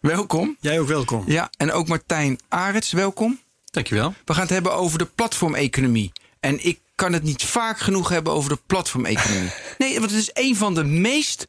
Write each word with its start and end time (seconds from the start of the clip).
welkom. 0.00 0.56
jij 0.60 0.80
ook 0.80 0.88
welkom. 0.88 1.24
Ja, 1.26 1.50
en 1.56 1.72
ook 1.72 1.88
Martijn 1.88 2.38
Arets, 2.48 2.92
welkom. 2.92 3.40
Dankjewel. 3.64 4.14
We 4.24 4.32
gaan 4.32 4.42
het 4.42 4.52
hebben 4.52 4.74
over 4.74 4.98
de 4.98 5.04
platformeconomie. 5.14 6.12
En 6.40 6.64
ik 6.66 6.78
kan 6.94 7.12
het 7.12 7.22
niet 7.22 7.44
vaak 7.44 7.78
genoeg 7.80 8.08
hebben 8.08 8.32
over 8.32 8.50
de 8.50 8.58
platformeconomie. 8.66 9.50
Nee, 9.78 9.98
want 9.98 10.10
het 10.10 10.20
is 10.20 10.30
een 10.32 10.56
van 10.56 10.74
de 10.74 10.84
meest 10.84 11.46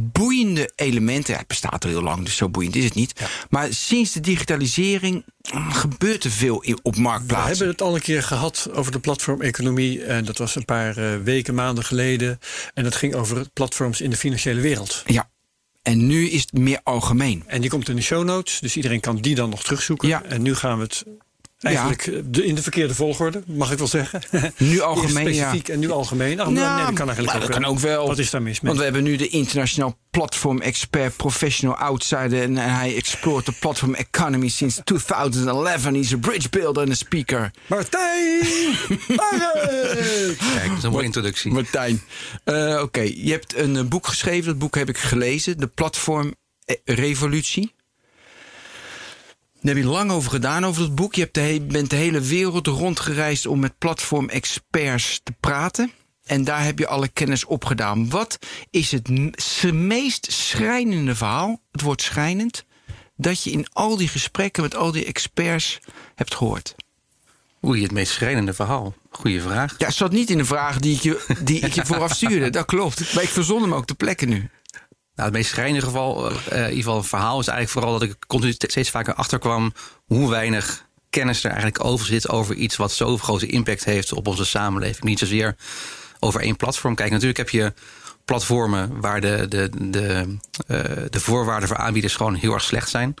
boeiende 0.00 0.72
elementen. 0.74 1.32
Ja, 1.32 1.38
het 1.38 1.48
bestaat 1.48 1.84
al 1.84 1.90
heel 1.90 2.02
lang, 2.02 2.24
dus 2.24 2.36
zo 2.36 2.48
boeiend 2.48 2.76
is 2.76 2.84
het 2.84 2.94
niet. 2.94 3.20
Maar 3.50 3.72
sinds 3.72 4.12
de 4.12 4.20
digitalisering 4.20 5.24
mm, 5.52 5.72
gebeurt 5.72 6.24
er 6.24 6.30
veel 6.30 6.56
op 6.82 6.94
We 6.94 7.00
marktplaatsen. 7.00 7.48
hebben 7.48 7.68
het 7.68 7.82
al 7.82 7.94
een 7.94 8.00
keer 8.00 8.22
gehad 8.22 8.68
over 8.72 8.92
de 8.92 8.98
platformeconomie. 8.98 10.04
En 10.04 10.24
dat 10.24 10.38
was 10.38 10.56
een 10.56 10.64
paar 10.64 10.96
eh, 10.96 11.16
weken, 11.22 11.54
maanden 11.54 11.84
geleden. 11.84 12.38
En 12.74 12.84
dat 12.84 12.94
ging 12.94 13.14
over 13.14 13.48
platforms 13.52 14.00
in 14.00 14.10
de 14.10 14.16
financiële 14.16 14.60
wereld. 14.60 15.02
Ja, 15.06 15.30
en 15.82 16.06
nu 16.06 16.28
is 16.28 16.40
het 16.40 16.52
meer 16.52 16.80
algemeen. 16.82 17.44
En 17.46 17.60
die 17.60 17.70
komt 17.70 17.88
in 17.88 17.96
de 17.96 18.02
show 18.02 18.24
notes. 18.24 18.60
Dus 18.60 18.76
iedereen 18.76 19.00
kan 19.00 19.16
die 19.16 19.34
dan 19.34 19.50
nog 19.50 19.62
terugzoeken. 19.62 20.08
Ja. 20.08 20.22
En 20.22 20.42
nu 20.42 20.54
gaan 20.54 20.76
we 20.76 20.82
het 20.82 21.04
eigenlijk 21.62 22.06
eh, 22.06 22.18
de, 22.24 22.44
in 22.44 22.54
de 22.54 22.62
verkeerde 22.62 22.94
volgorde, 22.94 23.42
mag 23.46 23.72
ik 23.72 23.78
wel 23.78 23.86
zeggen. 23.86 24.20
Nu 24.56 24.80
algemeen, 24.80 25.26
Eerst 25.26 25.38
ja. 25.38 25.48
specifiek 25.48 25.68
en 25.68 25.78
nu 25.78 25.90
algemeen. 25.90 26.40
Ach, 26.40 26.48
Nou, 26.50 26.76
nee, 26.76 26.86
dat 26.86 26.94
kan 26.94 27.06
eigenlijk 27.06 27.26
maar 27.26 27.36
ook, 27.36 27.42
dat 27.52 27.60
kan 27.60 27.64
ook 27.64 27.78
wel. 27.78 28.06
Wat 28.06 28.18
is 28.18 28.30
daar 28.30 28.42
mis 28.42 28.60
mee? 28.60 28.66
Want 28.66 28.78
we 28.78 28.84
hebben 28.84 29.02
nu 29.02 29.16
de 29.16 29.28
internationaal 29.28 29.98
platform-expert, 30.10 31.16
professional 31.16 31.76
outsider. 31.76 32.42
En 32.42 32.56
hij 32.56 32.96
exploort 32.96 33.46
de 33.46 33.52
platform 33.52 33.94
economy 33.94 34.48
sinds 34.48 34.80
2011. 34.84 35.84
He's 35.84 36.12
a 36.12 36.16
bridge 36.16 36.48
builder 36.48 36.82
en 36.82 36.90
een 36.90 36.96
speaker. 36.96 37.50
Martijn! 37.66 38.40
Kijk, 40.54 40.68
dat 40.68 40.76
is 40.76 40.82
een 40.82 40.90
mooie 40.90 41.04
introductie. 41.04 41.52
Martijn. 41.52 42.02
Eh, 42.44 42.78
Oké, 42.82 43.00
je 43.00 43.30
hebt 43.30 43.56
een 43.56 43.76
eh, 43.76 43.84
boek 43.84 44.06
geschreven. 44.06 44.44
Dat 44.46 44.58
boek 44.58 44.74
heb 44.74 44.88
ik 44.88 44.98
gelezen. 44.98 45.58
De 45.58 45.66
platform-revolutie. 45.66 47.72
Daar 49.62 49.74
heb 49.74 49.84
je 49.84 49.90
lang 49.90 50.10
over 50.10 50.30
gedaan, 50.30 50.64
over 50.64 50.82
dat 50.82 50.94
boek. 50.94 51.14
Je 51.14 51.20
hebt 51.20 51.34
de 51.34 51.66
bent 51.68 51.90
de 51.90 51.96
hele 51.96 52.20
wereld 52.20 52.66
rondgereisd 52.66 53.46
om 53.46 53.60
met 53.60 53.78
platform-experts 53.78 55.20
te 55.22 55.32
praten. 55.40 55.92
En 56.24 56.44
daar 56.44 56.64
heb 56.64 56.78
je 56.78 56.86
alle 56.86 57.08
kennis 57.08 57.44
opgedaan. 57.44 58.10
Wat 58.10 58.38
is 58.70 58.92
het 58.92 59.08
meest 59.72 60.32
schrijnende 60.32 61.14
verhaal, 61.14 61.60
het 61.70 61.80
woord 61.80 62.02
schrijnend, 62.02 62.64
dat 63.16 63.42
je 63.42 63.50
in 63.50 63.66
al 63.72 63.96
die 63.96 64.08
gesprekken 64.08 64.62
met 64.62 64.76
al 64.76 64.92
die 64.92 65.04
experts 65.04 65.78
hebt 66.14 66.34
gehoord? 66.34 66.74
Oei, 67.64 67.82
het 67.82 67.92
meest 67.92 68.12
schrijnende 68.12 68.54
verhaal. 68.54 68.94
Goeie 69.10 69.40
vraag. 69.40 69.74
Ja, 69.78 69.86
het 69.86 69.94
zat 69.94 70.12
niet 70.12 70.30
in 70.30 70.38
de 70.38 70.44
vraag 70.44 70.78
die 70.78 70.94
ik 70.94 71.02
je, 71.02 71.36
die 71.44 71.60
ik 71.60 71.72
je 71.72 71.86
vooraf 71.86 72.12
stuurde. 72.14 72.50
Dat 72.50 72.66
klopt. 72.66 73.14
Maar 73.14 73.22
ik 73.22 73.28
verzon 73.28 73.62
hem 73.62 73.74
ook 73.74 73.86
te 73.86 73.94
plekken 73.94 74.28
nu. 74.28 74.50
Nou, 75.14 75.28
het 75.28 75.32
meest 75.32 75.50
schrijnende 75.50 75.86
geval, 75.86 76.30
eh, 76.30 76.56
in 76.56 76.62
ieder 76.62 76.76
geval 76.76 76.96
een 76.96 77.04
verhaal, 77.04 77.40
is 77.40 77.46
eigenlijk 77.46 77.78
vooral 77.78 77.98
dat 77.98 78.08
ik 78.08 78.24
continu 78.26 78.52
steeds 78.52 78.90
vaker 78.90 79.14
achterkwam 79.14 79.72
hoe 80.06 80.30
weinig 80.30 80.86
kennis 81.10 81.44
er 81.44 81.50
eigenlijk 81.50 81.84
over 81.84 82.06
zit 82.06 82.28
over 82.28 82.54
iets 82.54 82.76
wat 82.76 82.92
zo'n 82.92 83.18
grote 83.18 83.46
impact 83.46 83.84
heeft 83.84 84.12
op 84.12 84.26
onze 84.26 84.44
samenleving. 84.44 85.04
Niet 85.04 85.18
zozeer 85.18 85.56
over 86.18 86.40
één 86.40 86.56
platform. 86.56 86.94
Kijk, 86.94 87.10
natuurlijk 87.10 87.38
heb 87.38 87.50
je 87.50 87.72
platformen 88.24 89.00
waar 89.00 89.20
de, 89.20 89.46
de, 89.48 89.70
de, 89.90 90.36
eh, 90.66 90.78
de 91.10 91.20
voorwaarden 91.20 91.68
voor 91.68 91.76
aanbieders 91.76 92.16
gewoon 92.16 92.34
heel 92.34 92.52
erg 92.52 92.62
slecht 92.62 92.90
zijn. 92.90 93.14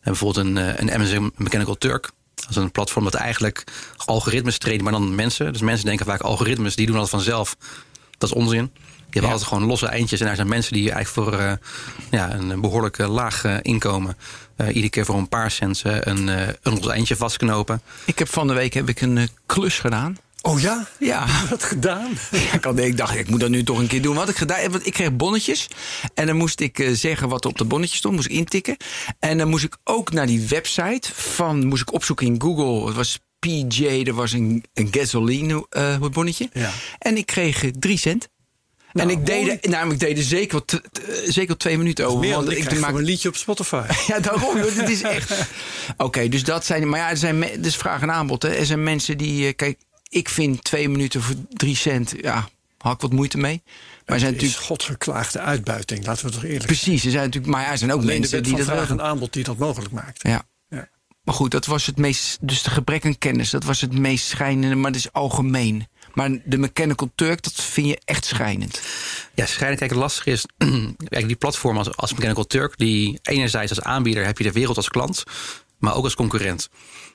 En 0.00 0.14
bijvoorbeeld 0.14 0.46
een, 0.46 0.56
eh, 0.56 0.78
een 0.78 0.92
Amazon 0.92 1.32
Mechanical 1.36 1.78
Turk. 1.78 2.10
Dat 2.34 2.50
is 2.50 2.56
een 2.56 2.70
platform 2.70 3.04
dat 3.04 3.14
eigenlijk 3.14 3.64
algoritmes 3.96 4.58
traint, 4.58 4.82
maar 4.82 4.92
dan 4.92 5.14
mensen. 5.14 5.52
Dus 5.52 5.62
mensen 5.62 5.86
denken 5.86 6.06
vaak 6.06 6.20
algoritmes, 6.20 6.76
die 6.76 6.86
doen 6.86 6.96
dat 6.96 7.08
vanzelf. 7.08 7.56
Dat 8.18 8.30
is 8.30 8.34
onzin. 8.34 8.72
Je 9.20 9.26
hebt 9.26 9.32
altijd 9.32 9.52
gewoon 9.58 9.68
losse 9.68 9.86
eindjes. 9.86 10.20
En 10.20 10.26
daar 10.26 10.36
zijn 10.36 10.48
mensen 10.48 10.72
die 10.72 10.90
eigenlijk 10.90 11.30
voor 11.30 11.40
eh, 11.40 11.52
ja, 12.10 12.34
een 12.34 12.60
behoorlijk 12.60 12.98
eh, 12.98 13.08
laag 13.12 13.44
eh, 13.44 13.56
inkomen... 13.62 14.16
eh, 14.56 14.66
iedere 14.66 14.88
keer 14.90 15.04
voor 15.04 15.16
een 15.16 15.28
paar 15.28 15.50
cent 15.50 15.82
een, 15.84 16.28
een 16.28 16.52
los 16.62 16.88
eindje 16.88 17.16
vastknopen. 17.16 17.82
Ik 18.04 18.18
heb 18.18 18.28
van 18.28 18.46
de 18.46 18.54
week 18.54 18.74
heb 18.74 18.88
ik 18.88 19.00
een 19.00 19.28
klus 19.46 19.78
gedaan. 19.78 20.16
Oh 20.42 20.60
ja? 20.60 20.86
Ja. 20.98 21.26
Wat 21.50 21.62
gedaan? 21.62 22.10
Ja, 22.30 22.70
ik, 22.76 22.96
dacht, 22.96 23.14
ik 23.16 23.28
moet 23.30 23.40
dat 23.40 23.48
nu 23.50 23.62
toch 23.64 23.78
een 23.78 23.86
keer 23.86 24.02
doen. 24.02 24.14
Wat 24.14 24.28
ik 24.28 24.36
gedaan 24.36 24.70
want 24.70 24.86
ik 24.86 24.92
kreeg 24.92 25.16
bonnetjes. 25.16 25.68
En 26.14 26.26
dan 26.26 26.36
moest 26.36 26.60
ik 26.60 26.88
zeggen 26.92 27.28
wat 27.28 27.44
er 27.44 27.50
op 27.50 27.58
de 27.58 27.64
bonnetjes 27.64 27.98
stond. 27.98 28.14
Moest 28.14 28.28
ik 28.28 28.34
intikken. 28.36 28.76
En 29.18 29.38
dan 29.38 29.48
moest 29.48 29.64
ik 29.64 29.76
ook 29.84 30.12
naar 30.12 30.26
die 30.26 30.46
website 30.48 31.10
van... 31.14 31.66
Moest 31.66 31.82
ik 31.82 31.92
opzoeken 31.92 32.26
in 32.26 32.40
Google. 32.42 32.86
Het 32.86 32.96
was 32.96 33.18
PJ, 33.38 34.02
er 34.06 34.14
was 34.14 34.32
een, 34.32 34.64
een 34.74 34.88
gasoline 34.90 35.66
bonnetje. 36.12 36.48
Ja. 36.52 36.70
En 36.98 37.16
ik 37.16 37.26
kreeg 37.26 37.64
eh, 37.64 37.70
drie 37.78 37.98
cent. 37.98 38.28
Nou, 38.92 39.08
en 39.10 39.18
ik 39.18 39.26
deed, 39.26 39.64
er- 39.64 39.70
nou, 39.70 39.92
ik 39.92 39.98
deed 40.00 40.18
er 40.18 40.24
zeker, 40.24 40.62
zeker 41.26 41.56
twee 41.56 41.78
minuten 41.78 42.06
over. 42.06 42.18
Meer 42.20 42.34
want 42.34 42.50
ik 42.50 42.78
maak 42.78 42.94
een 42.94 43.02
liedje 43.02 43.28
op 43.28 43.36
Spotify. 43.36 43.82
ja, 44.08 44.20
daarom. 44.20 44.60
Dit 44.62 44.88
is 44.88 45.02
echt. 45.02 45.32
Oké, 45.96 46.28
dus 46.28 46.44
dat 46.44 46.64
zijn. 46.64 46.88
Maar 46.88 46.98
ja, 47.00 47.10
er 47.10 47.16
zijn. 47.16 47.44
Dus 47.58 47.76
vraag 47.76 48.02
en 48.02 48.12
aanbod. 48.12 48.42
Hè. 48.42 48.48
Er 48.48 48.66
zijn 48.66 48.82
mensen 48.82 49.18
die. 49.18 49.46
eh, 49.46 49.54
Kijk, 49.56 49.78
ik 50.08 50.28
vind 50.28 50.64
twee 50.64 50.88
minuten 50.88 51.22
voor 51.22 51.34
drie 51.48 51.76
cent. 51.76 52.14
Ja, 52.20 52.48
had 52.78 52.94
ik 52.94 53.00
wat 53.00 53.12
moeite 53.12 53.38
mee. 53.38 53.62
Maar 54.06 54.18
zijn 54.18 54.32
Het 54.32 54.42
is 54.42 54.48
natuurlijk. 54.48 54.80
godverklaagde 54.80 55.38
uitbuiting, 55.38 56.06
laten 56.06 56.26
we 56.26 56.32
toch 56.32 56.44
eerlijk 56.44 56.66
Precies, 56.66 57.04
er 57.04 57.10
zijn 57.10 57.24
natuurlijk. 57.24 57.52
Maar 57.52 57.62
ja, 57.64 57.70
er 57.70 57.78
zijn 57.78 57.92
ook 57.92 58.00
Alleen 58.00 58.18
mensen 58.18 58.42
die 58.42 58.56
dat 58.56 58.64
vraag 58.66 58.90
en 58.90 59.02
aanbod 59.02 59.32
die 59.32 59.44
dat 59.44 59.56
mogelijk 59.58 59.92
maakt. 59.92 60.22
Ja. 60.22 60.42
Ja. 60.68 60.88
Maar 61.22 61.34
goed, 61.34 61.50
dat 61.50 61.66
was 61.66 61.86
het 61.86 61.96
meest. 61.96 62.38
Dus 62.40 62.62
de 62.62 62.70
gebrek 62.70 63.04
aan 63.04 63.18
kennis, 63.18 63.50
dat 63.50 63.64
was 63.64 63.80
het 63.80 63.98
meest 63.98 64.26
schijnende. 64.26 64.74
Maar 64.74 64.92
dat 64.92 65.00
is 65.00 65.12
algemeen. 65.12 65.86
Maar 66.14 66.30
de 66.44 66.58
Mechanical 66.58 67.10
Turk, 67.14 67.42
dat 67.42 67.52
vind 67.52 67.86
je 67.86 68.00
echt 68.04 68.24
schijnend. 68.24 68.82
Ja, 69.34 69.46
schrijnend. 69.46 69.78
Kijk, 69.78 69.90
het 69.90 70.00
lastige 70.00 70.30
is, 70.30 70.46
kijk, 71.08 71.26
die 71.26 71.36
platform 71.36 71.78
als, 71.78 71.96
als 71.96 72.12
Mechanical 72.14 72.46
Turk, 72.46 72.78
die 72.78 73.18
enerzijds 73.22 73.70
als 73.76 73.82
aanbieder 73.84 74.24
heb 74.24 74.38
je 74.38 74.44
de 74.44 74.52
wereld 74.52 74.76
als 74.76 74.88
klant, 74.88 75.22
maar 75.78 75.94
ook 75.94 76.04
als 76.04 76.14
concurrent. 76.14 76.68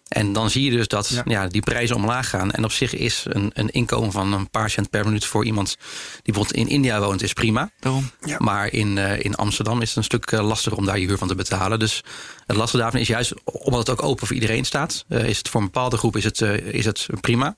En 0.08 0.34
dan 0.34 0.50
zie 0.50 0.64
je 0.64 0.72
dus 0.72 0.88
dat 0.88 1.08
Ja. 1.10 1.22
ja. 1.26 1.48
die 1.48 1.62
prijzen 1.62 1.96
omlaag 1.96 2.30
gaan. 2.30 2.52
En 2.52 2.64
op 2.64 2.72
zich 2.72 2.96
is 2.96 3.26
een, 3.30 3.52
een 3.54 3.70
inkomen 3.70 4.12
van 4.12 4.34
een 4.34 4.50
paar 4.50 4.70
cent 4.70 4.90
per 4.90 5.06
minuut 5.06 5.26
voor 5.26 5.46
iemand 5.46 5.78
die 6.14 6.34
bijvoorbeeld 6.34 6.56
in 6.56 6.68
India 6.68 7.00
woont, 7.00 7.22
is 7.24 7.34
prima. 7.34 7.70
Daarom. 7.80 8.10
Ja. 8.26 8.36
Maar 8.40 8.74
in, 8.74 8.98
eh, 8.98 9.26
in 9.26 9.36
Amsterdam 9.36 9.82
is 9.82 9.88
het 9.88 9.98
een 9.98 10.04
stuk 10.04 10.32
eh, 10.32 10.46
lastiger 10.48 10.78
om 10.78 10.86
daar 10.86 11.00
je 11.00 11.08
huur 11.08 11.18
van 11.18 11.28
te 11.28 11.36
betalen. 11.36 11.80
Dus 11.80 12.04
het 12.46 12.56
lastige 12.56 12.82
daarvan 12.82 13.00
is 13.00 13.08
juist, 13.08 13.34
omdat 13.44 13.88
het 13.88 13.90
ook 13.90 14.04
open 14.04 14.28
voor 14.28 14.36
iedereen 14.36 14.66
staat, 14.66 15.06
eh, 15.08 15.28
is 15.28 15.38
het 15.38 15.50
voor 15.50 15.62
een 15.62 15.68
bepaalde 15.68 15.98
groep 15.98 16.18
is 16.18 16.24
het, 16.24 16.42
eh, 16.42 16.56
is 16.56 16.86
het 16.86 17.08
prima. 17.22 17.56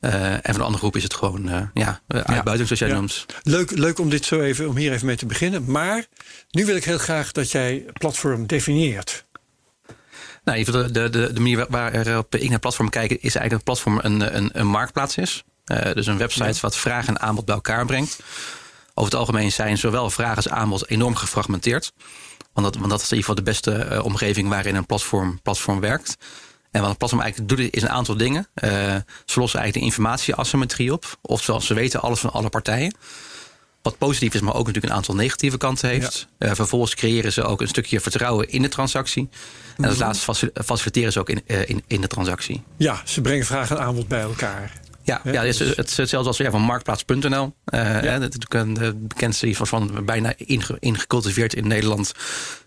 Eh, 0.00 0.32
en 0.32 0.40
voor 0.42 0.54
een 0.54 0.60
andere 0.60 0.78
groep 0.78 0.96
is 0.96 1.02
het 1.02 1.14
gewoon 1.14 1.48
eh, 1.48 1.62
ja, 1.74 2.00
uitbuiting, 2.08 2.66
zoals 2.66 2.78
jij 2.78 2.88
Ja. 2.88 2.94
noemt. 2.94 3.26
Leuk, 3.42 3.70
leuk 3.70 3.98
om, 3.98 4.10
dit 4.10 4.24
zo 4.24 4.40
even, 4.40 4.68
om 4.68 4.76
hier 4.76 4.92
even 4.92 5.06
mee 5.06 5.16
te 5.16 5.26
beginnen. 5.26 5.70
Maar 5.70 6.06
nu 6.50 6.64
wil 6.66 6.76
ik 6.76 6.84
heel 6.84 6.98
graag 6.98 7.32
dat 7.32 7.50
jij 7.50 7.84
platform 7.92 8.46
definieert. 8.46 9.24
Nou, 10.44 10.58
in 10.58 10.66
ieder 10.66 10.74
geval 10.74 10.92
de, 10.92 11.10
de, 11.10 11.32
de 11.32 11.40
manier 11.40 11.66
waarop 11.68 12.34
ik 12.34 12.48
naar 12.50 12.58
platform 12.58 12.88
kijk, 12.90 13.10
is 13.10 13.34
eigenlijk 13.34 13.50
dat 13.50 13.64
platform 13.64 13.98
een, 14.02 14.36
een, 14.36 14.50
een 14.52 14.66
marktplaats 14.66 15.16
is. 15.16 15.44
Dus 15.94 16.06
een 16.06 16.18
website 16.18 16.58
wat 16.60 16.76
vraag 16.76 17.06
en 17.06 17.20
aanbod 17.20 17.44
bij 17.44 17.54
elkaar 17.54 17.86
brengt. 17.86 18.18
Over 18.94 19.10
het 19.10 19.20
algemeen 19.20 19.52
zijn 19.52 19.78
zowel 19.78 20.10
vraag 20.10 20.36
als 20.36 20.48
aanbod 20.48 20.88
enorm 20.88 21.14
gefragmenteerd. 21.16 21.92
Want 22.52 22.66
dat, 22.66 22.76
want 22.76 22.90
dat 22.90 23.00
is 23.02 23.10
in 23.10 23.16
ieder 23.16 23.28
geval 23.28 23.34
de 23.44 23.50
beste 23.50 24.02
omgeving 24.02 24.48
waarin 24.48 24.74
een 24.74 24.86
platform, 24.86 25.40
platform 25.42 25.80
werkt. 25.80 26.16
En 26.70 26.80
wat 26.80 26.90
een 26.90 26.96
platform 26.96 27.22
eigenlijk 27.22 27.56
doet, 27.56 27.68
is 27.74 27.82
een 27.82 27.88
aantal 27.90 28.16
dingen. 28.16 28.46
Eh, 28.54 28.70
ze 29.24 29.40
lossen 29.40 29.60
eigenlijk 29.60 29.72
de 29.74 29.80
informatieasymmetrie 29.80 30.92
op. 30.92 31.18
Oftewel, 31.22 31.60
ze 31.60 31.74
weten 31.74 32.00
alles 32.00 32.20
van 32.20 32.32
alle 32.32 32.48
partijen. 32.48 32.94
Wat 33.82 33.98
positief 33.98 34.34
is, 34.34 34.40
maar 34.40 34.54
ook 34.54 34.66
natuurlijk 34.66 34.92
een 34.92 34.98
aantal 34.98 35.14
negatieve 35.14 35.56
kanten 35.56 35.88
heeft. 35.88 36.26
Eh, 36.38 36.50
vervolgens 36.54 36.94
creëren 36.94 37.32
ze 37.32 37.42
ook 37.42 37.60
een 37.60 37.68
stukje 37.68 38.00
vertrouwen 38.00 38.48
in 38.48 38.62
de 38.62 38.68
transactie. 38.68 39.28
En 39.76 39.84
als 39.84 39.98
laatste 39.98 40.24
faci- 40.24 40.50
faciliteren 40.64 41.12
ze 41.12 41.20
ook 41.20 41.28
in, 41.28 41.42
eh, 41.46 41.68
in, 41.68 41.82
in 41.86 42.00
de 42.00 42.06
transactie. 42.06 42.62
Ja, 42.76 43.02
ze 43.04 43.20
brengen 43.20 43.46
vraag 43.46 43.70
en 43.70 43.80
aanbod 43.80 44.08
bij 44.08 44.20
elkaar. 44.20 44.72
Ja, 45.02 45.20
Ja, 45.24 45.32
ja, 45.32 45.40
het, 45.44 45.60
is, 45.60 45.76
het 45.76 45.90
is 45.90 45.96
hetzelfde 45.96 46.28
als 46.28 46.36
ja, 46.36 46.50
van 46.50 46.60
marktplaats.nl. 46.62 47.54
Eh, 47.64 47.82
hè, 47.82 48.00
Dat 48.18 48.30
is 48.32 48.36
natuurlijk 48.38 48.54
een 48.54 48.74
de 48.74 48.94
bekendste 48.96 49.54
van, 49.54 49.66
van 49.66 50.04
bijna 50.04 50.32
inge- 50.36 50.76
ingecultiveerd 50.80 51.54
in 51.54 51.66
Nederland. 51.66 52.12
Eh, 52.12 52.20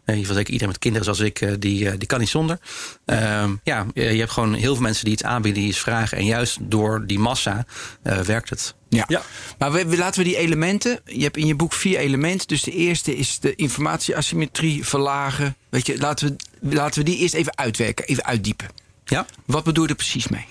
in 0.05 0.19
ieder 0.19 0.19
geval 0.19 0.35
zeker 0.35 0.51
iedereen 0.51 0.67
met 0.73 0.79
kinderen 0.79 1.05
zoals 1.05 1.19
ik, 1.29 1.41
eh, 1.41 1.51
die, 1.59 1.97
die 1.97 2.07
kan 2.07 2.19
niet 2.19 2.29
zonder. 2.29 2.59
Ehm, 3.05 3.51
ja, 3.63 3.85
je 3.93 4.03
je 4.03 4.19
hebt 4.19 4.31
gewoon 4.31 4.53
heel 4.53 4.73
veel 4.73 4.83
mensen 4.83 5.03
die 5.03 5.13
iets 5.13 5.23
aanbieden, 5.23 5.61
die 5.61 5.69
iets 5.71 5.79
vragen. 5.79 6.17
En 6.17 6.25
juist 6.25 6.57
door 6.61 7.03
die 7.07 7.19
massa 7.19 7.65
eh, 8.03 8.19
werkt 8.19 8.49
het. 8.49 8.73
Ja. 8.89 9.05
Ja. 9.07 9.21
Maar 9.57 9.71
we, 9.71 9.85
we- 9.85 9.97
laten 9.97 10.19
we 10.23 10.27
die 10.27 10.37
elementen. 10.37 10.99
Je 11.05 11.23
hebt 11.23 11.37
in 11.37 11.47
je 11.47 11.55
boek 11.55 11.73
vier 11.73 11.97
elementen. 11.97 12.47
Dus 12.47 12.63
de 12.63 12.71
eerste 12.71 13.15
is 13.17 13.39
de 13.39 13.55
informatieasymmetrie 13.55 14.85
verlagen. 14.85 15.55
Weet 15.69 15.85
je, 15.87 15.97
laten 15.97 16.37
we, 16.61 16.75
laten 16.75 16.99
we 17.03 17.09
die 17.09 17.17
eerst 17.17 17.33
even 17.33 17.57
uitwerken, 17.57 18.05
even 18.05 18.25
uitdiepen. 18.25 18.67
Ja. 19.05 19.25
Wat 19.45 19.63
bedoel 19.63 19.83
je 19.83 19.89
er 19.89 19.95
precies 19.95 20.27
mee? 20.27 20.45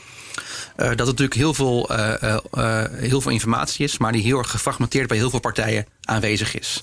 Uh, 0.77 0.89
dat 0.89 0.99
er 0.99 1.07
natuurlijk 1.07 1.35
heel 1.35 1.55
veel, 1.55 1.93
uh, 1.93 2.37
uh, 2.55 2.85
heel 2.91 3.21
veel 3.21 3.33
informatie 3.33 3.85
is, 3.85 3.99
maar 3.99 4.13
die 4.13 4.23
heel 4.23 4.39
erg 4.39 4.51
gefragmenteerd 4.51 5.09
bij 5.09 5.17
heel 5.17 5.31
veel 5.31 5.41
partijen 5.41 5.87
aanwezig 6.05 6.59
is. 6.59 6.83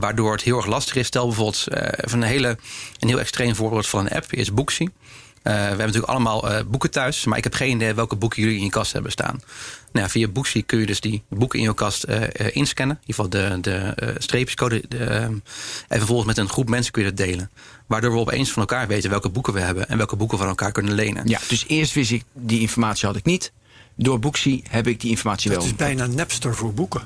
waardoor 0.00 0.32
het 0.32 0.42
heel 0.42 0.56
erg 0.56 0.66
lastig 0.66 0.96
is. 0.96 1.06
Stel 1.06 1.26
bijvoorbeeld 1.26 1.66
even 1.70 2.22
een, 2.22 2.28
hele, 2.28 2.58
een 2.98 3.08
heel 3.08 3.20
extreem 3.20 3.54
voorbeeld 3.54 3.86
van 3.86 4.00
een 4.00 4.12
app 4.12 4.32
is 4.32 4.54
Booksy. 4.54 4.88
we 5.42 5.50
hebben 5.50 5.78
natuurlijk 5.78 6.12
allemaal 6.12 6.64
boeken 6.66 6.90
thuis, 6.90 7.24
maar 7.24 7.38
ik 7.38 7.44
heb 7.44 7.54
geen 7.54 7.74
idee 7.74 7.94
welke 7.94 8.16
boeken 8.16 8.42
jullie 8.42 8.58
in 8.58 8.64
je 8.64 8.70
kast 8.70 8.92
hebben 8.92 9.12
staan. 9.12 9.40
Nou, 9.94 10.08
via 10.08 10.28
Booksy 10.28 10.62
kun 10.66 10.78
je 10.78 10.86
dus 10.86 11.00
die 11.00 11.22
boeken 11.28 11.58
in 11.58 11.64
je 11.64 11.74
kast 11.74 12.04
inscannen. 12.52 12.98
In 13.00 13.14
ieder 13.14 13.24
geval 13.24 13.28
de, 13.28 13.60
de 13.60 14.14
streepjescode. 14.18 14.82
De, 14.88 15.06
en 15.88 15.98
vervolgens 15.98 16.26
met 16.26 16.38
een 16.38 16.48
groep 16.48 16.68
mensen 16.68 16.92
kun 16.92 17.02
je 17.02 17.08
dat 17.08 17.26
delen. 17.26 17.50
Waardoor 17.86 18.12
we 18.12 18.18
opeens 18.18 18.50
van 18.50 18.62
elkaar 18.62 18.86
weten 18.86 19.10
welke 19.10 19.28
boeken 19.28 19.52
we 19.52 19.60
hebben 19.60 19.88
en 19.88 19.96
welke 19.96 20.16
boeken 20.16 20.36
we 20.36 20.42
van 20.42 20.52
elkaar 20.52 20.72
kunnen 20.72 20.94
lenen. 20.94 21.28
Ja, 21.28 21.40
dus 21.48 21.64
eerst 21.68 21.92
wist 21.94 22.10
ik 22.10 22.24
die 22.32 22.60
informatie 22.60 23.06
had 23.06 23.16
ik 23.16 23.24
niet. 23.24 23.52
Door 23.96 24.18
Booksy 24.18 24.62
heb 24.68 24.86
ik 24.86 25.00
die 25.00 25.10
informatie 25.10 25.50
wel. 25.50 25.60
Het 25.60 25.68
is 25.68 25.76
bijna 25.76 26.06
Napster 26.06 26.54
voor 26.54 26.74
boeken. 26.74 27.02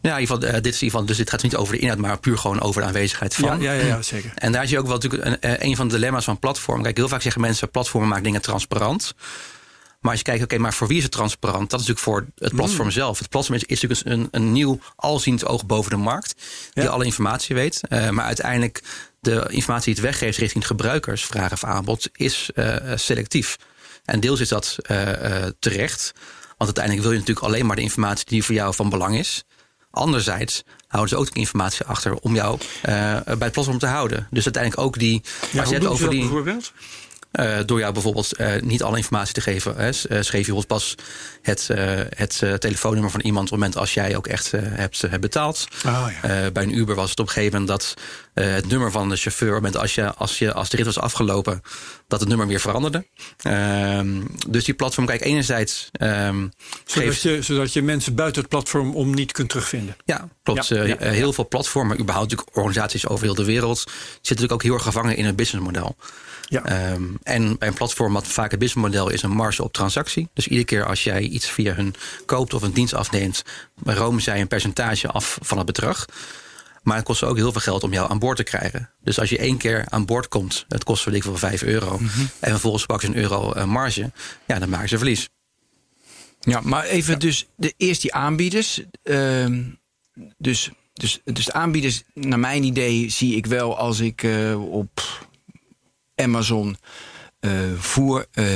Ja, 0.00 0.14
in 0.14 0.20
ieder 0.20 0.36
geval, 0.36 0.54
uh, 0.54 0.62
dit 0.62 0.74
is 0.74 0.80
in 0.80 0.84
ieder 0.84 0.90
geval, 0.90 1.04
dus 1.06 1.16
dit 1.16 1.30
gaat 1.30 1.42
niet 1.42 1.56
over 1.56 1.74
de 1.74 1.80
inhoud, 1.80 1.98
maar 1.98 2.18
puur 2.18 2.38
gewoon 2.38 2.60
over 2.60 2.80
de 2.80 2.86
aanwezigheid 2.86 3.34
van. 3.34 3.60
Ja, 3.60 3.72
ja, 3.72 3.86
ja, 3.86 4.02
zeker. 4.02 4.32
En 4.34 4.52
daar 4.52 4.62
zie 4.62 4.72
je 4.72 4.78
ook 4.78 4.86
wel 4.86 4.98
natuurlijk 4.98 5.24
een, 5.24 5.40
eh, 5.40 5.68
een 5.68 5.76
van 5.76 5.88
de 5.88 5.94
dilemma's 5.94 6.24
van 6.24 6.38
platformen. 6.38 6.84
Kijk, 6.84 6.96
heel 6.96 7.08
vaak 7.08 7.22
zeggen 7.22 7.40
mensen: 7.40 7.70
platformen 7.70 8.08
maken 8.08 8.24
dingen 8.24 8.42
transparant. 8.42 9.14
Maar 10.02 10.10
als 10.10 10.20
je 10.20 10.26
kijkt, 10.26 10.42
oké, 10.42 10.58
maar 10.58 10.74
voor 10.74 10.86
wie 10.86 10.96
is 10.96 11.02
het 11.02 11.12
transparant? 11.12 11.70
Dat 11.70 11.80
is 11.80 11.86
natuurlijk 11.86 12.06
voor 12.16 12.44
het 12.46 12.54
platform 12.54 12.86
mm. 12.86 12.92
zelf. 12.92 13.18
Het 13.18 13.28
platform 13.28 13.56
is, 13.56 13.64
is 13.64 13.80
natuurlijk 13.80 14.02
een, 14.04 14.28
een 14.30 14.52
nieuw 14.52 14.78
alziend 14.96 15.46
oog 15.46 15.66
boven 15.66 15.90
de 15.90 15.96
markt. 15.96 16.34
Die 16.72 16.88
alle 16.88 17.04
informatie 17.04 17.54
weet. 17.54 17.80
Uh, 17.88 18.08
maar 18.10 18.24
uiteindelijk 18.24 18.82
de 19.20 19.46
informatie 19.48 19.94
die 19.94 20.02
het 20.02 20.12
weggeeft 20.12 20.38
richting 20.38 20.66
gebruikers, 20.66 21.24
vraag 21.24 21.52
of 21.52 21.64
aanbod, 21.64 22.08
is 22.12 22.50
uh, 22.54 22.76
selectief. 22.94 23.56
En 24.04 24.20
deels 24.20 24.40
is 24.40 24.48
dat 24.48 24.76
uh, 24.90 24.98
terecht. 25.58 26.12
Want 26.56 26.78
uiteindelijk 26.78 27.02
wil 27.02 27.12
je 27.12 27.18
natuurlijk 27.18 27.46
alleen 27.46 27.66
maar 27.66 27.76
de 27.76 27.82
informatie 27.82 28.26
die 28.28 28.44
voor 28.44 28.54
jou 28.54 28.74
van 28.74 28.88
belang 28.88 29.18
is. 29.18 29.44
Anderzijds 29.90 30.62
houden 30.86 31.16
ze 31.16 31.16
ook 31.16 31.28
informatie 31.28 31.86
achter 31.86 32.14
om 32.14 32.34
jou 32.34 32.58
bij 32.82 33.22
het 33.24 33.52
platform 33.52 33.78
te 33.78 33.86
houden. 33.86 34.26
Dus 34.30 34.44
uiteindelijk 34.44 34.82
ook 34.82 34.98
die. 34.98 35.22
Ja, 35.52 35.64
hoe 35.64 35.88
over 35.88 36.10
die, 36.10 36.20
bijvoorbeeld? 36.20 36.72
Uh, 37.32 37.58
door 37.66 37.78
jou 37.78 37.92
bijvoorbeeld 37.92 38.40
uh, 38.40 38.48
niet 38.60 38.82
alle 38.82 38.96
informatie 38.96 39.34
te 39.34 39.40
geven. 39.40 39.76
Hè. 39.76 39.86
Uh, 39.86 39.92
schreef 39.92 40.26
je 40.26 40.30
bijvoorbeeld 40.30 40.66
pas 40.66 40.94
het, 41.42 41.68
het 42.16 42.60
telefoonnummer 42.60 43.10
van 43.10 43.20
iemand 43.20 43.44
op 43.44 43.50
het 43.50 43.60
moment 43.60 43.76
als 43.76 43.94
jij 43.94 44.16
ook 44.16 44.26
echt 44.26 44.50
hebt, 44.50 45.00
hebt 45.00 45.20
betaald. 45.20 45.66
Oh, 45.86 46.06
ja. 46.22 46.50
bij 46.50 46.62
een 46.62 46.76
Uber 46.76 46.94
was 46.94 47.10
het 47.10 47.20
op 47.20 47.26
een 47.26 47.32
gegeven 47.32 47.60
moment 47.60 47.78
dat 47.78 47.94
het 48.34 48.68
nummer 48.68 48.90
van 48.90 49.08
de 49.08 49.16
chauffeur, 49.16 49.48
op 49.48 49.54
het 49.54 49.62
moment 49.62 49.82
als, 49.82 49.94
je, 49.94 50.14
als, 50.14 50.38
je, 50.38 50.52
als 50.52 50.68
de 50.68 50.76
rit 50.76 50.86
was 50.86 50.98
afgelopen, 50.98 51.62
dat 52.08 52.20
het 52.20 52.28
nummer 52.28 52.46
weer 52.46 52.60
veranderde. 52.60 53.06
Ehm, 53.42 54.20
dus 54.48 54.64
die 54.64 54.74
platform, 54.74 55.06
kijk, 55.06 55.24
enerzijds. 55.24 55.90
Um, 56.00 56.52
zodat, 56.84 57.08
geeft... 57.08 57.22
je, 57.22 57.42
zodat 57.42 57.72
je 57.72 57.82
mensen 57.82 58.14
buiten 58.14 58.40
het 58.40 58.50
platform 58.50 58.94
om 58.94 59.14
niet 59.14 59.32
kunt 59.32 59.48
terugvinden. 59.48 59.96
Ja, 60.04 60.28
klopt. 60.42 60.66
Ja, 60.66 60.82
ja, 60.82 60.96
heel 60.98 61.32
veel 61.32 61.48
platformen, 61.48 62.00
überhaupt 62.00 62.30
natuurlijk 62.30 62.56
organisaties 62.56 63.08
over 63.08 63.24
heel 63.24 63.34
de 63.34 63.44
wereld, 63.44 63.78
zitten 63.78 64.20
natuurlijk 64.22 64.52
ook 64.52 64.62
heel 64.62 64.74
erg 64.74 64.82
gevangen 64.82 65.16
in 65.16 65.24
het 65.24 65.36
businessmodel. 65.36 65.96
Ja. 66.48 66.92
Um, 66.92 67.18
en 67.22 67.58
bij 67.58 67.68
een 67.68 67.74
platform 67.74 68.12
wat 68.12 68.26
vaak 68.26 68.50
het 68.50 68.60
businessmodel 68.60 69.08
is 69.08 69.22
een 69.22 69.30
marge 69.30 69.62
op 69.62 69.72
transactie. 69.72 70.28
Dus 70.34 70.46
iedere 70.46 70.64
keer 70.64 70.86
als 70.86 71.04
jij 71.04 71.22
iets 71.22 71.50
via 71.50 71.74
hun 71.74 71.94
koopt 72.26 72.54
of 72.54 72.62
een 72.62 72.72
dienst 72.72 72.94
afneemt, 72.94 73.42
romen 73.84 74.22
zij 74.22 74.40
een 74.40 74.48
percentage 74.48 75.08
af 75.08 75.38
van 75.40 75.56
het 75.56 75.66
bedrag. 75.66 76.06
Maar 76.82 76.96
het 76.96 77.04
kost 77.04 77.22
ook 77.22 77.36
heel 77.36 77.52
veel 77.52 77.60
geld 77.60 77.82
om 77.82 77.92
jou 77.92 78.10
aan 78.10 78.18
boord 78.18 78.36
te 78.36 78.42
krijgen. 78.42 78.90
Dus 79.00 79.18
als 79.18 79.30
je 79.30 79.38
één 79.38 79.56
keer 79.56 79.86
aan 79.88 80.04
boord 80.04 80.28
komt, 80.28 80.64
het 80.68 80.84
kost 80.84 81.02
voor 81.02 81.12
wel 81.12 81.36
5 81.36 81.62
euro. 81.62 81.98
Mm 81.98 82.06
-hmm. 82.06 82.28
En 82.40 82.50
vervolgens 82.50 82.86
pakken 82.86 83.08
ze 83.08 83.14
een 83.14 83.20
euro 83.20 83.56
uh, 83.56 83.64
marge. 83.64 84.10
Ja, 84.46 84.58
dan 84.58 84.68
maken 84.68 84.88
ze 84.88 84.96
verlies. 84.96 85.28
Ja, 86.40 86.60
maar 86.60 86.84
even 86.84 87.18
dus 87.18 87.46
de, 87.56 87.74
eerst 87.76 88.02
die 88.02 88.14
aanbieders. 88.14 88.82
Uh, 89.04 89.46
dus, 90.38 90.70
dus, 90.92 91.20
dus 91.24 91.44
de 91.44 91.52
aanbieders, 91.52 92.02
naar 92.14 92.38
mijn 92.38 92.62
idee, 92.62 93.10
zie 93.10 93.36
ik 93.36 93.46
wel 93.46 93.78
als 93.78 94.00
ik 94.00 94.22
uh, 94.22 94.72
op 94.72 95.00
Amazon 96.14 96.76
uh, 97.40 97.50
voer, 97.78 98.26
uh, 98.34 98.46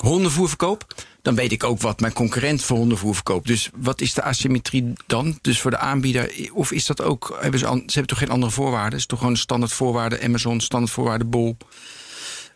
hondenvoer 0.00 0.48
verkoop, 0.48 0.94
dan 1.22 1.34
weet 1.34 1.52
ik 1.52 1.64
ook 1.64 1.80
wat 1.80 2.00
mijn 2.00 2.12
concurrent 2.12 2.62
voor 2.62 2.76
hondenvoer 2.76 3.14
verkoopt. 3.14 3.46
Dus 3.46 3.70
wat 3.76 4.00
is 4.00 4.14
de 4.14 4.22
asymmetrie 4.22 4.92
dan? 5.06 5.38
Dus 5.40 5.60
voor 5.60 5.70
de 5.70 5.78
aanbieder, 5.78 6.50
of 6.52 6.72
is 6.72 6.86
dat 6.86 7.02
ook, 7.02 7.38
hebben 7.40 7.60
ze, 7.60 7.66
ze 7.66 7.72
hebben 7.84 8.06
toch 8.06 8.18
geen 8.18 8.30
andere 8.30 8.52
voorwaarden? 8.52 8.90
Het 8.90 9.00
is 9.00 9.06
toch 9.06 9.18
gewoon 9.18 9.36
standaard 9.36 9.72
voorwaarden 9.72 10.22
Amazon, 10.22 10.60
standaard 10.60 10.92
voorwaarden 10.92 11.30
Bol? 11.30 11.56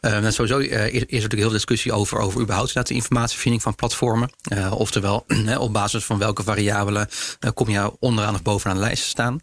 Uh, 0.01 0.29
sowieso 0.29 0.59
uh, 0.59 0.87
is, 0.87 0.93
is 0.93 1.01
er 1.01 1.01
natuurlijk 1.01 1.33
heel 1.33 1.43
veel 1.43 1.51
discussie 1.51 1.93
over, 1.93 2.19
over 2.19 2.41
überhaupt 2.41 2.87
de 2.89 2.95
informatievinding 2.95 3.63
van 3.63 3.75
platformen. 3.75 4.31
Uh, 4.53 4.73
oftewel, 4.73 5.27
op 5.59 5.73
basis 5.73 6.05
van 6.05 6.19
welke 6.19 6.43
variabelen 6.43 7.09
kom 7.55 7.69
je 7.69 7.93
onderaan 8.01 8.35
of 8.35 8.43
bovenaan 8.43 8.77
de 8.77 8.83
lijst 8.83 9.03
te 9.03 9.09
staan. 9.09 9.41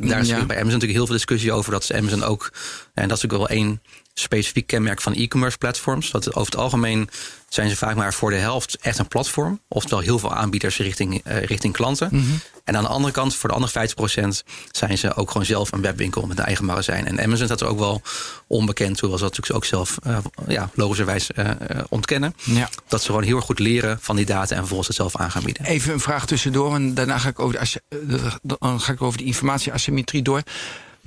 Daar 0.00 0.20
is 0.20 0.28
ja. 0.28 0.34
bij 0.34 0.56
Amazon 0.56 0.64
natuurlijk 0.64 0.92
heel 0.92 1.06
veel 1.06 1.14
discussie 1.14 1.52
over. 1.52 1.72
Dat 1.72 1.82
is 1.82 1.92
Amazon 1.92 2.22
ook, 2.22 2.52
en 2.94 3.08
dat 3.08 3.16
is 3.16 3.22
natuurlijk 3.22 3.50
wel 3.50 3.58
één 3.58 3.80
specifiek 4.18 4.66
kenmerk 4.66 5.00
van 5.00 5.14
e-commerce 5.14 5.58
platforms. 5.58 6.10
Dat 6.10 6.28
over 6.34 6.52
het 6.52 6.56
algemeen 6.56 7.08
zijn 7.48 7.68
ze 7.68 7.76
vaak 7.76 7.96
maar 7.96 8.14
voor 8.14 8.30
de 8.30 8.36
helft 8.36 8.76
echt 8.80 8.98
een 8.98 9.08
platform. 9.08 9.60
Oftewel 9.68 10.00
heel 10.00 10.18
veel 10.18 10.34
aanbieders 10.34 10.76
richting, 10.76 11.22
uh, 11.26 11.42
richting 11.42 11.72
klanten. 11.72 12.08
Mhm. 12.12 12.24
En 12.64 12.76
aan 12.76 12.82
de 12.82 12.88
andere 12.88 13.12
kant, 13.12 13.34
voor 13.34 13.48
de 13.48 13.54
andere 13.54 13.72
50% 13.72 14.44
zijn 14.70 14.98
ze 14.98 15.14
ook 15.14 15.30
gewoon 15.30 15.46
zelf 15.46 15.72
een 15.72 15.80
webwinkel 15.80 16.26
met 16.26 16.38
een 16.38 16.44
eigen 16.44 16.64
magazijn. 16.64 17.06
En 17.06 17.20
Amazon 17.20 17.46
staat 17.46 17.60
er 17.60 17.66
ook 17.66 17.78
wel 17.78 18.02
onbekend, 18.46 19.00
hoewel 19.00 19.18
ze 19.18 19.24
dat 19.24 19.36
natuurlijk 19.36 19.64
ook 19.64 19.70
zelf 19.70 19.98
uh, 20.06 20.18
ja, 20.46 20.70
logischerwijs 20.74 21.30
uh, 21.36 21.50
ontkennen. 21.88 22.34
Ja. 22.44 22.68
Dat 22.88 23.00
ze 23.00 23.06
gewoon 23.06 23.22
heel 23.22 23.36
erg 23.36 23.44
goed 23.44 23.58
leren 23.58 23.98
van 24.00 24.16
die 24.16 24.26
data 24.26 24.50
en 24.50 24.58
vervolgens 24.58 24.88
het 24.88 24.96
zelf 24.96 25.16
aan 25.16 25.30
gaan 25.30 25.42
bieden. 25.42 25.64
Even 25.64 25.92
een 25.92 26.00
vraag 26.00 26.26
tussendoor 26.26 26.74
en 26.74 26.94
daarna 26.94 27.18
ga 27.18 27.28
ik 27.28 27.38
over 27.38 27.78
de, 27.88 28.20
dan 28.42 28.80
ga 28.80 28.92
ik 28.92 29.02
over 29.02 29.18
de 29.18 29.24
informatie-asymmetrie 29.24 30.22
door. 30.22 30.42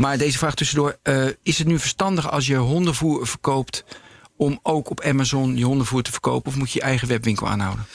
Maar 0.02 0.18
deze 0.18 0.38
vraag 0.38 0.56
tussendoor. 0.56 0.98
Uh, 1.04 1.28
is 1.44 1.58
het 1.58 1.68
nu 1.68 1.80
verstandig 1.80 2.32
als 2.32 2.48
je 2.48 2.56
hondenvoer 2.56 3.28
verkoopt... 3.28 3.84
om 4.38 4.60
ook 4.64 4.90
op 4.90 5.02
Amazon 5.02 5.58
je 5.58 5.64
hondenvoer 5.64 6.02
te 6.02 6.12
verkopen? 6.12 6.52
Of 6.52 6.58
moet 6.58 6.72
je 6.72 6.80
je 6.80 6.86
eigen 6.86 7.08
webwinkel 7.08 7.48
aanhouden? 7.48 7.86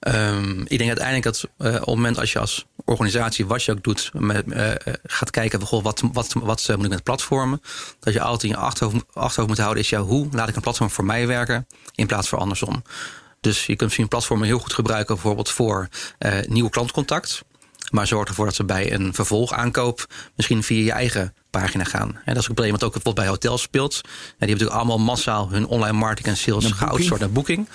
Um, 0.00 0.60
ik 0.60 0.78
denk 0.78 0.90
uiteindelijk 0.90 1.24
dat 1.24 1.44
uh, 1.58 1.74
op 1.74 1.78
het 1.78 1.86
moment 1.86 2.18
als 2.18 2.32
je 2.32 2.38
als 2.38 2.66
organisatie, 2.84 3.46
wat 3.46 3.64
je 3.64 3.72
ook 3.72 3.82
doet, 3.82 4.10
met, 4.12 4.46
uh, 4.46 4.70
gaat 5.04 5.30
kijken 5.30 5.60
goh, 5.60 5.82
wat, 5.82 6.02
wat, 6.12 6.32
wat 6.32 6.68
moet 6.68 6.84
ik 6.84 6.90
met 6.90 7.02
platformen. 7.02 7.62
Dat 8.00 8.12
je 8.12 8.20
altijd 8.20 8.42
in 8.42 8.48
je 8.48 8.56
achterhoofd, 8.56 9.04
achterhoofd 9.12 9.48
moet 9.48 9.58
houden 9.58 9.82
is 9.82 9.88
ja, 9.88 10.00
hoe 10.00 10.28
laat 10.30 10.48
ik 10.48 10.56
een 10.56 10.62
platform 10.62 10.90
voor 10.90 11.04
mij 11.04 11.26
werken 11.26 11.66
in 11.94 12.06
plaats 12.06 12.28
van 12.28 12.38
andersom. 12.38 12.82
Dus 13.40 13.60
je 13.60 13.66
kunt 13.66 13.82
misschien 13.82 14.08
platformen 14.08 14.46
heel 14.46 14.58
goed 14.58 14.72
gebruiken, 14.72 15.14
bijvoorbeeld 15.14 15.50
voor 15.50 15.88
nieuw 16.46 16.68
klantcontact. 16.68 17.42
Maar 17.92 18.06
zorg 18.06 18.28
ervoor 18.28 18.44
dat 18.44 18.54
ze 18.54 18.64
bij 18.64 18.92
een 18.92 19.14
vervolgaankoop 19.14 20.06
misschien 20.36 20.62
via 20.62 20.84
je 20.84 20.92
eigen 20.92 21.34
pagina 21.50 21.84
gaan. 21.84 22.08
En 22.08 22.20
dat 22.24 22.36
is 22.36 22.48
een 22.48 22.54
probleem 22.54 22.70
wat 22.70 22.84
ook 22.84 22.92
bijvoorbeeld 22.92 23.26
bij 23.26 23.34
hotels 23.34 23.62
speelt. 23.62 24.00
En 24.02 24.10
die 24.10 24.28
hebben 24.28 24.48
natuurlijk 24.48 24.78
allemaal 24.78 24.98
massaal 24.98 25.50
hun 25.50 25.66
online 25.66 25.98
marketing 25.98 26.26
en 26.26 26.36
sales 26.36 26.66
geoutsourced 26.72 27.20
naar 27.20 27.30
boeking. 27.30 27.68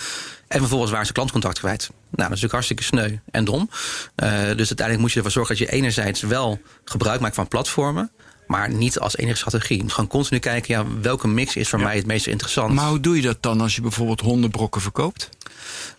En 0.48 0.60
vervolgens 0.60 0.92
waren 0.92 1.06
ze 1.06 1.14
klantcontact 1.14 1.60
kwijt. 1.60 1.90
Nou, 1.90 1.96
dat 2.10 2.20
is 2.20 2.28
natuurlijk 2.28 2.54
hartstikke 2.54 2.84
sneu 2.84 3.18
en 3.32 3.46
dom. 3.46 3.70
Uh, 3.70 4.30
dus 4.30 4.68
uiteindelijk 4.68 5.00
moet 5.00 5.12
je 5.12 5.18
ervoor 5.18 5.32
zorgen 5.32 5.58
dat 5.58 5.68
je 5.68 5.74
enerzijds 5.74 6.22
wel 6.22 6.62
gebruik 6.84 7.20
maakt 7.20 7.36
van 7.36 7.48
platformen. 7.48 8.12
Maar 8.48 8.70
niet 8.70 9.00
als 9.00 9.18
enige 9.18 9.38
strategie. 9.38 9.78
Je 9.78 9.84
moet 9.84 9.94
gewoon 9.94 10.10
continu 10.10 10.40
kijken, 10.40 10.76
ja, 10.76 10.86
welke 11.02 11.28
mix 11.28 11.56
is 11.56 11.70
voor 11.70 11.80
mij 11.80 11.96
het 11.96 12.06
meest 12.06 12.28
interessant. 12.28 12.74
Maar 12.74 12.90
hoe 12.90 13.00
doe 13.00 13.16
je 13.16 13.22
dat 13.22 13.38
dan 13.40 13.62
als 13.62 13.76
je 13.76 13.82
bijvoorbeeld 13.82 14.22
hondenbrokken 14.22 14.82
verkoopt? 14.82 15.30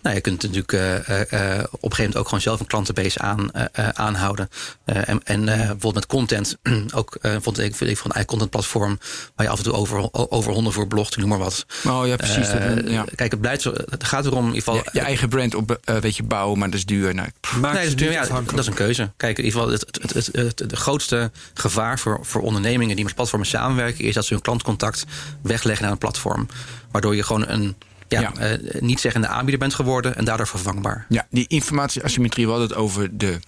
Nou, 0.02 0.14
je 0.14 0.20
kunt 0.20 0.42
natuurlijk 0.42 0.72
uh, 0.72 0.80
uh, 0.80 0.94
op 1.00 1.82
een 1.82 1.96
gegeven 1.96 1.96
moment 1.96 2.16
ook 2.16 2.24
gewoon 2.24 2.40
zelf 2.40 2.60
een 2.60 2.66
klantenbase 2.66 3.18
aan, 3.18 3.50
uh, 3.56 3.88
aanhouden. 3.88 4.48
en 4.84 5.20
en 5.24 5.44
bijvoorbeeld 5.44 5.94
met 5.94 6.06
content, 6.06 6.56
ook 6.98 7.18
vond 7.40 7.58
ik, 7.58 7.76
vind 7.76 7.90
ik 7.90 7.96
van 7.96 8.10
een 8.14 8.24
contentplatform 8.24 8.98
waar 9.34 9.46
je 9.46 9.52
af 9.52 9.58
en 9.58 9.64
toe 9.64 9.72
over, 9.72 10.08
over 10.12 10.52
honden 10.52 10.72
voor 10.72 10.86
blogt, 10.86 11.16
noem 11.16 11.28
maar 11.28 11.38
wat. 11.38 11.66
Oh 11.86 12.06
ja, 12.06 12.16
precies. 12.16 12.48
ja. 12.84 13.04
Kijk, 13.14 13.30
het, 13.30 13.40
blijft, 13.40 13.64
het 13.64 14.04
gaat 14.04 14.26
erom 14.26 14.46
in 14.46 14.54
ieder 14.54 14.62
geval. 14.62 14.82
je 14.92 15.00
eigen 15.00 15.28
brand 15.28 15.54
op, 15.54 15.80
weet 15.84 16.16
je, 16.16 16.22
bouwen, 16.22 16.58
maar 16.58 16.70
dat 16.70 16.78
is 16.78 16.86
duur. 16.86 17.14
Nou, 17.14 17.28
nee, 17.60 17.72
dat 17.72 17.82
is, 17.82 17.96
duur, 17.96 18.12
ja, 18.12 18.26
dat 18.26 18.58
is 18.58 18.66
een 18.66 18.74
keuze. 18.74 19.10
Kijk, 19.16 19.38
in 19.38 19.44
ieder 19.44 19.60
geval, 19.60 19.74
het, 19.74 19.86
het, 20.00 20.14
het, 20.14 20.28
het, 20.32 20.58
het 20.58 20.72
grootste 20.72 21.30
gevaar 21.54 21.98
voor, 21.98 22.18
voor 22.22 22.42
ondernemingen 22.42 22.96
die 22.96 23.04
met 23.04 23.14
platformen 23.14 23.46
samenwerken, 23.46 24.04
is 24.04 24.14
dat 24.14 24.24
ze 24.24 24.32
hun 24.32 24.42
klantcontact 24.42 25.04
wegleggen 25.42 25.82
naar 25.82 25.92
een 25.92 25.98
platform. 25.98 26.46
Waardoor 26.90 27.16
je 27.16 27.22
gewoon 27.22 27.48
een 27.48 27.76
ja, 28.08 28.20
ja. 28.20 28.58
Uh, 28.58 28.80
niet 28.80 29.00
zeggende 29.00 29.26
aanbieder 29.26 29.58
bent 29.58 29.74
geworden 29.74 30.16
en 30.16 30.24
daardoor 30.24 30.46
vervangbaar. 30.46 31.06
Ja, 31.08 31.26
die 31.30 31.46
informatieasymmetrie, 31.48 32.44
we 32.44 32.50
hadden 32.50 32.68
het 32.68 32.78
over, 32.78 33.18
de, 33.18 33.38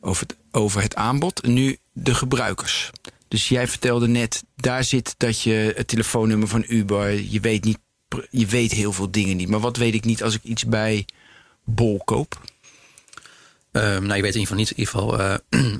over, 0.00 0.26
het, 0.26 0.36
over 0.50 0.82
het 0.82 0.94
aanbod. 0.94 1.46
Nu 1.46 1.76
de 1.92 2.14
gebruikers. 2.14 2.90
Dus 3.28 3.48
jij 3.48 3.68
vertelde 3.68 4.08
net, 4.08 4.44
daar 4.56 4.84
zit 4.84 5.14
dat 5.16 5.42
je 5.42 5.72
het 5.76 5.88
telefoonnummer 5.88 6.48
van 6.48 6.64
Uber, 6.68 7.22
je 7.30 7.40
weet, 7.40 7.64
niet, 7.64 7.78
je 8.30 8.46
weet 8.46 8.72
heel 8.72 8.92
veel 8.92 9.10
dingen 9.10 9.36
niet. 9.36 9.48
Maar 9.48 9.60
wat 9.60 9.76
weet 9.76 9.94
ik 9.94 10.04
niet 10.04 10.22
als 10.22 10.34
ik 10.34 10.42
iets 10.42 10.66
bij 10.66 11.06
Bol 11.64 12.02
koop? 12.04 12.40
Um, 13.72 13.82
nou, 13.82 14.16
je 14.16 14.22
weet 14.22 14.34
in 14.34 14.40
ieder 14.40 14.40
geval 14.40 14.56
niet 14.56 14.70
in 14.70 14.78
ieder 14.78 14.92
geval, 14.92 15.20
uh, 15.20 15.34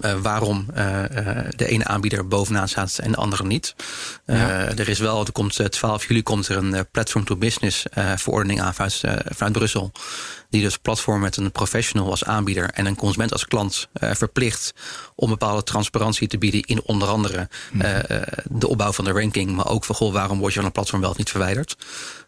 uh, 0.05 0.23
waarom 0.29 0.67
uh, 0.77 1.03
de 1.57 1.67
ene 1.67 1.85
aanbieder 1.85 2.29
bovenaan 2.29 2.69
staat 2.69 2.99
en 2.99 3.11
de 3.11 3.17
andere 3.17 3.45
niet. 3.45 3.75
Ja. 4.27 4.69
er 4.69 4.89
is 4.89 4.99
wel, 4.99 5.25
er 5.27 5.33
komt 5.33 5.73
12 5.73 6.09
juli 6.09 6.23
komt 6.23 6.49
er 6.49 6.57
een 6.57 6.87
Platform 6.91 7.25
to 7.25 7.37
Business 7.37 7.85
verordening 8.17 8.61
aan 8.61 8.75
vanuit, 8.75 9.01
vanuit 9.25 9.53
Brussel. 9.53 9.93
Die 10.51 10.63
dus 10.63 10.77
platform 10.77 11.21
met 11.21 11.37
een 11.37 11.53
professional 11.53 12.11
als 12.11 12.25
aanbieder 12.25 12.71
en 12.71 12.87
een 12.87 12.97
consument 12.97 13.33
als 13.33 13.47
klant 13.47 13.89
verplicht 13.93 14.75
om 15.15 15.29
bepaalde 15.29 15.63
transparantie 15.63 16.29
te 16.29 16.39
bieden 16.39 16.63
in 16.63 16.83
onder 16.83 17.09
andere 17.09 17.49
mm. 17.73 17.83
de 18.45 18.69
opbouw 18.69 18.93
van 18.93 19.05
de 19.05 19.13
ranking, 19.13 19.51
maar 19.51 19.69
ook 19.69 19.85
van 19.85 19.95
goh, 19.95 20.13
waarom 20.13 20.39
word 20.39 20.53
je 20.53 20.59
van 20.59 20.67
een 20.67 20.73
platform 20.73 21.01
wel 21.01 21.11
of 21.11 21.17
niet 21.17 21.31
verwijderd. 21.31 21.77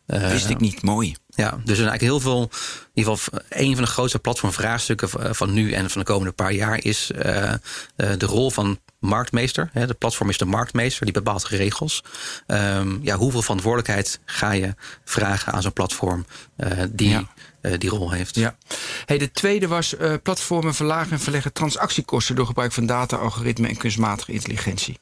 Wist 0.07 0.49
ik 0.49 0.61
niet, 0.61 0.83
mooi. 0.83 1.15
Ja, 1.35 1.51
dus 1.51 1.69
er 1.69 1.77
zijn 1.77 1.89
eigenlijk 1.89 2.01
heel 2.01 2.21
veel. 2.21 2.43
In 2.43 2.91
ieder 2.93 3.17
geval, 3.17 3.41
een 3.49 3.75
van 3.75 3.85
de 3.85 3.91
grootste 3.91 4.19
platformvraagstukken 4.19 5.35
van 5.35 5.53
nu 5.53 5.73
en 5.73 5.91
van 5.91 6.01
de 6.01 6.07
komende 6.07 6.33
paar 6.33 6.53
jaar 6.53 6.85
is 6.85 7.11
uh, 7.15 7.25
uh, 7.25 7.53
de 7.97 8.27
rol 8.27 8.51
van 8.51 8.79
marktmeester. 8.99 9.71
Hè, 9.73 9.87
de 9.87 9.95
platform 9.95 10.29
is 10.29 10.39
de 10.39 10.45
marktmeester, 10.45 11.05
die 11.05 11.15
bepaalt 11.15 11.47
regels. 11.47 12.05
Um, 12.47 13.01
ja, 13.03 13.17
hoeveel 13.17 13.43
verantwoordelijkheid 13.43 14.21
ga 14.25 14.53
je 14.53 14.75
vragen 15.05 15.53
aan 15.53 15.63
zo'n 15.63 15.73
platform 15.73 16.27
uh, 16.57 16.83
die 16.91 17.09
ja. 17.09 17.77
die 17.77 17.91
rol 17.91 18.11
heeft? 18.11 18.35
Ja. 18.35 18.57
Hey, 19.05 19.19
de 19.19 19.31
tweede 19.31 19.69
was 19.69 19.95
platformen 20.23 20.75
verlagen 20.75 21.13
en 21.13 21.21
verleggen 21.21 21.53
transactiekosten 21.53 22.35
door 22.35 22.47
gebruik 22.47 22.73
van 22.73 22.87
data, 22.87 23.17
algoritme 23.17 23.69
en 23.69 23.77
kunstmatige 23.77 24.33
intelligentie. 24.33 24.99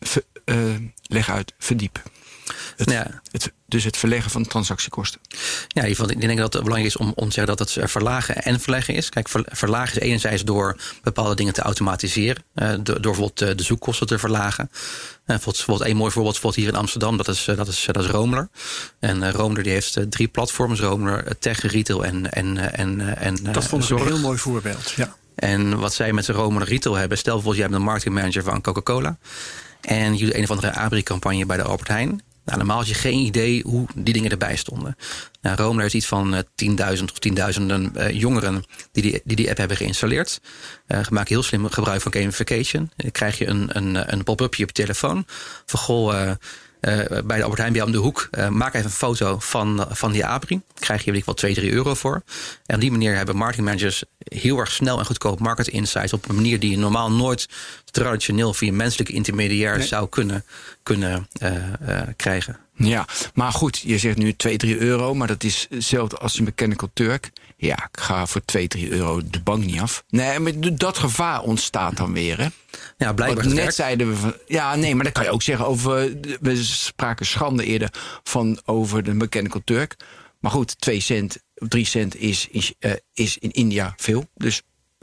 V 0.00 0.16
leg 1.02 1.30
uit, 1.30 1.52
verdiep. 1.58 2.02
Het, 2.76 2.90
ja. 2.90 3.20
het, 3.30 3.52
dus 3.66 3.84
het 3.84 3.96
verleggen 3.96 4.30
van 4.30 4.46
transactiekosten. 4.46 5.20
Ja, 5.28 5.82
in 5.82 5.88
ieder 5.88 5.96
geval, 5.96 6.10
ik 6.10 6.20
denk 6.20 6.38
dat 6.38 6.52
het 6.52 6.62
belangrijk 6.62 6.94
is 6.94 7.00
om, 7.00 7.12
om 7.14 7.28
te 7.28 7.34
zeggen 7.34 7.56
dat 7.56 7.74
het 7.74 7.90
verlagen 7.90 8.42
en 8.42 8.60
verleggen 8.60 8.94
is. 8.94 9.08
Kijk, 9.08 9.28
verlagen 9.44 10.00
is 10.00 10.06
enerzijds 10.06 10.44
door 10.44 10.76
bepaalde 11.02 11.34
dingen 11.34 11.52
te 11.52 11.62
automatiseren. 11.62 12.42
Uh, 12.54 12.68
door, 12.68 12.82
door 12.84 13.00
bijvoorbeeld 13.00 13.42
uh, 13.42 13.56
de 13.56 13.62
zoekkosten 13.62 14.06
te 14.06 14.18
verlagen. 14.18 14.68
Uh, 14.70 14.76
bijvoorbeeld, 15.26 15.56
bijvoorbeeld 15.56 15.90
een 15.90 15.96
mooi 15.96 16.10
voorbeeld 16.10 16.34
bijvoorbeeld 16.34 16.64
hier 16.64 16.74
in 16.74 16.80
Amsterdam, 16.80 17.16
dat 17.16 17.28
is, 17.28 17.44
dat 17.44 17.68
is, 17.68 17.88
dat 17.92 18.04
is 18.04 18.10
Romler. 18.10 18.48
En 18.98 19.32
Romler 19.32 19.62
die 19.62 19.72
heeft 19.72 19.98
drie 20.10 20.28
platforms, 20.28 20.80
Romler, 20.80 21.38
tech, 21.38 21.60
retail 21.60 22.04
en, 22.04 22.32
en, 22.32 22.72
en, 22.72 23.16
en 23.18 23.36
Dat 23.52 23.64
vond 23.64 23.90
ik 23.90 23.98
een 23.98 24.06
heel 24.06 24.18
mooi 24.18 24.38
voorbeeld, 24.38 24.90
ja. 24.96 25.16
En 25.34 25.78
wat 25.78 25.94
zij 25.94 26.12
met 26.12 26.26
de 26.26 26.32
Romler 26.32 26.68
retail 26.68 26.94
hebben, 26.94 27.18
stel 27.18 27.34
bijvoorbeeld, 27.34 27.62
jij 27.62 27.70
bent 27.70 27.80
een 27.80 27.86
marketingmanager 27.86 28.42
van 28.42 28.60
Coca-Cola. 28.60 29.18
En 29.80 30.16
jullie 30.16 30.36
een 30.36 30.42
of 30.42 30.50
andere 30.50 30.72
Abri-campagne 30.72 31.46
bij 31.46 31.56
de 31.56 31.62
Albert 31.62 31.88
Heijn. 31.88 32.22
Nou, 32.46 32.58
normaal 32.58 32.76
had 32.76 32.88
je 32.88 32.94
geen 32.94 33.18
idee 33.18 33.62
hoe 33.62 33.86
die 33.94 34.14
dingen 34.14 34.30
erbij 34.30 34.56
stonden. 34.56 34.96
Nou, 35.40 35.56
Rome 35.56 35.84
is 35.84 35.94
iets 35.94 36.06
van 36.06 36.34
uh, 36.34 36.40
10.000 36.98 37.04
of 37.04 37.18
tienduizenden 37.18 37.92
uh, 37.96 38.10
jongeren 38.10 38.64
die 38.92 39.02
die, 39.24 39.36
die 39.36 39.48
app 39.48 39.58
hebben 39.58 39.76
geïnstalleerd. 39.76 40.40
Uh, 40.88 40.98
maken 41.08 41.34
heel 41.34 41.42
slim 41.42 41.68
gebruik 41.68 42.00
van 42.00 42.12
gamification. 42.12 42.90
Dan 42.96 43.10
krijg 43.10 43.38
je 43.38 43.46
een, 43.46 43.76
een, 43.76 44.12
een 44.12 44.24
pop-upje 44.24 44.62
op 44.62 44.68
je 44.68 44.82
telefoon. 44.82 45.24
Van 45.66 45.80
goh, 45.80 46.30
bij 47.24 47.36
de 47.36 47.42
Albert 47.42 47.58
Heijn 47.58 47.72
bij 47.72 47.82
om 47.82 47.92
de 47.92 47.98
hoek. 47.98 48.28
Uh, 48.30 48.48
maak 48.48 48.74
even 48.74 48.86
een 48.86 48.92
foto 48.92 49.38
van, 49.38 49.86
van 49.90 50.12
die 50.12 50.26
abri. 50.26 50.60
Krijg 50.74 51.04
je 51.04 51.10
weet 51.10 51.20
ik 51.20 51.26
wel 51.26 51.34
2, 51.34 51.54
3 51.54 51.72
euro 51.72 51.94
voor. 51.94 52.22
En 52.66 52.74
op 52.74 52.80
die 52.80 52.90
manier 52.90 53.16
hebben 53.16 53.36
marketingmanagers 53.36 54.04
heel 54.18 54.58
erg 54.58 54.72
snel 54.72 54.98
en 54.98 55.06
goedkoop 55.06 55.38
market 55.38 55.68
insights. 55.68 56.12
Op 56.12 56.28
een 56.28 56.34
manier 56.34 56.60
die 56.60 56.70
je 56.70 56.78
normaal 56.78 57.12
nooit 57.12 57.48
traditioneel 57.84 58.54
via 58.54 58.72
menselijke 58.72 59.12
intermediair 59.12 59.78
nee. 59.78 59.86
zou 59.86 60.08
kunnen, 60.08 60.44
kunnen 60.82 61.28
uh, 61.42 62.00
krijgen. 62.16 62.65
Ja, 62.76 63.06
maar 63.34 63.52
goed, 63.52 63.78
je 63.78 63.98
zegt 63.98 64.16
nu 64.16 64.32
2, 64.32 64.56
3 64.56 64.78
euro. 64.78 65.14
Maar 65.14 65.28
dat 65.28 65.44
is 65.44 65.66
hetzelfde 65.70 66.16
als 66.16 66.38
een 66.38 66.44
mechanical 66.44 66.90
Turk. 66.92 67.30
Ja, 67.56 67.88
ik 67.92 68.00
ga 68.00 68.26
voor 68.26 68.44
2, 68.44 68.68
3 68.68 68.90
euro 68.90 69.20
de 69.30 69.40
bank 69.40 69.64
niet 69.64 69.80
af. 69.80 70.04
Nee, 70.08 70.38
maar 70.38 70.52
dat 70.76 70.98
gevaar 70.98 71.40
ontstaat 71.40 71.96
dan 71.96 72.12
weer, 72.12 72.38
hè? 72.38 72.46
Ja, 72.98 73.12
blijkbaar. 73.12 73.44
Want 73.44 73.56
net 73.56 73.74
zeiden 73.74 74.08
we 74.08 74.16
van. 74.16 74.34
Ja, 74.46 74.74
nee, 74.74 74.94
maar 74.94 75.04
dat 75.04 75.12
kan 75.12 75.24
je 75.24 75.30
ook 75.30 75.42
zeggen 75.42 75.66
over. 75.66 76.12
We 76.40 76.64
spraken 76.64 77.26
schande 77.26 77.64
eerder 77.64 77.90
van 78.22 78.60
over 78.64 79.02
de 79.02 79.14
Mechanical 79.14 79.62
Turk. 79.64 79.96
Maar 80.40 80.50
goed, 80.50 80.80
2 80.80 81.00
cent, 81.00 81.38
3 81.54 81.84
cent 81.84 82.16
is, 82.16 82.46
is, 82.50 82.72
uh, 82.80 82.92
is 83.14 83.38
in 83.38 83.50
India 83.50 83.94
veel. 83.96 84.28
Dus 84.34 84.62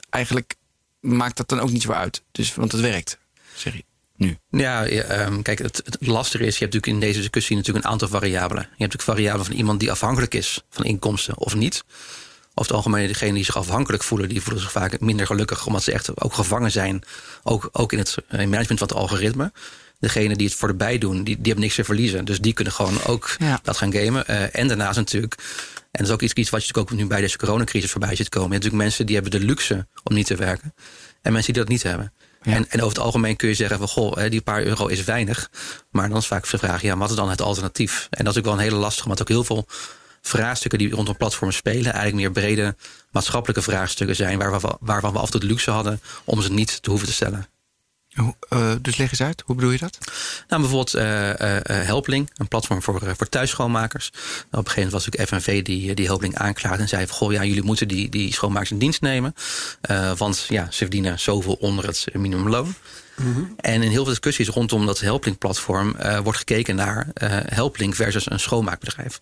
eigenlijk 0.09 0.55
maakt 0.99 1.37
dat 1.37 1.49
dan 1.49 1.59
ook 1.59 1.71
niet 1.71 1.81
zo 1.81 1.91
uit. 1.91 2.23
Dus, 2.31 2.55
want 2.55 2.71
het 2.71 2.81
werkt, 2.81 3.17
zeg 3.55 3.73
je. 3.73 3.83
Nu. 4.15 4.37
Ja, 4.49 4.87
um, 5.25 5.41
kijk, 5.41 5.59
het, 5.59 5.81
het, 5.85 5.97
lastige 5.99 6.45
is, 6.45 6.57
je 6.57 6.63
hebt 6.63 6.73
natuurlijk 6.73 7.03
in 7.03 7.07
deze 7.07 7.19
discussie 7.19 7.55
natuurlijk 7.55 7.85
een 7.85 7.91
aantal 7.91 8.07
variabelen. 8.07 8.63
Je 8.63 8.69
hebt 8.69 8.79
natuurlijk 8.79 9.09
variabelen 9.09 9.45
van 9.45 9.55
iemand 9.55 9.79
die 9.79 9.91
afhankelijk 9.91 10.33
is 10.33 10.61
van 10.69 10.85
inkomsten 10.85 11.37
of 11.37 11.55
niet. 11.55 11.83
Over 12.55 12.71
het 12.71 12.71
algemeen, 12.71 13.07
degenen 13.07 13.33
die 13.33 13.43
zich 13.43 13.57
afhankelijk 13.57 14.03
voelen, 14.03 14.29
die 14.29 14.41
voelen 14.41 14.61
zich 14.61 14.71
vaak 14.71 14.99
minder 14.99 15.25
gelukkig, 15.25 15.65
omdat 15.65 15.83
ze 15.83 15.91
echt 15.91 16.21
ook 16.23 16.33
gevangen 16.33 16.71
zijn, 16.71 17.03
ook, 17.43 17.69
ook 17.71 17.91
in 17.91 17.97
het 17.97 18.15
management 18.29 18.79
van 18.79 18.87
het 18.87 18.93
algoritme. 18.93 19.51
Degenen 19.99 20.37
die 20.37 20.47
het 20.47 20.55
voor 20.55 20.67
de 20.67 20.73
bij 20.73 20.97
doen, 20.97 21.15
die, 21.23 21.35
die 21.35 21.45
hebben 21.45 21.63
niks 21.63 21.75
te 21.75 21.83
verliezen. 21.83 22.25
Dus 22.25 22.39
die 22.39 22.53
kunnen 22.53 22.73
gewoon 22.73 23.03
ook 23.03 23.35
ja. 23.37 23.59
dat 23.63 23.77
gaan 23.77 23.93
gamen. 23.93 24.23
Uh, 24.29 24.55
en 24.55 24.67
daarnaast 24.67 24.97
natuurlijk, 24.97 25.35
en 25.71 25.87
dat 25.91 26.07
is 26.07 26.13
ook 26.13 26.21
iets, 26.21 26.33
iets 26.33 26.49
wat 26.49 26.61
je 26.61 26.67
natuurlijk 26.67 26.93
ook 26.93 26.99
nu 26.99 27.07
bij 27.07 27.21
deze 27.21 27.37
coronacrisis 27.37 27.91
voorbij 27.91 28.15
ziet 28.15 28.29
komen. 28.29 28.47
Je 28.47 28.53
hebt 28.53 28.63
natuurlijk 28.63 28.89
mensen 28.89 29.05
die 29.05 29.15
hebben 29.15 29.39
de 29.39 29.45
luxe 29.45 29.87
om 30.03 30.15
niet 30.15 30.25
te 30.25 30.35
werken. 30.35 30.73
En 31.21 31.33
mensen 31.33 31.53
die 31.53 31.61
dat 31.61 31.71
niet 31.71 31.83
hebben. 31.83 32.13
En, 32.43 32.69
en, 32.69 32.81
over 32.81 32.95
het 32.95 33.03
algemeen 33.03 33.35
kun 33.35 33.47
je 33.47 33.53
zeggen 33.53 33.77
van 33.77 33.87
goh, 33.87 34.29
die 34.29 34.41
paar 34.41 34.63
euro 34.63 34.87
is 34.87 35.03
weinig. 35.03 35.49
Maar 35.91 36.09
dan 36.09 36.17
is 36.17 36.27
vaak 36.27 36.49
de 36.49 36.57
vraag, 36.57 36.81
ja, 36.81 36.97
wat 36.97 37.09
is 37.09 37.15
dan 37.15 37.29
het 37.29 37.41
alternatief? 37.41 38.07
En 38.09 38.23
dat 38.25 38.33
is 38.33 38.39
ook 38.39 38.45
wel 38.45 38.53
een 38.53 38.59
hele 38.59 38.75
lastige, 38.75 39.03
omdat 39.03 39.21
ook 39.21 39.27
heel 39.27 39.43
veel 39.43 39.65
vraagstukken 40.21 40.79
die 40.79 40.91
rondom 40.91 41.17
platforms 41.17 41.55
spelen, 41.55 41.93
eigenlijk 41.93 42.15
meer 42.15 42.31
brede 42.31 42.75
maatschappelijke 43.11 43.61
vraagstukken 43.61 44.15
zijn, 44.15 44.37
waar 44.37 44.61
we, 44.61 44.77
waarvan 44.79 45.13
we 45.13 45.19
af 45.19 45.25
en 45.25 45.31
toe 45.31 45.39
de 45.39 45.45
luxe 45.45 45.71
hadden 45.71 46.01
om 46.23 46.41
ze 46.41 46.51
niet 46.51 46.81
te 46.81 46.89
hoeven 46.89 47.07
te 47.07 47.13
stellen. 47.13 47.47
Uh, 48.15 48.71
dus 48.81 48.97
leg 48.97 49.09
eens 49.09 49.21
uit, 49.21 49.43
hoe 49.45 49.55
bedoel 49.55 49.71
je 49.71 49.77
dat? 49.77 49.97
Nou, 50.47 50.61
bijvoorbeeld 50.61 50.95
uh, 50.95 51.29
uh, 51.29 51.35
Helpling, 51.65 52.29
een 52.35 52.47
platform 52.47 52.81
voor, 52.81 53.15
voor 53.17 53.29
thuisschoonmakers. 53.29 54.09
Nou, 54.11 54.23
op 54.49 54.53
een 54.53 54.71
gegeven 54.71 54.83
moment 54.83 55.05
was 55.05 55.07
ook 55.07 55.27
FNV 55.27 55.63
die, 55.63 55.93
die 55.93 56.05
Helpling 56.05 56.35
aanklaagde 56.35 56.81
en 56.81 56.87
zei 56.87 57.07
goh, 57.07 57.31
ja, 57.31 57.43
jullie 57.43 57.63
moeten 57.63 57.87
die, 57.87 58.09
die 58.09 58.33
schoonmakers 58.33 58.71
in 58.71 58.77
dienst 58.77 59.01
nemen. 59.01 59.35
want 60.17 60.45
ja, 60.49 60.67
ze 60.71 60.77
verdienen 60.77 61.19
zoveel 61.19 61.53
onder 61.53 61.85
het 61.85 62.05
minimumloon. 62.13 62.75
Mm 63.15 63.33
-hmm. 63.33 63.53
En 63.57 63.73
in 63.73 63.89
heel 63.89 64.03
veel 64.03 64.13
discussies 64.13 64.47
rondom 64.47 64.85
dat 64.85 64.99
Helpling-platform 64.99 65.95
wordt 66.23 66.37
gekeken 66.37 66.75
naar 66.75 67.07
Helpling 67.45 67.95
versus 67.95 68.31
een 68.31 68.39
schoonmaakbedrijf. 68.39 69.21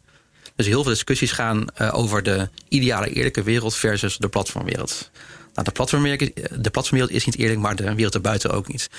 Dus 0.56 0.66
heel 0.66 0.84
veel 0.84 0.92
discussies 0.92 1.32
gaan 1.32 1.80
over 1.80 2.24
de 2.24 2.50
ideale 2.68 3.10
eerlijke 3.10 3.44
wereld 3.44 3.76
versus 3.76 4.18
de 4.18 4.30
platformwereld. 4.30 5.10
Nou, 5.54 5.66
de 5.66 5.72
platformwereld, 5.72 6.32
de 6.64 6.70
platformwereld 6.70 7.16
is 7.16 7.26
niet 7.26 7.38
eerlijk, 7.38 7.60
maar 7.60 7.76
de 7.76 7.96
wereld 7.96 8.14
erbuiten 8.14 8.52
ook 8.52 8.68
niet. 8.68 8.90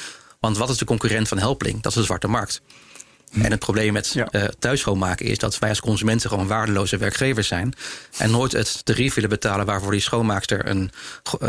Want 0.41 0.57
wat 0.57 0.69
is 0.71 0.77
de 0.77 0.85
concurrent 0.85 1.29
van 1.29 1.39
Helpling? 1.39 1.83
Dat 1.83 1.93
is 1.93 1.99
de 1.99 2.05
zwarte 2.05 2.29
markt. 2.29 2.63
En 3.33 3.51
het 3.51 3.59
probleem 3.59 3.93
met 3.93 4.13
ja. 4.13 4.29
uh, 4.31 4.45
thuisschoonmaken 4.59 5.27
is 5.27 5.39
dat 5.39 5.59
wij 5.59 5.69
als 5.69 5.81
consumenten 5.81 6.31
gewoon 6.31 6.47
waardeloze 6.47 6.97
werkgevers 6.97 7.49
zijn. 7.49 7.75
En 8.19 8.31
nooit 8.31 8.53
het 8.53 8.85
tarief 8.85 9.15
willen 9.15 9.31
betalen 9.31 9.67
waarvoor 9.67 9.91
die 9.91 10.01
schoonmaakster 10.01 10.69
een, 10.69 10.91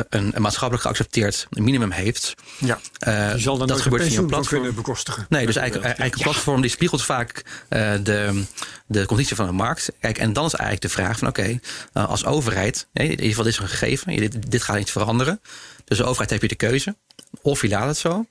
een, 0.09 0.31
een 0.35 0.41
maatschappelijk 0.41 0.83
geaccepteerd 0.83 1.47
minimum 1.49 1.91
heeft. 1.91 2.33
Ja. 2.57 2.79
Uh, 3.07 3.31
die 3.31 3.41
zal 3.41 3.57
dan 3.57 3.67
dat 3.67 3.81
gebeurt 3.81 4.03
via 4.03 4.19
een 4.19 4.27
platform 4.27 4.59
kunnen 4.61 4.75
bekostigen. 4.75 5.25
Nee, 5.29 5.45
dus 5.45 5.55
eigenlijk, 5.55 5.85
eigenlijk 5.85 6.15
een 6.15 6.31
platform 6.31 6.61
die 6.61 6.69
spiegelt 6.69 7.03
vaak 7.03 7.43
uh, 7.69 7.93
de, 8.03 8.43
de 8.85 9.05
conditie 9.05 9.35
van 9.35 9.45
de 9.45 9.51
markt. 9.51 9.91
Kijk, 9.99 10.17
en 10.17 10.33
dan 10.33 10.45
is 10.45 10.53
eigenlijk 10.53 10.81
de 10.81 11.01
vraag 11.01 11.17
van 11.17 11.27
oké, 11.27 11.59
okay, 11.93 12.05
als 12.05 12.25
overheid, 12.25 12.87
in 12.93 13.09
ieder 13.09 13.25
geval 13.25 13.43
dit 13.43 13.53
is 13.53 13.59
een 13.59 13.67
gegeven, 13.67 14.15
dit, 14.15 14.51
dit 14.51 14.63
gaat 14.63 14.77
niet 14.77 14.91
veranderen. 14.91 15.41
Dus 15.85 15.97
de 15.97 16.03
overheid 16.03 16.29
heb 16.29 16.41
je 16.41 16.47
de 16.47 16.55
keuze. 16.55 16.95
Of 17.41 17.61
je 17.61 17.69
laat 17.69 17.87
het 17.87 17.97
zo, 17.97 18.25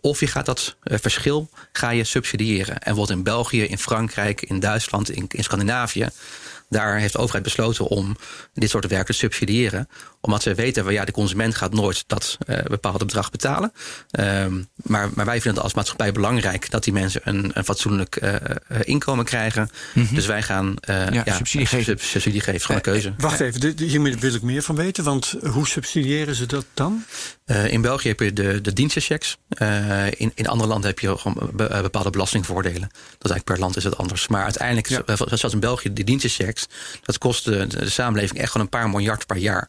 of 0.00 0.20
je 0.20 0.26
gaat 0.26 0.46
dat 0.46 0.76
uh, 0.84 0.98
verschil 1.00 1.48
ga 1.72 1.90
je 1.90 2.04
subsidiëren. 2.04 2.78
En 2.78 2.94
wordt 2.94 3.10
in 3.10 3.22
België, 3.22 3.62
in 3.62 3.78
Frankrijk, 3.78 4.42
in 4.42 4.60
Duitsland, 4.60 5.10
in, 5.10 5.24
in 5.28 5.44
Scandinavië. 5.44 6.08
Daar 6.68 6.98
heeft 6.98 7.12
de 7.12 7.18
overheid 7.18 7.44
besloten 7.44 7.86
om 7.86 8.16
dit 8.52 8.70
soort 8.70 8.86
werk 8.86 9.06
te 9.06 9.12
subsidiëren. 9.12 9.88
Omdat 10.20 10.42
ze 10.42 10.54
weten, 10.54 10.84
van, 10.84 10.92
ja, 10.92 11.04
de 11.04 11.12
consument 11.12 11.54
gaat 11.54 11.72
nooit 11.72 12.04
dat 12.06 12.38
uh, 12.46 12.58
bepaalde 12.62 13.04
bedrag 13.04 13.30
betalen. 13.30 13.72
Um, 14.20 14.68
maar, 14.76 15.08
maar 15.14 15.24
wij 15.24 15.34
vinden 15.34 15.54
het 15.54 15.62
als 15.62 15.74
maatschappij 15.74 16.12
belangrijk 16.12 16.70
dat 16.70 16.84
die 16.84 16.92
mensen 16.92 17.20
een, 17.24 17.50
een 17.54 17.64
fatsoenlijk 17.64 18.22
uh, 18.22 18.34
inkomen 18.82 19.24
krijgen. 19.24 19.70
Mm 19.94 20.04
-hmm. 20.04 20.14
Dus 20.14 20.26
wij 20.26 20.42
gaan 20.42 20.76
ja, 20.80 21.22
ja, 21.24 21.36
subsidie 21.36 21.66
geven. 21.66 21.98
Subsidie 22.00 22.40
geven, 22.40 22.60
gewoon 22.60 22.76
een 22.76 22.82
keuze. 22.82 23.14
wacht 23.18 23.40
even, 23.40 23.74
hier 23.78 24.18
wil 24.18 24.34
ik 24.34 24.42
meer 24.42 24.62
van 24.62 24.76
weten. 24.76 25.04
Want 25.04 25.34
hoe 25.42 25.66
subsidiëren 25.66 26.34
ze 26.34 26.46
dat 26.46 26.64
dan? 26.74 27.04
in 27.68 27.80
België 27.80 28.08
heb 28.08 28.20
je 28.20 28.32
de, 28.32 28.60
de 28.60 28.72
dienstenchecks. 28.72 29.36
in, 30.16 30.32
in 30.34 30.46
andere 30.46 30.68
landen 30.68 30.90
heb 30.90 30.98
je 30.98 31.18
gewoon 31.18 31.50
bepaalde 31.82 32.10
belastingvoordelen. 32.10 32.88
Dat 33.18 33.30
eigenlijk 33.30 33.44
per 33.44 33.58
land 33.58 33.76
is 33.76 33.84
het 33.84 33.96
anders. 33.96 34.28
Maar 34.28 34.42
uiteindelijk, 34.42 34.88
ja. 34.88 35.02
zoals 35.16 35.52
in 35.52 35.60
België, 35.60 35.92
die 35.92 36.04
dat 37.02 37.18
kost 37.18 37.44
de, 37.44 37.66
de, 37.66 37.90
samenleving 37.90 38.38
echt 38.38 38.50
gewoon 38.50 38.66
een 38.66 38.78
paar 38.78 38.90
miljard 38.90 39.26
per 39.26 39.36
jaar. 39.36 39.68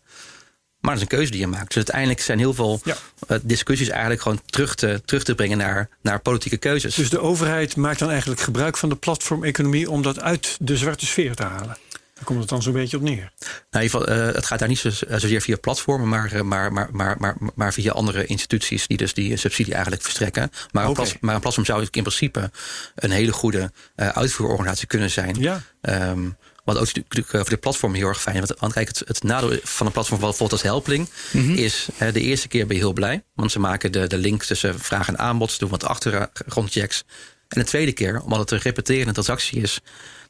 Maar 0.79 0.93
dat 0.93 1.03
is 1.03 1.09
een 1.09 1.17
keuze 1.17 1.31
die 1.31 1.39
je 1.39 1.47
maakt. 1.47 1.67
Dus 1.67 1.75
uiteindelijk 1.75 2.21
zijn 2.21 2.39
heel 2.39 2.53
veel 2.53 2.79
ja. 2.83 2.95
uh, 3.27 3.37
discussies 3.43 3.89
eigenlijk 3.89 4.21
gewoon 4.21 4.41
terug 4.45 4.75
te, 4.75 5.01
terug 5.05 5.23
te 5.23 5.35
brengen 5.35 5.57
naar, 5.57 5.89
naar 6.01 6.19
politieke 6.19 6.57
keuzes. 6.57 6.95
Dus 6.95 7.09
de 7.09 7.19
overheid 7.19 7.75
maakt 7.75 7.99
dan 7.99 8.09
eigenlijk 8.09 8.41
gebruik 8.41 8.77
van 8.77 8.89
de 8.89 8.95
platformeconomie 8.95 9.89
om 9.89 10.01
dat 10.01 10.19
uit 10.19 10.57
de 10.59 10.77
zwarte 10.77 11.05
sfeer 11.05 11.35
te 11.35 11.43
halen? 11.43 11.77
Daar 12.19 12.27
komt 12.27 12.39
het 12.39 12.49
dan 12.49 12.61
zo'n 12.61 12.73
beetje 12.73 12.97
op 12.97 13.03
neer. 13.03 13.31
Nou, 13.39 13.55
in 13.71 13.81
ieder 13.81 13.99
geval, 13.99 14.07
eh, 14.07 14.35
het 14.35 14.45
gaat 14.45 14.59
daar 14.59 14.67
niet 14.67 14.79
zo, 14.79 14.89
zozeer 14.89 15.41
via 15.41 15.57
platformen, 15.57 16.09
maar, 16.09 16.31
eh, 16.31 16.41
maar, 16.41 16.73
maar, 16.73 16.89
maar, 16.91 17.15
maar, 17.19 17.35
maar 17.55 17.73
via 17.73 17.91
andere 17.91 18.25
instituties 18.25 18.87
die 18.87 18.97
dus 18.97 19.13
die 19.13 19.37
subsidie 19.37 19.73
eigenlijk 19.73 20.03
verstrekken. 20.03 20.51
Maar 20.71 20.85
een, 20.85 20.95
maar 21.21 21.35
een 21.35 21.41
platform 21.41 21.65
zou 21.65 21.87
in 21.91 22.03
principe 22.03 22.51
een 22.95 23.11
hele 23.11 23.31
goede 23.31 23.71
eh, 23.95 24.09
uitvoerorganisatie 24.09 24.87
kunnen 24.87 25.09
zijn. 25.09 25.35
Ja. 25.39 25.61
Ehm, 25.81 26.29
wat 26.73 26.81
ook 26.81 26.93
natuurlijk 26.93 27.33
eh, 27.33 27.39
voor 27.39 27.49
de 27.49 27.57
platform 27.57 27.93
heel 27.93 28.07
erg 28.07 28.21
fijn. 28.21 28.37
Want, 28.37 28.59
want 28.59 28.73
kijk, 28.73 28.87
het, 28.87 29.01
het 29.05 29.23
nadeel 29.23 29.59
van 29.63 29.85
een 29.85 29.91
platform 29.91 30.19
bijvoorbeeld 30.19 30.51
als 30.51 30.61
Helpling 30.61 31.09
is 31.57 31.87
eh, 31.97 32.13
de 32.13 32.21
eerste 32.21 32.47
keer 32.47 32.67
ben 32.67 32.75
je 32.75 32.81
heel 32.81 32.93
blij. 32.93 33.23
Want 33.35 33.51
ze 33.51 33.59
maken 33.59 33.91
de, 33.91 34.07
de 34.07 34.17
link 34.17 34.43
tussen 34.43 34.79
vraag 34.79 35.07
en 35.07 35.17
aanbod. 35.17 35.51
Ze 35.51 35.59
doen 35.59 35.69
wat 35.69 35.83
achtergrondchecks. 35.83 37.03
En 37.47 37.61
de 37.61 37.67
tweede 37.67 37.91
keer, 37.91 38.21
omdat 38.21 38.39
het 38.39 38.51
een 38.51 38.59
repeterende 38.59 39.13
transactie 39.13 39.61
is 39.61 39.79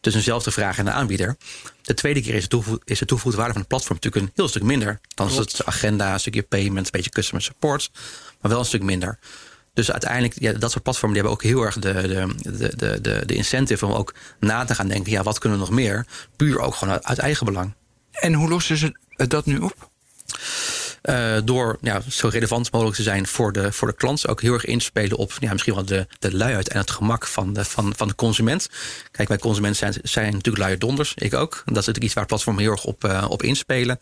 tussen 0.02 0.22
dezelfde 0.22 0.52
vraag 0.52 0.78
en 0.78 0.86
de 0.86 0.92
aanbieder. 0.92 1.38
De 1.82 1.94
tweede 1.94 2.22
keer 2.22 2.34
is 2.34 2.42
de, 2.42 2.48
toegevoeg- 2.48 2.80
is 2.86 3.00
de 3.00 3.06
toegevoegde 3.06 3.40
waarde 3.40 3.54
van 3.54 3.62
het 3.62 3.70
platform 3.70 4.00
natuurlijk 4.02 4.26
een 4.26 4.32
heel 4.36 4.48
stuk 4.48 4.64
minder. 4.64 5.00
Dan 5.16 5.28
is 5.30 5.36
het 5.36 5.66
agenda, 5.66 6.14
een 6.14 6.20
stukje 6.20 6.44
payment, 6.44 6.86
een 6.86 6.92
beetje 6.92 7.10
customer 7.10 7.44
support. 7.44 7.92
Maar 8.42 8.52
wel 8.52 8.60
een 8.60 8.66
stuk 8.66 8.84
minder. 8.84 9.20
Dus 9.80 9.92
uiteindelijk, 9.92 10.40
ja, 10.40 10.54
dat 10.54 10.72
soort 10.72 10.84
platformen 10.84 11.18
die 11.18 11.28
hebben 11.28 11.46
ook 11.46 11.52
heel 11.52 11.66
erg 11.66 11.80
de, 11.80 11.94
de, 12.42 12.74
de, 12.76 13.02
de, 13.02 13.26
de, 13.26 13.36
incentive 13.36 13.86
om 13.86 13.92
ook 13.92 14.14
na 14.40 14.66
te 14.66 14.76
gaan 14.76 14.88
denken, 14.88 15.12
ja, 15.12 15.24
wat 15.24 15.40
kunnen 15.40 15.60
we 15.60 15.66
nog 15.66 15.74
meer? 15.74 16.06
Puur 16.36 16.60
ook 16.60 16.76
gewoon 16.76 16.94
uit, 16.94 17.06
uit 17.06 17.18
eigen 17.18 17.46
belang. 17.46 17.74
En 18.12 18.34
hoe 18.34 18.50
lossen 18.50 18.78
ze 18.78 18.96
dat 19.16 19.46
nu 19.46 19.58
op? 19.58 19.90
Eh, 21.02 21.38
door 21.44 21.78
ja, 21.82 22.02
zo 22.10 22.28
relevant 22.28 22.72
mogelijk 22.72 22.98
te 22.98 23.04
zijn 23.04 23.28
voor 23.28 23.52
de, 23.52 23.72
voor 23.72 23.88
de 23.88 23.96
klant. 23.96 24.28
Ook 24.28 24.42
heel 24.42 24.54
erg 24.54 24.66
inspelen 24.66 25.18
op 25.18 25.34
ja, 25.40 25.52
misschien 25.52 25.74
wel 25.74 25.86
de, 25.86 26.08
de 26.20 26.36
luiheid 26.36 26.70
en 26.70 26.80
het 26.80 26.92
gemak 26.92 27.28
van 27.28 27.54
de, 27.54 27.66
van, 27.66 27.94
van 27.96 28.08
de 28.08 28.16
consument. 28.16 28.70
Kijk, 29.12 29.28
wij 29.28 29.38
consumenten 29.38 29.80
zijn, 29.80 29.94
zijn 30.04 30.34
natuurlijk 30.34 30.66
luie 30.66 30.78
donders. 30.78 31.14
Ik 31.16 31.34
ook. 31.34 31.52
Dat 31.52 31.68
is 31.68 31.74
natuurlijk 31.74 32.04
iets 32.04 32.14
waar 32.14 32.26
platformen 32.26 32.62
heel 32.62 32.72
erg 32.72 32.86
op, 32.86 33.04
eh, 33.04 33.26
op 33.30 33.44
inspelen. 33.44 34.00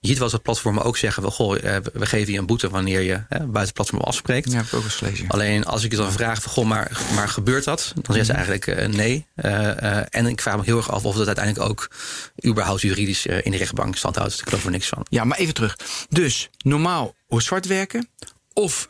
Je 0.00 0.08
ziet 0.08 0.16
wel 0.16 0.24
eens 0.24 0.32
dat 0.32 0.42
platformen 0.42 0.82
ook 0.82 0.96
zeggen: 0.96 1.22
wel, 1.22 1.30
goh, 1.30 1.64
eh, 1.64 1.82
we 1.92 2.06
geven 2.06 2.32
je 2.32 2.38
een 2.38 2.46
boete 2.46 2.68
wanneer 2.68 3.00
je 3.00 3.12
eh, 3.12 3.26
buiten 3.28 3.60
het 3.60 3.72
platform 3.72 4.00
afspreekt. 4.00 4.50
Ja, 4.50 4.56
heb 4.56 4.66
ik 4.66 4.74
ook 4.74 4.84
eens 4.84 4.94
gelezen. 4.94 5.28
Alleen 5.28 5.64
als 5.64 5.84
ik 5.84 5.90
je 5.90 5.96
dan 5.96 6.12
vraag 6.12 6.42
van, 6.42 6.52
goh, 6.52 6.66
maar, 6.66 7.00
maar 7.14 7.28
gebeurt 7.28 7.64
dat? 7.64 7.92
Dan 7.94 8.04
zeggen 8.14 8.24
ze 8.24 8.32
eigenlijk 8.32 8.66
eh, 8.66 8.88
nee. 8.88 9.26
En 10.10 10.26
ik 10.26 10.40
vraag 10.40 10.56
me 10.56 10.62
heel 10.64 10.76
erg 10.76 10.90
af 10.90 11.04
of 11.04 11.16
dat 11.16 11.26
uiteindelijk 11.26 11.70
ook 11.70 11.90
überhaupt 12.46 12.80
juridisch 12.80 13.26
in 13.26 13.50
de 13.50 13.56
rechtbank 13.56 13.96
stand 13.96 14.16
houdt. 14.16 14.40
Ik 14.40 14.48
geloof 14.48 14.64
er 14.64 14.70
niks 14.70 14.88
van. 14.88 15.06
Ja, 15.10 15.24
maar 15.24 15.38
even 15.38 15.54
terug. 15.54 15.76
Dus 16.08 16.50
normaal 16.58 17.14
of 17.28 17.42
zwart 17.42 17.66
werken 17.66 18.08
of 18.52 18.88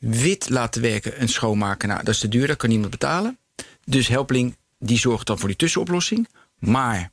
wit 0.00 0.48
laten 0.48 0.82
werken 0.82 1.16
en 1.16 1.28
schoonmaken. 1.28 1.88
Nou, 1.88 2.04
dat 2.04 2.14
is 2.14 2.20
te 2.20 2.28
duur, 2.28 2.46
dat 2.46 2.56
kan 2.56 2.68
niemand 2.68 2.90
betalen. 2.90 3.38
Dus 3.84 4.08
Helpling 4.08 4.56
die 4.78 4.98
zorgt 4.98 5.26
dan 5.26 5.38
voor 5.38 5.48
die 5.48 5.56
tussenoplossing. 5.56 6.28
Maar 6.58 7.10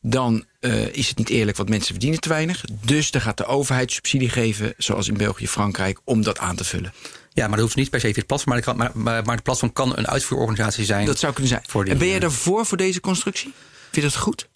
dan 0.00 0.44
eh, 0.60 0.94
is 0.94 1.08
het 1.08 1.18
niet 1.18 1.28
eerlijk, 1.28 1.56
want 1.56 1.68
mensen 1.68 1.90
verdienen 1.90 2.20
te 2.20 2.28
weinig. 2.28 2.64
Dus 2.84 3.10
dan 3.10 3.20
gaat 3.20 3.36
de 3.36 3.46
overheid 3.46 3.92
subsidie 3.92 4.28
geven, 4.28 4.74
zoals 4.76 5.08
in 5.08 5.16
België, 5.16 5.48
Frankrijk, 5.48 5.98
om 6.04 6.22
dat 6.22 6.38
aan 6.38 6.56
te 6.56 6.64
vullen. 6.64 6.92
Ja, 7.32 7.46
maar 7.46 7.56
dat 7.56 7.64
hoeft 7.64 7.76
niet 7.76 7.90
per 7.90 8.00
se 8.00 8.06
via 8.06 8.16
het 8.16 8.26
platform. 8.26 8.54
Maar, 8.54 8.64
het 8.64 8.66
kan, 8.66 8.76
maar, 8.76 8.90
maar, 8.94 9.24
maar 9.24 9.34
het 9.34 9.44
platform 9.44 9.72
kan 9.72 9.96
een 9.96 10.08
uitvoerorganisatie 10.08 10.84
zijn. 10.84 11.06
Dat 11.06 11.18
zou 11.18 11.32
kunnen 11.32 11.50
zijn. 11.50 11.62
Voor 11.66 11.84
die, 11.84 11.92
en 11.92 11.98
ben 11.98 12.06
jij 12.06 12.16
eh, 12.16 12.22
daarvoor 12.22 12.66
voor 12.66 12.76
deze 12.76 13.00
constructie? 13.00 13.52
Vind 13.90 14.04
je 14.04 14.10
dat 14.10 14.16
goed? 14.16 14.48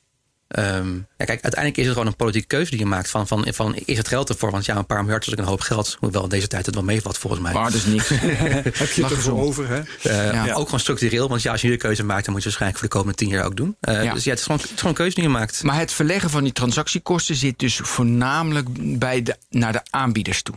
Ehm, 0.55 0.95
ja, 0.95 1.25
kijk, 1.25 1.43
uiteindelijk 1.43 1.77
is 1.77 1.85
het 1.85 1.93
gewoon 1.93 2.07
een 2.09 2.17
politieke 2.17 2.47
keuze 2.47 2.71
die 2.71 2.79
je 2.79 2.87
maakt. 2.87 3.11
Van, 3.11 3.27
van, 3.27 3.47
van 3.51 3.75
is 3.75 3.97
het 3.99 4.09
geld 4.09 4.29
ervoor? 4.29 4.51
Want 4.51 4.65
ja, 4.65 4.77
een 4.77 4.87
paar 4.87 5.01
miljard 5.03 5.27
is 5.27 5.33
ook 5.33 5.39
een 5.39 5.45
hoop 5.45 5.61
geld. 5.61 5.97
Hoewel 6.01 6.23
in 6.23 6.29
deze 6.29 6.47
tijd 6.47 6.67
het 6.67 6.75
wel 6.75 6.85
meevalt 6.85 7.19
volgens 7.19 7.43
mij. 7.43 7.53
Maar 7.53 7.75
is 7.75 7.85
niks. 7.87 8.09
Heb 8.79 8.91
je 8.93 9.03
het 9.03 9.11
ervoor 9.11 9.41
over, 9.41 9.69
hè? 9.69 9.81
Eh, 10.03 10.33
Ja. 10.33 10.53
Ook 10.55 10.65
gewoon 10.65 10.81
structureel. 10.81 11.29
Want 11.29 11.43
ja, 11.43 11.53
als 11.53 11.61
je 11.61 11.67
nu 11.67 11.73
de 11.73 11.79
keuze 11.79 12.05
maakt, 12.05 12.25
dan 12.25 12.35
moet 12.35 12.43
je 12.43 12.49
het 12.49 12.59
waarschijnlijk 12.59 12.79
voor 12.79 12.89
de 12.89 12.95
komende 12.95 13.17
tien 13.19 13.29
jaar 13.29 13.45
ook 13.45 13.57
doen. 13.57 13.77
Eh, 13.81 14.05
Ja. 14.05 14.13
Dus 14.15 14.25
ja, 14.25 14.31
het 14.31 14.39
is, 14.39 14.45
gewoon, 14.45 14.61
het 14.61 14.71
is 14.71 14.75
gewoon 14.77 14.91
een 14.91 14.97
keuze 14.97 15.15
die 15.15 15.25
je 15.25 15.31
maakt. 15.31 15.63
Maar 15.63 15.79
het 15.79 15.93
verleggen 15.93 16.31
van 16.31 16.43
die 16.45 16.53
transactiekosten 16.53 17.35
zit 17.37 17.59
dus 17.59 17.77
voornamelijk 17.77 18.99
bij 18.99 19.23
de, 19.23 19.37
naar 19.51 19.73
de 19.73 19.83
aanbieders 19.91 20.43
toe. 20.43 20.55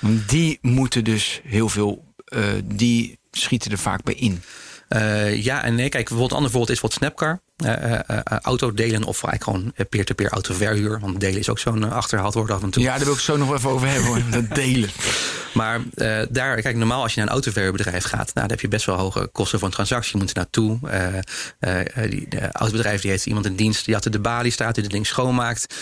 Want 0.00 0.28
die 0.28 0.58
moeten 0.60 1.04
dus 1.04 1.40
heel 1.44 1.68
veel, 1.68 2.04
eh, 2.24 2.42
die 2.64 3.18
schieten 3.30 3.70
er 3.70 3.78
vaak 3.78 4.02
bij 4.02 4.14
in. 4.14 4.42
Eh, 4.88 5.42
ja 5.44 5.62
en 5.64 5.74
nee. 5.74 5.88
Kijk, 5.88 5.92
bijvoorbeeld 6.08 6.30
een 6.30 6.36
ander 6.36 6.50
voorbeeld 6.50 6.76
is 6.76 6.80
wat 6.82 6.92
Snapcar. 6.92 7.40
Eh 7.56 7.72
eh, 7.72 8.00
eh, 8.08 8.38
autodelen 8.42 9.04
of 9.04 9.24
eigenlijk 9.24 9.42
gewoon 9.44 9.86
peer-to-peer 9.88 10.28
autoverhuur. 10.28 11.00
Want 11.00 11.20
delen 11.20 11.38
is 11.38 11.48
ook 11.48 11.58
zo'n 11.58 11.92
achterhaald 11.92 12.34
woord 12.34 12.50
af 12.50 12.62
en 12.62 12.70
toe. 12.70 12.82
Ja, 12.82 12.96
daar 12.96 13.04
wil 13.04 13.14
ik 13.14 13.20
zo 13.20 13.36
nog 13.36 13.54
even 13.54 13.70
over 13.70 13.88
hebben 13.88 14.06
hoor. 14.06 14.22
Dat 14.30 14.54
delen. 14.54 14.90
Maar 15.54 15.80
daar, 16.28 16.60
kijk, 16.60 16.76
normaal 16.76 17.02
als 17.02 17.14
je 17.14 17.18
naar 17.18 17.26
een 17.26 17.32
autoverhuurbedrijf 17.32 18.04
gaat, 18.04 18.34
nou, 18.34 18.46
dan 18.46 18.48
heb 18.48 18.60
je 18.60 18.68
best 18.68 18.86
wel 18.86 18.96
hoge 18.96 19.28
kosten 19.32 19.58
voor 19.58 19.68
een 19.68 19.74
transactie. 19.74 20.12
Je 20.12 20.18
moet 20.18 20.30
er 20.30 20.36
naartoe. 20.36 20.78
Eh, 21.58 22.10
die 22.10 22.28
de 22.28 22.52
autobedrijf 22.52 23.00
die 23.00 23.10
heeft 23.10 23.26
iemand 23.26 23.46
in 23.46 23.56
dienst 23.56 23.84
die 23.84 23.94
achter 23.94 24.10
de 24.10 24.18
balie 24.18 24.52
staat, 24.52 24.74
die 24.74 24.84
het 24.84 24.92
ding 24.92 25.06
schoonmaakt. 25.06 25.74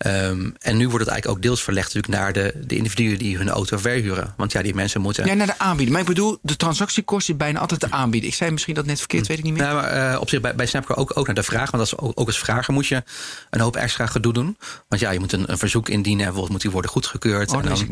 Ehm, 0.00 0.50
en 0.58 0.76
nu 0.76 0.88
wordt 0.88 1.04
het 1.04 1.08
eigenlijk 1.08 1.28
ook 1.28 1.42
deels 1.42 1.62
verlegd 1.62 1.94
natuurlijk 1.94 2.22
naar 2.22 2.32
de, 2.32 2.54
de 2.66 2.76
individuen 2.76 3.18
die 3.18 3.36
hun 3.36 3.48
auto 3.48 3.76
verhuren. 3.76 4.34
Want 4.36 4.52
ja, 4.52 4.62
die 4.62 4.74
mensen 4.74 5.00
moeten. 5.00 5.26
Ja, 5.26 5.34
naar 5.34 5.46
de 5.46 5.58
aanbieder. 5.58 5.92
Maar 5.92 6.00
ik 6.00 6.08
bedoel, 6.08 6.38
de 6.42 6.56
transactiekosten 6.56 7.34
is 7.34 7.40
bijna 7.40 7.58
altijd 7.58 7.80
de 7.80 7.90
aanbieder. 7.90 8.28
Ik 8.28 8.34
zei 8.34 8.50
misschien 8.50 8.74
dat 8.74 8.86
net 8.86 8.98
verkeerd, 8.98 9.26
weet 9.26 9.38
ik 9.38 9.44
niet 9.44 9.52
meer. 9.52 9.62
Nou, 9.62 9.74
maar, 9.74 10.12
eh, 10.12 10.20
op 10.20 10.28
zich 10.28 10.40
bij, 10.40 10.54
bij 10.54 10.66
Snapcar 10.66 10.96
ook, 10.96 11.16
ook 11.16 11.26
naar 11.26 11.34
de 11.34 11.42
vraag. 11.42 11.70
Want 11.70 11.82
is 11.82 11.96
ook, 11.96 12.20
ook 12.20 12.26
als 12.26 12.38
vrager 12.38 12.74
moet 12.74 12.86
je 12.86 13.02
een 13.50 13.60
hoop 13.60 13.76
extra 13.76 14.06
gedoe 14.06 14.32
doen. 14.32 14.56
Want 14.88 15.00
ja, 15.00 15.10
je 15.10 15.18
moet 15.18 15.32
een, 15.32 15.50
een 15.50 15.58
verzoek 15.58 15.88
indienen. 15.88 16.20
En 16.20 16.24
bijvoorbeeld 16.24 16.52
moet 16.52 16.62
die 16.62 16.70
worden 16.70 16.90
goedgekeurd. 16.90 17.50
Oh, 17.50 17.58
en 17.58 17.68
dan, 17.68 17.88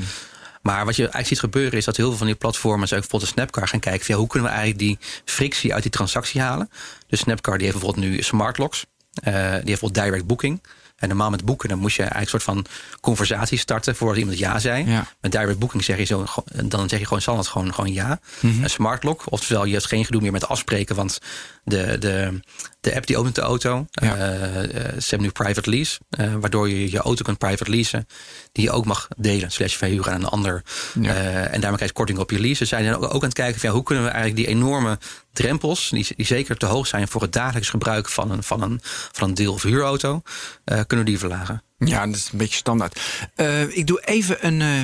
maar 0.62 0.84
wat 0.84 0.96
je 0.96 1.02
eigenlijk 1.02 1.28
ziet 1.28 1.40
gebeuren 1.40 1.78
is 1.78 1.84
dat 1.84 1.96
heel 1.96 2.08
veel 2.08 2.18
van 2.18 2.26
die 2.26 2.36
platformen, 2.36 2.88
zoals 2.88 3.02
bijvoorbeeld 3.02 3.34
de 3.34 3.40
Snapcar, 3.40 3.68
gaan 3.68 3.80
kijken 3.80 4.04
van 4.04 4.14
ja, 4.14 4.20
hoe 4.20 4.30
kunnen 4.30 4.48
we 4.48 4.54
eigenlijk 4.56 4.86
die 4.86 4.98
frictie 5.24 5.74
uit 5.74 5.82
die 5.82 5.92
transactie 5.92 6.40
halen. 6.40 6.70
Dus 7.06 7.20
Snapcar 7.20 7.58
die 7.58 7.66
heeft 7.66 7.78
bijvoorbeeld 7.78 8.06
nu 8.06 8.22
smart 8.22 8.58
locks. 8.58 8.84
Eh, 9.12 9.32
die 9.32 9.40
heeft 9.42 9.64
bijvoorbeeld 9.64 10.04
direct 10.04 10.26
booking. 10.26 10.60
En 10.98 11.08
normaal 11.08 11.30
met 11.30 11.44
boeken, 11.44 11.68
dan 11.68 11.78
moest 11.78 11.96
je 11.96 12.02
eigenlijk 12.02 12.32
een 12.32 12.40
soort 12.40 12.56
van 12.56 12.66
conversatie 13.00 13.58
starten 13.58 13.96
voordat 13.96 14.18
iemand 14.18 14.38
ja 14.38 14.58
zei. 14.58 14.90
Ja. 14.90 15.06
Met 15.20 15.32
direct 15.32 15.58
booking 15.58 15.84
zeg 15.84 15.98
je 15.98 16.04
zo, 16.04 16.24
dan 16.64 16.88
zeg 16.88 16.98
je 16.98 17.04
gewoon 17.04 17.20
standaard 17.20 17.48
gewoon, 17.48 17.74
gewoon 17.74 17.92
ja. 17.92 18.20
Mhm. 18.40 18.62
Een 18.62 18.70
smart 18.70 19.02
lock, 19.02 19.22
oftewel 19.24 19.64
je 19.64 19.72
hebt 19.72 19.86
geen 19.86 20.04
gedoe 20.04 20.20
meer 20.20 20.32
met 20.32 20.48
afspreken, 20.48 20.96
want 20.96 21.18
de, 21.64 21.96
de, 21.98 22.40
de 22.80 22.94
app 22.94 23.06
die 23.06 23.16
opent 23.16 23.34
de 23.34 23.40
auto. 23.40 23.86
Ja. 23.90 24.16
eh, 24.16 24.62
eh, 24.62 24.70
ze 24.92 25.08
hebben 25.08 25.26
nu 25.26 25.30
private 25.30 25.70
lease, 25.70 25.98
eh, 26.10 26.34
waardoor 26.34 26.68
je 26.68 26.90
je 26.90 26.98
auto 26.98 27.22
kunt 27.24 27.38
private 27.38 27.70
leasen, 27.70 28.06
die 28.52 28.64
je 28.64 28.70
ook 28.70 28.84
mag 28.84 29.08
delen, 29.16 29.50
slash 29.50 29.76
verhuren 29.76 30.12
aan 30.12 30.20
een 30.20 30.28
ander. 30.28 30.62
Ja. 31.00 31.14
En 31.14 31.60
daarmee 31.60 31.76
krijg 31.76 31.90
je 31.90 31.92
korting 31.92 32.18
op 32.18 32.30
je 32.30 32.40
lease. 32.40 32.58
Dus 32.58 32.68
zijn 32.68 32.96
ook, 32.96 33.04
ook 33.04 33.12
aan 33.12 33.20
het 33.20 33.32
kijken 33.32 33.60
van 33.60 33.68
ja, 33.68 33.74
hoe 33.74 33.84
kunnen 33.84 34.04
we 34.04 34.10
eigenlijk 34.10 34.46
die 34.46 34.56
enorme 34.56 34.98
drempels, 35.32 35.88
die, 35.88 36.06
die 36.16 36.26
zeker 36.26 36.56
te 36.56 36.66
hoog 36.66 36.86
zijn 36.86 37.08
voor 37.08 37.22
het 37.22 37.32
dagelijks 37.32 37.70
gebruik 37.70 38.08
van 38.08 38.30
een, 38.30 38.42
van 38.42 38.62
een, 38.62 38.80
van 39.12 39.28
een 39.28 39.34
deel- 39.34 39.52
of 39.52 39.62
huurauto, 39.62 40.22
eh, 40.64 40.80
kunnen 40.86 41.04
we 41.04 41.10
die 41.10 41.18
verlagen. 41.18 41.62
Ja, 41.78 42.06
dat 42.06 42.16
is 42.16 42.28
een 42.32 42.38
beetje 42.38 42.56
standaard. 42.56 43.00
Eh, 43.34 43.76
ik 43.76 43.86
doe 43.86 44.00
even 44.04 44.46
een, 44.46 44.60
eh, 44.60 44.80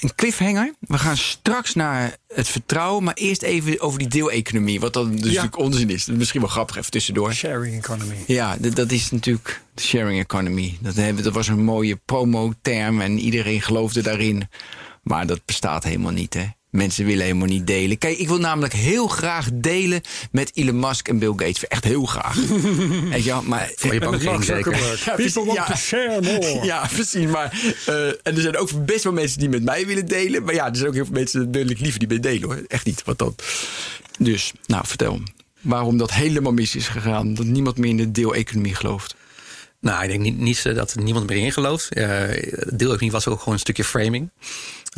een 0.00 0.14
cliffhanger. 0.14 0.74
We 0.80 0.98
gaan 0.98 1.16
straks 1.16 1.74
naar 1.74 2.16
het 2.28 2.48
vertrouwen. 2.48 3.04
Maar 3.04 3.14
eerst 3.14 3.42
even 3.42 3.80
over 3.80 3.98
die 3.98 4.08
deeleconomie. 4.08 4.80
Wat 4.80 4.92
dan 4.92 5.10
dus 5.10 5.20
natuurlijk 5.20 5.58
onzin 5.58 5.90
is. 5.90 6.04
Dat 6.04 6.14
is 6.14 6.20
misschien 6.20 6.40
wel 6.40 6.50
grappig 6.50 6.76
even 6.76 6.90
tussendoor. 6.90 7.32
Sharing 7.32 7.76
economy. 7.76 8.16
Ja, 8.26 8.56
dat 8.56 8.90
is 8.90 9.10
natuurlijk 9.10 9.62
de 9.74 9.82
sharing 9.82 10.20
economy. 10.20 10.78
Dat, 10.80 10.94
hebben, 10.94 11.24
dat 11.24 11.34
was 11.34 11.48
een 11.48 11.64
mooie 11.64 11.96
promo-term 11.96 13.00
en 13.00 13.18
iedereen 13.18 13.62
geloofde 13.62 14.02
daarin. 14.02 14.48
Maar 15.02 15.26
dat 15.26 15.44
bestaat 15.44 15.84
helemaal 15.84 16.12
niet, 16.12 16.34
hè. 16.34 16.46
Mensen 16.70 17.04
willen 17.04 17.22
helemaal 17.22 17.46
niet 17.46 17.66
delen. 17.66 17.98
Kijk, 17.98 18.18
ik 18.18 18.28
wil 18.28 18.38
namelijk 18.38 18.72
heel 18.72 19.06
graag 19.06 19.48
delen 19.52 20.00
met 20.32 20.50
Elon 20.54 20.78
Musk 20.78 21.08
en 21.08 21.18
Bill 21.18 21.32
Gates. 21.36 21.66
Echt 21.68 21.84
heel 21.84 22.04
graag. 22.04 22.34
Weet 23.10 23.24
je 23.24 23.30
wel, 23.30 23.42
maar, 23.42 23.72
Voor 23.76 23.94
je 23.94 24.00
bankrekening 24.00 24.44
zeker. 24.54 24.76
Ja, 25.04 25.14
People 25.14 25.44
want 25.44 25.52
ja. 25.52 25.64
to 25.64 25.74
share 25.74 26.20
more. 26.22 26.60
Ja, 26.70 26.88
precies. 26.92 27.26
Maar, 27.26 27.74
eh, 27.86 28.06
en 28.06 28.16
er 28.22 28.40
zijn 28.40 28.56
ook 28.56 28.84
best 28.86 29.04
wel 29.04 29.12
mensen 29.12 29.38
die 29.38 29.48
met 29.48 29.62
mij 29.62 29.86
willen 29.86 30.06
delen. 30.06 30.44
Maar 30.44 30.54
ja, 30.54 30.68
er 30.68 30.76
zijn 30.76 30.88
ook 30.88 30.94
heel 30.94 31.04
veel 31.04 31.14
mensen 31.14 31.50
die 31.50 31.64
liever 31.64 31.98
die 31.98 32.08
met 32.08 32.22
delen 32.22 32.42
hoor. 32.42 32.62
Echt 32.68 32.86
niet. 32.86 33.02
Wat 33.04 33.18
dan? 33.18 33.34
Dus, 34.18 34.52
nou, 34.66 34.86
vertel. 34.86 35.20
Waarom 35.60 35.98
dat 35.98 36.12
helemaal 36.12 36.52
mis 36.52 36.76
is 36.76 36.88
gegaan. 36.88 37.34
Dat 37.34 37.46
niemand 37.46 37.78
meer 37.78 37.90
in 37.90 37.96
de 37.96 38.10
deeleconomie 38.10 38.74
gelooft. 38.74 39.14
Nou, 39.80 40.02
ik 40.02 40.08
denk 40.08 40.20
niet, 40.20 40.38
niet 40.38 40.62
dat 40.62 40.94
niemand 40.94 41.28
meer 41.28 41.38
in 41.44 41.52
gelooft. 41.52 41.96
Uh, 41.96 42.06
deeleconomie 42.66 43.10
was 43.10 43.26
ook 43.28 43.38
gewoon 43.38 43.54
een 43.54 43.60
stukje 43.60 43.84
framing. 43.84 44.30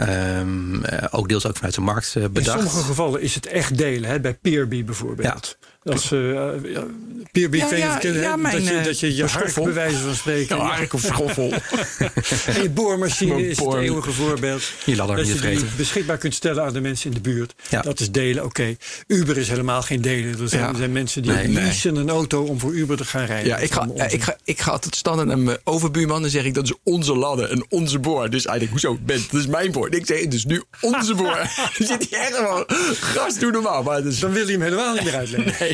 Um, 0.00 0.74
uh, 0.74 0.82
ook 1.10 1.28
deels 1.28 1.46
ook 1.46 1.56
vanuit 1.56 1.74
de 1.74 1.80
markt 1.80 2.14
uh, 2.14 2.22
bedacht. 2.28 2.46
In 2.46 2.52
sommige 2.52 2.82
gevallen 2.88 3.20
is 3.20 3.34
het 3.34 3.46
echt 3.46 3.78
delen, 3.78 4.10
hè, 4.10 4.20
bij 4.20 4.34
Peerby 4.34 4.84
bijvoorbeeld. 4.84 5.56
Ja. 5.60 5.68
Dat 5.84 5.94
is, 5.94 6.12
uh, 6.12 6.32
ja, 6.72 6.84
Peerby, 7.32 7.56
ja, 7.56 7.74
ja, 7.74 7.98
ja, 8.02 8.36
mijn, 8.36 8.54
dat, 8.64 8.66
je, 8.66 8.80
dat 8.80 9.00
je 9.00 9.14
je 9.14 9.24
hark 9.24 9.54
bij 9.54 9.72
wijze 9.72 9.98
van 9.98 10.14
spreken... 10.14 10.56
Ja, 10.56 10.62
hark 10.62 10.92
of 10.92 11.00
schoffel. 11.00 11.52
en 12.54 12.62
je 12.62 12.70
boormachine 12.70 13.34
Mijn 13.34 13.44
is 13.48 13.58
het 13.58 13.74
eeuwige 13.74 14.12
voorbeeld. 14.12 14.62
Je 14.84 14.96
ladder 14.96 15.16
dat 15.16 15.26
je 15.26 15.34
vreten. 15.34 15.60
die 15.66 15.70
beschikbaar 15.76 16.18
kunt 16.18 16.34
stellen 16.34 16.64
aan 16.64 16.72
de 16.72 16.80
mensen 16.80 17.08
in 17.10 17.14
de 17.14 17.20
buurt. 17.20 17.54
Ja. 17.68 17.80
Dat 17.82 18.00
is 18.00 18.10
delen, 18.10 18.44
oké. 18.44 18.60
Okay. 18.60 18.76
Uber 19.06 19.36
is 19.38 19.48
helemaal 19.48 19.82
geen 19.82 20.00
delen. 20.00 20.40
Er 20.40 20.48
zijn, 20.48 20.62
Ja. 20.62 20.68
er 20.68 20.76
zijn 20.76 20.92
mensen 20.92 21.22
die 21.22 21.32
Nee, 21.32 21.46
nee. 21.48 21.64
leasen 21.64 21.96
een 21.96 22.10
auto 22.10 22.42
om 22.44 22.60
voor 22.60 22.72
Uber 22.74 22.96
te 22.96 23.04
gaan 23.04 23.24
rijden. 23.24 23.46
Ja, 23.48 23.56
ik 23.56 23.72
ga, 23.72 23.86
onzin. 23.88 24.10
ik, 24.10 24.22
ga, 24.22 24.36
ik 24.44 24.60
ga 24.60 24.70
altijd 24.70 24.96
standaard 24.96 25.28
naar 25.28 25.38
mijn 25.38 25.58
overbuurman. 25.64 26.20
Dan 26.20 26.30
zeg 26.30 26.44
ik, 26.44 26.54
dat 26.54 26.64
is 26.64 26.72
onze 26.82 27.14
ladder 27.16 27.50
en 27.50 27.64
onze 27.68 27.98
boor. 27.98 28.30
Dus 28.30 28.44
hij 28.44 28.56
denkt, 28.58 28.72
hoezo? 28.72 28.98
Ben, 29.04 29.20
dat 29.30 29.40
is 29.40 29.46
mijn 29.46 29.72
boor. 29.72 29.86
En 29.86 29.98
ik 29.98 30.06
zeg, 30.06 30.20
het 30.20 30.34
is 30.34 30.44
nu 30.44 30.62
onze 30.80 31.14
boor. 31.14 31.36
Dan 31.78 31.86
zit 31.86 32.06
hij 32.10 32.20
echt 32.20 32.34
gewoon, 32.34 32.64
gast, 33.00 33.40
doe 33.40 33.50
normaal. 33.50 33.82
Maar 33.82 34.02
Dan 34.02 34.32
wil 34.32 34.44
hij 34.44 34.52
hem 34.52 34.62
helemaal 34.62 34.94
niet 34.94 35.04
meer 35.04 35.16
uitleggen. 35.16 35.54
nee. 35.60 35.71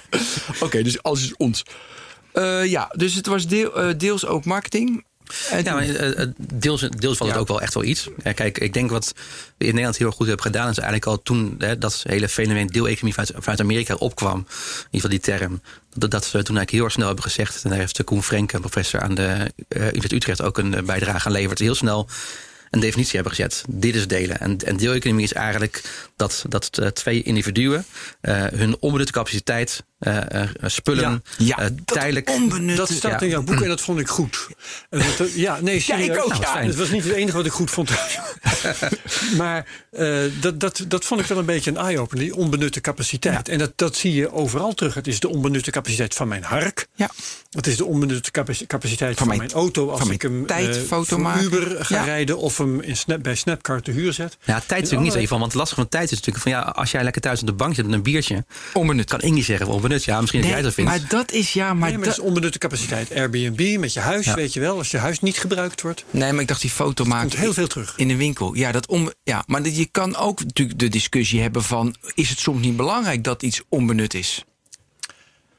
Oké, 0.64 0.82
dus 0.82 1.02
alles 1.02 1.22
is 1.22 1.36
ons. 1.36 1.64
Eh, 2.32 2.64
ja, 2.64 2.92
dus 2.96 3.14
het 3.14 3.26
was 3.26 3.46
deel, 3.46 3.76
eh, 3.76 3.94
deels 3.96 4.26
ook 4.26 4.44
marketing. 4.44 5.04
En 5.50 5.64
Ja, 5.64 5.74
maar, 5.74 5.88
eh, 5.88 6.26
deels, 6.36 6.80
deels 6.80 7.18
was 7.18 7.28
het 7.28 7.36
ook 7.36 7.48
wel 7.48 7.60
echt 7.60 7.74
wel 7.74 7.84
iets. 7.84 8.08
Kijk, 8.34 8.58
ik 8.58 8.72
denk 8.72 8.90
wat 8.90 9.14
we 9.56 9.64
in 9.64 9.70
Nederland 9.70 9.96
heel 9.96 10.06
erg 10.06 10.16
goed 10.16 10.26
hebben 10.26 10.44
gedaan... 10.44 10.70
is 10.70 10.78
eigenlijk 10.78 11.06
al 11.06 11.22
toen 11.22 11.54
hè, 11.58 11.78
dat 11.78 12.04
hele 12.08 12.28
fenomeen 12.28 12.66
deeleconomie 12.66 13.14
vanuit, 13.14 13.32
vanuit 13.36 13.60
Amerika 13.60 13.94
opkwam... 13.94 14.38
in 14.38 14.44
ieder 14.90 14.90
geval 14.90 15.10
die 15.10 15.20
term, 15.20 15.60
dat, 15.94 16.10
dat 16.10 16.24
we 16.24 16.30
toen 16.30 16.56
eigenlijk 16.56 16.70
heel 16.70 16.84
erg 16.84 16.92
snel 16.92 17.06
hebben 17.06 17.24
gezegd... 17.24 17.64
en 17.64 17.70
daar 17.70 17.78
heeft 17.78 18.04
Koen 18.04 18.22
Frenk, 18.22 18.52
een 18.52 18.60
professor 18.60 19.00
aan 19.00 19.14
de 19.14 19.52
Universiteit 19.68 20.12
Utrecht... 20.12 20.42
ook 20.42 20.58
een 20.58 20.70
bijdrage 20.70 21.12
aan 21.12 21.20
geleverd. 21.20 21.58
Heel 21.58 21.74
snel 21.74 22.08
een 22.70 22.80
definitie 22.80 23.14
hebben 23.14 23.32
gezet. 23.32 23.64
Dit 23.68 23.94
is 23.94 24.06
delen. 24.06 24.40
En, 24.40 24.56
en 24.64 24.76
deeleconomie 24.76 25.24
is 25.24 25.32
eigenlijk 25.32 25.82
dat, 26.16 26.44
dat 26.48 26.78
eh, 26.78 26.86
twee 26.86 27.22
individuen... 27.22 27.84
eh, 28.20 28.44
hun 28.46 28.76
onbenutte 28.80 29.12
capaciteit, 29.12 29.84
eh, 29.98 30.42
eh, 30.42 30.48
spullen, 30.64 31.22
Ja, 31.38 31.58
eh, 31.58 31.64
dat 31.64 31.86
tijdelijk... 31.86 32.30
onbenutte- 32.30 32.76
Dat 32.76 32.90
staat 32.90 33.10
Ja. 33.20 33.20
in 33.20 33.28
jouw 33.28 33.42
boek 33.42 33.60
en 33.60 33.68
dat 33.68 33.80
vond 33.80 33.98
ik 34.00 34.08
goed. 34.08 34.46
En 34.90 35.02
dat- 35.18 35.32
ja, 35.34 35.58
nee, 35.60 35.80
serieus. 35.80 36.16
ik 36.16 36.22
ook, 36.22 36.28
Nou, 36.28 36.42
ja. 36.42 36.62
Het 36.62 36.76
was 36.76 36.90
niet 36.90 37.04
het 37.04 37.12
enige 37.12 37.36
wat 37.36 37.46
ik 37.46 37.52
goed 37.52 37.70
vond. 37.70 37.90
maar 39.36 39.66
eh, 39.90 40.18
dat, 40.40 40.60
dat, 40.60 40.84
dat 40.88 41.04
vond 41.04 41.20
ik 41.20 41.26
wel 41.26 41.38
een 41.38 41.44
beetje 41.44 41.70
een 41.70 41.76
eye-opener, 41.76 42.24
die 42.24 42.34
onbenutte 42.36 42.80
capaciteit. 42.80 43.48
En 43.48 43.58
dat, 43.58 43.72
dat 43.76 43.96
zie 43.96 44.14
je 44.14 44.32
overal 44.32 44.74
terug. 44.74 44.94
Het 44.94 45.06
is 45.06 45.20
de 45.20 45.28
onbenutte 45.28 45.70
capaciteit 45.70 46.14
van 46.14 46.28
mijn 46.28 46.42
hark. 46.42 46.86
Ja. 46.94 47.10
Het 47.50 47.66
is 47.66 47.76
de 47.76 47.84
onbenutte 47.84 48.30
capaci- 48.30 48.66
capaciteit 48.66 49.18
van, 49.18 49.26
mijn- 49.26 49.38
mijn 49.38 49.52
auto 49.52 49.90
als 49.90 50.00
van 50.00 50.10
ik 50.10 50.22
hem 50.22 50.46
tijdfoto 50.46 51.04
voor 51.04 51.20
maken. 51.20 51.44
Uber 51.44 51.84
ga 51.84 51.94
Ja. 51.96 52.04
rijden 52.04 52.38
of 52.38 52.58
hem 52.58 52.80
in 52.80 52.96
Snap, 52.96 53.22
bij 53.22 53.34
Snapcard 53.34 53.84
te 53.84 53.90
huur 53.90 54.12
zet. 54.12 54.36
Ja, 54.44 54.54
tijd 54.54 54.62
is 54.62 54.68
natuurlijk 54.90 55.02
niet 55.02 55.12
zo 55.12 55.26
van, 55.28 55.38
want 55.38 55.52
het 55.52 55.60
lastige 55.60 55.80
van 55.80 55.90
tijd 55.90 56.04
is 56.04 56.10
natuurlijk 56.10 56.42
van 56.42 56.52
ja, 56.52 56.60
als 56.60 56.90
jij 56.90 57.02
lekker 57.02 57.22
thuis 57.22 57.40
op 57.40 57.46
de 57.46 57.52
bank 57.52 57.74
zit 57.74 57.84
met 57.84 57.94
een 57.94 58.02
biertje, 58.02 58.44
onbenut. 58.72 59.08
kan 59.08 59.20
Inge 59.20 59.42
zeggen 59.42 59.66
onbenut. 59.66 59.87
Ja, 59.88 60.20
misschien 60.20 60.40
dat 60.40 60.50
jij 60.50 60.62
dat 60.62 60.74
vindt. 60.74 60.90
maar 60.90 61.00
dat 61.08 61.32
is 61.32 61.52
ja, 61.52 61.74
maar, 61.74 61.88
nee, 61.88 61.98
maar 61.98 62.06
dat 62.08 62.18
is 62.18 62.24
onbenutte 62.24 62.58
capaciteit. 62.58 63.12
Airbnb 63.14 63.76
met 63.78 63.92
je 63.92 64.00
huis, 64.00 64.24
Ja. 64.24 64.34
weet 64.34 64.52
je 64.52 64.60
wel. 64.60 64.78
Als 64.78 64.90
je 64.90 64.98
huis 64.98 65.20
niet 65.20 65.38
gebruikt 65.38 65.82
wordt, 65.82 66.04
Nee, 66.10 66.32
maar 66.32 66.40
ik 66.40 66.48
dacht 66.48 66.60
die 66.60 66.70
foto 66.70 67.04
maken. 67.04 67.28
komt 67.28 67.40
heel 67.40 67.52
veel 67.52 67.66
terug. 67.66 67.94
In 67.96 68.08
de 68.08 68.16
winkel. 68.16 68.54
Ja, 68.54 68.72
dat 68.72 68.86
om, 68.86 69.12
ja, 69.22 69.42
maar 69.46 69.62
dat- 69.62 69.76
je 69.76 69.86
kan 69.86 70.16
ook 70.16 70.44
natuurlijk 70.44 70.78
de 70.78 70.88
discussie 70.88 71.40
hebben 71.40 71.62
van... 71.62 71.94
is 72.14 72.28
het 72.30 72.38
soms 72.38 72.60
niet 72.64 72.76
belangrijk 72.76 73.24
dat 73.24 73.42
iets 73.42 73.62
onbenut 73.68 74.14
is? 74.14 74.44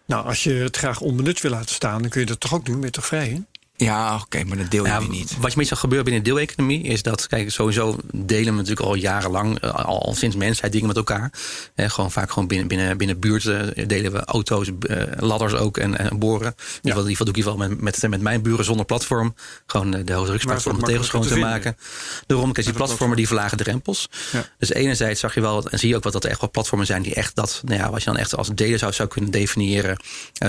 Nou, 0.05 0.25
als 0.25 0.43
je 0.43 0.53
het 0.53 0.77
graag 0.77 0.99
onbenut 1.01 1.41
wil 1.41 1.51
laten 1.51 1.75
staan, 1.75 2.01
dan 2.01 2.09
kun 2.09 2.19
je 2.19 2.25
dat 2.25 2.39
toch 2.39 2.53
ook 2.53 2.65
doen. 2.65 2.75
Ben 2.75 2.85
je 2.85 2.91
toch 2.91 3.05
vrij 3.05 3.29
in? 3.29 3.47
Ja, 3.79 4.15
oké, 4.15 4.43
maar 4.43 4.57
dat 4.57 4.71
deel 4.71 4.85
je 4.85 4.89
Ja, 4.89 4.99
niet. 4.99 5.37
Wat 5.39 5.51
je 5.51 5.57
meestal 5.57 5.77
gebeurt 5.77 6.03
binnen 6.03 6.23
de 6.23 6.29
deeleconomie 6.29 6.83
is 6.83 7.03
dat, 7.03 7.27
kijk, 7.27 7.51
sowieso 7.51 7.97
delen 8.13 8.51
we 8.53 8.59
natuurlijk 8.59 8.87
al 8.87 8.95
jarenlang, 8.95 9.59
eh, 9.59 9.85
al, 9.85 10.05
al 10.05 10.15
sinds 10.15 10.35
mensheid 10.35 10.71
dingen 10.71 10.87
met 10.87 10.97
elkaar. 10.97 11.31
Eh, 11.75 11.89
gewoon 11.89 12.11
vaak 12.11 12.31
gewoon 12.31 12.47
binnen, 12.47 12.67
binnen, 12.67 12.97
binnen 12.97 13.19
buurten 13.19 13.87
delen 13.87 14.11
we 14.11 14.25
auto's, 14.25 14.71
eh, 14.79 15.03
ladders 15.17 15.53
ook 15.53 15.77
en, 15.77 15.97
en 15.97 16.19
boren. 16.19 16.47
In 16.47 16.55
ieder 16.55 16.79
geval, 16.81 17.03
in 17.03 17.09
ieder 17.09 17.09
geval 17.09 17.25
doe 17.25 17.35
ik 17.35 17.39
in 17.39 17.51
ieder 17.51 17.51
geval 17.51 17.67
met, 17.67 18.01
met, 18.01 18.09
met 18.09 18.21
mijn 18.21 18.41
buren 18.41 18.65
zonder 18.65 18.85
platform. 18.85 19.35
Gewoon 19.65 19.93
eh, 19.95 20.05
de 20.05 20.13
hoge 20.13 20.27
druksplatform 20.27 20.75
om 20.75 20.81
Maar 20.81 20.89
de 20.89 20.95
het 20.95 21.01
tegels 21.01 21.11
wordt 21.11 21.27
schoon 21.27 21.39
te 21.39 21.45
makkelijker 21.45 21.71
maken. 21.71 22.23
Daarom, 22.27 22.51
kijk, 22.51 22.65
die 22.65 22.75
platformen 22.75 23.17
die 23.17 23.27
verlagen 23.27 23.57
drempels. 23.57 24.09
Ja. 24.31 24.45
Dus 24.57 24.73
enerzijds 24.73 25.19
zag 25.19 25.33
je 25.33 25.41
wel, 25.41 25.69
en 25.69 25.79
zie 25.79 25.89
je 25.89 25.95
ook 25.95 26.03
wat 26.03 26.13
dat 26.13 26.23
er 26.23 26.29
echt 26.29 26.41
wel 26.41 26.51
platformen 26.51 26.85
zijn 26.87 27.01
die 27.01 27.13
echt 27.13 27.35
dat, 27.35 27.61
nou 27.65 27.79
ja, 27.79 27.91
wat 27.91 27.99
je 27.99 28.05
dan 28.05 28.17
echt 28.17 28.35
als 28.35 28.49
delen 28.53 28.79
zou, 28.79 28.93
zou 28.93 29.09
kunnen 29.09 29.31
definiëren, 29.31 29.99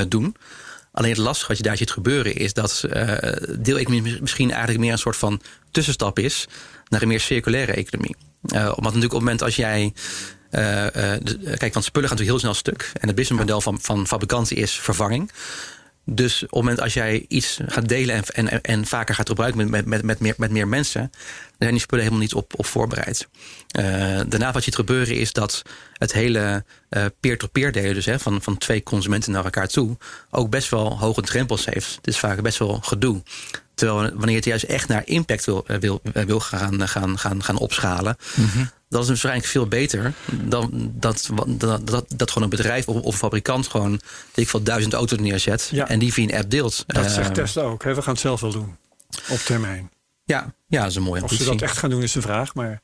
doen. 0.08 0.36
Alleen 0.92 1.10
het 1.10 1.18
lastige 1.18 1.48
wat 1.48 1.56
je 1.56 1.62
daar 1.62 1.76
ziet 1.76 1.90
gebeuren 1.90 2.34
is 2.34 2.52
dat 2.52 2.84
eh 2.90 3.32
deeleconomie 3.58 4.18
misschien 4.20 4.50
eigenlijk 4.50 4.80
meer 4.80 4.92
een 4.92 4.98
soort 4.98 5.16
van 5.16 5.40
tussenstap 5.70 6.18
is 6.18 6.46
naar 6.88 7.02
een 7.02 7.08
meer 7.08 7.20
circulaire 7.20 7.72
economie. 7.72 8.16
Eh, 8.42 8.58
omdat 8.60 8.76
natuurlijk 8.76 9.04
op 9.04 9.10
het 9.10 9.20
moment 9.20 9.42
als 9.42 9.56
jij. 9.56 9.92
eh, 10.50 10.60
de- 11.22 11.54
kijk, 11.58 11.72
want 11.74 11.84
spullen 11.84 12.08
gaan 12.08 12.18
natuurlijk 12.18 12.20
heel 12.20 12.38
snel 12.38 12.54
stuk. 12.54 12.90
En 13.00 13.06
het 13.06 13.16
businessmodel 13.16 13.60
van, 13.60 13.80
van 13.80 14.06
fabrikanten 14.06 14.56
is 14.56 14.72
vervanging. 14.72 15.30
Dus 16.04 16.34
op 16.34 16.40
het 16.50 16.50
moment 16.52 16.80
als 16.80 16.94
jij 16.94 17.24
iets 17.28 17.60
gaat 17.66 17.88
delen 17.88 18.14
en, 18.14 18.48
en, 18.48 18.60
en 18.62 18.86
vaker 18.86 19.14
gaat 19.14 19.28
gebruiken 19.28 19.70
met, 19.70 19.86
met, 19.86 20.02
met, 20.02 20.20
meer, 20.20 20.34
met 20.36 20.50
meer 20.50 20.68
mensen, 20.68 21.00
dan 21.00 21.58
zijn 21.58 21.70
die 21.70 21.80
spullen 21.80 22.04
helemaal 22.04 22.24
niet 22.24 22.34
op, 22.34 22.58
op 22.58 22.66
voorbereid. 22.66 23.28
Eh, 23.68 23.84
daarna 24.28 24.46
wat 24.46 24.54
je 24.54 24.60
ziet 24.60 24.74
gebeuren 24.74 25.16
is 25.16 25.32
dat 25.32 25.62
het 25.92 26.12
hele 26.12 26.64
eh, 26.88 27.04
peer-to-peer 27.20 27.72
delen, 27.72 27.94
dus 27.94 28.06
hè, 28.06 28.18
van, 28.18 28.42
van 28.42 28.58
twee 28.58 28.82
consumenten 28.82 29.32
naar 29.32 29.44
elkaar 29.44 29.68
toe, 29.68 29.96
ook 30.30 30.50
best 30.50 30.68
wel 30.68 30.98
hoge 30.98 31.22
drempels 31.22 31.64
heeft. 31.64 31.94
Het 31.96 32.06
is 32.06 32.18
vaak 32.18 32.42
best 32.42 32.58
wel 32.58 32.78
gedoe. 32.82 33.22
Terwijl 33.80 34.10
wanneer 34.10 34.28
je 34.30 34.34
het 34.36 34.44
juist 34.44 34.64
echt 34.64 34.88
naar 34.88 35.02
impact 35.06 35.44
wil, 35.44 35.64
eh, 35.66 35.76
wil, 35.76 36.00
eh, 36.12 36.24
wil 36.24 36.40
gaan, 36.40 36.88
gaan, 36.88 37.18
gaan, 37.18 37.42
gaan 37.42 37.56
opschalen, 37.58 38.16
dat 38.88 39.00
is 39.02 39.06
dus 39.06 39.06
waarschijnlijk 39.06 39.46
veel 39.46 39.66
beter 39.66 40.12
dan 40.30 40.70
dat, 40.94 41.30
dat, 41.56 41.86
dat, 41.86 42.04
dat 42.16 42.28
gewoon 42.30 42.42
een 42.50 42.56
bedrijf 42.56 42.86
of, 42.88 42.96
of 42.96 43.12
een 43.12 43.18
fabrikant 43.18 43.68
gewoon 43.68 44.00
ik 44.34 44.48
veel, 44.48 44.62
duizend 44.62 44.92
auto's 44.92 45.18
neerzet 45.18 45.68
Ja. 45.72 45.88
en 45.88 45.98
die 45.98 46.12
via 46.12 46.24
een 46.24 46.34
app 46.34 46.50
deelt. 46.50 46.84
Dat 46.86 47.04
Eh, 47.04 47.10
zegt 47.10 47.34
Tesla 47.34 47.62
ook. 47.62 47.84
Hè? 47.84 47.94
We 47.94 48.02
gaan 48.02 48.12
het 48.12 48.22
zelf 48.22 48.40
wel 48.40 48.52
doen. 48.52 48.76
Op 49.28 49.38
termijn. 49.38 49.90
ja, 50.24 50.54
ja, 50.66 50.80
dat 50.80 50.90
is 50.90 50.96
een 50.96 51.02
mooie 51.02 51.22
Of 51.22 51.32
ze 51.32 51.44
dat 51.44 51.62
echt 51.62 51.78
gaan 51.78 51.90
doen 51.90 52.02
is 52.02 52.12
de 52.12 52.20
vraag. 52.20 52.54
Maar 52.54 52.82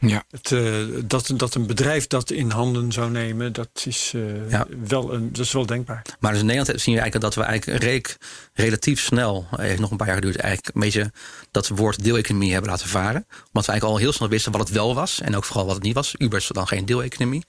Ja. 0.00 0.24
het, 0.30 0.52
eh, 0.52 0.62
dat, 1.04 1.30
dat 1.36 1.54
een 1.54 1.66
bedrijf 1.66 2.06
dat 2.06 2.30
in 2.30 2.50
handen 2.50 2.92
zou 2.92 3.10
nemen, 3.10 3.52
dat 3.52 3.68
is, 3.84 4.12
eh, 4.14 4.50
Ja. 4.50 4.66
wel, 4.86 5.14
een, 5.14 5.32
dat 5.32 5.44
is 5.44 5.52
wel 5.52 5.66
denkbaar. 5.66 6.02
Maar 6.20 6.30
dus 6.32 6.40
in 6.40 6.46
Nederland 6.46 6.80
zien 6.80 6.94
we 6.94 7.00
eigenlijk 7.00 7.34
dat 7.34 7.44
we 7.44 7.50
eigenlijk 7.50 7.82
redelijk, 7.82 8.16
relatief 8.54 9.00
snel, 9.00 9.46
eh, 9.50 9.58
heeft 9.58 9.80
nog 9.80 9.90
een 9.90 9.96
paar 9.96 10.06
jaar 10.06 10.16
geduurd, 10.16 10.36
eigenlijk 10.36 10.74
een 10.74 10.80
beetje 10.80 11.12
dat 11.50 11.68
woord 11.68 12.04
deeleconomie 12.04 12.52
hebben 12.52 12.70
laten 12.70 12.88
varen. 12.88 13.26
Omdat 13.28 13.66
we 13.66 13.70
eigenlijk 13.72 13.84
al 13.84 13.96
heel 13.96 14.12
snel 14.12 14.28
wisten 14.28 14.52
wat 14.52 14.60
het 14.60 14.70
wel 14.70 14.94
was 14.94 15.20
en 15.20 15.36
ook 15.36 15.44
vooral 15.44 15.66
wat 15.66 15.74
het 15.74 15.84
niet 15.84 15.94
was. 15.94 16.14
Uber 16.18 16.38
is 16.38 16.46
dan 16.52 16.68
geen 16.68 16.84
deeleconomie. 16.86 17.44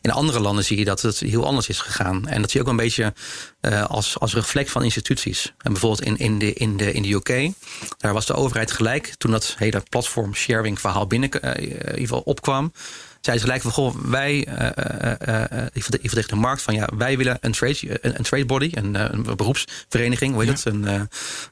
In 0.00 0.10
andere 0.10 0.40
landen 0.40 0.64
zie 0.64 0.78
je 0.78 0.84
dat 0.84 1.02
het 1.02 1.18
heel 1.18 1.46
anders 1.46 1.68
is 1.68 1.78
gegaan. 1.80 2.28
En 2.28 2.40
dat 2.40 2.50
zie 2.50 2.60
je 2.60 2.66
ook 2.66 2.72
een 2.72 2.78
beetje 2.78 3.12
eh, 3.60 3.84
als, 3.84 4.18
als 4.18 4.34
reflex 4.34 4.70
van 4.70 4.82
instituties. 4.82 5.52
En 5.58 5.72
bijvoorbeeld 5.72 6.02
in, 6.02 6.16
in, 6.16 6.38
de, 6.38 6.52
in, 6.52 6.76
de, 6.76 6.92
in 6.92 7.02
de 7.02 7.12
UK, 7.12 7.52
daar 7.98 8.12
was 8.12 8.26
de 8.26 8.34
overheid 8.34 8.72
gelijk 8.72 9.14
toen 9.18 9.30
dat 9.30 9.54
hele 9.58 9.82
platform 9.88 10.34
sharing 10.34 10.80
verhaal 10.80 11.06
binnen 11.06 11.30
eh, 11.30 11.62
in 11.62 11.78
ieder 11.78 11.98
geval 11.98 12.20
opkwam. 12.20 12.72
Zei 13.20 13.36
ze 13.38 13.42
gelijk 13.44 13.62
van, 13.62 13.70
goh, 13.70 13.94
wij, 13.94 14.46
eh, 14.46 14.66
eh, 14.66 15.12
eh, 15.20 15.42
eh, 15.42 15.48
verde- 15.50 15.70
die 15.72 15.82
verdedigen 15.82 16.28
de 16.28 16.34
markt 16.40 16.62
van, 16.62 16.74
ja, 16.74 16.88
wij 16.96 17.16
willen 17.16 17.38
een 17.40 17.52
trade, 17.52 17.98
een, 18.06 18.18
een 18.18 18.24
trade 18.24 18.46
body, 18.46 18.70
een, 18.74 18.96
eh, 18.96 19.04
een 19.10 19.36
beroepsvereniging, 19.36 20.34
hoe 20.34 20.44
heet 20.44 20.52
het? 20.52 20.74
Een, 20.74 20.86
eh, 20.86 20.94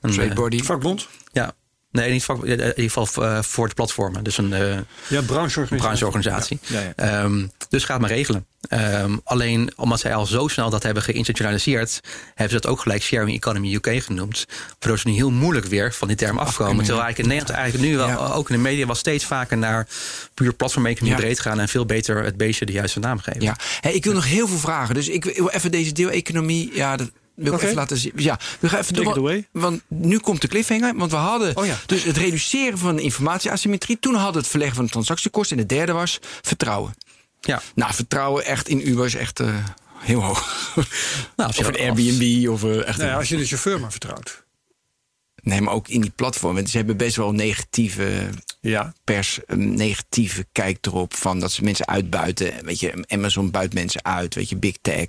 een, 0.00 0.12
Trade 0.12 0.28
eh, 0.28 0.34
body. 0.34 0.62
Vakbond? 0.62 1.08
ja, 1.32 1.52
nee, 1.90 2.10
niet 2.12 2.24
vak, 2.24 2.44
in 2.44 2.50
ieder 2.50 2.74
geval 2.76 3.24
eh, 3.24 3.42
voor 3.42 3.68
de 3.68 3.74
platformen. 3.74 4.24
Dus 4.24 4.38
een, 4.38 4.52
eh, 4.52 4.60
Ja, 5.08 5.22
brancheorganisatie. 5.22 5.76
brancheorganisatie. 5.76 6.58
Ja, 6.66 6.80
ja, 6.80 6.92
Ehm, 6.96 7.46
dus 7.68 7.84
ga 7.84 7.92
het 7.92 8.00
maar 8.00 8.10
regelen. 8.10 8.46
Ehm, 8.68 9.16
alleen 9.24 9.72
omdat 9.76 10.00
zij 10.00 10.14
al 10.14 10.26
zo 10.26 10.48
snel 10.48 10.70
dat 10.70 10.82
hebben 10.82 11.02
geïnstitutionaliseerd, 11.02 12.00
hebben 12.34 12.54
ze 12.56 12.60
dat 12.60 12.66
ook 12.70 12.80
gelijk 12.80 13.02
Sharing 13.02 13.36
Economy 13.36 13.74
UK 13.74 14.02
genoemd. 14.02 14.44
Waardoor 14.78 14.98
ze 14.98 15.08
nu 15.08 15.14
heel 15.14 15.30
moeilijk 15.30 15.66
weer 15.66 15.92
van 15.94 16.08
die 16.08 16.16
term 16.16 16.38
afkomen. 16.38 16.84
Terwijl 16.84 17.02
eigenlijk 17.04 17.18
in 17.18 17.28
Nederland 17.28 17.58
eigenlijk 17.58 17.90
nu 17.90 17.96
wel, 17.96 18.08
Ja. 18.08 18.34
ook 18.34 18.50
in 18.50 18.56
de 18.56 18.62
media, 18.62 18.86
wel 18.86 18.94
steeds 18.94 19.24
vaker 19.24 19.58
naar 19.58 19.86
puur 20.34 20.52
platformeconomie 20.52 21.16
breed 21.18 21.40
gaan 21.40 21.60
en 21.60 21.68
veel 21.68 21.86
beter 21.86 22.24
het 22.24 22.36
beestje 22.36 22.66
de 22.66 22.72
juiste 22.72 22.98
naam 22.98 23.18
geven. 23.18 23.40
Ja, 23.42 23.56
hey, 23.80 23.92
ik 23.92 24.04
wil 24.04 24.12
nog 24.14 24.24
heel 24.26 24.48
veel 24.48 24.58
vragen. 24.58 24.94
Dus 24.94 25.08
ik 25.08 25.24
wil 25.24 25.48
even 25.48 25.70
deze 25.70 25.92
deeleconomie. 25.92 26.70
Ja, 26.74 26.96
dat 26.96 27.10
wil 27.38 27.46
ik 27.52 27.52
Oké. 27.58 27.64
even 27.64 27.76
laten 27.76 27.96
zien. 27.96 28.12
Ja, 28.16 28.38
we 28.60 28.68
gaan 28.68 28.80
even 28.80 28.94
Take 28.94 29.04
doen. 29.04 29.12
it 29.12 29.18
away. 29.18 29.48
Want, 29.52 29.82
want 29.88 30.02
nu 30.02 30.18
komt 30.18 30.40
de 30.40 30.48
cliffhanger. 30.48 30.96
Want 30.96 31.10
we 31.10 31.16
hadden 31.16 31.56
Oh 31.56 31.66
ja. 31.66 31.76
dus 31.86 32.04
het 32.04 32.16
reduceren 32.16 32.78
van 32.78 32.96
de 32.96 33.02
informatieasymmetrie. 33.02 33.98
Toen 34.00 34.14
hadden 34.14 34.32
we 34.32 34.38
het 34.38 34.48
verleggen 34.48 34.76
van 34.76 34.84
de 34.84 34.90
transactiekosten. 34.90 35.56
En 35.56 35.66
de 35.66 35.74
derde 35.74 35.92
was 35.92 36.18
vertrouwen. 36.42 36.94
Ja. 37.40 37.62
Nou, 37.74 37.94
vertrouwen 37.94 38.44
echt 38.44 38.68
in 38.68 38.88
Uber 38.88 39.04
is 39.04 39.14
echt 39.14 39.40
eh, 39.40 39.54
heel 39.98 40.22
hoog. 40.22 40.72
Nou, 41.36 41.48
als 41.48 41.56
je 41.56 41.62
of 41.62 41.68
in 41.68 41.72
als- 41.90 41.98
Airbnb. 41.98 42.48
Of 42.48 42.64
eh, 42.64 42.86
echt 42.88 42.98
Nou 42.98 43.10
ja, 43.10 43.16
als 43.16 43.28
je 43.28 43.36
de 43.36 43.46
chauffeur 43.46 43.80
maar 43.80 43.90
vertrouwt. 43.90 44.46
Nee, 45.42 45.60
maar 45.60 45.74
ook 45.74 45.88
in 45.88 46.00
die 46.00 46.10
platformen. 46.10 46.66
Ze 46.66 46.76
hebben 46.76 46.96
best 46.96 47.16
wel 47.16 47.32
negatieve 47.32 48.28
Ja. 48.60 48.92
pers, 49.04 49.38
een 49.46 49.74
negatieve 49.74 50.46
kijk 50.52 50.86
erop. 50.86 51.14
Van 51.14 51.40
dat 51.40 51.52
ze 51.52 51.64
mensen 51.64 51.86
uitbuiten. 51.86 52.64
Weet 52.64 52.80
je, 52.80 53.04
Amazon 53.08 53.50
buit 53.50 53.74
mensen 53.74 54.04
uit. 54.04 54.34
Weet 54.34 54.48
je, 54.48 54.56
Big 54.56 54.76
Tech. 54.82 55.06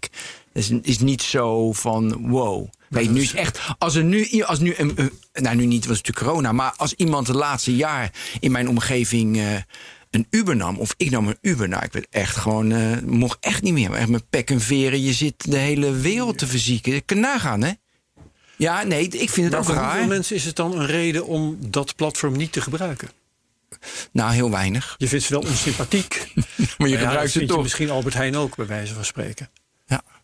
Is, 0.60 0.70
is 0.82 1.00
niet 1.00 1.22
zo 1.22 1.74
van 1.74 2.28
wow. 2.30 2.68
Weet, 2.90 3.10
nu 3.12 3.22
is 3.22 3.34
echt, 3.34 3.60
als 3.78 3.96
er 3.96 4.04
nu, 4.04 4.42
als 4.44 4.60
nu, 4.60 4.74
een, 4.78 5.12
nou 5.34 5.56
nu 5.56 5.66
niet, 5.66 5.86
was 5.86 5.98
het 5.98 6.06
natuurlijk 6.08 6.26
corona, 6.26 6.52
maar 6.52 6.74
als 6.78 6.94
iemand 6.94 7.28
het 7.28 7.36
laatste 7.36 7.76
jaar 7.76 8.12
in 8.40 8.52
mijn 8.52 8.70
omgeving 8.70 9.38
eh, 9.38 9.44
een 10.12 10.28
Uber 10.30 10.56
nam, 10.56 10.78
of 10.78 10.94
ik 10.98 11.10
nam 11.10 11.28
een 11.28 11.38
Uber, 11.42 11.70
nou, 11.70 11.84
ik 11.84 11.94
werd 11.94 12.08
echt 12.10 12.36
gewoon, 12.36 12.72
eh, 12.72 12.98
mocht 13.06 13.38
echt 13.40 13.62
niet 13.62 13.74
meer, 13.74 13.90
maar 13.90 14.00
echt 14.00 14.10
met 14.10 14.30
pek 14.30 14.50
en 14.50 14.62
veren, 14.62 15.02
je 15.04 15.14
zit 15.14 15.52
de 15.52 15.58
hele 15.58 15.92
wereld 15.92 16.38
te 16.38 16.48
verzieken. 16.48 16.94
Je 16.94 17.02
kan 17.02 17.20
nagaan, 17.20 17.62
hè? 17.64 17.72
Ja, 18.56 18.84
nee, 18.84 19.08
ik 19.08 19.30
vind 19.30 19.36
het 19.36 19.50
Maar 19.50 19.60
ook 19.60 19.66
voor 19.66 19.76
raar. 19.76 19.90
hoeveel 19.92 20.08
mensen 20.08 20.36
is 20.36 20.46
het 20.46 20.56
dan 20.56 20.80
een 20.80 20.86
reden 20.86 21.26
om 21.28 21.58
dat 21.68 21.96
platform 21.96 22.38
niet 22.38 22.52
te 22.52 22.62
gebruiken? 22.62 23.10
Nou, 24.12 24.34
heel 24.34 24.52
weinig. 24.52 24.96
Je 24.98 25.08
vindt 25.08 25.26
ze 25.26 25.34
wel 25.34 25.42
onsympathiek. 25.42 26.14
Maar 26.36 26.46
je 26.58 26.76
Maar 26.78 26.90
ja, 26.90 26.96
dat 26.98 27.08
gebruikt 27.08 27.32
ze 27.32 27.46
toch. 27.46 27.62
misschien 27.62 27.90
Albert 27.90 28.14
Heijn 28.14 28.36
ook, 28.36 28.56
bij 28.56 28.66
wijze 28.66 28.94
van 28.94 29.06
spreken. 29.06 29.50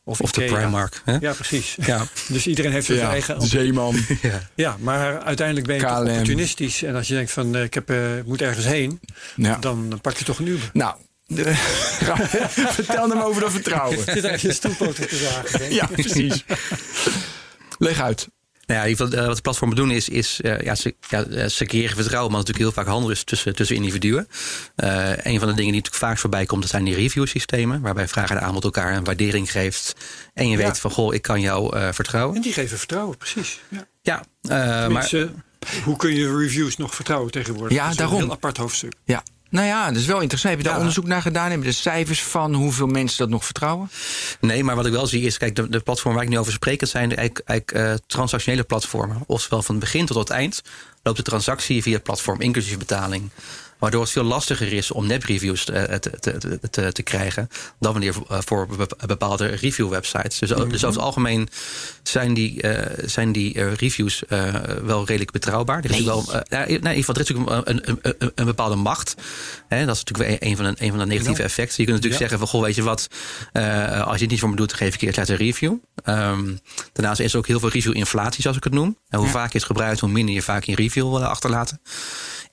Ja. 0.06 0.12
Of, 0.12 0.22
Of 0.22 0.32
de. 0.32 0.46
Primark. 0.46 1.02
Hè? 1.06 1.18
Ja, 1.20 1.34
precies. 1.34 1.76
Ja. 1.86 2.06
Dus 2.28 2.48
iedereen 2.48 2.72
heeft 2.72 2.86
zijn 2.86 3.00
eigen... 3.00 3.42
Zeeman. 3.42 3.96
Ja, 4.56 4.78
maar 4.80 5.22
uiteindelijk 5.24 5.68
ben 5.68 5.76
je 5.76 5.82
toch 5.82 6.00
opportunistisch. 6.00 6.84
En 6.84 6.96
als 6.96 7.08
je 7.08 7.14
denkt 7.14 7.32
van, 7.32 7.56
eh, 7.56 7.64
ik, 7.64 7.74
heb, 7.74 7.90
eh, 7.90 7.98
moet 8.26 8.42
ergens 8.42 8.66
heen, 8.66 9.00
Ja. 9.36 9.58
dan 9.58 10.00
pak 10.02 10.18
je 10.18 10.26
toch 10.26 10.40
een 10.40 10.48
Uber. 10.48 10.70
Nou, 10.74 10.96
vertel 12.72 13.10
hem 13.10 13.20
over 13.20 13.42
dat 13.42 13.52
vertrouwen. 13.52 13.98
Zit 13.98 14.08
eigenlijk 14.08 14.42
je 14.42 14.54
stoelpoten 14.54 15.08
te 15.08 15.16
zagen. 15.16 15.74
Ja, 15.74 15.86
precies. 15.86 16.44
Leg 17.78 18.02
uit. 18.02 18.28
Nou 18.68 18.80
ja, 18.80 18.86
in 18.86 18.90
ieder 18.92 19.06
geval, 19.06 19.22
eh, 19.22 19.28
wat 19.28 19.36
de 19.36 19.42
platformen 19.42 19.76
doen 19.76 19.92
is, 19.92 20.10
is 20.10 20.42
eh, 20.42 20.60
ja, 20.62 20.76
ze, 20.76 20.96
ja, 21.10 21.24
eh, 21.24 21.46
ze 21.48 21.66
creëren 21.66 21.96
vertrouwen, 21.96 22.32
maar 22.32 22.40
natuurlijk 22.40 22.66
heel 22.66 22.84
vaak 22.84 22.92
handel 22.94 23.12
is 23.12 23.24
tussen, 23.24 23.56
tussen 23.56 23.76
individuen. 23.76 24.28
Eh, 24.76 25.10
een 25.10 25.40
van 25.40 25.48
de 25.48 25.54
dingen 25.56 25.72
die 25.72 25.82
natuurlijk 25.82 25.96
vaak 25.96 26.18
voorbij 26.18 26.46
komt, 26.46 26.62
dat 26.62 26.70
zijn 26.72 26.84
die 26.84 26.96
review 26.96 27.28
systemen, 27.28 27.82
waarbij 27.82 28.08
vraag 28.08 28.30
en 28.30 28.42
aanbod 28.42 28.64
elkaar 28.64 28.96
een 28.96 29.04
waardering 29.04 29.52
geeft. 29.52 29.94
En 30.34 30.50
je 30.50 30.58
Ja. 30.58 30.64
weet 30.64 30.80
van, 30.80 30.92
goh, 30.92 31.14
ik 31.14 31.22
kan 31.22 31.42
jou 31.42 31.94
vertrouwen. 31.94 32.36
En 32.36 32.42
die 32.42 32.54
geven 32.54 32.78
vertrouwen, 32.78 33.18
precies. 33.18 33.60
Ja. 33.70 33.88
Ja, 34.02 34.24
maar 34.90 35.12
hoe 35.84 35.96
kun 35.98 36.16
je 36.16 36.38
reviews 36.38 36.78
nog 36.78 36.96
vertrouwen 36.96 37.32
tegenwoordig? 37.32 37.78
Ja, 37.78 37.84
Dat 37.84 37.92
is 37.92 37.98
daarom. 37.98 38.16
Een 38.18 38.24
heel 38.24 38.32
apart 38.32 38.58
hoofdstuk. 38.58 38.94
Ja. 39.04 39.24
Nou 39.56 39.68
ja, 39.68 39.88
dat 39.88 39.96
is 39.96 40.06
wel 40.06 40.20
interessant. 40.20 40.54
Heb 40.54 40.58
je 40.62 40.68
daar 40.68 40.74
Ja. 40.74 40.80
onderzoek 40.80 41.06
naar 41.08 41.22
gedaan? 41.22 41.52
Heb 41.52 41.60
je 41.60 41.66
de 41.66 41.72
cijfers 41.72 42.24
van 42.24 42.54
hoeveel 42.54 42.88
mensen 42.88 43.18
dat 43.18 43.30
nog 43.30 43.46
vertrouwen? 43.46 43.90
Nee, 44.40 44.64
maar 44.64 44.76
wat 44.76 44.86
ik 44.86 44.92
wel 44.92 45.08
zie 45.08 45.22
is, 45.22 45.38
kijk, 45.38 45.56
de, 45.56 45.70
de 45.70 45.80
platformen 45.80 46.16
waar 46.16 46.24
ik 46.24 46.34
nu 46.34 46.40
over 46.40 46.52
spreek, 46.54 46.80
dat 46.80 46.90
zijn 46.90 47.16
eigenlijk, 47.16 47.48
eigenlijk 47.48 47.90
eh, 48.02 48.06
transactionele 48.08 48.64
platformen. 48.64 49.24
Oftewel 49.28 49.62
van 49.62 49.76
het 49.76 49.84
begin 49.84 50.06
tot 50.06 50.18
het 50.18 50.30
eind 50.30 50.62
loopt 51.04 51.18
de 51.18 51.24
transactie 51.24 51.82
via 51.82 51.94
het 51.94 52.04
platform, 52.04 52.42
inclusief 52.42 52.78
betaling. 52.78 53.30
Waardoor 53.80 54.02
het 54.02 54.12
veel 54.12 54.24
lastiger 54.24 54.74
is 54.74 54.92
om 54.92 55.08
nepreviews 55.08 55.66
te, 55.66 55.98
te, 56.00 56.10
te, 56.20 56.60
te, 56.70 56.92
te 56.92 57.04
krijgen 57.04 57.50
dan 57.80 57.92
wanneer 57.92 58.14
eh, 58.30 58.38
voor 58.46 58.68
be- 58.68 58.88
bepaalde 59.06 59.46
review-websites. 59.48 60.40
Dus, 60.40 60.54
o- 60.54 60.68
dus 60.68 60.84
over 60.84 60.96
het 60.96 61.06
algemeen 61.06 61.48
zijn 62.04 62.34
die, 62.34 62.62
eh, 62.62 63.04
zijn 63.06 63.32
die 63.32 63.54
eh, 63.54 63.74
reviews 63.74 64.26
eh, 64.26 64.54
wel 64.84 65.06
redelijk 65.06 65.32
betrouwbaar. 65.32 65.78
Er 65.78 65.90
is 65.90 65.98
natuurlijk 66.00 66.26
wel, 66.32 66.36
eh, 66.36 66.42
ja, 66.50 66.58
nee, 66.58 66.68
in 66.68 66.74
ieder 66.74 66.94
geval, 66.94 67.16
er 67.16 67.22
is 67.22 67.28
natuurlijk 67.30 67.68
een, 67.68 67.90
een, 67.90 68.16
een, 68.20 68.32
een 68.36 68.46
bepaalde 68.46 68.76
macht. 68.76 69.16
Hè, 69.68 69.86
dat 69.86 69.96
is 69.96 70.04
natuurlijk 70.04 70.30
weer 70.40 70.50
een, 70.50 70.56
van 70.56 70.66
de, 70.66 70.84
een 70.84 70.90
van 70.90 71.00
de 71.00 71.06
negatieve 71.06 71.44
effecten. 71.44 71.76
Je 71.78 71.84
kunt 71.92 71.96
natuurlijk 71.96 72.22
Ja. 72.22 72.28
zeggen 72.30 72.40
van, 72.40 72.48
goh, 72.48 72.62
weet 72.66 72.76
je 72.76 72.84
wat, 72.84 73.08
eh, 73.52 74.02
als 74.08 74.16
je 74.16 74.22
het 74.22 74.30
niet 74.32 74.40
voor 74.40 74.50
me 74.50 74.56
doet, 74.56 74.74
geef 74.74 74.94
ik 74.94 75.00
je 75.02 75.08
eerst 75.08 75.30
een 75.30 75.36
review. 75.36 75.74
Ehm, 76.04 76.44
daarnaast 76.94 77.20
is 77.20 77.32
er 77.34 77.38
ook 77.40 77.48
heel 77.48 77.60
veel 77.60 77.70
review-inflatie, 77.70 78.42
zoals 78.42 78.58
ik 78.58 78.64
het 78.64 78.74
noem. 78.74 78.98
En 79.10 79.20
hoe 79.20 79.28
vaak 79.28 79.52
je 79.52 79.58
het 79.58 79.68
gebruikt, 79.68 80.00
hoe 80.00 80.10
minder 80.10 80.36
je 80.36 80.42
vaak 80.42 80.64
je 80.64 80.76
review 80.76 81.10
wil 81.10 81.24
achterlaten. 81.26 81.82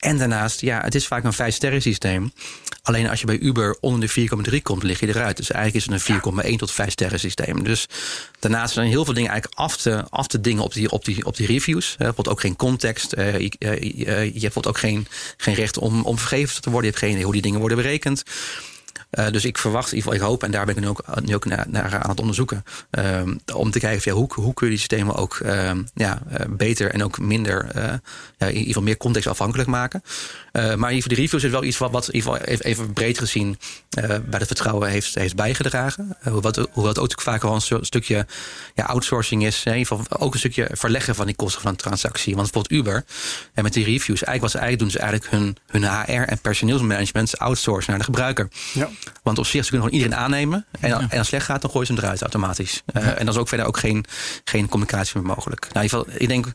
En 0.03 0.19
daarnaast, 0.19 0.61
ja, 0.61 0.81
het 0.81 0.95
is 0.95 1.07
vaak 1.07 1.25
een 1.25 1.53
5-sterren 1.53 1.83
systeem. 1.83 2.33
Alleen 2.83 3.09
als 3.09 3.21
je 3.21 3.27
bij 3.27 3.39
Uber 3.39 3.77
onder 3.81 4.01
de 4.15 4.29
4,3 4.51 4.63
komt, 4.63 4.83
lig 4.83 5.01
je 5.01 5.09
eruit. 5.09 5.37
Dus 5.37 5.51
eigenlijk 5.51 5.87
is 5.87 5.93
het 5.93 6.25
een 6.25 6.53
4,1 6.53 6.57
tot 6.57 6.73
5 6.73 6.91
sterren 6.91 7.21
systeem. 7.21 7.65
Dus 7.65 7.89
daarnaast 8.39 8.75
zijn 8.75 8.89
heel 8.89 9.05
veel 9.05 9.15
dingen 9.15 9.31
eigenlijk 9.31 9.61
af 9.61 9.77
te, 9.77 10.05
af 10.11 10.27
te 10.27 10.41
dingen 10.41 10.63
op 10.63 10.73
die, 10.73 10.91
op 10.91 11.05
die, 11.05 11.25
op 11.25 11.37
die 11.37 11.47
reviews. 11.47 11.91
Eh, 11.93 11.97
bijvoorbeeld 11.97 12.29
ook 12.29 12.41
geen 12.41 12.57
context. 12.57 13.13
Eh, 13.13 13.39
je, 13.39 13.57
je 13.59 14.05
hebt 14.07 14.33
bijvoorbeeld 14.33 14.67
ook 14.67 14.79
geen, 14.79 15.07
geen 15.37 15.55
recht 15.55 15.79
om, 15.79 16.03
om 16.05 16.19
vergeven 16.19 16.63
te 16.63 16.71
worden. 16.71 16.91
Je 16.91 16.95
hebt 16.97 17.05
geen 17.05 17.13
idee 17.13 17.25
hoe 17.25 17.33
die 17.33 17.43
dingen 17.43 17.59
worden 17.59 17.79
berekend. 17.79 18.23
Eh, 19.13 19.27
dus 19.31 19.45
ik 19.45 19.59
verwacht, 19.59 19.91
in 19.93 19.97
ieder 19.97 20.11
geval, 20.13 20.27
ik 20.27 20.31
hoop, 20.33 20.43
en 20.43 20.51
daar 20.51 20.67
ben 20.67 20.75
ik 20.77 20.81
nu 20.81 20.89
ook, 20.89 21.05
nu 21.25 21.35
ook 21.35 21.45
naar, 21.45 21.99
aan 22.03 22.11
het 22.11 22.21
onderzoeken. 22.21 22.65
ehm, 22.91 23.37
om 23.55 23.71
te 23.71 23.79
kijken 23.79 24.01
ja, 24.13 24.17
hoe, 24.19 24.29
hoe 24.35 24.55
kun 24.55 24.67
je 24.67 24.73
die 24.73 24.79
systemen 24.81 25.15
ook 25.15 25.35
ehm, 25.37 25.83
ja, 25.95 26.23
eh, 26.31 26.47
beter 26.49 26.91
en 26.91 27.05
ook 27.05 27.19
minder, 27.19 27.71
eh, 27.75 27.83
ja, 28.39 28.47
in 28.47 28.49
ieder 28.53 28.67
geval 28.67 28.83
meer 28.83 28.97
contextafhankelijk 28.97 29.69
maken. 29.69 30.03
Maar 30.53 30.65
in 30.65 30.73
ieder 30.79 30.95
geval, 30.95 31.09
de 31.09 31.15
reviews 31.21 31.45
is 31.45 31.51
wel 31.51 31.65
iets 31.65 31.79
wat, 31.79 31.91
wat 31.91 32.09
in 32.09 32.15
ieder 32.15 32.33
geval 32.33 32.47
even, 32.59 32.93
breed 32.93 33.19
gezien 33.19 33.59
bij 33.91 34.39
het 34.39 34.47
vertrouwen 34.47 34.89
heeft, 34.89 35.15
heeft 35.15 35.37
bijgedragen. 35.37 36.17
Uh, 36.27 36.33
hoewel, 36.73 36.89
het- 36.93 36.99
ook 36.99 37.21
vaak 37.21 37.43
wel 37.43 37.55
een 37.55 37.61
stu- 37.61 37.85
stukje 37.85 38.27
ja, 38.75 38.85
outsourcing 38.85 39.45
is. 39.47 39.65
In 39.65 39.77
ieder 39.77 39.87
geval 39.97 40.19
ook 40.21 40.33
een 40.33 40.39
stukje 40.39 40.69
verleggen 40.73 41.15
van 41.15 41.27
die 41.27 41.35
kosten 41.35 41.61
van 41.63 41.71
een 41.71 41.77
transactie. 41.77 42.35
Want 42.37 42.51
bijvoorbeeld 42.53 42.81
Uber, 42.81 43.05
en 43.55 43.63
met 43.63 43.73
die 43.73 43.85
reviews, 43.85 44.23
eigenlijk 44.25 44.41
wat 44.41 44.51
ze 44.51 44.59
eigenlijk 44.59 44.79
doen, 44.93 45.03
is 45.03 45.09
eigenlijk 45.09 45.31
hun, 45.31 45.57
hun 45.83 45.91
HR 46.05 46.29
en 46.31 46.39
personeelsmanagement 46.39 47.39
outsourcen 47.39 47.91
naar 47.91 47.99
de 47.99 48.05
gebruiker. 48.05 48.49
Ja. 48.73 48.89
Want 49.23 49.39
op 49.39 49.47
zich, 49.47 49.65
ze 49.65 49.71
kunnen 49.71 49.89
gewoon 49.89 50.03
iedereen 50.03 50.25
aannemen. 50.25 50.67
En, 50.81 50.91
en 50.91 51.01
als 51.01 51.11
het 51.11 51.27
slecht 51.27 51.47
gaat, 51.47 51.63
dan 51.63 51.71
gooien 51.71 51.87
ze 51.87 51.93
hem 51.93 52.03
eruit 52.03 52.21
automatisch. 52.21 52.83
Eh, 52.87 53.07
En 53.07 53.17
dan 53.17 53.29
is 53.29 53.37
ook 53.37 53.49
verder 53.49 53.67
ook 53.67 53.79
geen, 53.79 54.05
geen 54.45 54.69
communicatie 54.69 55.19
meer 55.19 55.27
mogelijk. 55.27 55.61
Nou, 55.73 55.75
in 55.75 55.83
ieder 55.83 55.99
geval, 55.99 56.21
ik 56.21 56.29
denk, 56.29 56.55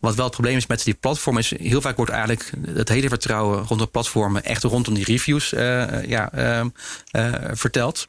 wat 0.00 0.14
wel 0.14 0.24
het 0.24 0.34
probleem 0.34 0.56
is 0.56 0.66
met 0.66 0.84
die 0.84 0.94
platformen... 0.94 1.42
is 1.42 1.58
heel 1.58 1.80
vaak 1.80 1.96
wordt 1.96 2.12
eigenlijk 2.12 2.50
het 2.66 2.88
hele 2.88 3.08
vertrouwen 3.08 3.64
rondom 3.66 3.90
platformen... 3.90 4.44
echt 4.44 4.62
rondom 4.62 4.94
die 4.94 5.04
reviews 5.04 5.52
eh, 5.52 6.04
ja, 6.04 6.32
ehm, 6.32 6.68
eh, 7.10 7.32
verteld. 7.52 8.08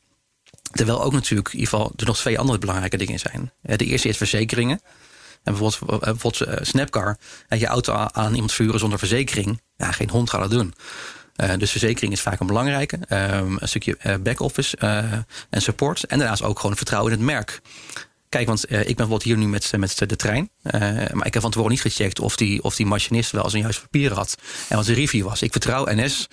Terwijl 0.71 1.03
ook 1.03 1.13
natuurlijk 1.13 1.47
in 1.47 1.59
ieder 1.59 1.69
geval 1.73 1.93
er 1.95 2.05
nog 2.05 2.17
twee 2.17 2.39
andere 2.39 2.57
belangrijke 2.57 2.97
dingen 2.97 3.19
zijn. 3.19 3.51
De 3.61 3.85
eerste 3.85 4.07
is 4.07 4.17
verzekeringen. 4.17 4.81
En 5.43 5.55
bijvoorbeeld, 5.55 6.01
bijvoorbeeld 6.03 6.67
Snapcar. 6.67 7.17
En 7.47 7.59
je 7.59 7.65
auto 7.65 7.93
aan 7.93 8.33
iemand 8.33 8.51
vuren 8.51 8.79
zonder 8.79 8.99
verzekering. 8.99 9.61
Ja, 9.77 9.91
geen 9.91 10.09
hond 10.09 10.29
gaat 10.29 10.41
dat 10.41 10.49
doen. 10.49 10.73
Eh, 11.35 11.57
dus 11.57 11.71
verzekering 11.71 12.13
is 12.13 12.21
vaak 12.21 12.39
een 12.39 12.47
belangrijke. 12.47 12.99
Ehm, 13.07 13.55
een 13.59 13.67
stukje 13.67 13.97
eh, 13.97 14.15
back-office 14.15 14.77
eh, 14.77 14.97
en 15.49 15.61
support. 15.61 16.03
En 16.03 16.19
daarnaast 16.19 16.43
ook 16.43 16.59
gewoon 16.59 16.75
vertrouwen 16.75 17.11
in 17.11 17.17
het 17.17 17.27
merk. 17.27 17.61
Kijk, 18.29 18.47
want 18.47 18.63
ik 18.63 18.69
ben 18.69 18.85
bijvoorbeeld 18.85 19.23
hier 19.23 19.37
nu 19.37 19.47
met, 19.47 19.71
met 19.77 20.09
de 20.09 20.15
trein. 20.15 20.49
Eh, 20.65 20.81
maar 21.11 21.25
ik 21.25 21.33
heb 21.33 21.41
van 21.41 21.51
tevoren 21.51 21.71
niet 21.71 21.81
gecheckt 21.81 22.19
of 22.19 22.35
die, 22.35 22.63
of 22.63 22.75
die 22.75 22.85
machinist 22.85 23.31
wel 23.31 23.49
zijn 23.49 23.61
juiste 23.61 23.81
papieren 23.81 24.17
had. 24.17 24.37
En 24.69 24.75
wat 24.75 24.85
de 24.85 24.93
review 24.93 25.25
was. 25.25 25.41
Ik 25.41 25.51
vertrouw 25.51 25.85
NS. 25.85 26.27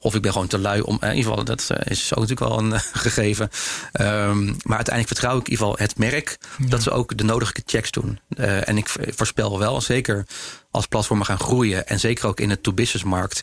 Of 0.00 0.14
ik 0.14 0.22
ben 0.22 0.32
gewoon 0.32 0.46
te 0.46 0.58
lui 0.58 0.80
om. 0.80 0.96
eh, 1.00 1.08
in 1.10 1.16
ieder 1.16 1.30
geval, 1.30 1.44
dat 1.44 1.70
eh, 1.70 1.90
is 1.90 2.14
ook 2.14 2.20
natuurlijk 2.20 2.50
wel 2.50 2.58
een 2.58 2.80
gegeven. 3.06 3.50
Ehm, 3.92 4.44
maar 4.44 4.76
uiteindelijk 4.76 5.06
vertrouw 5.06 5.38
ik 5.38 5.44
in 5.44 5.50
ieder 5.50 5.66
geval 5.66 5.78
het 5.86 5.98
merk. 5.98 6.38
Dat 6.58 6.82
ze 6.82 6.90
ook 6.90 7.16
de 7.16 7.24
nodige 7.24 7.52
checks 7.66 7.90
doen. 7.90 8.20
En 8.36 8.76
ik 8.76 8.88
voorspel 9.16 9.58
wel, 9.58 9.80
zeker 9.80 10.26
als 10.70 10.86
platformen 10.86 11.26
gaan 11.26 11.38
groeien. 11.38 11.86
En 11.86 12.00
zeker 12.00 12.26
ook 12.26 12.40
in 12.40 12.48
de 12.48 12.60
to-business 12.60 13.04
markt. 13.04 13.42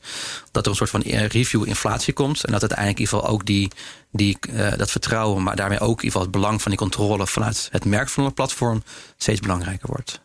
Dat 0.51 0.63
er 0.63 0.69
een 0.69 0.77
soort 0.77 0.89
van 0.89 1.01
review-inflatie 1.01 2.13
komt. 2.13 2.43
En 2.43 2.51
dat 2.51 2.61
uiteindelijk 2.61 2.99
in 2.99 3.05
ieder 3.05 3.19
geval 3.19 3.33
ook 3.33 3.45
die, 3.45 3.71
die, 4.11 4.37
dat 4.77 4.91
vertrouwen. 4.91 5.43
Maar 5.43 5.55
daarmee 5.55 5.79
ook 5.79 5.97
in 5.99 6.03
ieder 6.03 6.05
geval 6.05 6.21
het 6.21 6.31
belang 6.31 6.61
van 6.61 6.71
die 6.71 6.79
controle 6.79 7.27
vanuit 7.27 7.69
het 7.71 7.85
merk 7.85 8.09
van 8.09 8.25
een 8.25 8.33
platform. 8.33 8.83
steeds 9.17 9.39
belangrijker 9.39 9.87
wordt. 9.87 10.19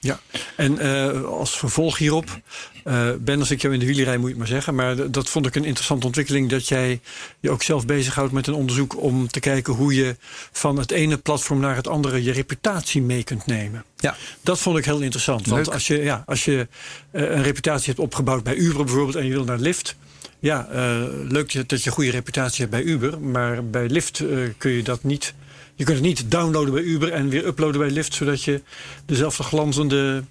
Ja. 0.00 0.20
En 0.56 0.78
eh, 0.78 1.22
als 1.24 1.58
vervolg 1.58 1.98
hierop, 1.98 2.40
eh, 2.84 3.08
Ben, 3.20 3.38
als 3.38 3.50
ik 3.50 3.60
jou 3.62 3.74
in 3.74 3.80
de 3.80 3.86
wielerij 3.86 4.16
moet 4.16 4.24
je 4.24 4.28
het 4.30 4.38
maar 4.38 4.46
zeggen, 4.46 4.74
maar 4.74 5.10
dat 5.10 5.28
vond 5.28 5.46
ik 5.46 5.54
een 5.54 5.64
interessante 5.64 6.06
ontwikkeling 6.06 6.48
dat 6.50 6.68
jij 6.68 7.00
je 7.40 7.50
ook 7.50 7.62
zelf 7.62 7.86
bezighoudt 7.86 8.32
met 8.32 8.46
een 8.46 8.54
onderzoek 8.54 9.02
om 9.02 9.28
te 9.28 9.40
kijken 9.40 9.72
hoe 9.74 9.94
je 9.94 10.16
van 10.52 10.76
het 10.78 10.90
ene 10.90 11.16
platform 11.18 11.60
naar 11.60 11.76
het 11.76 11.88
andere 11.88 12.22
je 12.22 12.32
reputatie 12.32 13.02
mee 13.02 13.24
kunt 13.24 13.46
nemen. 13.46 13.84
Ja. 13.96 14.16
Dat 14.40 14.58
vond 14.58 14.78
ik 14.78 14.84
heel 14.84 15.00
interessant. 15.00 15.46
Want 15.46 15.64
Leuk. 15.66 15.74
als 15.74 15.86
je, 15.86 16.02
ja, 16.02 16.22
als 16.26 16.44
je 16.44 16.68
eh, 17.10 17.22
een 17.22 17.42
reputatie 17.42 17.86
hebt 17.86 17.98
opgebouwd 17.98 18.42
bij 18.42 18.54
Uber 18.54 18.84
bijvoorbeeld 18.84 19.16
en 19.16 19.24
je 19.26 19.32
wil 19.32 19.44
naar 19.44 19.58
Lyft. 19.58 19.96
Ja, 20.38 20.68
eh, 20.68 21.02
leuk 21.28 21.68
dat- 21.68 21.82
je 21.82 21.86
een 21.90 21.96
goede 21.96 22.10
reputatie 22.10 22.58
hebt 22.58 22.70
bij 22.70 22.82
Uber. 22.82 23.20
Maar 23.20 23.64
bij 23.64 23.88
Lyft 23.88 24.22
kun 24.58 24.70
je 24.70 24.82
dat 24.82 25.02
niet. 25.02 25.34
Je 25.80 25.86
kunt 25.86 25.98
het 25.98 26.06
niet 26.06 26.30
downloaden 26.30 26.74
bij 26.74 26.82
Uber 26.82 27.12
en 27.12 27.28
weer 27.28 27.46
uploaden 27.46 27.80
bij 27.80 27.90
Lyft. 27.90 28.14
Zodat 28.14 28.42
je 28.42 28.62
dezelfde 29.06 29.42
glanzende. 29.42 30.24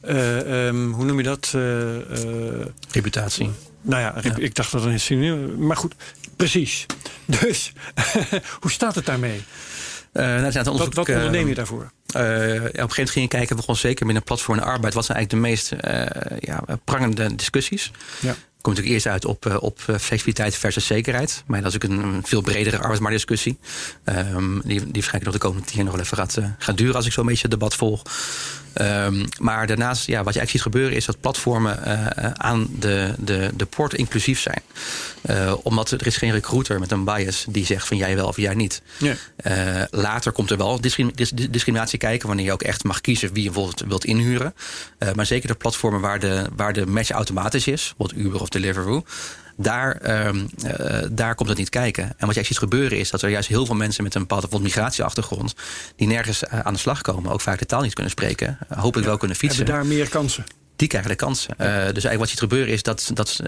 ehm, 0.00 0.90
hoe 0.90 1.04
noem 1.04 1.16
je 1.16 1.22
dat? 1.22 1.52
Eh, 1.54 2.60
eh, 2.60 2.66
Reputatie. 2.90 3.50
nou 3.80 4.02
ja, 4.02 4.22
ik 4.36 4.54
dacht 4.54 4.72
dat 4.72 4.84
een 4.84 5.00
synoniem 5.00 5.66
Maar 5.66 5.76
goed, 5.76 5.94
precies. 6.36 6.86
Dus 7.40 7.72
hoe 8.60 8.70
staat 8.70 8.94
het 8.94 9.06
daarmee? 9.06 9.42
Eh, 10.12 10.24
nou, 10.24 10.44
het 10.44 10.66
Wat, 10.66 10.94
wat 10.94 11.08
onderneem 11.08 11.48
je 11.48 11.54
daarvoor? 11.54 11.92
Eh, 12.12 12.22
op 12.22 12.28
een 12.28 12.60
gegeven 12.62 12.78
moment 12.78 13.10
ging 13.10 13.30
je 13.30 13.36
kijken, 13.36 13.56
begon 13.56 13.76
zeker 13.76 14.04
binnen 14.04 14.22
platform 14.22 14.58
en 14.58 14.64
arbeid, 14.64 14.94
wat 14.94 15.04
zijn 15.04 15.18
eigenlijk 15.18 15.44
de 15.44 15.50
meest 15.50 15.72
eh, 15.72 16.38
ja, 16.40 16.62
prangende 16.84 17.34
discussies. 17.34 17.90
Ja. 18.20 18.34
Komt 18.60 18.76
natuurlijk 18.76 19.04
eerst 19.04 19.14
uit 19.14 19.24
op, 19.24 19.46
eh, 19.46 19.56
op 19.60 19.80
flexibiliteit 19.80 20.54
versus 20.54 20.86
zekerheid. 20.86 21.42
Maar 21.46 21.62
dat 21.62 21.70
is 21.70 21.74
ook 21.74 21.90
een, 21.90 22.22
veel 22.24 22.40
bredere 22.40 22.78
arbeidsmarktdiscussie. 22.78 23.58
Ehm, 24.04 24.60
die, 24.64 24.80
die 24.80 24.92
waarschijnlijk 24.92 25.24
nog 25.24 25.32
de 25.32 25.38
komende 25.38 25.66
tien 25.66 25.76
jaar 25.76 25.84
nog 25.84 25.94
wel 25.94 26.04
even 26.04 26.16
gaat, 26.16 26.38
gaat 26.58 26.76
duren 26.76 26.94
als 26.94 27.06
ik 27.06 27.12
zo'n 27.12 27.26
beetje 27.26 27.42
het 27.42 27.50
debat 27.50 27.74
volg. 27.74 28.02
Ehm, 28.72 29.26
maar 29.38 29.66
daarnaast, 29.66 30.06
ja, 30.06 30.22
wat 30.22 30.34
je 30.34 30.40
eigenlijk 30.40 30.50
ziet 30.50 30.62
gebeuren, 30.62 30.96
is 30.96 31.04
dat 31.04 31.20
platformen 31.20 31.84
aan 32.40 32.68
de, 32.78 33.14
de, 33.18 33.50
de 33.54 33.66
poort 33.66 33.94
inclusief 33.94 34.40
zijn. 34.40 34.62
Omdat 35.62 35.90
er 35.90 36.06
is 36.06 36.16
geen 36.16 36.32
recruiter 36.32 36.78
met 36.78 36.90
een 36.90 37.04
bias 37.04 37.46
die 37.48 37.66
zegt 37.66 37.86
van 37.86 37.96
jij 37.96 38.16
wel 38.16 38.26
of 38.26 38.36
jij 38.36 38.54
niet. 38.54 38.82
Ja. 38.98 39.14
Later 39.90 40.32
komt 40.32 40.50
er 40.50 40.56
wel 40.56 40.80
discrim- 40.80 41.12
dis- 41.14 41.30
dis- 41.30 41.50
discriminatie 41.50 41.98
kijken 42.02 42.26
wanneer 42.28 42.44
je 42.44 42.52
ook 42.52 42.62
echt 42.62 42.84
mag 42.84 43.00
kiezen 43.00 43.32
wie 43.32 43.42
je 43.42 43.50
bijvoorbeeld 43.50 43.88
wilt 43.88 44.04
inhuren. 44.04 44.54
Eh, 44.98 45.12
maar 45.12 45.26
zeker 45.26 45.48
de 45.48 45.54
platformen 45.54 46.00
waar 46.00 46.18
de, 46.18 46.46
waar 46.56 46.72
de 46.72 46.86
match 46.86 47.10
automatisch 47.10 47.66
is, 47.66 47.94
bijvoorbeeld 47.96 48.26
Uber 48.26 48.40
of 48.40 48.48
Deliveroo. 48.48 49.04
Daar, 49.56 49.96
ehm, 49.96 50.46
eh, 50.64 51.02
daar 51.10 51.34
komt 51.34 51.48
het 51.48 51.58
niet 51.58 51.68
kijken. 51.68 52.12
En 52.16 52.26
wat 52.26 52.34
jij 52.34 52.44
ziet 52.44 52.58
gebeuren 52.58 52.98
is 52.98 53.10
dat 53.10 53.22
er 53.22 53.30
juist 53.30 53.48
heel 53.48 53.66
veel 53.66 53.74
mensen 53.74 54.04
met 54.04 54.14
een 54.14 54.20
bepaalde 54.26 54.60
migratieachtergrond. 54.60 55.54
die 55.96 56.06
nergens 56.06 56.44
eh, 56.44 56.60
aan 56.60 56.72
de 56.72 56.78
slag 56.78 57.00
komen, 57.00 57.32
ook 57.32 57.40
vaak 57.40 57.58
de 57.58 57.66
taal 57.66 57.82
niet 57.82 57.94
kunnen 57.94 58.12
spreken. 58.12 58.58
hopelijk 58.68 59.06
wel 59.06 59.16
kunnen 59.16 59.36
fietsen 59.36 59.64
Hebben 59.64 59.82
daar 59.82 59.86
meer 59.86 60.08
kansen? 60.08 60.44
die 60.76 60.88
krijgen 60.88 61.10
de 61.10 61.16
kans. 61.16 61.46
Eh, 61.46 61.56
dus 61.56 61.78
eigenlijk 61.78 62.18
wat 62.18 62.30
je 62.30 62.30
ziet 62.30 62.38
gebeuren 62.38 62.72
is 62.72 62.82
dat, 62.82 63.10
dat 63.14 63.40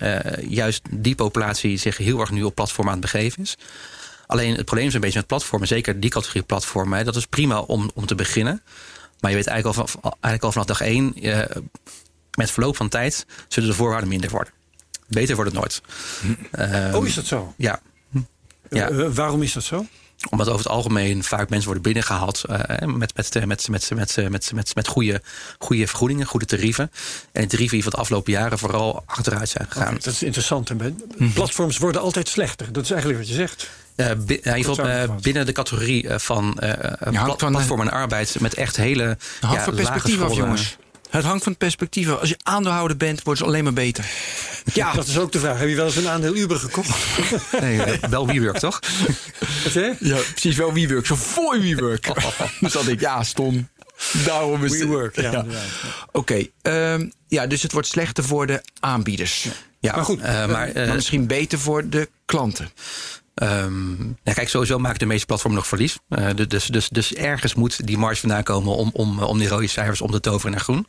juist 0.49 0.83
die 0.91 1.15
populatie 1.15 1.77
zich 1.77 1.97
heel 1.97 2.21
erg 2.21 2.31
nu 2.31 2.43
op 2.43 2.55
platform 2.55 2.87
aan 2.87 2.93
het 2.93 3.13
begeven 3.13 3.43
is. 3.43 3.57
Alleen 4.27 4.55
het 4.55 4.65
probleem 4.65 4.87
is 4.87 4.95
een 4.95 5.01
beetje 5.01 5.19
met 5.19 5.27
platformen, 5.27 5.69
zeker 5.69 6.01
die 6.01 6.11
categorie 6.11 6.43
platformen. 6.43 6.99
Hè, 6.99 7.05
dat 7.05 7.17
is 7.17 7.27
prima 7.27 7.61
om, 7.61 7.91
om 7.95 8.07
te 8.07 8.15
beginnen. 8.15 8.63
Maar 9.21 9.31
je 9.31 9.37
weet 9.37 9.47
eigenlijk 9.47 9.79
al, 9.79 9.87
van, 9.87 10.03
eigenlijk 10.03 10.43
al 10.43 10.53
vanaf 10.53 10.67
dag 10.67 10.81
één, 10.81 11.15
eh, 11.15 11.57
met 12.35 12.51
verloop 12.51 12.77
van 12.77 12.89
tijd 12.89 13.27
zullen 13.49 13.69
de 13.69 13.75
voorwaarden 13.75 14.09
minder 14.09 14.31
worden. 14.31 14.53
Beter 15.09 15.35
wordt 15.37 15.51
het 15.51 15.61
nooit. 15.61 15.83
Ehm, 16.51 16.95
oh, 16.95 17.07
is 17.07 17.15
dat 17.15 17.27
zo? 17.27 17.55
Ja. 17.57 17.81
Ja. 18.71 18.89
Eh, 18.89 19.05
eh, 19.05 19.13
waarom 19.15 19.43
is 19.43 19.53
dat 19.53 19.65
zo? 19.65 19.87
omdat 20.31 20.49
over 20.49 20.59
het 20.59 20.69
algemeen 20.69 21.25
vaak 21.25 21.49
mensen 21.49 21.67
worden 21.67 21.83
binnengehaald 21.83 22.45
eh, 22.45 22.87
met, 22.87 23.17
met, 23.17 23.47
met, 23.47 23.69
met, 23.95 24.17
met, 24.29 24.53
met, 24.55 24.75
met 24.75 24.87
goede, 24.87 25.23
goede 25.59 25.87
vergoedingen, 25.87 26.27
goede 26.27 26.47
tarieven. 26.47 26.91
En 27.33 27.43
de 27.43 27.49
tarieven 27.49 27.75
die 27.75 27.83
van 27.83 27.93
de 27.93 27.99
afgelopen 27.99 28.33
jaren 28.33 28.59
vooral 28.59 29.03
achteruit 29.07 29.49
zijn 29.49 29.67
gegaan. 29.69 29.95
Dat 29.95 30.07
is 30.07 30.23
interessant. 30.23 30.75
Mhm. 30.75 31.31
Platforms 31.33 31.79
worden 31.79 32.01
altijd 32.01 32.29
slechter. 32.29 32.73
Dat 32.73 32.85
is 32.85 32.91
eigenlijk 32.91 33.21
wat 33.21 33.29
je 33.29 33.35
zegt. 33.35 33.69
Uh, 33.97 34.11
in 34.27 34.41
geval, 34.43 34.89
eh, 34.89 35.17
binnen 35.21 35.47
de 35.47 35.53
categorie 35.53 36.09
eh, 36.09 36.19
van 36.19 36.59
uh, 36.63 37.35
platform 37.35 37.81
en 37.81 37.91
arbeid 37.91 38.41
met 38.41 38.55
echt 38.55 38.77
hele 38.77 39.17
ja, 39.41 39.65
van 39.65 39.75
perspectief 39.75 40.21
af, 40.21 40.35
jongens. 40.35 40.77
Het 41.15 41.25
hangt 41.25 41.43
van 41.43 41.53
het 41.53 41.61
perspectief 41.61 42.09
af. 42.09 42.21
Als 42.21 42.29
je 42.29 42.39
aandeelhouder 42.43 42.97
bent, 42.97 43.23
wordt 43.23 43.41
het 43.41 43.49
alleen 43.49 43.65
maar 43.65 43.73
beter. 43.73 44.05
Ja, 44.73 44.93
dat 44.93 45.07
is 45.07 45.19
ook 45.19 45.33
de 45.33 45.39
vraag. 45.39 45.59
Heb 45.59 45.69
je 45.69 45.75
wel 45.75 45.85
eens 45.85 45.97
een 45.97 46.09
aandeel 46.09 46.37
Uber 46.37 46.59
gekocht? 46.59 46.91
Nee, 47.61 47.99
wel 48.11 48.27
WeWork, 48.27 48.59
toch? 48.59 48.81
Wat 49.65 49.73
Ja, 49.99 50.17
precies 50.31 50.57
wel 50.57 50.73
WeWork. 50.73 51.07
Zo 51.07 51.15
voor 51.15 51.61
WeWork. 51.61 52.13
dus 52.61 52.73
dat 52.73 52.87
ik, 52.87 53.01
ja, 53.01 53.23
stom. 53.23 53.69
Daarom 54.25 54.65
is 54.65 54.79
WeWork, 54.79 55.21
ja. 55.21 55.31
ja. 55.31 55.47
Oké, 56.13 56.49
okay, 56.63 56.93
um, 56.95 57.13
ja, 57.29 57.47
dus 57.47 57.63
het 57.63 57.73
wordt 57.73 57.89
slechter 57.89 58.25
voor 58.25 58.47
de 58.47 58.63
aanbieders. 58.81 59.49
Ja, 59.81 59.95
maar 59.95 60.05
goed. 60.05 60.19
Uh, 60.19 60.47
maar, 60.47 60.69
uh, 60.69 60.75
maar 60.75 60.95
misschien 60.95 61.27
beter 61.27 61.59
voor 61.59 61.89
de 61.89 62.09
klanten. 62.25 62.71
Um, 63.43 64.19
ja, 64.23 64.33
kijk, 64.33 64.49
sowieso 64.49 64.79
maken 64.79 64.99
de 64.99 65.07
meeste 65.07 65.27
platformen 65.27 65.59
nog 65.59 65.69
verlies. 65.69 65.99
Uh, 66.09 66.29
dus, 66.49 66.67
dus, 66.67 66.89
dus 66.89 67.15
ergens 67.15 67.55
moet 67.55 67.87
die 67.87 67.99
marge 67.99 68.21
vandaan 68.21 68.43
komen 68.43 68.77
om, 68.77 68.91
om, 68.93 69.23
om 69.23 69.39
die 69.39 69.49
rode 69.49 69.67
cijfers 69.67 70.01
om 70.01 70.11
te 70.11 70.21
toveren 70.21 70.51
naar 70.51 70.61
groen. 70.61 70.87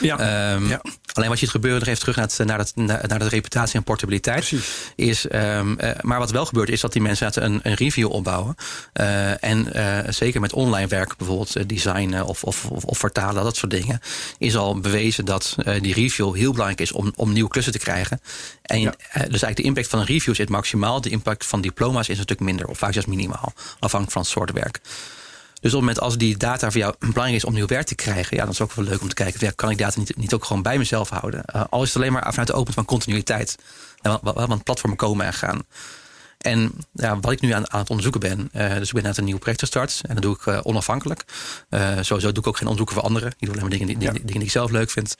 Ja. 0.00 0.52
Um, 0.54 0.68
ja. 0.68 0.80
Alleen 1.12 1.28
wat 1.28 1.38
je 1.38 1.44
het 1.44 1.54
gebeuren 1.54 1.80
nog 1.80 1.88
even 1.88 2.00
terug 2.00 2.16
naar, 2.16 2.58
het, 2.58 2.72
naar, 2.76 2.98
het, 3.00 3.08
naar 3.08 3.18
de 3.18 3.28
reputatie 3.28 3.76
en 3.76 3.84
portabiliteit. 3.84 4.48
Precies. 4.48 4.68
Is, 4.96 5.26
um, 5.32 5.76
uh, 5.80 5.90
maar 6.00 6.18
wat 6.18 6.30
wel 6.30 6.46
gebeurt 6.46 6.68
is 6.68 6.80
dat 6.80 6.92
die 6.92 7.02
mensen 7.02 7.44
een, 7.44 7.60
een 7.62 7.74
review 7.74 8.10
opbouwen. 8.10 8.54
Uh, 9.00 9.44
en 9.44 9.66
zeker 10.14 10.40
met 10.40 10.52
online 10.52 10.86
werk, 10.86 11.16
bijvoorbeeld 11.16 11.68
designen 11.68 12.26
of, 12.26 12.44
of, 12.44 12.64
of, 12.64 12.84
of, 12.84 12.98
vertalen, 12.98 13.44
dat 13.44 13.56
soort 13.56 13.72
dingen. 13.72 14.00
Is 14.38 14.56
al 14.56 14.80
bewezen 14.80 15.24
dat 15.24 15.56
die 15.80 15.94
review 15.94 16.34
heel 16.34 16.50
belangrijk 16.50 16.80
is 16.80 16.92
om, 16.92 17.12
om 17.16 17.32
nieuwe 17.32 17.50
klussen 17.50 17.72
te 17.72 17.78
krijgen. 17.78 18.20
En 18.62 18.80
ja. 18.80 18.94
dus 19.12 19.14
eigenlijk 19.14 19.56
de 19.56 19.62
impact 19.62 19.88
van 19.88 19.98
een 19.98 20.06
review 20.06 20.34
zit 20.34 20.48
maximaal. 20.48 21.00
De 21.00 21.10
impact 21.10 21.46
van 21.46 21.60
diploma's 21.74 22.08
is 22.08 22.20
stuk 22.20 22.40
minder, 22.40 22.66
of 22.66 22.78
vaak 22.78 22.92
zelfs 22.92 23.08
minimaal. 23.08 23.52
Afhankelijk 23.78 24.10
van 24.10 24.22
het 24.22 24.30
soort 24.30 24.52
werk. 24.52 24.80
Dus 25.60 25.72
op 25.74 25.80
het 25.80 25.88
moment 25.88 26.00
als 26.00 26.16
die 26.16 26.36
data 26.36 26.70
voor 26.70 26.80
jou 26.80 26.94
belangrijk 27.14 27.34
is 27.34 27.44
om 27.44 27.54
nieuw 27.54 27.66
werk 27.66 27.86
te 27.86 27.94
krijgen, 27.94 28.36
ja, 28.36 28.42
dan 28.42 28.52
is 28.52 28.58
het 28.58 28.68
ook 28.68 28.74
wel 28.74 28.84
leuk 28.84 29.00
om 29.00 29.08
te 29.08 29.14
kijken, 29.14 29.46
ja, 29.46 29.52
kan 29.56 29.70
ik 29.70 29.78
data 29.78 29.98
niet, 29.98 30.16
niet 30.16 30.34
ook 30.34 30.44
gewoon 30.44 30.62
bij 30.62 30.78
mezelf 30.78 31.08
houden? 31.08 31.42
Uh, 31.54 31.62
al 31.70 31.82
is 31.82 31.88
het 31.88 31.96
alleen 31.96 32.12
maar 32.12 32.26
vanuit 32.28 32.46
de 32.46 32.54
open 32.54 32.72
van 32.72 32.84
continuïteit. 32.84 33.56
En 34.02 34.18
want 34.22 34.64
platformen 34.64 34.98
komen 34.98 35.26
en 35.26 35.32
gaan. 35.32 35.62
En 36.44 36.72
ja, 36.92 37.20
wat 37.20 37.32
ik 37.32 37.40
nu 37.40 37.50
aan, 37.50 37.72
aan 37.72 37.80
het 37.80 37.88
onderzoeken 37.88 38.20
ben, 38.20 38.50
uh, 38.54 38.74
dus 38.74 38.88
ik 38.88 38.94
ben 38.94 39.02
net 39.02 39.16
een 39.16 39.24
nieuw 39.24 39.38
project 39.38 39.60
gestart 39.60 40.00
en 40.06 40.14
dat 40.14 40.22
doe 40.22 40.34
ik 40.34 40.46
uh, 40.46 40.60
onafhankelijk. 40.62 41.24
Uh, 41.70 41.88
sowieso 42.00 42.32
doe 42.32 42.42
ik 42.42 42.46
ook 42.46 42.56
geen 42.56 42.68
onderzoeken 42.68 42.94
voor 42.94 43.04
anderen. 43.04 43.28
Ik 43.28 43.36
doe 43.38 43.48
alleen 43.48 43.60
maar 43.60 43.70
dingen 43.70 43.86
die, 43.86 43.98
die, 43.98 44.12
dingen 44.12 44.32
die 44.32 44.42
ik 44.42 44.50
zelf 44.50 44.70
leuk 44.70 44.90
vind. 44.90 45.16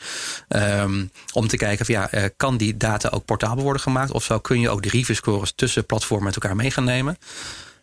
Um, 0.49 1.11
om 1.33 1.49
te 1.49 1.57
kijken 1.57 1.87
van 1.87 1.95
ja, 1.95 2.31
kan 2.37 2.57
die 2.57 2.77
data 2.77 3.09
ook 3.09 3.25
portabel 3.25 3.63
worden 3.63 3.83
gemaakt? 3.83 4.11
Of 4.11 4.25
zo 4.25 4.39
kun 4.39 4.61
je 4.61 4.71
ook 4.71 4.83
de 4.83 4.89
review 4.89 5.17
scores 5.17 5.53
tussen 5.55 5.87
platformen 5.87 6.27
met 6.27 6.35
elkaar 6.35 6.57
mee 6.57 6.71
gaan 6.71 6.85
nemen? 6.85 7.19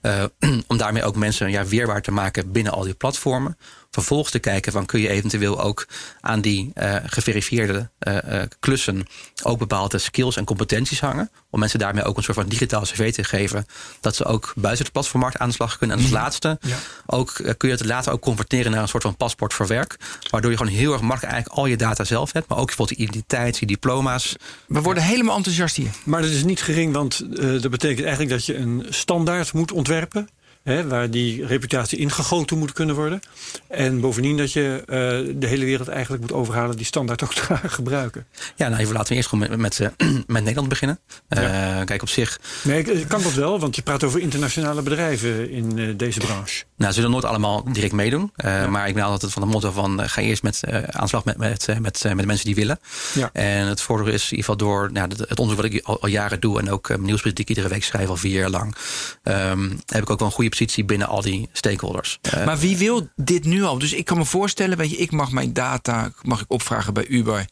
Om 0.68 0.78
daarmee 0.78 1.04
ook 1.04 1.16
mensen 1.16 1.52
ja, 1.52 1.66
weerbaar 1.66 2.02
te 2.02 2.12
maken 2.12 2.52
binnen 2.52 2.74
al 2.74 2.84
die 2.84 2.94
platformen. 2.94 3.58
Vervolgens 3.92 4.32
te 4.32 4.40
kijken 4.40 4.72
van 4.72 4.86
kun 4.86 5.02
je 5.02 5.10
eventueel 5.10 5.62
ook 5.62 5.88
aan 6.22 6.42
die 6.42 6.72
uh, 6.76 6.96
geverifieerde 7.06 7.90
uh, 8.08 8.42
klussen 8.60 9.08
ook 9.44 9.60
bepaalde 9.60 9.98
skills 9.98 10.36
en 10.36 10.46
competenties 10.46 11.00
hangen. 11.00 11.32
Om 11.50 11.60
mensen 11.60 11.80
daarmee 11.80 12.04
ook 12.04 12.18
een 12.18 12.24
soort 12.24 12.38
van 12.38 12.48
digitaal 12.48 12.82
cv 12.82 13.14
te 13.14 13.24
geven. 13.24 13.66
Dat 14.00 14.16
ze 14.16 14.26
ook 14.26 14.54
buiten 14.56 14.86
de 14.86 14.92
platformmarkt 14.92 15.38
aan 15.38 15.48
de 15.48 15.54
slag 15.54 15.78
kunnen. 15.78 15.98
En 15.98 16.04
als 16.04 16.12
laatste 16.12 16.58
ja. 16.62 16.78
ook, 17.06 17.34
kun 17.58 17.70
je 17.70 17.76
het 17.76 17.86
later 17.86 18.12
ook 18.12 18.22
converteren 18.22 18.72
naar 18.72 18.82
een 18.82 18.88
soort 18.88 19.04
van 19.04 19.16
paspoort 19.16 19.54
voor 19.54 19.68
werk. 19.68 19.98
Waardoor 20.30 20.52
je 20.52 20.58
gewoon 20.58 20.74
heel 20.74 20.92
erg 20.92 21.02
makkelijk 21.02 21.34
eigenlijk 21.34 21.62
al 21.62 21.66
je 21.66 21.78
data 21.78 22.04
zelf 22.04 22.32
hebt. 22.32 22.48
Maar 22.48 22.58
ook 22.58 22.66
bijvoorbeeld 22.66 22.98
de 22.98 23.04
identiteit, 23.04 23.60
die 23.60 23.68
diploma's. 23.68 24.36
We 24.68 24.82
worden 24.82 25.04
helemaal 25.04 25.36
enthousiast 25.36 25.76
hier. 25.76 25.92
Maar 26.04 26.22
dat 26.22 26.32
is 26.32 26.44
niet 26.44 26.62
gering, 26.62 26.94
want 26.94 27.24
uh, 27.32 27.62
dat 27.62 27.72
betekent 27.72 28.06
eigenlijk 28.06 28.30
dat 28.30 28.46
je 28.46 28.58
een 28.58 28.86
standaard 28.90 29.54
moet 29.54 29.72
ontwerpen. 29.72 30.28
Hè, 30.64 30.88
waar 30.88 31.10
die 31.10 31.46
reputatie 31.46 31.98
ingegoten 31.98 32.58
moet 32.58 32.74
kunnen 32.74 32.96
worden. 32.96 33.20
En 33.68 34.00
bovendien 34.00 34.38
dat 34.38 34.54
je 34.54 34.82
uh, 34.82 35.36
de 35.40 35.48
hele 35.48 35.66
wereld 35.66 35.88
eigenlijk 35.88 36.22
moet 36.22 36.34
overhalen 36.34 36.78
die 36.78 36.86
standaard 36.86 37.24
ook 37.24 37.34
te 37.36 37.42
gaan 37.42 37.70
gebruiken. 37.70 38.26
Ja, 38.56 38.68
nou 38.68 38.82
even 38.82 38.94
laten 38.94 39.10
we 39.10 39.16
eerst 39.16 39.30
gewoon 39.30 39.50
met, 39.50 39.60
met, 39.60 39.80
uh, 39.80 39.88
met 40.28 40.44
Nederland 40.44 40.70
beginnen. 40.70 41.00
Uh, 41.30 41.44
ja. 41.44 41.84
Kijk, 41.84 42.02
op 42.02 42.10
zich. 42.10 42.40
Nee, 42.64 43.06
kan 43.06 43.22
dat 43.22 43.34
wel, 43.34 43.60
want 43.60 43.76
je 43.76 43.82
praat 43.82 44.04
over 44.04 44.20
internationale 44.20 44.82
bedrijven 44.82 45.50
in 45.50 45.98
deze 45.98 46.20
branche. 46.20 46.64
Nou, 46.76 46.94
ze 46.94 47.00
zullen 47.00 47.12
nooit 47.12 47.26
allemaal 47.26 47.64
direct 47.72 47.94
meedoen. 47.94 48.32
Ja. 48.36 48.68
Maar 48.68 48.88
ik 48.88 48.94
ben 48.94 49.04
altijd 49.04 49.32
van 49.32 49.42
de 49.42 49.48
motto 49.48 49.72
van 49.72 50.10
ga 50.10 50.22
eerst 50.22 50.44
met 50.44 50.62
aanslag 50.92 51.26
met, 51.26 51.38
met, 51.38 51.68
met, 51.68 51.80
met 51.82 52.20
de 52.20 52.26
mensen 52.26 52.46
die 52.46 52.56
willen. 52.56 52.80
Ja. 53.14 53.30
En 53.34 53.68
het 53.68 53.82
voordeel 53.82 54.14
is 54.14 54.24
in 54.24 54.38
ieder 54.38 54.46
geval 54.46 54.58
door 54.58 54.92
nou, 54.92 55.10
het 55.28 55.40
onderzoek 55.40 55.64
wat 55.64 55.74
ik 55.74 55.86
al, 55.86 56.02
al 56.02 56.10
jaren 56.10 56.40
doe 56.40 56.60
en 56.60 56.72
ook 56.72 56.98
nieuwsbrief 56.98 57.34
die 57.34 57.44
ik 57.44 57.50
iedere 57.50 57.68
week 57.68 57.84
schrijf 57.84 58.10
al 58.10 58.18
vier 58.18 58.40
jaar 58.40 58.50
lang. 58.50 58.76
Um, 59.24 59.80
heb 59.86 60.02
ik 60.02 60.10
ook 60.10 60.20
wel 60.20 60.28
een 60.28 60.34
goede 60.34 60.50
positie 60.52 60.86
binnen 60.86 61.08
al 61.08 61.22
die 61.22 61.50
stakeholders. 61.52 62.20
Uh, 62.36 62.46
maar 62.46 62.58
wie 62.58 62.78
wil 62.78 63.10
dit 63.16 63.46
nu 63.46 63.64
al? 63.64 63.78
Dus 63.78 63.94
ik 63.94 64.06
kan 64.06 64.18
me 64.18 64.26
voorstellen, 64.26 64.78
weet 64.78 64.90
je, 64.90 64.98
ik 64.98 65.12
mag 65.12 65.32
mijn 65.32 65.54
data 65.54 66.12
mag 66.22 66.42
ik 66.42 66.52
opvragen 66.52 66.94
bij 66.94 67.08
Uber. 67.08 67.46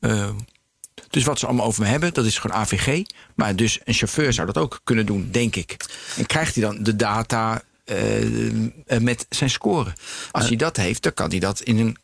Uh, 0.00 0.28
dus 1.10 1.24
wat 1.24 1.38
ze 1.38 1.46
allemaal 1.46 1.66
over 1.66 1.82
me 1.82 1.88
hebben, 1.88 2.14
dat 2.14 2.24
is 2.24 2.38
gewoon 2.38 2.56
AVG. 2.56 3.02
Maar 3.34 3.56
dus 3.56 3.80
een 3.84 3.94
chauffeur 3.94 4.32
zou 4.32 4.46
dat 4.46 4.58
ook 4.58 4.80
kunnen 4.84 5.06
doen, 5.06 5.28
denk 5.30 5.56
ik. 5.56 5.76
En 6.16 6.26
krijgt 6.26 6.54
hij 6.54 6.64
dan 6.64 6.82
de 6.82 6.96
data 6.96 7.62
uh, 7.84 8.98
met 9.00 9.26
zijn 9.28 9.50
score? 9.50 9.92
Als 10.30 10.48
hij 10.48 10.56
dat 10.56 10.76
heeft, 10.76 11.02
dan 11.02 11.14
kan 11.14 11.30
hij 11.30 11.38
dat 11.38 11.60
in 11.60 11.78
een 11.78 11.96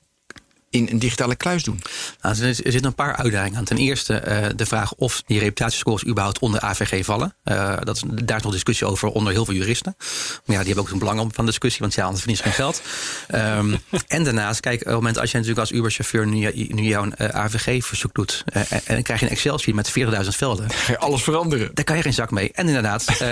in 0.70 0.88
een 0.90 0.98
digitale 0.98 1.37
kluis 1.37 1.62
doen? 1.62 1.83
Nou, 2.20 2.42
er 2.42 2.54
zitten 2.54 2.85
een 2.85 2.94
paar 2.94 3.16
uitdagingen 3.16 3.59
aan. 3.59 3.64
Ten 3.64 3.76
eerste 3.76 4.22
uh, 4.28 4.46
de 4.57 4.66
vraag 4.66 4.94
of 4.94 5.22
die 5.26 5.38
reputatiescores 5.38 6.07
überhaupt 6.07 6.38
onder 6.38 6.61
AVG 6.61 7.04
vallen. 7.04 7.35
Uh, 7.44 7.76
dat 7.85 7.96
is, 7.96 8.02
daar 8.24 8.37
is 8.37 8.42
nog 8.42 8.52
discussie 8.52 8.87
over 8.87 9.09
onder 9.09 9.33
heel 9.33 9.44
veel 9.44 9.54
juristen. 9.54 9.94
Maar 9.98 10.57
ja, 10.57 10.62
die 10.62 10.66
hebben 10.66 10.85
ook 10.85 10.90
een 10.90 10.98
belang 10.98 11.18
van 11.35 11.44
de 11.44 11.50
discussie, 11.50 11.81
want 11.81 11.94
ja, 11.94 12.04
anders 12.04 12.22
verdienen 12.22 12.52
ze 12.52 12.52
geen 12.52 12.64
geld. 12.64 12.83
Um, 13.59 13.81
en 14.16 14.24
daarnaast, 14.24 14.61
kijk, 14.61 14.81
op 14.81 14.87
het 14.87 14.94
moment 14.94 15.18
als 15.18 15.31
je 15.31 15.37
natuurlijk 15.37 15.68
als 15.68 15.78
Uber-chauffeur 15.78 16.26
nu, 16.26 16.52
nu 16.68 16.83
jouw 16.83 17.04
uh, 17.04 17.28
AVG-verzoek 17.28 18.14
doet... 18.14 18.44
en, 18.52 18.81
dan 18.87 19.02
krijg 19.02 19.20
je 19.20 19.26
een 19.26 19.33
Excel-sheet 19.33 19.74
met 19.74 19.92
40.000 19.98 20.28
velden. 20.28 20.70
Ga 20.70 20.92
je 20.92 20.98
alles 20.98 21.22
veranderen. 21.22 21.70
Daar 21.74 21.85
kan 21.85 21.96
je 21.96 22.02
geen 22.02 22.12
zak 22.12 22.31
mee. 22.31 22.50
En 22.52 22.66
inderdaad, 22.66 23.07
dan 23.07 23.16
ga 23.16 23.24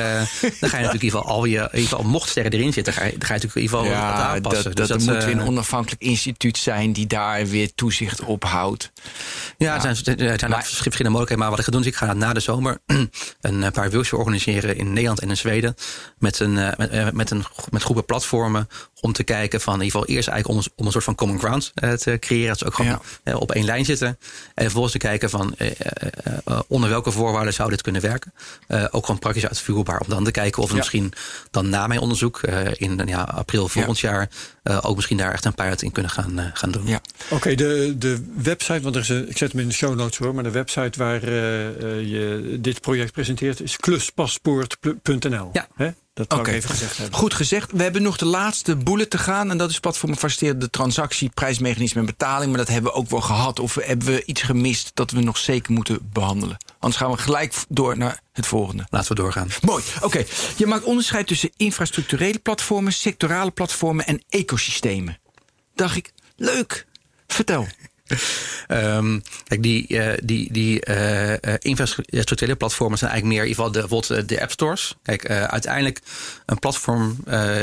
je 0.43 0.61
natuurlijk 0.61 0.83
in 0.83 0.93
ieder 0.93 1.11
geval 1.11 1.25
al 1.25 1.45
je... 1.45 1.59
In 1.59 1.79
ieder 1.79 1.89
geval, 1.89 2.05
mocht 2.05 2.29
sterren 2.29 2.53
erin 2.53 2.73
zitten, 2.73 2.93
ga 2.93 3.05
je, 3.05 3.11
dan 3.11 3.29
ga 3.29 3.35
je 3.35 3.41
natuurlijk 3.41 3.55
in 3.55 3.63
ieder 3.63 3.79
geval 3.79 3.93
ja, 3.93 4.13
aanpassen. 4.13 4.65
Dat, 4.65 4.77
dus 4.77 4.89
dat, 4.89 4.99
dat 4.99 5.15
moet 5.15 5.25
weer 5.25 5.35
een 5.35 5.49
onafhankelijk 5.49 6.03
instituut 6.03 6.59
zijn 6.59 6.93
die 6.93 7.07
daar 7.07 7.26
weer 7.35 7.75
toezicht 7.75 8.21
op 8.21 8.45
houdt. 8.45 8.93
Ja, 9.59 9.75
er 9.75 9.97
zijn, 9.97 10.19
er 10.19 10.39
zijn 10.39 10.51
maar, 10.51 10.65
verschillende 10.65 11.19
mogelijkheden. 11.19 11.39
Maar 11.39 11.51
wat 11.51 11.59
ik 11.59 11.65
ga 11.65 11.71
doen 11.71 11.81
is, 11.81 11.87
ik 11.87 11.97
ga 11.97 12.13
na 12.13 12.33
de 12.33 12.41
zomer 12.41 12.79
een 13.41 13.73
paar 13.73 13.91
workshops 13.91 14.13
organiseren 14.13 14.77
in 14.77 14.93
Nederland 14.93 15.21
en 15.21 15.29
in 15.29 15.37
Zweden. 15.37 15.75
Met, 16.19 16.39
een, 16.39 16.53
met, 16.53 17.13
met, 17.15 17.31
een, 17.31 17.45
met 17.71 17.83
groepen 17.83 18.05
platformen 18.05 18.69
om 19.01 19.13
te 19.13 19.23
kijken 19.23 19.61
van 19.61 19.75
in 19.75 19.83
ieder 19.83 20.01
geval 20.01 20.15
eerst 20.15 20.29
eigenlijk 20.29 20.61
om, 20.61 20.73
om 20.77 20.87
een 20.87 20.93
soort 20.93 21.05
van 21.05 21.15
common 21.15 21.39
ground 21.39 21.73
te 21.75 22.17
creëren. 22.21 22.49
Dat 22.49 22.59
ze 22.59 22.67
ook 22.67 22.75
gewoon 22.75 23.01
ja. 23.25 23.37
op 23.37 23.53
één 23.53 23.65
lijn 23.65 23.85
zitten. 23.85 24.19
En 24.55 24.65
vervolgens 24.65 24.93
te 24.93 24.99
kijken 24.99 25.31
van 25.31 25.57
onder 26.67 26.91
welke 26.91 27.11
voorwaarden 27.11 27.55
zou 27.55 27.71
dit 27.71 27.83
kunnen 27.83 28.03
werken. 28.03 28.33
ook 28.91 29.05
gewoon 29.05 29.21
praktisch 29.21 29.47
uitvoerbaar. 29.47 30.01
Om 30.01 30.09
dan 30.09 30.25
te 30.25 30.31
kijken 30.31 30.63
of 30.63 30.69
we 30.69 30.75
ja. 30.75 30.81
misschien 30.81 31.13
dan 31.51 31.69
na 31.69 31.87
mijn 31.87 32.01
onderzoek 32.01 32.41
in 32.73 33.03
ja, 33.07 33.23
april 33.23 33.69
volgend 33.69 33.99
ja. 33.99 34.11
jaar 34.11 34.29
ook 34.83 34.97
misschien 34.97 35.17
daar 35.17 35.33
echt 35.33 35.45
een 35.45 35.55
pilot 35.55 35.83
in 35.83 35.93
kunnen 35.93 36.11
gaan, 36.11 36.51
gaan 36.55 36.71
doen. 36.71 36.87
Ja. 36.87 37.01
Oké, 37.25 37.35
okay, 37.35 37.55
de, 37.55 37.95
de 37.99 38.25
website, 38.37 38.81
want 38.81 38.95
er 38.95 39.01
is 39.01 39.09
een, 39.09 39.29
ik 39.29 39.39
zet 39.39 39.53
hem 39.53 39.61
in 39.61 39.69
de 39.69 39.75
show 39.75 39.95
notes 39.95 40.19
hoor, 40.19 40.35
maar 40.35 40.45
de 40.45 40.51
website 40.51 40.99
waar 40.99 41.31
je 42.01 42.57
dit 42.61 42.81
project 42.81 43.13
presenteert 43.13 43.61
is 43.61 43.77
kluspaspoort.nl. 43.77 45.51
Ja. 45.53 45.69
Hè? 45.75 45.91
Dat 46.17 46.33
Oké, 46.33 46.41
okay. 46.41 46.63
goed 47.11 47.35
gezegd. 47.35 47.73
We 47.73 47.83
hebben 47.83 48.03
nog 48.03 48.17
de 48.17 48.25
laatste 48.25 48.77
bullet 48.77 49.11
te 49.11 49.19
gaan. 49.19 49.51
En 49.51 49.59
dat 49.59 49.71
is 49.71 49.81
platform 49.81 50.17
faciliteerde 50.17 50.71
transactie, 50.71 51.31
prijsmechanisme 51.35 52.01
en 52.01 52.07
betaling. 52.07 52.49
Maar 52.49 52.59
dat 52.59 52.69
hebben 52.69 52.93
we 52.93 52.99
ook 52.99 53.11
wel 53.11 53.21
gehad. 53.21 53.61
Of 53.61 53.75
hebben 53.75 54.07
we 54.07 54.25
iets 54.25 54.43
gemist 54.43 54.91
dat 54.95 55.11
we 55.11 55.21
nog 55.21 55.37
zeker 55.37 55.73
moeten 55.73 56.09
behandelen? 56.13 56.57
Anders 56.79 57.01
gaan 57.03 57.11
we 57.11 57.19
gelijk 57.19 57.55
door 57.69 57.99
naar 57.99 58.21
het 58.33 58.47
volgende. 58.47 58.87
Laten 58.91 59.09
we 59.09 59.15
doorgaan. 59.15 59.49
Mooi. 59.63 59.83
Oké. 59.97 60.05
Okay. 60.05 60.27
Je 60.57 60.67
maakt 60.67 60.85
onderscheid 60.85 61.27
tussen 61.27 61.51
infrastructurele 61.57 62.39
platformen, 62.39 62.93
sectorale 62.93 63.51
platformen 63.51 64.07
en 64.07 64.23
ecosystemen. 64.29 65.19
Dacht 65.75 65.97
ik, 65.97 66.13
leuk. 66.37 66.87
Vertel. 67.27 67.67
Um, 68.69 69.23
kijk, 69.45 69.63
die, 69.63 69.85
uh, 69.89 70.13
die, 70.23 70.53
die 70.53 70.87
uh, 70.89 71.33
infrastructurele 71.59 72.57
platformen 72.57 72.99
zijn 72.99 73.11
eigenlijk 73.11 73.41
meer 73.41 73.51
in 73.51 73.59
ieder 73.59 73.83
geval 73.83 74.01
de, 74.01 74.25
de 74.25 74.41
app 74.41 74.51
stores. 74.51 74.97
Kijk, 75.03 75.31
uh, 75.31 75.45
uiteindelijk 75.45 76.01
een 76.47 76.59
platform 76.59 77.17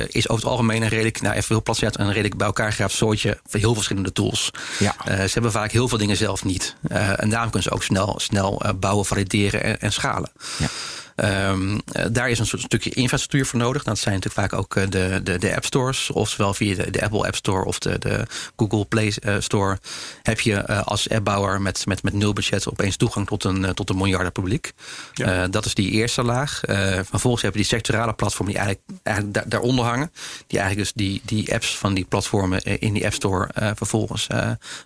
is 0.07 0.29
over 0.29 0.43
het 0.43 0.51
algemeen 0.51 0.81
een 0.81 0.89
redelijk, 0.89 1.21
nou 1.21 1.35
even 1.35 1.47
heel 1.47 1.63
plat 1.63 1.77
gezegd, 1.77 1.99
een 1.99 2.11
redelijk 2.11 2.37
bij 2.37 2.47
elkaar 2.47 2.73
geraapt 2.73 2.93
soortje 2.93 3.39
van 3.47 3.59
heel 3.59 3.73
verschillende 3.73 4.11
tools. 4.11 4.51
Ja. 4.79 4.95
ze 5.05 5.33
hebben 5.33 5.51
vaak 5.51 5.71
heel 5.71 5.87
veel 5.87 5.97
dingen 5.97 6.17
zelf 6.17 6.43
niet. 6.43 6.75
en 6.89 7.29
daarom 7.29 7.49
kunnen 7.49 7.63
ze 7.63 7.71
ook 7.71 7.83
snel, 7.83 8.19
snel 8.19 8.61
bouwen, 8.79 9.05
valideren 9.05 9.63
en, 9.63 9.79
en 9.79 9.93
schalen. 9.93 10.31
Ja. 10.57 10.67
Ehm, 11.15 11.79
eh, 11.91 12.05
daar 12.11 12.29
is 12.29 12.39
een 12.39 12.45
soort 12.45 12.61
stukje 12.61 12.89
infrastructuur 12.89 13.45
voor 13.45 13.59
nodig. 13.59 13.83
Dat 13.83 13.99
zijn 13.99 14.15
natuurlijk 14.15 14.41
vaak 14.51 14.59
ook 14.59 14.75
eh, 14.75 14.83
de, 14.89 15.21
de, 15.23 15.37
de 15.37 15.55
app 15.55 15.65
stores, 15.65 16.11
oftewel 16.11 16.53
via 16.53 16.75
de, 16.75 16.91
de 16.91 17.03
Apple 17.03 17.25
App 17.25 17.35
Store 17.35 17.65
of 17.65 17.79
de, 17.79 17.99
de 17.99 18.27
Google 18.55 18.85
Play 18.85 19.13
eh, 19.21 19.35
Store. 19.39 19.79
Heb 20.23 20.39
je 20.39 20.65
als 20.83 21.09
appbouwer 21.09 21.61
met, 21.61 21.85
met, 21.85 22.03
met 22.03 22.13
nul 22.13 22.33
budget 22.33 22.69
opeens 22.69 22.95
toegang 22.95 23.27
tot 23.27 23.43
een, 23.43 23.73
tot 23.73 23.89
een 23.89 23.97
miljarden 23.97 24.31
publiek. 24.31 24.71
Ja. 25.13 25.47
Dat 25.47 25.65
is 25.65 25.73
die 25.73 25.91
eerste 25.91 26.23
laag. 26.23 26.61
Vervolgens 27.09 27.41
heb 27.41 27.51
je 27.51 27.57
die 27.57 27.67
sectorale 27.67 28.13
platformen 28.13 28.53
die 28.53 28.63
eigenlijk, 28.63 28.99
eigenlijk 29.03 29.35
daar, 29.35 29.49
daaronder 29.49 29.85
hangen. 29.85 30.11
Die 30.47 30.59
eigenlijk 30.59 30.93
dus 30.95 31.05
die, 31.05 31.21
die 31.25 31.53
apps 31.53 31.77
van 31.77 31.93
die 31.93 32.05
platformen 32.05 32.61
in 32.63 32.93
die 32.93 33.05
App 33.05 33.13
Store 33.13 33.49
vervolgens 33.75 34.27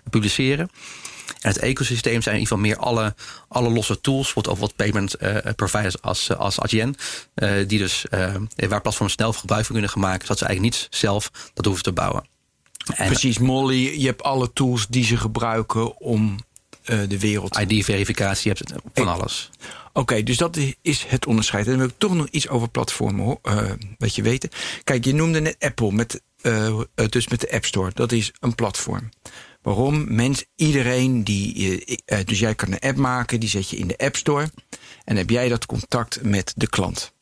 publiceren. 0.09 0.69
En 1.41 1.49
het 1.49 1.57
ecosysteem 1.57 2.21
zijn 2.21 2.35
in 2.35 2.41
ieder 2.41 2.57
geval 2.57 2.71
meer 2.71 2.77
alle, 2.77 3.15
alle 3.47 3.69
losse 3.69 4.01
tools, 4.01 4.33
wat 4.33 4.47
ook 4.47 4.57
wat 4.57 4.75
payment 4.75 5.13
eh, 5.13 5.35
providers 5.55 6.01
als, 6.01 6.35
als 6.37 6.59
Adyen, 6.59 6.95
eh, 7.33 7.51
die 7.67 7.79
dus 7.79 8.07
eh, 8.07 8.35
waar 8.69 8.81
platforms 8.81 9.13
snel 9.13 9.33
gebruik 9.33 9.65
van 9.65 9.73
kunnen 9.73 9.91
gaan 9.91 10.01
maken, 10.01 10.21
zodat 10.21 10.37
ze 10.37 10.45
eigenlijk 10.45 10.75
niet 10.75 10.87
zelf 10.89 11.31
dat 11.53 11.65
hoeven 11.65 11.83
te 11.83 11.91
bouwen. 11.91 12.25
En 12.95 13.07
Precies, 13.07 13.37
Molly, 13.37 13.99
je 13.99 14.05
hebt 14.05 14.23
alle 14.23 14.53
tools 14.53 14.87
die 14.87 15.03
ze 15.03 15.17
gebruiken 15.17 15.99
om 15.99 16.45
de 17.07 17.19
wereld... 17.19 17.57
ID-verificatie, 17.57 18.51
je 18.51 18.57
hebt 18.57 18.71
het 18.71 18.81
van 18.93 19.07
alles. 19.07 19.49
Oké, 19.93 20.23
dus 20.23 20.37
dat 20.37 20.57
is 20.81 21.03
het 21.07 21.25
onderscheid. 21.25 21.63
En 21.63 21.69
dan 21.69 21.79
wil 21.79 21.87
ik 21.87 21.95
toch 21.97 22.13
nog 22.13 22.27
iets 22.27 22.47
over 22.47 22.69
platformen 22.69 23.25
hoor, 23.25 23.39
wat 23.97 24.15
je 24.15 24.21
weten. 24.21 24.49
Kijk, 24.83 25.05
je 25.05 25.13
noemde 25.13 25.39
net 25.39 25.55
Apple, 25.59 25.91
met, 25.91 26.21
dus 27.09 27.27
met 27.27 27.39
de 27.39 27.51
App 27.51 27.65
Store. 27.65 27.91
Dat 27.93 28.11
is 28.11 28.31
een 28.39 28.55
platform. 28.55 29.09
Waarom? 29.67 30.13
Mens, 30.15 30.45
iedereen 30.55 31.23
die. 31.23 31.85
eh, 31.85 31.97
eh, 32.05 32.25
dus 32.25 32.39
jij 32.39 32.55
kan 32.55 32.71
een 32.71 32.79
app 32.79 32.97
maken, 32.97 33.39
die 33.39 33.49
zet 33.49 33.69
je 33.69 33.77
in 33.77 33.87
de 33.87 33.97
App 33.97 34.15
Store. 34.15 34.51
En 35.03 35.15
heb 35.15 35.29
jij 35.29 35.49
dat 35.49 35.65
contact 35.65 36.23
met 36.23 36.53
de 36.55 36.69
klant. 36.69 37.13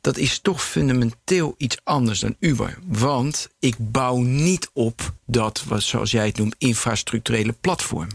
Dat 0.00 0.16
is 0.16 0.38
toch 0.38 0.64
fundamenteel 0.64 1.54
iets 1.56 1.76
anders 1.84 2.20
dan 2.20 2.36
Uber. 2.38 2.78
Want 2.86 3.48
ik 3.58 3.74
bouw 3.78 4.16
niet 4.16 4.70
op 4.72 5.14
dat, 5.26 5.64
wat, 5.64 5.82
zoals 5.82 6.10
jij 6.10 6.26
het 6.26 6.36
noemt, 6.38 6.54
infrastructurele 6.58 7.52
platform. 7.52 8.08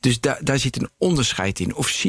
Dus 0.00 0.20
daar 0.20 0.38
daar 0.44 0.58
zit 0.58 0.76
een 0.76 0.90
onderscheid 0.98 1.60
in. 1.60 1.74
Of, 1.74 2.04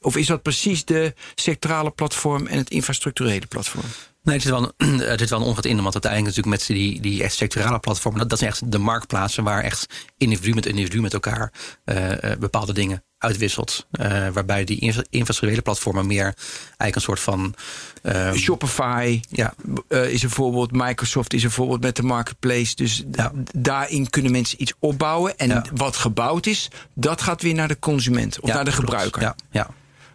of 0.00 0.16
is 0.16 0.26
dat 0.26 0.42
precies 0.42 0.84
de 0.84 1.14
sectorale 1.34 1.90
platform 1.90 2.46
en 2.46 2.58
het 2.58 2.70
infrastructurele 2.70 3.46
platform? 3.46 3.84
Nee, 4.22 4.34
het 4.34 4.42
zit 4.42 4.52
wel 4.52 4.72
een, 4.76 5.00
er 5.12 5.18
zit 5.18 5.30
wel 5.30 5.40
een 5.40 5.46
ongat 5.46 5.64
in, 5.64 5.82
want 5.82 5.92
uiteindelijk 5.92 6.36
natuurlijk 6.36 6.56
met 6.68 6.76
die, 6.76 7.00
die 7.00 7.22
echt 7.22 7.34
sectorale 7.34 7.78
platformen, 7.78 8.20
dat, 8.20 8.28
dat 8.30 8.38
zijn 8.38 8.50
echt 8.50 8.72
de 8.72 8.78
marktplaatsen 8.78 9.44
waar 9.44 9.62
echt 9.62 9.86
individu 10.18 10.54
met 10.54 10.66
individu 10.66 11.00
met 11.00 11.12
elkaar 11.12 11.52
eh, 11.84 12.32
eh, 12.32 12.38
bepaalde 12.38 12.72
dingen 12.72 13.04
uitwisselt. 13.18 13.86
Eh, 13.90 14.28
waarbij 14.28 14.64
die 14.64 14.78
infra- 14.80 15.02
infrastructurele 15.10 15.62
platformen 15.62 16.06
meer 16.06 16.22
eigenlijk 16.66 16.94
een 16.94 17.00
soort 17.00 17.20
van. 17.20 17.54
eh, 18.02 18.32
Shopify 18.32 19.20
ja, 19.28 19.54
is 19.88 20.22
een 20.22 20.30
voorbeeld, 20.30 20.72
Microsoft 20.72 21.32
is 21.32 21.42
een 21.44 21.50
voorbeeld 21.50 21.80
met 21.80 21.96
de 21.96 22.02
marketplace. 22.02 22.74
Dus 22.74 23.04
Ja. 23.12 23.32
daarin 23.56 24.10
kunnen 24.10 24.32
mensen 24.32 24.62
iets 24.62 24.72
opbouwen. 24.78 25.38
En 25.38 25.48
Ja. 25.48 25.64
wat 25.74 25.96
gebouwd 25.96 26.46
is, 26.46 26.68
dat 26.94 27.22
gaat 27.22 27.42
weer 27.42 27.54
naar 27.54 27.68
de 27.68 27.78
consument 27.78 28.40
of 28.40 28.48
naar 28.52 28.64
de 28.64 28.70
klopt. 28.70 28.84
gebruiker. 28.90 29.22
Ja, 29.22 29.34
ja. 29.50 29.68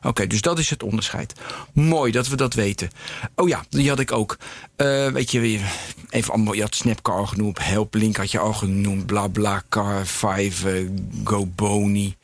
Oké, 0.04 0.28
dus 0.28 0.42
dat 0.42 0.60
is 0.60 0.70
het 0.70 0.84
onderscheid. 0.84 1.34
Mooi 1.74 2.12
dat 2.12 2.28
we 2.28 2.36
dat 2.36 2.54
weten. 2.54 2.90
Oh 3.36 3.48
ja, 3.48 3.66
die 3.70 3.90
had 3.90 4.00
ik 4.00 4.12
ook. 4.12 4.38
Eh, 4.76 5.08
weet 5.08 5.32
je, 5.32 5.40
weer- 5.40 5.72
even 6.10 6.34
allemaal, 6.34 6.54
je 6.54 6.62
had 6.62 6.76
Snapcar 6.76 7.28
genoemd, 7.28 7.64
Helplink 7.66 8.16
had 8.18 8.32
je 8.32 8.40
al 8.40 8.54
genoemd, 8.54 9.06
BlaBlaCar, 9.06 10.06
Five, 10.06 10.72
eh, 10.72 10.90
GoBoni. 11.24 12.16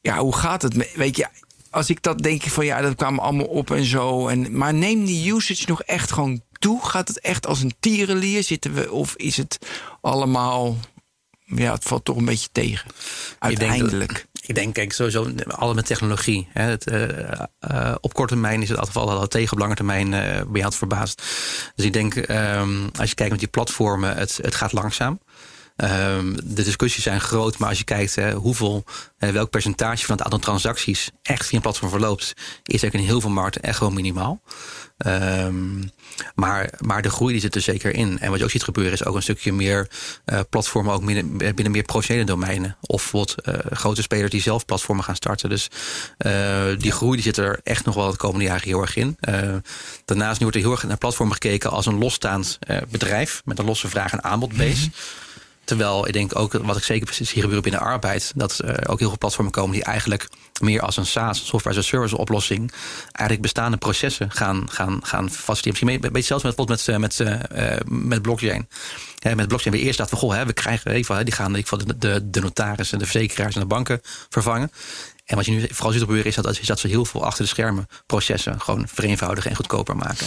Ja, 0.00 0.18
hoe 0.18 0.36
gaat 0.36 0.62
het? 0.62 0.92
Weet 0.94 1.16
je, 1.16 1.26
als 1.70 1.90
ik 1.90 2.02
dat 2.02 2.18
denk 2.22 2.42
van 2.42 2.64
ja, 2.64 2.80
dat 2.80 2.94
kwam 2.94 3.18
allemaal 3.18 3.46
op 3.46 3.70
en 3.70 3.84
zo. 3.84 4.28
En, 4.28 4.56
maar 4.56 4.74
neem 4.74 5.04
die 5.04 5.32
usage 5.34 5.64
nog 5.68 5.82
echt 5.82 6.12
gewoon 6.12 6.42
toe? 6.58 6.84
Gaat 6.86 7.08
het 7.08 7.20
echt 7.20 7.46
als 7.46 7.62
een 7.62 7.74
tierenlier? 7.80 8.42
Zitten 8.42 8.74
we, 8.74 8.92
of 8.92 9.14
is 9.16 9.36
het 9.36 9.58
allemaal, 10.00 10.76
ja, 11.44 11.72
het 11.72 11.84
valt 11.84 12.04
toch 12.04 12.16
een 12.16 12.24
beetje 12.24 12.48
tegen. 12.52 12.88
Ik 12.90 12.94
denk 13.40 13.50
dat- 13.50 13.68
Uiteindelijk. 13.68 14.26
Ik 14.46 14.54
denk, 14.54 14.74
kijk, 14.74 14.92
sowieso 14.92 15.30
alles 15.46 15.74
met 15.74 15.86
technologie. 15.86 16.48
Hè, 16.52 16.62
het, 16.62 16.86
eh, 16.86 17.32
eh, 17.58 17.94
op 18.00 18.14
korte 18.14 18.32
termijn 18.32 18.62
is 18.62 18.68
het 18.68 18.78
altijd 18.78 19.06
dat 19.06 19.30
tegen 19.30 19.52
op 19.52 19.58
lange 19.58 19.74
termijn 19.74 20.14
eh 20.14 20.36
ben 20.36 20.46
je 20.52 20.64
altijd 20.64 20.74
verbaasd. 20.74 21.22
Dus 21.74 21.84
ik 21.84 21.92
denk, 21.92 22.14
ehm, 22.16 22.70
als 22.98 23.08
je 23.08 23.14
kijkt 23.14 23.32
met 23.32 23.40
die 23.40 23.48
platformen, 23.48 24.16
het, 24.16 24.38
het 24.42 24.54
gaat 24.54 24.72
langzaam. 24.72 25.18
Ehm, 25.76 26.34
de 26.44 26.62
discussies 26.62 27.02
zijn 27.02 27.20
groot, 27.20 27.58
maar 27.58 27.68
als 27.68 27.78
je 27.78 27.84
kijkt 27.84 28.14
hè, 28.14 28.32
hoeveel, 28.32 28.84
eh, 29.18 29.30
welk 29.30 29.50
percentage 29.50 30.04
van 30.06 30.14
het 30.16 30.24
aantal 30.24 30.38
transacties 30.38 31.10
echt 31.22 31.46
via 31.46 31.56
een 31.56 31.62
platform 31.62 31.90
verloopt, 31.90 32.22
is 32.22 32.82
eigenlijk 32.82 32.94
in 32.94 33.04
heel 33.04 33.20
veel 33.20 33.30
markten 33.30 33.62
echt 33.62 33.78
gewoon 33.78 33.94
minimaal. 33.94 34.40
Ehm, 34.96 35.82
maar, 36.34 36.70
maar 36.78 37.02
de 37.02 37.10
groei 37.10 37.32
die 37.32 37.40
zit 37.40 37.54
er 37.54 37.60
zeker 37.60 37.94
in. 37.94 38.18
En 38.18 38.30
wat 38.30 38.38
je 38.38 38.44
ook 38.44 38.50
ziet 38.50 38.64
gebeuren 38.64 38.92
is 38.92 39.04
ook 39.04 39.14
een 39.14 39.22
stukje 39.22 39.52
meer 39.52 39.88
eh, 40.24 40.40
platformen 40.50 40.94
ook 40.94 41.04
binnen, 41.04 41.36
binnen 41.36 41.70
meer 41.70 41.82
professionele 41.82 42.26
domeinen. 42.26 42.76
Of 42.80 43.10
bijvoorbeeld 43.10 43.40
eh, 43.40 43.76
grote 43.76 44.02
spelers 44.02 44.30
die 44.30 44.40
zelf 44.40 44.64
platformen 44.64 45.04
gaan 45.04 45.16
starten. 45.16 45.48
Dus 45.48 45.68
eh, 46.18 46.64
die 46.78 46.92
groei 46.92 47.14
die 47.14 47.22
zit 47.22 47.36
er 47.36 47.60
echt 47.62 47.84
nog 47.84 47.94
wel 47.94 48.10
de 48.10 48.16
komende 48.16 48.44
jaren 48.44 48.68
heel 48.68 48.80
erg 48.80 48.96
in. 48.96 49.16
Eh, 49.20 49.54
daarnaast 50.04 50.38
nu 50.38 50.46
wordt 50.46 50.56
er 50.56 50.62
heel 50.62 50.72
erg 50.72 50.82
naar 50.82 50.96
platformen 50.96 51.34
gekeken 51.34 51.70
als 51.70 51.86
een 51.86 51.98
losstaand 51.98 52.58
eh, 52.60 52.76
bedrijf 52.90 53.42
met 53.44 53.58
een 53.58 53.64
losse 53.64 53.88
vraag- 53.88 54.12
en 54.12 54.24
aanbodbase. 54.24 54.90
Terwijl 55.66 56.06
ik 56.06 56.12
denk 56.12 56.38
ook, 56.38 56.52
wat 56.52 56.76
ik 56.76 56.84
zeker 56.84 57.14
zie 57.14 57.26
gebeuren 57.26 57.62
binnen 57.62 57.80
arbeid, 57.80 58.32
dat 58.34 58.62
ook 58.88 58.98
heel 58.98 59.08
veel 59.08 59.18
platformen 59.18 59.52
komen 59.52 59.72
die 59.72 59.84
eigenlijk 59.84 60.28
meer 60.60 60.80
als 60.80 60.96
een 60.96 61.06
SaaS, 61.06 61.46
software 61.46 61.78
as 61.78 61.84
a 61.84 61.88
service 61.88 62.16
oplossing, 62.16 62.72
eigenlijk 63.02 63.40
bestaande 63.40 63.76
processen 63.76 64.30
gaan, 64.30 64.70
gaan, 64.70 65.00
gaan 65.02 65.30
faciliteren. 65.30 65.70
Misschien 65.70 66.04
een 66.04 66.12
beetje 66.12 66.40
zelfs 66.40 66.44
met, 66.44 66.68
met, 66.68 66.98
met, 66.98 67.20
eh, 67.20 67.74
eh, 67.74 67.80
met 67.86 68.22
blockchain. 68.22 68.68
Hè, 69.18 69.34
met 69.34 69.48
blockchain 69.48 69.76
we 69.76 69.82
eerst 69.82 69.98
dachten 69.98 70.18
van, 70.18 70.30
goh, 70.30 70.42
we 70.42 70.52
krijgen 70.52 70.90
even, 70.90 71.24
die 71.24 71.34
gaan 71.34 71.54
ieder 71.56 71.62
geval 71.62 71.86
de, 71.86 71.98
de, 71.98 72.30
de 72.30 72.40
notarissen, 72.40 72.98
de 72.98 73.06
verzekeraars 73.06 73.54
en 73.54 73.60
de 73.60 73.66
banken 73.66 74.00
vervangen. 74.28 74.70
En 75.26 75.36
wat 75.36 75.46
je 75.46 75.52
nu 75.52 75.66
vooral 75.70 75.90
ziet 75.92 76.00
gebeuren 76.00 76.26
is 76.26 76.34
dat, 76.34 76.58
is 76.60 76.66
dat 76.66 76.78
ze 76.80 76.88
heel 76.88 77.04
veel 77.04 77.24
achter 77.24 77.42
de 77.44 77.48
schermen 77.50 77.86
processen 78.06 78.60
gewoon 78.60 78.88
vereenvoudigen 78.88 79.50
en 79.50 79.56
goedkoper 79.56 79.96
maken. 79.96 80.26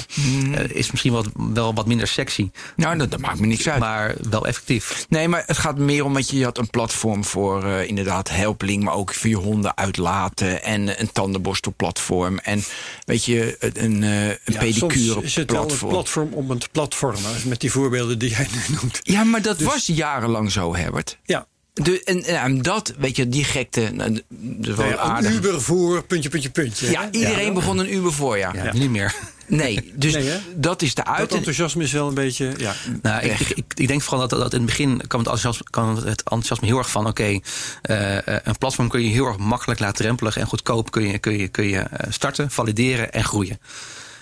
Eh, 0.54 0.70
is 0.70 0.92
misschien 0.92 1.12
wel, 1.14 1.26
wel 1.54 1.74
wat 1.74 1.88
minder 1.88 2.08
sexy, 2.08 2.52
Nou, 2.76 2.98
dat, 2.98 3.12
dat 3.12 3.20
maakt 3.20 3.40
me 3.40 3.48
niks 3.48 3.70
uit. 3.70 3.80
maar 3.80 4.16
wel 4.30 4.48
effectief. 4.48 5.06
Nee, 5.10 5.28
maar 5.28 5.44
het 5.46 5.58
gaat 5.58 5.78
meer 5.78 6.04
om 6.06 6.14
dat 6.14 6.30
je, 6.30 6.38
je 6.38 6.44
had 6.44 6.58
een 6.58 6.70
platform 6.70 7.24
voor 7.26 7.64
eh, 7.66 7.88
inderdaad 7.88 8.30
helpling, 8.30 8.84
maar 8.84 8.94
ook 8.94 9.14
voor 9.14 9.30
je 9.30 9.36
honden 9.36 9.78
uitlaten 9.78 10.64
en 10.64 11.00
een 11.02 11.12
tandenborstelplatform 11.12 12.38
en 12.38 12.64
weet 13.06 13.26
je 13.26 13.56
een, 13.60 13.84
een, 13.84 14.04
eh, 14.04 14.28
een 14.28 14.38
Ja, 14.46 14.60
pedicure 14.60 15.04
soms 15.12 15.24
is 15.26 15.36
het 15.36 15.52
wel 15.52 15.62
een 15.62 15.68
platform. 15.68 15.92
platform 15.92 16.34
om 16.34 16.50
het 16.50 16.72
platformen. 16.72 17.32
Met 17.46 17.60
die 17.60 17.72
voorbeelden 17.72 18.20
die 18.20 18.30
jij 18.30 18.48
nu 18.52 18.76
noemt. 18.76 19.00
Ja, 19.04 19.24
maar 19.24 19.42
dat 19.42 19.60
was 19.62 19.86
jarenlang 19.86 20.52
zo, 20.52 20.76
Herbert. 20.76 21.18
Ja, 21.24 21.48
De, 21.84 22.04
en, 22.04 22.24
en 22.24 22.62
dat, 22.62 22.94
weet 22.98 23.16
je, 23.16 23.30
die 23.30 23.44
gekte, 23.44 23.90
nou, 23.94 24.12
dat 24.30 24.70
is 24.70 24.76
wel 24.76 24.90
Nou 24.90 24.90
ja, 24.90 25.18
een. 25.18 25.34
Uber 25.34 25.62
voor 25.62 26.04
puntje, 26.04 26.30
puntje, 26.30 26.50
puntje. 26.50 26.92
Ja, 26.92 27.02
hè? 27.02 27.08
iedereen 27.12 27.46
Ja. 27.46 27.54
begon 27.54 27.78
een 27.78 27.94
Uber 27.94 28.14
voor, 28.14 28.38
ja. 28.38 28.54
Ja, 28.54 28.74
Niet 28.74 28.90
meer. 28.90 29.16
Nee, 29.48 29.92
dus 29.96 30.14
Nee, 30.14 30.40
dat 30.56 30.82
is 30.82 30.96
de 30.96 31.04
Dat 31.04 31.14
uit. 31.14 31.34
enthousiasme 31.34 31.84
is 31.84 31.92
wel 31.92 32.08
een 32.08 32.14
beetje... 32.14 32.54
Ja. 32.58 32.74
Nou, 33.02 33.24
ik, 33.24 33.40
ik, 33.40 33.66
ik, 33.76 33.88
denk 33.88 34.02
vooral 34.02 34.28
dat, 34.28 34.40
dat 34.40 34.54
in 34.54 34.58
het 34.58 34.68
begin 34.68 34.88
kwam 34.88 35.00
het 35.00 35.30
enthousiasme, 35.30 35.66
kwam 35.70 35.96
het 35.96 36.06
enthousiasme 36.06 36.68
heel 36.68 36.78
erg 36.78 36.90
van: 36.90 37.08
oké, 37.08 37.40
eh, 37.82 38.18
eh, 38.18 38.40
een 38.44 38.58
platform 38.58 38.90
kun 38.90 39.04
je 39.04 39.10
heel 39.10 39.26
erg 39.26 39.38
makkelijk, 39.38 39.80
laagdrempelig 39.80 40.38
en 40.38 40.48
goedkoop 40.48 40.92
kun 40.92 41.08
je, 41.08 41.18
kun 41.18 41.38
je, 41.38 41.48
kun 41.48 41.68
je 41.68 41.80
eh, 41.80 42.12
starten, 42.12 42.52
valideren 42.52 43.12
en 43.12 43.24
groeien. 43.24 43.60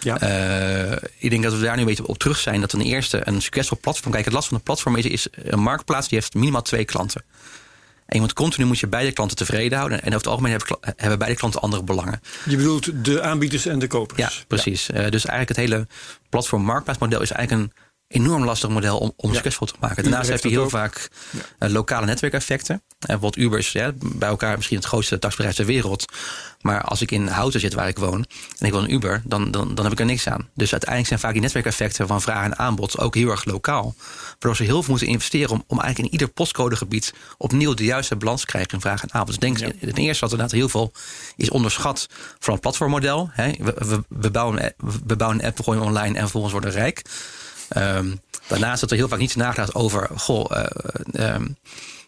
Ja. 0.08 0.20
Eh, 0.20 0.97
ik 1.18 1.30
denk 1.30 1.43
dat 1.43 1.53
we 1.53 1.60
daar 1.60 1.74
nu 1.76 1.82
een 1.82 1.88
beetje 1.88 2.08
op 2.08 2.18
terug 2.18 2.38
zijn. 2.38 2.62
Dat 2.62 2.70
ten 2.70 2.82
eerste 2.82 3.22
een 3.24 3.41
succesvol 3.41 3.78
platform. 3.82 4.12
Kijk, 4.12 4.26
het 4.26 4.34
last 4.34 4.47
van 4.47 4.58
een 4.58 4.64
platform 4.64 4.95
is, 4.95 5.05
is 5.05 5.28
een 5.32 5.60
marktplaats 5.60 6.08
die 6.08 6.18
heeft 6.18 6.34
minimaal 6.34 6.62
twee 6.62 6.86
klanten. 6.86 7.24
En 8.05 8.16
je 8.16 8.20
moet 8.22 8.34
continu 8.34 8.66
moet 8.66 8.80
je 8.80 8.88
beide 8.88 9.12
klanten 9.12 9.38
tevreden 9.38 9.78
houden. 9.78 9.97
En 10.01 10.05
over 10.08 10.18
het 10.18 10.28
algemeen 10.28 10.60
hebben, 10.95 11.18
beide 11.20 11.38
klanten 11.38 11.62
andere 11.62 11.84
belangen. 11.84 12.22
Je 12.45 12.55
bedoelt 12.55 13.05
de 13.05 13.22
aanbieders 13.22 13.66
en 13.66 13.80
de 13.80 13.88
kopers. 13.88 14.20
Ja, 14.20 14.30
precies. 14.47 14.89
Eh, 14.89 14.95
dus 14.95 15.26
eigenlijk 15.26 15.47
het 15.47 15.58
hele 15.58 15.88
platform 16.30 16.64
marktplaatsmodel 16.64 17.22
is 17.22 17.32
eigenlijk 17.32 17.64
een 17.64 17.74
enorm 18.08 18.43
lastig 18.43 18.70
model 18.70 18.97
om, 18.97 19.14
om 19.16 19.30
Ja. 19.30 19.36
succesvol 19.36 19.68
te 19.68 19.74
maken. 19.80 20.03
Daarnaast 20.03 20.30
heeft 20.30 20.43
hij 20.43 20.51
heel 20.51 20.70
vaak 20.70 21.10
eh, 21.60 21.70
lokale 21.70 22.05
netwerkeffecten. 22.05 22.82
En 22.98 23.08
bijvoorbeeld 23.08 23.45
Uber 23.45 23.60
is 23.60 23.72
ja, 23.72 23.91
bij 23.95 24.30
elkaar 24.30 24.56
misschien 24.56 24.78
het 24.78 24.86
grootste 24.86 25.20
taxibedrijf 25.20 25.56
ter 25.56 25.66
wereld. 25.66 26.06
Maar 26.62 26.82
als 26.82 27.02
ik 27.02 27.12
in 27.12 27.28
Houten 27.28 27.60
zit 27.60 27.74
waar 27.74 27.88
ik 27.88 27.98
woon 27.98 28.26
en 28.58 28.66
ik 28.66 28.72
wil 28.72 28.82
een 28.84 28.93
Uber, 28.93 29.22
dan, 29.26 29.52
dan, 29.52 29.76
dan 29.76 29.84
heb 29.84 29.93
ik 29.93 30.00
er 30.00 30.06
niks 30.06 30.28
aan. 30.28 30.50
Dus 30.54 30.72
uiteindelijk 30.72 31.08
zijn 31.08 31.20
vaak 31.20 31.32
die 31.32 31.41
netwerkeffecten 31.41 32.08
van 32.08 32.22
vraag 32.22 32.43
en 32.43 32.58
aanbod 32.58 33.00
ook 33.00 33.16
heel 33.16 33.30
erg 33.30 33.45
lokaal. 33.45 33.95
Waardoor 34.30 34.56
ze 34.56 34.64
heel 34.64 34.84
veel 34.84 34.89
moeten 34.89 35.08
investeren 35.08 35.50
om, 35.50 35.64
om 35.68 35.80
eigenlijk 35.80 36.08
in 36.08 36.20
ieder 36.20 36.34
postcodegebied 36.34 37.14
opnieuw 37.38 37.74
de 37.74 37.84
juiste 37.84 38.16
balans 38.16 38.41
te 38.41 38.48
krijgen 38.48 38.72
in 38.72 38.82
vraag 38.82 39.02
en 39.02 39.14
aanbod. 39.14 39.39
Dus 39.39 39.39
denk 39.39 39.58
ten 39.58 39.95
eerste 39.95 40.24
dat 40.24 40.32
inderdaad 40.32 40.52
heel 40.52 40.70
veel 40.70 40.91
is 41.36 41.50
onderschat 41.50 42.08
van 42.39 42.54
het 42.54 42.62
platformmodel. 42.62 43.30
Hè. 43.32 43.52
We, 43.60 43.74
we, 43.78 44.04
we, 44.08 44.32
bouwen, 44.32 44.58
een 44.58 44.66
app- 44.66 44.82
we 45.06 45.16
bouwen 45.16 45.39
een 45.39 45.45
app, 45.45 45.58
we 45.58 45.64
gooien 45.64 45.82
online 45.82 46.14
en 46.16 46.22
vervolgens 46.22 46.54
worden 46.54 46.72
rijk. 46.72 47.02
Ehm, 47.68 48.16
daarnaast 48.48 48.82
dat 48.82 48.91
er 48.91 48.98
heel 48.98 49.08
vaak 49.08 49.20
niet 49.20 49.36
nagedacht 49.36 49.76
over, 49.76 50.10
goh, 50.16 50.58
eh, 50.58 50.66
ehm, 51.14 51.45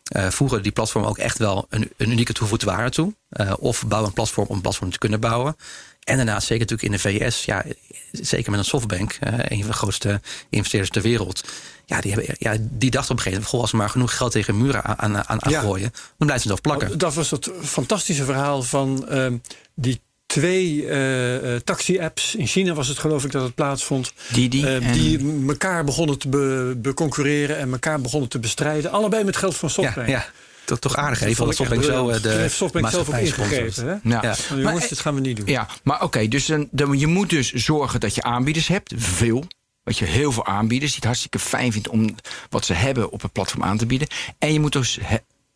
eh, 0.04 0.28
voegen 0.28 0.64
die 0.64 0.72
platformen 0.72 1.10
ook 1.10 1.18
echt 1.18 1.38
wel 1.38 1.66
een, 1.70 1.92
een 1.98 2.12
unieke 2.12 2.34
toegevoegde 2.34 2.66
waarde 2.66 2.90
toe? 2.90 3.14
Eh, 3.30 3.54
of 3.60 3.88
bouwen 3.88 4.10
een 4.10 4.16
platform 4.16 4.48
om 4.48 4.56
een 4.56 4.62
platform 4.62 4.92
te 4.92 4.98
kunnen 4.98 5.20
bouwen? 5.20 5.56
En 6.04 6.16
daarnaast, 6.16 6.48
zeker 6.48 6.66
natuurlijk 6.68 7.04
in 7.04 7.12
de 7.12 7.30
VS, 7.30 7.46
ja, 7.46 7.66
zeker 8.12 8.52
met 8.52 8.60
een 8.60 8.66
softbank, 8.66 9.18
uh, 9.24 9.34
een 9.38 9.60
van 9.60 9.68
de 9.68 9.74
grootste 9.74 10.22
investeerders 10.50 10.92
ter 10.92 11.02
wereld. 11.02 11.44
Ja, 11.86 12.02
die, 12.02 12.14
hebben, 12.14 12.36
ja, 12.40 12.56
die 12.60 12.90
dacht 12.90 13.10
op 13.10 13.18
een 13.18 13.24
gegeven 13.24 13.32
moment, 13.32 13.46
goh, 13.46 13.62
als 13.62 13.72
we 13.72 13.78
maar 13.78 13.90
genoeg 13.90 14.18
geld 14.18 14.32
tegen 14.32 14.58
muren 14.58 14.84
aan, 14.84 15.18
aan, 15.18 15.44
aan 15.44 15.52
Ja. 15.52 15.62
gooien, 15.62 15.92
dan 15.92 16.28
blijft 16.28 16.44
het 16.44 16.48
zelf 16.48 16.62
plakken. 16.62 16.98
Dat 16.98 17.14
was 17.14 17.32
het 17.32 17.52
fantastische 17.62 18.26
verhaal 18.26 18.64
van 18.64 19.08
ehm, 19.08 19.38
die 19.76 20.02
twee 20.30 20.88
eh, 20.88 21.56
eh, 21.56 21.62
taxi-apps. 21.62 22.36
In 22.36 22.48
China 22.48 22.74
was 22.74 22.88
het 22.88 22.98
geloof 22.98 23.24
ik 23.24 23.32
dat 23.32 23.44
het 23.44 23.56
plaatsvond. 23.56 24.14
Didi 24.34 24.64
eh, 24.64 24.76
en- 24.76 24.94
die 24.94 25.44
elkaar 25.48 25.84
begonnen 25.84 26.18
te 26.20 26.28
be- 26.30 26.74
beconcurreren 26.78 27.58
en 27.58 27.72
elkaar 27.72 28.02
begonnen 28.02 28.30
te 28.30 28.40
bestrijden. 28.40 28.92
Allebei 28.92 29.24
met 29.24 29.38
geld 29.38 29.56
van 29.58 29.70
SoftBank. 29.70 30.08
ja, 30.08 30.26
toch, 30.66 30.80
toch 30.80 30.96
aardig. 30.96 31.20
Dat 31.20 31.28
Even 31.28 31.46
dat 31.46 31.56
SoftBank 31.56 31.84
zo 31.84 32.20
de 32.22 32.30
heeft 32.30 32.56
SoftBank 32.56 32.90
zelf 32.90 33.10
ook 33.10 33.16
ingegeven. 33.16 33.88
Hè? 33.88 33.92
Ja. 33.92 34.00
Ja. 34.04 34.22
Nou, 34.22 34.36
jongens, 34.50 34.64
Maar- 34.80 34.88
dit 34.90 35.00
gaan 35.00 35.16
we 35.16 35.22
niet 35.22 35.38
doen. 35.38 35.48
Ja, 35.48 35.68
maar 35.84 36.04
oké, 36.04 36.28
dus 36.28 36.46
dan, 36.46 36.68
dan, 36.72 37.00
je 37.00 37.08
moet 37.08 37.30
dus 37.30 37.54
zorgen 37.54 38.00
dat 38.00 38.16
je 38.16 38.22
aanbieders 38.24 38.68
hebt, 38.68 38.94
veel. 38.98 39.44
Dat 39.84 39.98
je 39.98 40.06
heel 40.06 40.32
veel 40.32 40.46
aanbieders 40.46 40.90
die 40.92 40.96
het 41.00 41.06
hartstikke 41.10 41.40
fijn 41.40 41.72
vindt 41.72 41.88
om 41.90 42.16
wat 42.50 42.66
ze 42.66 42.74
hebben 42.74 43.12
op 43.12 43.22
het 43.22 43.32
platform 43.32 43.64
aan 43.64 43.78
te 43.78 43.86
bieden. 43.86 44.08
En 44.40 44.54
je 44.54 44.60
moet 44.60 44.74
dus 44.74 45.00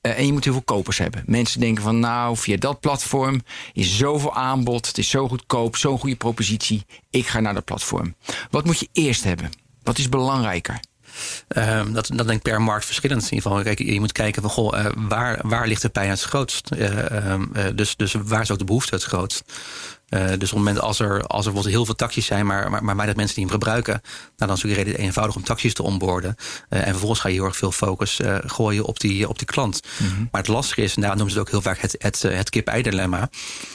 eh, 0.04 0.18
en 0.18 0.26
je 0.26 0.34
moet 0.34 0.44
heel 0.44 0.54
veel 0.54 0.62
kopers 0.62 0.98
hebben. 0.98 1.24
Mensen 1.26 1.60
denken 1.60 1.84
van 1.84 2.00
nou, 2.00 2.38
via 2.38 2.58
dat 2.58 2.80
platform 2.80 3.42
is 3.74 3.98
zoveel 3.98 4.34
aanbod, 4.34 4.88
het 4.88 4.98
is 4.98 5.10
zo 5.10 5.28
goedkoop, 5.28 5.76
zo'n 5.76 6.00
goede 6.00 6.16
propositie. 6.16 6.86
Ik 7.10 7.28
ga 7.28 7.40
naar 7.40 7.54
dat 7.54 7.66
platform. 7.66 8.16
Wat 8.50 8.66
moet 8.66 8.80
je 8.80 8.90
eerst 8.92 9.24
hebben? 9.24 9.52
Wat 9.84 9.98
is 9.98 10.10
belangrijker? 10.10 10.80
Ehm, 11.48 11.94
dat, 11.94 12.08
dat 12.08 12.28
denk 12.28 12.38
ik 12.38 12.42
per 12.42 12.62
markt 12.62 12.86
verschillend. 12.86 13.24
In 13.24 13.34
ieder 13.34 13.50
geval, 13.50 13.64
kijk, 13.64 13.80
je 13.80 14.00
moet 14.00 14.12
kijken 14.12 14.42
van 14.42 14.52
goh, 14.52 14.80
eh, 14.80 14.86
waar, 14.96 15.40
waar 15.44 15.68
ligt 15.68 15.82
de 15.82 15.90
pijn 15.90 16.10
het 16.10 16.22
grootst? 16.22 16.72
Eh, 16.72 17.36
dus, 17.76 17.96
dus 17.96 18.14
waar 18.14 18.42
is 18.42 18.52
ook 18.52 18.58
de 18.58 18.66
behoefte 18.66 18.96
het 18.96 19.04
grootst? 19.04 19.44
Eh, 20.14 20.28
dus 20.28 20.34
op 20.34 20.40
het 20.40 20.52
moment 20.52 20.80
als 20.80 21.00
er, 21.00 21.24
als 21.24 21.46
er 21.46 21.66
heel 21.66 21.86
veel 21.86 21.96
taxis 21.96 22.26
zijn, 22.26 22.46
maar, 22.46 22.70
maar, 22.70 22.84
maar 22.84 22.96
weinig 22.96 23.16
mensen 23.16 23.36
die 23.36 23.44
hem 23.44 23.54
gebruiken, 23.54 24.02
nou, 24.04 24.32
dan 24.36 24.54
is 24.54 24.62
het 24.62 24.72
redelijk 24.72 25.00
eenvoudig 25.00 25.36
om 25.36 25.44
taxis 25.44 25.74
te 25.74 25.84
onboorden. 25.84 26.36
Eh, 26.70 26.80
en 26.80 26.90
vervolgens 26.90 27.20
ga 27.20 27.28
je 27.28 27.36
heel 27.36 27.46
erg 27.46 27.56
veel 27.56 27.72
focus 27.72 28.20
eh, 28.20 28.38
gooien 28.46 28.86
op 28.86 29.00
die, 29.00 29.30
op 29.30 29.38
die 29.38 29.48
klant. 29.48 29.82
Maar 30.32 30.42
het 30.42 30.48
lastige 30.48 30.82
is, 30.82 30.96
en 30.96 31.02
daar 31.02 31.16
noemen 31.16 31.32
ze 31.32 31.40
het 31.40 31.48
ook 31.48 31.52
heel 31.52 31.62
vaak 31.62 31.80
het, 31.80 31.96
het, 31.98 32.22
het 32.22 32.50
kip-ei-dilemma, 32.50 33.30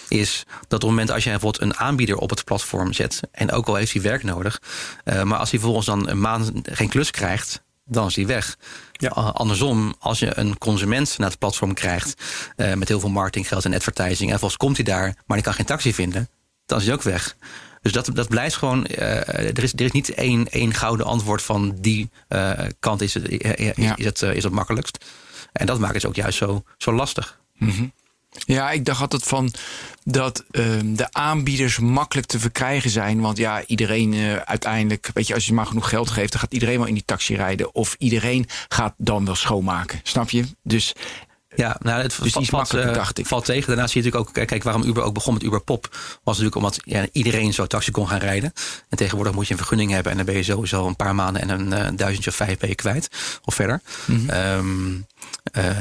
is 0.08 0.44
dat 0.48 0.62
op 0.62 0.80
het 0.80 0.82
moment 0.82 1.10
als 1.10 1.24
je 1.24 1.30
bijvoorbeeld 1.30 1.62
een 1.62 1.76
aanbieder 1.76 2.16
op 2.16 2.30
het 2.30 2.44
platform 2.44 2.92
zet, 2.92 3.20
en 3.32 3.52
ook 3.52 3.66
al 3.66 3.74
heeft 3.74 3.92
hij 3.92 4.02
werk 4.02 4.22
nodig, 4.22 4.60
maar 5.04 5.38
als 5.38 5.50
hij 5.50 5.60
vervolgens 5.60 5.86
dan 5.86 6.08
een 6.08 6.20
maand 6.20 6.52
geen 6.62 6.88
klus 6.88 7.10
krijgt, 7.10 7.62
dan 7.84 8.06
is 8.06 8.14
die 8.14 8.26
weg. 8.26 8.56
Ja. 8.98 9.08
A- 9.16 9.30
Andersom, 9.30 9.94
als 9.98 10.18
je 10.18 10.38
een 10.38 10.58
consument 10.58 11.18
naar 11.18 11.28
het 11.30 11.38
platform 11.38 11.74
krijgt 11.74 12.22
eh, 12.56 12.74
met 12.74 12.88
heel 12.88 13.00
veel 13.00 13.08
marketinggeld 13.10 13.64
en 13.64 13.74
advertising, 13.74 14.20
en 14.22 14.38
vervolgens 14.38 14.56
komt 14.56 14.76
hij 14.76 14.84
daar, 14.84 15.16
maar 15.26 15.36
die 15.36 15.46
kan 15.46 15.54
geen 15.54 15.66
taxi 15.66 15.94
vinden, 15.94 16.28
dan 16.66 16.78
is 16.78 16.84
hij 16.84 16.94
ook 16.94 17.02
weg. 17.02 17.36
Dus 17.82 17.92
dat, 17.92 18.10
dat 18.12 18.28
blijft 18.28 18.56
gewoon. 18.56 18.86
eh, 18.86 19.28
er, 19.56 19.62
is, 19.62 19.72
er 19.72 19.80
is 19.80 19.92
niet 19.92 20.14
één, 20.14 20.48
één 20.50 20.74
gouden 20.74 21.06
antwoord 21.06 21.42
van 21.42 21.74
die 21.80 22.10
eh, 22.28 22.52
kant 22.80 23.00
is 23.00 23.14
het, 23.14 23.28
eh, 23.28 23.68
is, 23.68 23.72
Ja. 23.76 23.96
is 23.96 24.04
het, 24.04 24.22
eh, 24.22 24.34
is 24.34 24.42
het 24.44 24.52
makkelijkst. 24.52 25.04
En 25.52 25.66
dat 25.66 25.78
maakt 25.78 25.94
het 25.94 26.06
ook 26.06 26.14
juist 26.14 26.38
zo, 26.38 26.62
zo 26.78 26.92
lastig. 26.92 27.38
Ja, 28.30 28.70
ik 28.70 28.84
dacht 28.84 29.00
altijd 29.00 29.24
van 29.24 29.52
dat 30.04 30.44
ehm, 30.50 30.94
de 30.94 31.12
aanbieders 31.12 31.78
makkelijk 31.78 32.26
te 32.26 32.38
verkrijgen 32.38 32.90
zijn. 32.90 33.20
Want 33.20 33.36
ja, 33.36 33.64
iedereen 33.66 34.14
eh, 34.14 34.36
uiteindelijk, 34.36 35.10
weet 35.14 35.26
je, 35.26 35.34
als 35.34 35.46
je 35.46 35.52
maar 35.52 35.66
genoeg 35.66 35.88
geld 35.88 36.10
geeft, 36.10 36.32
dan 36.32 36.40
gaat 36.40 36.52
iedereen 36.52 36.78
wel 36.78 36.86
in 36.86 36.94
die 36.94 37.04
taxi 37.04 37.36
rijden. 37.36 37.74
Of 37.74 37.94
iedereen 37.98 38.46
gaat 38.68 38.94
dan 38.96 39.24
wel 39.24 39.34
schoonmaken. 39.34 40.00
Snap 40.02 40.30
je? 40.30 40.44
Dus 40.62 40.94
Ja, 41.56 41.76
nou, 41.80 42.02
het 42.02 42.18
Dus 42.22 42.32
valt, 42.32 42.74
eh, 42.74 42.92
dacht 42.94 43.18
ik. 43.18 43.26
valt 43.26 43.44
tegen. 43.44 43.66
Daarna 43.66 43.86
zie 43.86 44.02
je 44.02 44.06
natuurlijk 44.08 44.38
ook, 44.38 44.46
kijk, 44.46 44.62
waarom 44.62 44.82
Uber 44.82 45.02
ook 45.02 45.14
begon 45.14 45.34
met 45.34 45.42
Uber 45.42 45.60
Pop. 45.60 45.88
Was 46.22 46.38
natuurlijk 46.38 46.56
omdat 46.56 46.78
ja, 46.84 47.06
iedereen 47.12 47.54
zo 47.54 47.66
taxi 47.66 47.90
kon 47.90 48.08
gaan 48.08 48.18
rijden. 48.18 48.52
En 48.88 48.96
tegenwoordig 48.96 49.34
moet 49.34 49.46
je 49.46 49.52
een 49.52 49.58
vergunning 49.58 49.90
hebben. 49.90 50.10
En 50.10 50.16
dan 50.18 50.26
ben 50.26 50.36
je 50.36 50.42
sowieso 50.42 50.86
een 50.86 50.96
paar 50.96 51.14
maanden 51.14 51.42
en 51.42 51.48
een 51.48 51.72
eh, 51.72 51.88
duizendje 51.96 52.30
of 52.30 52.36
vijf 52.36 52.58
ben 52.58 52.68
je 52.68 52.74
kwijt. 52.74 53.08
Of 53.44 53.54
verder. 53.54 53.80
Mhm. 54.04 54.28
Ehm, 54.30 54.94
eh, 55.52 55.74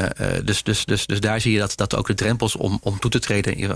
dus, 0.43 0.63
dus, 0.63 0.85
dus, 0.85 1.05
dus 1.05 1.19
daar 1.19 1.41
zie 1.41 1.51
je 1.51 1.59
dat, 1.59 1.77
dat 1.77 1.95
ook 1.95 2.07
de 2.07 2.13
drempels 2.13 2.55
om, 2.55 2.79
om 2.81 2.99
toe 2.99 3.11
te 3.11 3.19
treden 3.19 3.67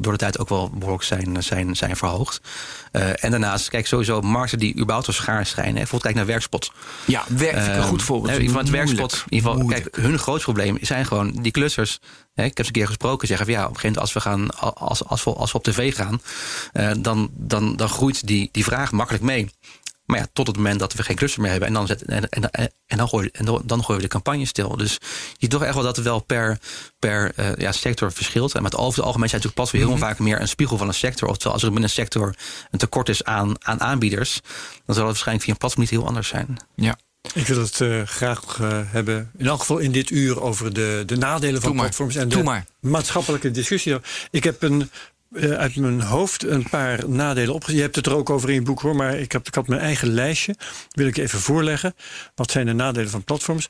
door 0.00 0.12
de 0.12 0.18
tijd 0.18 0.38
ook 0.38 0.48
wel 0.48 0.70
behoorlijk 0.70 1.04
zijn, 1.04 1.42
zijn, 1.42 1.76
zijn 1.76 1.96
verhoogd. 1.96 2.40
En 2.92 3.30
daarnaast, 3.30 3.68
kijk, 3.68 3.86
sowieso 3.86 4.20
markten 4.20 4.58
die 4.58 4.74
überhaupt 4.74 5.04
zo 5.06 5.12
schaars 5.12 5.48
schijnen. 5.50 5.74
Bijvoorbeeld 5.74 6.02
kijk 6.02 6.14
naar 6.14 6.26
Werkspot. 6.26 6.72
ja, 7.04 7.24
werk 7.28 7.76
een 7.76 7.82
goed 7.82 8.02
voorbeeld. 8.02 8.38
Ehm, 8.38 8.48
van 8.48 8.56
het 8.58 8.70
Moeilijk. 8.70 8.86
werkspot. 8.98 9.12
In 9.12 9.32
ieder 9.36 9.48
geval, 9.48 9.62
Moeilijk. 9.62 9.92
kijk, 9.92 10.04
hun 10.04 10.18
groot 10.18 10.42
probleem 10.42 10.78
zijn 10.80 11.06
gewoon 11.06 11.19
die 11.28 11.52
klussers. 11.52 11.98
Hè, 12.34 12.44
ik 12.44 12.56
heb 12.56 12.66
ze 12.66 12.72
een 12.72 12.78
keer 12.78 12.86
gesproken, 12.86 13.28
zeggen 13.28 13.46
van 13.46 13.54
ja, 13.54 13.62
op 13.62 13.74
een 13.74 13.80
gegeven 13.80 14.02
moment 14.02 14.14
als 14.14 14.24
we 14.24 14.30
gaan, 14.30 14.74
als, 14.74 15.04
als, 15.04 15.24
we, 15.24 15.32
als 15.32 15.52
we 15.52 15.58
op 15.58 15.64
tv 15.64 15.94
gaan, 15.94 16.22
eh, 16.72 16.90
dan, 16.98 17.30
dan, 17.32 17.76
dan 17.76 17.88
groeit 17.88 18.26
die, 18.26 18.48
die 18.52 18.64
vraag 18.64 18.92
makkelijk 18.92 19.24
mee. 19.24 19.50
Maar 20.10 20.18
ja, 20.18 20.26
tot 20.32 20.46
het 20.46 20.56
moment 20.56 20.80
dat 20.80 20.92
we 20.92 21.02
geen 21.02 21.16
klusser 21.16 21.40
meer 21.40 21.50
hebben. 21.50 21.68
En 21.68 21.74
dan, 21.74 21.86
zet, 21.86 22.02
en, 22.02 22.28
en, 22.28 22.50
en, 22.86 22.96
dan, 22.96 23.08
gooi, 23.08 23.28
en 23.32 23.44
dan, 23.44 23.62
dan 23.64 23.84
gooien 23.84 24.02
we 24.02 24.08
de 24.08 24.12
campagne 24.12 24.44
stil. 24.44 24.76
Dus 24.76 24.92
je 24.92 25.36
ziet 25.38 25.50
toch 25.50 25.62
echt 25.62 25.74
wel 25.74 25.82
dat 25.82 25.96
het 25.96 26.04
wel 26.04 26.20
per, 26.20 26.58
per 26.98 27.32
eh, 27.36 27.56
ja, 27.56 27.72
sector 27.72 28.12
verschilt. 28.12 28.54
En 28.54 28.62
met 28.62 28.76
over 28.76 28.98
het 28.98 29.06
algemeen 29.06 29.28
zijn 29.28 29.42
natuurlijk 29.42 29.70
platforms 29.70 30.00
heel 30.00 30.08
vaak 30.08 30.18
meer 30.18 30.40
een 30.40 30.48
spiegel 30.48 30.76
van 30.76 30.88
een 30.88 30.94
sector. 30.94 31.28
Oftewel, 31.28 31.52
als 31.52 31.62
er 31.62 31.68
binnen 31.68 31.88
een 31.88 31.94
sector 31.94 32.34
een 32.70 32.78
tekort 32.78 33.08
is 33.08 33.24
aan, 33.24 33.64
aan 33.64 33.80
aanbieders, 33.80 34.40
dan 34.86 34.94
zal 34.94 34.96
het 34.96 35.04
waarschijnlijk 35.04 35.44
via 35.44 35.52
een 35.52 35.58
platform 35.58 35.82
niet 35.82 35.90
heel 35.90 36.06
anders 36.06 36.28
zijn. 36.28 36.56
Ja. 36.74 36.98
Ik 37.34 37.46
wil 37.46 37.58
het 37.58 37.80
eh, 37.80 38.02
graag 38.02 38.60
eh, 38.60 38.80
hebben, 38.84 39.30
in 39.38 39.46
elk 39.46 39.60
geval 39.60 39.78
in 39.78 39.92
dit 39.92 40.10
uur, 40.10 40.40
over 40.40 40.74
de, 40.74 41.02
de 41.06 41.16
nadelen 41.16 41.60
van 41.60 41.72
platforms 41.72 42.16
en 42.16 42.28
Doe 42.28 42.38
de 42.38 42.44
maar. 42.44 42.64
maatschappelijke 42.80 43.50
discussie. 43.50 43.96
Ik 44.30 44.44
heb 44.44 44.62
een, 44.62 44.90
eh, 45.32 45.50
uit 45.50 45.76
mijn 45.76 46.00
hoofd 46.00 46.44
een 46.44 46.68
paar 46.68 47.08
nadelen 47.08 47.54
opgezet. 47.54 47.76
Je 47.76 47.82
hebt 47.82 47.96
het 47.96 48.06
er 48.06 48.14
ook 48.14 48.30
over 48.30 48.48
in 48.48 48.54
je 48.54 48.62
boek 48.62 48.80
hoor, 48.80 48.96
maar 48.96 49.18
ik, 49.18 49.32
heb, 49.32 49.46
ik 49.46 49.54
had 49.54 49.68
mijn 49.68 49.80
eigen 49.80 50.08
lijstje. 50.08 50.54
Wil 50.90 51.06
ik 51.06 51.16
even 51.16 51.40
voorleggen. 51.40 51.94
Wat 52.34 52.50
zijn 52.50 52.66
de 52.66 52.72
nadelen 52.72 53.10
van 53.10 53.24
platforms? 53.24 53.68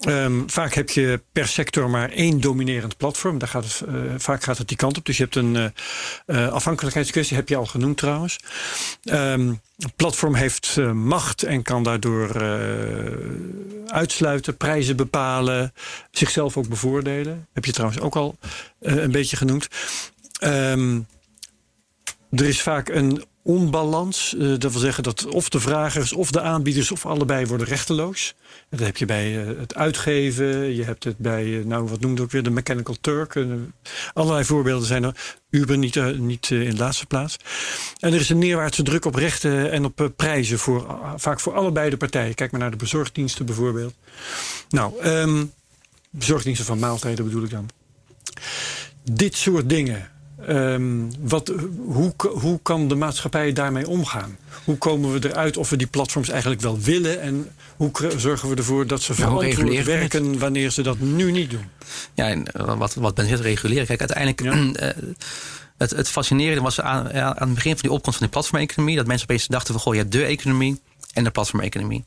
Ehm, 0.00 0.42
vaak 0.46 0.74
heb 0.74 0.90
je 0.90 1.20
per 1.32 1.48
sector 1.48 1.90
maar 1.90 2.10
één 2.10 2.40
dominerend 2.40 2.96
platform. 2.96 3.38
Daar 3.38 3.48
gaat 3.48 3.64
het, 3.64 3.88
eh, 3.88 3.94
vaak 4.16 4.42
gaat 4.42 4.58
het 4.58 4.68
die 4.68 4.76
kant 4.76 4.98
op. 4.98 5.06
Dus 5.06 5.16
je 5.16 5.22
hebt 5.22 5.36
een 5.36 5.72
eh, 6.26 6.48
afhankelijkheidskwestie, 6.48 7.36
heb 7.36 7.48
je 7.48 7.56
al 7.56 7.66
genoemd 7.66 7.96
trouwens. 7.96 8.38
Ehm, 9.04 9.52
platform 9.96 10.34
heeft 10.34 10.76
macht 10.92 11.42
en 11.42 11.62
kan 11.62 11.82
daardoor 11.82 12.42
uitsluiten, 13.86 14.56
prijzen 14.56 14.96
bepalen, 14.96 15.72
zichzelf 16.10 16.56
ook 16.56 16.68
bevoordelen. 16.68 17.46
Heb 17.52 17.64
je 17.64 17.72
trouwens 17.72 18.00
ook 18.00 18.16
al 18.16 18.38
een 18.80 19.10
beetje 19.10 19.36
genoemd. 19.36 19.68
Ehm, 20.38 21.00
er 22.30 22.44
is 22.44 22.62
vaak 22.62 22.88
een 22.88 23.24
onbalans. 23.46 24.34
eh, 24.34 24.48
dat 24.58 24.72
wil 24.72 24.80
zeggen 24.80 25.02
dat 25.02 25.26
of 25.26 25.48
de 25.48 25.60
vragers 25.60 26.12
of 26.12 26.30
de 26.30 26.40
aanbieders 26.40 26.90
of 26.90 27.06
allebei 27.06 27.46
worden 27.46 27.66
rechteloos. 27.66 28.34
Dat 28.70 28.80
heb 28.80 28.96
je 28.96 29.04
bij 29.04 29.40
eh, 29.40 29.58
het 29.58 29.74
uitgeven. 29.74 30.74
Je 30.74 30.84
hebt 30.84 31.04
het 31.04 31.18
bij, 31.18 31.58
eh, 31.58 31.64
nou 31.64 31.88
wat 31.88 32.00
noemde 32.00 32.22
ook 32.22 32.30
weer, 32.30 32.42
de 32.42 32.50
Mechanical 32.50 32.96
Turk. 33.00 33.46
Allerlei 34.12 34.44
voorbeelden 34.44 34.86
zijn 34.86 35.04
er. 35.04 35.36
Uber 35.50 35.78
niet, 35.78 36.18
niet 36.18 36.50
in 36.50 36.70
de 36.70 36.76
laatste 36.76 37.06
plaats. 37.06 37.36
En 37.98 38.12
er 38.12 38.20
is 38.20 38.28
een 38.28 38.38
neerwaartse 38.38 38.82
druk 38.82 39.04
op 39.04 39.14
rechten 39.14 39.70
en 39.70 39.84
op 39.84 40.10
prijzen. 40.16 40.58
Voor, 40.58 40.98
vaak 41.16 41.40
voor 41.40 41.54
allebei 41.54 41.90
de 41.90 41.96
partijen. 41.96 42.34
Kijk 42.34 42.50
maar 42.50 42.60
naar 42.60 42.70
de 42.70 42.76
bezorgdiensten 42.76 43.46
bijvoorbeeld. 43.46 43.94
Nou, 44.68 45.00
ehm, 45.00 45.44
bezorgdiensten 46.10 46.66
van 46.66 46.78
maaltijden 46.78 47.24
bedoel 47.24 47.42
ik 47.42 47.50
dan. 47.50 47.68
Dit 49.02 49.34
soort 49.34 49.68
dingen. 49.68 50.10
Ehm, 50.44 50.82
wat, 51.20 51.52
hoe, 51.86 52.12
hoe 52.18 52.60
kan 52.62 52.88
de 52.88 52.94
maatschappij 52.94 53.52
daarmee 53.52 53.88
omgaan? 53.88 54.36
Hoe 54.64 54.76
komen 54.76 55.12
we 55.12 55.28
eruit 55.28 55.56
of 55.56 55.70
we 55.70 55.76
die 55.76 55.86
platforms 55.86 56.28
eigenlijk 56.28 56.60
wel 56.60 56.80
willen? 56.80 57.20
En 57.20 57.50
hoe 57.76 57.90
zorgen 58.16 58.48
we 58.48 58.56
ervoor 58.56 58.86
dat 58.86 59.02
ze 59.02 59.14
verantwoord 59.14 59.84
werken 59.84 60.38
wanneer 60.38 60.70
ze 60.70 60.82
dat 60.82 60.98
nu 60.98 61.30
niet 61.30 61.50
doen? 61.50 61.64
Ja, 62.14 62.28
en 62.28 62.52
eh, 62.52 62.78
wat, 62.78 62.94
wat 62.94 63.14
ben 63.14 63.24
je 63.26 63.32
het 63.32 63.40
reguleren? 63.40 63.86
Kijk, 63.86 64.00
uiteindelijk. 64.00 64.40
eh, 64.76 64.88
het, 65.76 65.90
het 65.90 66.08
fascinerende 66.08 66.62
was 66.62 66.80
aan, 66.80 67.12
aan 67.12 67.34
het 67.48 67.54
begin 67.54 67.72
van 67.72 67.80
die 67.80 67.92
opkomst 67.92 68.18
van 68.18 68.26
die 68.26 68.36
platformeconomie. 68.36 68.96
dat 68.96 69.06
mensen 69.06 69.28
opeens 69.28 69.46
dachten 69.46 69.74
van 69.74 69.82
goh, 69.82 69.94
je 69.94 70.00
hebt 70.00 70.12
de 70.12 70.24
economie 70.24 70.80
en 71.12 71.24
de 71.24 71.30
platformeconomie. 71.30 72.04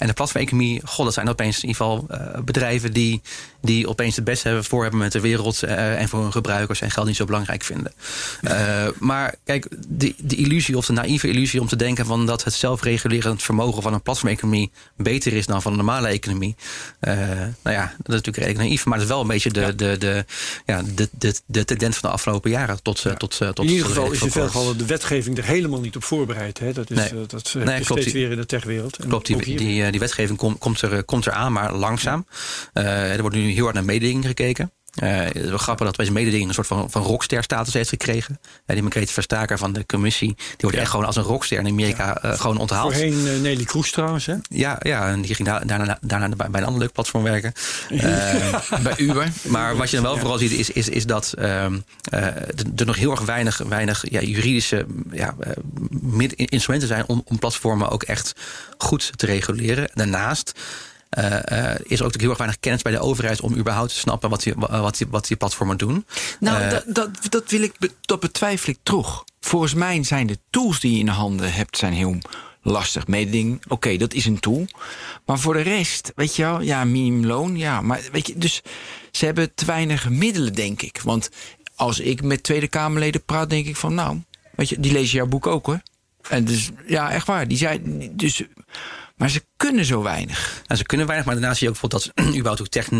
En 0.00 0.06
de 0.06 0.12
platformeconomie, 0.12 0.80
god, 0.84 1.04
dat 1.04 1.14
zijn 1.14 1.28
opeens 1.28 1.56
in 1.62 1.68
ieder 1.68 1.76
geval 1.76 2.06
eh, 2.08 2.40
bedrijven 2.42 2.92
die, 2.92 3.20
die 3.60 3.88
opeens 3.88 4.16
het 4.16 4.24
beste 4.24 4.46
hebben 4.46 4.64
voor 4.64 4.82
hebben 4.82 5.00
met 5.00 5.12
de 5.12 5.20
wereld 5.20 5.62
eh, 5.62 6.00
en 6.00 6.08
voor 6.08 6.22
hun 6.22 6.32
gebruikers 6.32 6.80
en 6.80 6.90
geld 6.90 7.06
niet 7.06 7.16
zo 7.16 7.24
belangrijk 7.24 7.62
vinden. 7.64 7.92
Eh, 8.40 8.86
maar 8.98 9.34
kijk, 9.44 9.66
de, 9.88 10.14
de 10.18 10.36
illusie 10.36 10.76
of 10.76 10.86
de 10.86 10.92
naïeve 10.92 11.28
illusie 11.28 11.60
om 11.60 11.66
te 11.66 11.76
denken 11.76 12.06
van 12.06 12.26
dat 12.26 12.44
het 12.44 12.54
zelfregulerend 12.54 13.42
vermogen 13.42 13.82
van 13.82 13.94
een 13.94 14.02
platformeconomie 14.02 14.70
beter 14.96 15.32
is 15.32 15.46
dan 15.46 15.62
van 15.62 15.70
een 15.70 15.76
normale 15.76 16.08
economie. 16.08 16.56
nou 17.00 17.50
ja, 17.62 17.82
dat 17.82 18.08
is 18.08 18.14
natuurlijk 18.14 18.36
redelijk 18.36 18.58
naïef, 18.58 18.84
maar 18.84 18.98
dat 18.98 19.06
is 19.06 19.12
wel 19.12 19.20
een 19.20 19.28
beetje 19.28 19.50
de, 19.50 19.74
de, 19.74 19.98
de, 19.98 20.24
ja, 20.66 20.82
de, 20.94 21.08
de, 21.18 21.34
de 21.46 21.64
tendens 21.64 21.96
van 21.96 22.08
de 22.08 22.14
afgelopen 22.14 22.50
jaren 22.50 22.82
tot, 22.82 23.02
tot, 23.18 23.38
tot 23.38 23.58
in 23.58 23.68
ieder 23.68 23.86
geval 23.86 24.10
is 24.10 24.22
in 24.22 24.30
veel 24.30 24.46
gevallen 24.46 24.78
de 24.78 24.86
wetgeving 24.86 25.38
er 25.38 25.44
helemaal 25.44 25.80
niet 25.80 25.96
op 25.96 26.04
voorbereid. 26.04 26.58
Hè? 26.58 26.72
Dat 26.72 26.90
is, 26.90 26.96
Nee. 26.96 27.26
dat 27.26 27.54
Nee, 27.54 27.80
klopt. 27.80 28.00
steeds 28.00 28.12
weer 28.12 28.30
in 28.30 28.36
de 28.36 28.46
techwereld. 28.46 28.96
Klopt, 29.08 29.26
die, 29.26 29.56
die, 29.56 29.89
die 29.90 30.00
wetgeving 30.00 30.38
komt 30.38 30.58
komt, 30.58 30.82
er, 30.82 31.04
komt 31.04 31.26
eraan, 31.26 31.52
maar 31.52 31.72
langzaam. 31.74 32.26
Eh, 32.72 33.14
er 33.14 33.20
wordt 33.20 33.36
nu 33.36 33.50
heel 33.50 33.62
hard 33.62 33.74
naar 33.74 33.84
mededinging 33.84 34.26
gekeken. 34.26 34.72
Eh, 34.94 35.18
het 35.18 35.36
is 35.36 35.48
wel 35.48 35.58
grappig 35.58 35.86
dat 35.86 35.96
deze 35.96 36.12
mededinging 36.12 36.48
een 36.48 36.54
soort 36.54 36.66
van, 36.66 36.90
van 36.90 37.02
rockster-status 37.02 37.74
heeft 37.74 37.88
gekregen. 37.88 38.38
Uh, 38.42 38.46
die 38.66 38.82
Margrethe 38.82 39.12
Verstaker 39.12 39.58
van 39.58 39.72
de 39.72 39.86
commissie, 39.86 40.34
die 40.36 40.56
wordt 40.58 40.76
echt 40.76 40.90
gewoon 40.90 41.06
als 41.06 41.16
een 41.16 41.22
rockster 41.22 41.58
in 41.58 41.66
Amerika 41.66 42.24
uh, 42.24 42.40
gewoon 42.40 42.58
onthaald. 42.58 42.92
Voorheen 42.92 43.26
uh, 43.26 43.40
Nelly 43.40 43.64
Kroes 43.64 43.90
trouwens, 43.90 44.26
hè? 44.26 44.34
Ja, 44.48 44.78
ja, 44.82 45.08
en 45.08 45.22
die 45.22 45.34
ging 45.34 45.48
da 45.48 45.58
daarna, 45.58 45.98
daarna 46.00 46.28
bij, 46.28 46.50
bij 46.50 46.60
een 46.60 46.66
ander 46.66 46.80
leuk 46.82 46.92
platform 46.92 47.22
werken. 47.22 47.52
bij 48.82 48.96
Uber. 48.96 49.32
Maar 49.42 49.76
wat 49.76 49.90
je 49.90 49.96
dan 49.96 50.04
wel 50.04 50.16
vooral 50.16 50.38
ziet, 50.38 50.52
is, 50.52 50.70
is, 50.70 50.88
is 50.88 51.06
dat 51.06 51.32
ehm, 51.32 51.78
er 52.76 52.86
nog 52.86 52.96
heel 52.96 53.10
erg 53.10 53.20
weinig, 53.20 53.58
weinig 53.58 54.04
ja, 54.10 54.20
juridische 54.20 54.86
ja, 55.10 55.34
instrumenten 56.34 56.88
zijn 56.88 57.04
om, 57.06 57.22
om 57.24 57.38
platformen 57.38 57.90
ook 57.90 58.02
echt 58.02 58.32
goed 58.78 59.12
te 59.16 59.26
reguleren. 59.26 59.90
Daarnaast 59.94 60.52
uh, 61.18 61.38
uh, 61.52 61.74
is 61.82 62.00
er 62.00 62.04
ook 62.04 62.20
heel 62.20 62.28
erg 62.28 62.38
weinig 62.38 62.60
kennis 62.60 62.82
bij 62.82 62.92
de 62.92 63.00
overheid 63.00 63.40
om 63.40 63.56
überhaupt 63.56 63.92
te 63.92 63.98
snappen 63.98 64.30
wat 64.30 64.42
die, 64.42 64.54
wat 64.56 64.96
die, 64.96 65.06
wat 65.10 65.26
die 65.26 65.36
platformen 65.36 65.76
doen. 65.76 66.06
Nou, 66.40 66.64
uh, 66.64 66.70
dat, 66.70 66.84
dat, 66.86 67.10
dat, 67.28 67.50
wil 67.50 67.62
ik, 67.62 67.74
dat 68.00 68.20
betwijfel 68.20 68.72
ik 68.72 68.78
toch. 68.82 69.24
Volgens 69.40 69.74
mij 69.74 70.04
zijn 70.04 70.26
de 70.26 70.38
tools 70.50 70.80
die 70.80 70.92
je 70.92 70.98
in 70.98 71.04
de 71.04 71.10
handen 71.10 71.52
hebt, 71.52 71.76
zijn 71.76 71.92
heel 71.92 72.18
lastig. 72.62 73.06
Mededing, 73.06 73.56
oké, 73.64 73.72
okay, 73.72 73.96
dat 73.96 74.14
is 74.14 74.26
een 74.26 74.40
tool. 74.40 74.66
Maar 75.26 75.38
voor 75.38 75.54
de 75.54 75.60
rest, 75.60 76.12
weet 76.14 76.36
je 76.36 76.42
wel, 76.42 76.60
ja, 76.60 76.84
minimumloon, 76.84 77.56
ja. 77.56 77.80
Maar 77.80 78.00
weet 78.12 78.26
je, 78.26 78.38
dus 78.38 78.62
ze 79.10 79.24
hebben 79.24 79.54
te 79.54 79.64
weinig 79.64 80.08
middelen, 80.10 80.52
denk 80.52 80.82
ik. 80.82 81.00
Want 81.04 81.30
als 81.74 82.00
ik 82.00 82.22
met 82.22 82.42
Tweede 82.42 82.68
Kamerleden 82.68 83.24
praat, 83.24 83.50
denk 83.50 83.66
ik 83.66 83.76
van, 83.76 83.94
nou, 83.94 84.22
weet 84.54 84.68
je, 84.68 84.80
die 84.80 84.92
lezen 84.92 85.16
jouw 85.16 85.26
boek 85.26 85.46
ook 85.46 85.66
hoor. 85.66 85.80
En 86.28 86.44
dus, 86.44 86.70
ja, 86.86 87.10
echt 87.10 87.26
waar. 87.26 87.48
Die 87.48 87.58
zijn, 87.58 88.10
dus, 88.16 88.42
maar 89.16 89.30
ze 89.30 89.42
kunnen 89.66 89.84
zo 89.84 90.02
weinig. 90.02 90.62
Nou, 90.66 90.80
ze 90.80 90.86
kunnen 90.86 91.06
weinig, 91.06 91.26
maar 91.26 91.36
daarnaast 91.36 91.58
zie 91.58 91.68
je 91.68 91.74
ook 91.74 91.80
bijvoorbeeld 91.80 92.16
dat 92.16 92.26
überhaupt 92.38 92.60
ook 92.60 92.68
tech 92.68 92.90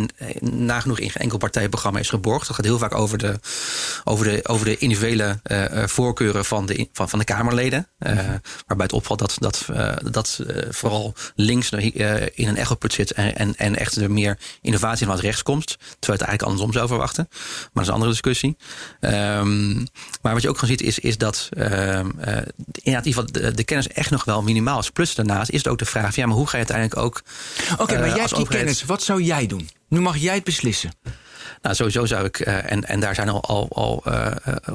nagenoeg 0.41 0.99
in 0.99 1.11
geen 1.11 1.23
enkel 1.23 1.39
partijprogramma 1.39 1.99
is 1.99 2.09
geborgd. 2.09 2.47
Dat 2.47 2.57
gaat 2.57 2.65
heel 2.65 2.79
vaak 2.79 2.95
over 2.95 3.19
de, 3.19 3.41
over 4.05 4.25
de, 4.25 4.41
over 4.43 4.65
de 4.65 4.79
individuele 4.79 5.41
uh, 5.45 5.87
voorkeuren 5.87 6.45
van 6.45 6.67
de, 6.67 6.89
van, 6.93 7.09
van 7.09 7.19
de 7.19 7.25
Kamerleden. 7.25 7.89
Uh, 7.99 8.13
waarbij 8.67 8.87
het 8.87 8.93
opvalt 8.93 9.19
dat, 9.19 9.37
dat, 9.39 9.69
uh, 9.71 9.93
dat 10.11 10.41
vooral 10.71 11.15
links 11.35 11.71
in 11.71 12.49
een 12.49 12.57
echoput 12.57 12.93
zit 12.93 13.13
en, 13.13 13.37
en, 13.37 13.57
en 13.57 13.77
echt 13.77 13.97
er 13.97 14.11
meer 14.11 14.39
innovatie 14.61 15.07
van 15.07 15.19
rechts 15.19 15.43
komt. 15.43 15.67
Terwijl 15.67 16.19
het 16.19 16.29
eigenlijk 16.29 16.43
andersom 16.43 16.73
zou 16.73 16.89
verwachten. 16.89 17.27
Maar 17.31 17.71
dat 17.73 17.83
is 17.83 17.89
een 17.89 17.95
andere 17.95 18.11
discussie. 18.11 18.57
Um, 19.01 19.87
maar 20.23 20.33
wat 20.33 20.43
je 20.43 20.49
ook 20.49 20.59
gewoon 20.59 20.77
ziet 20.77 20.87
is, 20.87 20.99
is 20.99 21.19
dat 21.19 21.49
inderdaad, 22.83 23.07
in 23.07 23.27
de, 23.33 23.55
de 23.55 23.65
kennis 23.65 23.89
echt 23.89 24.11
nog 24.11 24.25
wel 24.25 24.43
minimaal 24.43 24.79
is. 24.79 24.91
Plus 24.91 25.15
daarnaast 25.15 25.51
is 25.51 25.59
het 25.59 25.69
ook 25.69 25.79
de 25.79 25.85
vraag, 25.85 26.17
ja, 26.17 26.27
maar 26.27 26.37
hoe 26.37 26.49
ga 26.51 26.59
je 26.59 26.67
uiteindelijk 26.67 27.07
ook. 27.07 27.23
Oké, 27.73 27.83
okay, 27.83 27.99
maar 27.99 28.09
jij 28.09 28.19
hebt 28.19 28.37
die 28.37 28.49
kennis. 28.49 28.85
Wat 28.85 29.03
zou 29.03 29.23
jij 29.23 29.47
doen? 29.47 29.69
Nu 29.89 30.01
mag 30.01 30.17
jij 30.17 30.35
het 30.35 30.45
beslissen. 30.45 30.93
Nou, 31.63 31.75
sowieso 31.75 32.07
zou 32.07 32.25
ik, 32.25 32.47
uh, 32.47 32.73
en, 32.73 32.85
en 32.85 33.01
daar 33.01 33.15
zijn 33.15 33.29
al, 33.29 33.43
al, 33.43 33.69
al 33.73 34.03
uh, 34.09 34.27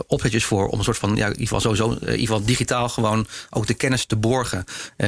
opzetjes 0.07 0.45
voor 0.45 0.67
om 0.67 0.77
een 0.77 0.83
soort 0.83 0.97
van, 0.97 1.15
ja, 1.15 1.25
in 1.25 1.31
ieder 1.31 1.41
geval 1.41 1.59
sowieso, 1.59 1.91
in 1.91 1.99
ieder 1.99 2.19
geval 2.19 2.45
digitaal 2.45 2.89
gewoon 2.89 3.27
ook 3.49 3.67
de 3.67 3.73
kennis 3.73 4.05
te 4.05 4.15
borgen 4.15 4.63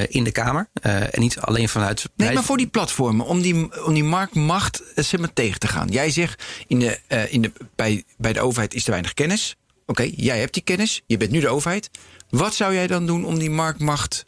in 0.07 0.23
de 0.23 0.31
Kamer. 0.31 0.69
en 0.81 1.21
niet 1.21 1.39
alleen 1.39 1.69
vanuit. 1.69 2.09
Nee, 2.15 2.33
maar 2.33 2.43
voor 2.43 2.57
die 2.57 2.67
platformen, 2.67 3.25
om 3.25 3.41
die, 3.41 3.85
om 3.85 3.93
die 3.93 4.03
marktmacht 4.03 4.83
zeg 4.95 5.19
maar, 5.19 5.33
tegen 5.33 5.59
te 5.59 5.67
gaan. 5.67 5.87
Jij 5.87 6.09
zegt, 6.09 6.43
in 6.67 6.79
de, 6.79 6.99
in 7.29 7.41
de, 7.41 7.51
bij, 7.75 8.03
bij 8.17 8.33
de 8.33 8.41
overheid 8.41 8.73
is 8.73 8.83
er 8.83 8.91
weinig 8.91 9.13
kennis. 9.13 9.55
Oké, 9.85 10.01
okay, 10.01 10.13
jij 10.15 10.39
hebt 10.39 10.53
die 10.53 10.63
kennis, 10.63 11.01
je 11.05 11.17
bent 11.17 11.31
nu 11.31 11.39
de 11.39 11.49
overheid. 11.49 11.89
Wat 12.29 12.55
zou 12.55 12.73
jij 12.73 12.87
dan 12.87 13.05
doen 13.05 13.25
om 13.25 13.39
die 13.39 13.49
marktmacht 13.49 14.23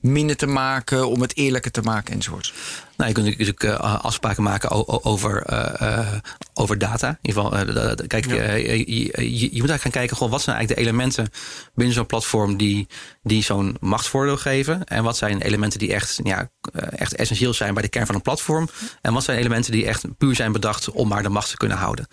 minder 0.00 0.36
te 0.36 0.46
maken, 0.46 1.08
om 1.08 1.20
het 1.20 1.36
eerlijker 1.36 1.70
te 1.70 1.82
maken 1.82 2.14
enzovoort? 2.14 2.52
Nou, 3.00 3.12
je 3.12 3.18
kunt 3.18 3.38
natuurlijk 3.38 3.62
uh, 3.62 4.04
afspraken 4.04 4.42
maken 4.42 5.04
over, 5.04 5.52
uh, 5.52 6.14
over 6.54 6.78
data. 6.78 7.08
In 7.08 7.16
ieder 7.22 7.42
geval, 7.42 8.06
kijk, 8.06 8.26
ja. 8.26 8.52
je, 8.52 8.94
je, 8.94 9.04
je, 9.16 9.60
moet 9.60 9.70
eigenlijk 9.70 9.82
gaan 9.82 9.90
kijken, 9.90 10.16
gewoon, 10.16 10.32
wat 10.32 10.42
zijn 10.42 10.56
eigenlijk 10.56 10.86
de 10.86 10.88
elementen 10.88 11.28
binnen 11.74 11.94
zo'n 11.94 12.06
platform 12.06 12.56
die, 12.56 12.88
die 13.22 13.42
zo'n 13.42 13.76
machtsvoordeel 13.80 14.36
geven? 14.36 14.84
En 14.84 15.02
wat 15.02 15.16
zijn 15.16 15.40
elementen 15.40 15.78
die 15.78 15.94
echt, 15.94 16.20
ja, 16.22 16.50
echt 16.90 17.14
essentieel 17.14 17.54
zijn 17.54 17.74
bij 17.74 17.82
de 17.82 17.88
kern 17.88 18.06
van 18.06 18.14
een 18.14 18.22
platform? 18.22 18.68
En 19.00 19.12
wat 19.12 19.24
zijn 19.24 19.38
elementen 19.38 19.72
die 19.72 19.86
echt 19.86 20.04
puur 20.18 20.34
zijn 20.34 20.52
bedacht 20.52 20.90
om 20.90 21.08
maar 21.08 21.22
de 21.22 21.28
macht 21.28 21.50
te 21.50 21.56
kunnen 21.56 21.76
houden? 21.76 22.06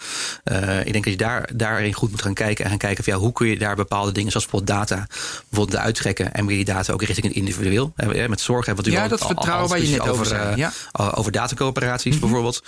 ik 0.83 0.91
denk 0.91 1.03
dat 1.03 1.13
je 1.13 1.19
daar, 1.19 1.49
daarin 1.53 1.93
goed 1.93 2.11
moet 2.11 2.21
gaan 2.21 2.33
kijken 2.33 2.63
en 2.63 2.69
gaan 2.69 2.79
kijken 2.79 3.03
van 3.03 3.13
ja, 3.13 3.19
hoe 3.19 3.33
kun 3.33 3.47
je 3.47 3.57
daar 3.57 3.75
bepaalde 3.75 4.11
dingen, 4.11 4.31
zoals 4.31 4.47
bijvoorbeeld 4.47 4.79
data, 4.79 5.07
bijvoorbeeld 5.49 5.95
trekken 5.95 6.33
en 6.33 6.45
meer 6.45 6.55
die 6.55 6.65
data 6.65 6.93
ook 6.93 7.03
richting 7.03 7.27
het 7.27 7.35
individueel. 7.35 7.93
Met 8.27 8.41
zorg 8.41 8.65
hebben 8.65 8.85
we 8.85 8.91
Ja, 8.91 9.07
dat 9.07 9.25
vertrouwen 9.25 9.69
waar 9.69 9.81
je 9.81 9.88
net 9.88 10.07
over 10.07 10.25
zei. 10.25 10.55
Ja 10.55 10.71
over 11.15 11.32
datacoöperaties 11.32 12.05
mm 12.05 12.11
-hmm. 12.11 12.19
bijvoorbeeld. 12.19 12.63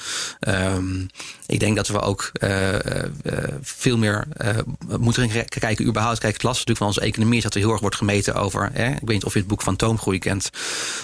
Um, 0.47 1.07
ik 1.45 1.59
denk 1.59 1.75
dat 1.75 1.87
we 1.87 1.99
ook 1.99 2.31
uh, 2.43 2.73
uh, 2.73 2.79
veel 3.61 3.97
meer 3.97 4.27
moeten 4.99 5.47
kijken, 5.59 5.85
überhaupt. 5.85 6.19
Kijk, 6.19 6.33
het 6.33 6.43
lastig 6.43 6.67
natuurlijk 6.67 6.77
van 6.77 6.87
onze 6.87 7.01
economie 7.01 7.37
is 7.37 7.43
dat 7.43 7.53
er 7.53 7.59
heel 7.59 7.71
erg 7.71 7.79
wordt 7.79 7.95
gemeten 7.95 8.35
over. 8.35 8.69
Hè, 8.73 8.87
ik 8.87 8.99
weet 8.99 9.07
niet 9.07 9.23
of 9.23 9.33
je 9.33 9.39
het 9.39 9.47
boek 9.47 9.61
van 9.61 9.75
Toomgroei 9.75 10.19
kent. 10.19 10.49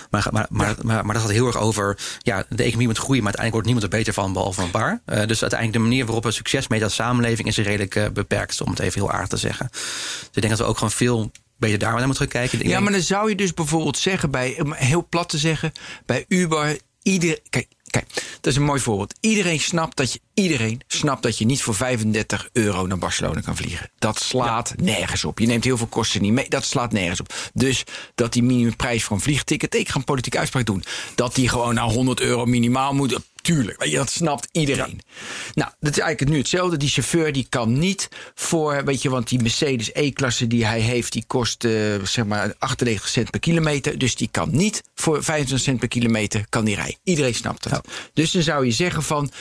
Maar, 0.10 0.28
maar, 0.32 0.45
maar, 0.49 0.68
ja. 0.68 0.76
maar, 0.82 1.06
maar, 1.06 1.14
dat 1.14 1.24
gaat 1.24 1.32
heel 1.32 1.47
erg 1.47 1.58
over. 1.58 1.97
Ja, 2.20 2.45
de 2.49 2.64
economie 2.64 2.88
moet 2.88 2.97
groeien, 2.97 3.24
maar 3.24 3.34
uiteindelijk 3.36 3.53
wordt 3.53 3.68
niemand 3.68 3.84
er 3.84 3.97
beter 3.99 4.14
van, 4.14 4.34
behalve 4.34 4.62
een 4.62 4.72
paar. 4.72 5.01
dus 5.06 5.41
uiteindelijk 5.41 5.74
de 5.74 5.89
manier 5.89 6.06
waarop 6.06 6.24
we 6.24 6.32
succes 6.32 6.68
meten 6.68 6.86
als 6.86 6.95
samenleving 6.95 7.47
is 7.47 7.58
redelijk 7.58 8.14
beperkt, 8.14 8.62
om 8.62 8.70
het 8.70 8.80
even 8.80 9.01
heel 9.01 9.12
aardig 9.12 9.28
te 9.28 9.38
zeggen. 9.38 9.68
Dus 9.72 10.30
ik 10.32 10.41
denk 10.41 10.49
dat 10.49 10.60
we 10.60 10.66
ook 10.66 10.78
gewoon 10.78 10.91
veel 10.91 11.32
beter 11.58 11.80
daar 11.80 11.93
naar 11.93 12.06
moeten 12.06 12.28
kijken. 12.28 12.68
Ja, 12.68 12.80
maar 12.80 12.91
dan 12.91 13.01
zou 13.01 13.30
je 13.30 13.36
dus 13.36 13.53
bijvoorbeeld 13.53 13.97
zeggen, 13.97 14.32
bij, 14.32 14.62
heel 14.70 15.08
plat 15.10 15.30
te 15.30 15.38
zeggen, 15.38 15.72
bij 16.06 16.26
Uber 16.28 16.78
Ieder, 17.06 17.39
kijk, 17.49 17.68
kijk, 17.84 18.08
dat 18.14 18.45
is 18.51 18.56
een 18.56 18.64
mooi 18.64 18.80
voorbeeld. 18.80 19.14
Iedereen 19.20 19.60
snapt 19.60 19.97
dat 19.97 20.14
je, 20.14 20.20
iedereen 20.34 20.82
snapt 20.88 21.24
dat 21.24 21.38
je 21.38 21.45
niet 21.45 21.62
voor 21.62 21.76
35 21.76 22.49
euro 22.53 22.88
naar 22.88 22.97
Barcelona 22.97 23.41
kan 23.41 23.56
vliegen. 23.56 23.89
Dat 23.99 24.20
slaat 24.20 24.74
ja. 24.78 24.84
nergens 24.84 25.26
op. 25.26 25.39
Je 25.39 25.45
neemt 25.45 25.64
heel 25.64 25.78
veel 25.78 25.88
kosten 25.88 26.22
niet 26.22 26.32
mee. 26.32 26.49
Dat 26.49 26.66
slaat 26.66 26.91
nergens 26.91 27.20
op. 27.20 27.34
Dus 27.53 27.84
dat 28.16 28.34
die 28.34 28.43
minimumprijs 28.43 29.03
voor 29.03 29.16
een 29.16 29.22
vliegticket, 29.22 29.76
ik 29.76 29.89
ga 29.89 29.97
een 29.97 30.03
politieke 30.03 30.38
uitspraak 30.38 30.66
doen, 30.66 30.84
dat 31.16 31.36
die 31.36 31.49
gewoon 31.49 31.74
naar 31.74 31.89
100 31.89 32.20
euro 32.20 32.45
minimaal 32.45 32.93
moet. 32.93 33.20
Tuurlijk, 33.46 33.80
weet 33.80 33.91
je, 33.91 33.98
dat 33.98 34.10
snapt 34.10 34.48
iedereen. 34.52 35.02
Ja. 35.02 35.54
Nou, 35.54 35.72
dat 35.80 35.91
is 35.91 36.00
eigenlijk 36.00 36.32
nu 36.32 36.38
hetzelfde. 36.38 36.78
Die 36.78 36.89
chauffeur 36.89 37.32
die 37.32 37.46
kan 37.50 37.80
niet 37.80 38.10
voor, 38.36 38.84
weet 38.86 39.02
je, 39.02 39.10
want 39.10 39.28
die 39.30 39.41
Mercedes 39.41 39.89
E-klasse 39.93 40.48
die 40.48 40.66
hij 40.66 40.80
heeft, 40.80 41.12
die 41.12 41.24
kost 41.28 41.64
uh, 41.64 42.04
zeg 42.04 42.26
maar 42.26 42.54
98 42.58 43.08
cent 43.08 43.30
per 43.30 43.39
kilometer. 43.39 43.98
Dus 43.98 44.16
die 44.16 44.28
kan 44.32 44.50
niet 44.52 44.84
voor 44.96 45.24
25 45.24 45.60
cent 45.60 45.80
per 45.80 45.88
kilometer 45.88 46.46
kan 46.50 46.66
die 46.66 46.76
rijden. 46.76 46.98
Iedereen 47.04 47.36
snapt 47.36 47.64
dat. 47.64 47.72
Ja. 47.72 47.91
Dus 48.14 48.32
dan 48.32 48.41
zou 48.41 48.66
je 48.66 48.72
zeggen 48.72 49.04
van, 49.04 49.32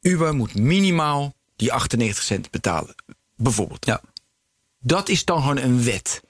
Uber 0.00 0.34
moet 0.34 0.54
minimaal 0.54 1.34
die 1.56 1.72
98 1.72 2.24
cent 2.24 2.50
betalen. 2.50 2.94
Bijvoorbeeld. 3.36 3.86
Ja. 3.86 4.00
Dat 4.78 5.08
is 5.08 5.24
dan 5.24 5.40
gewoon 5.40 5.58
een 5.58 5.84
wet. 5.84 6.22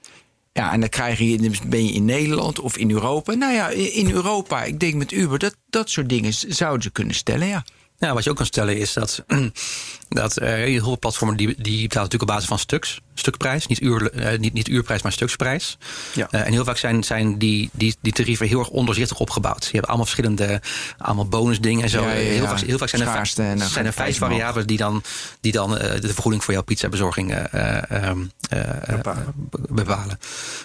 Ja, 0.53 0.71
en 0.71 0.79
dan 0.79 0.89
krijg 0.89 1.19
je, 1.19 1.51
ben 1.67 1.85
je 1.85 1.91
in 1.91 2.05
Nederland 2.05 2.59
of 2.59 2.77
in 2.77 2.91
Europa. 2.91 3.33
Nou 3.33 3.53
ja, 3.53 3.69
in 3.69 4.11
Europa, 4.11 4.63
ik 4.63 4.79
denk 4.79 4.93
met 4.93 5.11
Uber, 5.11 5.39
dat, 5.39 5.55
dat 5.69 5.89
soort 5.89 6.09
dingen 6.09 6.33
zouden 6.33 6.81
ze 6.81 6.91
kunnen 6.91 7.15
stellen, 7.15 7.47
ja. 7.47 7.65
Ja, 7.97 8.13
wat 8.13 8.23
je 8.23 8.29
ook 8.29 8.35
kan 8.35 8.45
stellen 8.45 8.77
is 8.77 8.93
dat, 8.93 9.23
dat 10.13 10.41
uh, 10.41 10.47
heel 10.47 10.83
veel 10.83 10.99
platformen 10.99 11.37
die, 11.37 11.47
die 11.47 11.81
betalen 11.81 12.03
natuurlijk 12.03 12.21
op 12.21 12.27
basis 12.27 12.47
van 12.47 12.59
stuks 12.59 13.01
stukprijs. 13.13 13.67
Niet, 13.67 13.81
uur, 13.81 14.13
uh, 14.13 14.39
niet, 14.39 14.53
niet 14.53 14.67
uurprijs, 14.67 15.01
maar 15.01 15.11
stuksprijs. 15.11 15.77
Ja. 16.13 16.27
Uh, 16.31 16.45
en 16.45 16.51
heel 16.51 16.63
vaak 16.63 16.77
zijn, 16.77 17.03
zijn 17.03 17.37
die, 17.37 17.69
die, 17.73 17.95
die 18.01 18.13
tarieven 18.13 18.47
heel 18.47 18.59
erg 18.59 18.69
ondoorzichtig 18.69 19.19
opgebouwd. 19.19 19.65
Je 19.65 19.71
hebt 19.71 19.87
allemaal 19.87 20.05
verschillende 20.05 20.61
allemaal 20.97 21.27
bonusdingen 21.27 21.83
en 21.83 21.89
zo. 21.89 22.01
Ja, 22.01 22.11
ja, 22.11 22.15
heel, 22.15 22.47
vaak, 22.47 22.59
heel 22.59 22.77
vaak 22.77 22.89
zijn 22.89 23.01
er, 23.59 23.67
zijn 23.67 23.85
er 23.85 23.93
vijf 23.93 24.17
variabelen 24.17 24.67
die 24.67 24.77
dan, 24.77 25.03
die 25.41 25.51
dan 25.51 25.69
de 25.71 26.13
vergoeding 26.13 26.43
voor 26.43 26.53
jouw 26.53 26.63
pizzabezorging 26.63 27.35
um, 27.91 28.31
bepalen. 28.87 29.33
bepalen. 29.69 30.19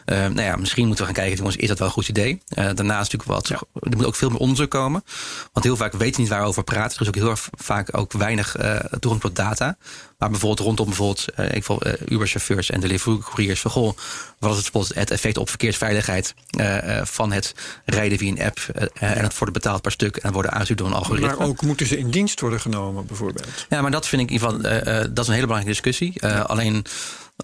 nou 0.06 0.42
ja, 0.42 0.56
misschien 0.56 0.86
moeten 0.86 1.06
we 1.06 1.12
gaan 1.12 1.22
kijken, 1.22 1.36
jongens, 1.36 1.56
is 1.56 1.68
dat 1.68 1.78
wel 1.78 1.88
een 1.88 1.94
goed 1.94 2.08
idee? 2.08 2.40
daarnaast 2.48 3.12
natuurlijk 3.12 3.24
wat, 3.24 3.48
er 3.48 3.96
moet 3.96 4.06
ook 4.06 4.16
veel 4.16 4.30
meer 4.30 4.38
onderzoek 4.38 4.70
komen. 4.70 5.04
Want 5.52 5.64
heel 5.64 5.76
vaak 5.76 5.92
weten 5.92 6.14
we 6.14 6.20
niet 6.20 6.30
waarover 6.30 6.64
praten. 6.64 6.94
Er 6.96 7.02
is 7.02 7.08
ook 7.08 7.14
heel 7.14 7.30
erg 7.30 7.48
vaak 7.52 7.96
ook 7.96 8.12
weinig 8.12 8.56
toegang 9.00 9.20
tot 9.20 9.35
data. 9.36 9.76
Maar 10.18 10.30
bijvoorbeeld 10.30 10.66
rondom 10.66 10.86
bijvoorbeeld, 10.86 11.24
uh, 11.40 11.52
ik 11.52 11.68
uh, 11.68 11.92
Uber-chauffeurs 12.08 12.70
en 12.70 12.80
delivery-couriers 12.80 13.60
van 13.60 13.70
goh, 13.70 13.96
wat 14.38 14.58
is 14.58 14.70
het, 14.72 14.94
het 14.94 15.10
effect 15.10 15.36
op 15.36 15.48
verkeersveiligheid 15.48 16.34
uh, 16.60 17.00
van 17.04 17.32
het 17.32 17.54
rijden 17.84 18.18
via 18.18 18.30
een 18.30 18.42
app 18.42 18.58
en 18.94 19.22
het 19.22 19.38
worden 19.38 19.52
betaald 19.52 19.82
per 19.82 19.92
stuk 19.92 20.16
en 20.16 20.32
worden 20.32 20.52
aangestuurd 20.52 20.78
door 20.78 20.88
een 20.88 20.94
algoritme. 20.94 21.36
Maar 21.36 21.46
ook 21.46 21.62
moeten 21.62 21.86
ze 21.86 21.98
in 21.98 22.10
dienst 22.10 22.40
worden 22.40 22.60
genomen, 22.60 23.06
bijvoorbeeld? 23.06 23.66
Ja, 23.68 23.82
maar 23.82 23.90
dat 23.90 24.06
vind 24.06 24.22
ik 24.22 24.28
in 24.28 24.34
ieder 24.34 24.50
geval, 24.50 24.84
dat 25.12 25.18
is 25.18 25.26
een 25.26 25.34
hele 25.34 25.46
belangrijke 25.46 25.82
discussie. 25.82 26.26
Alleen 26.26 26.84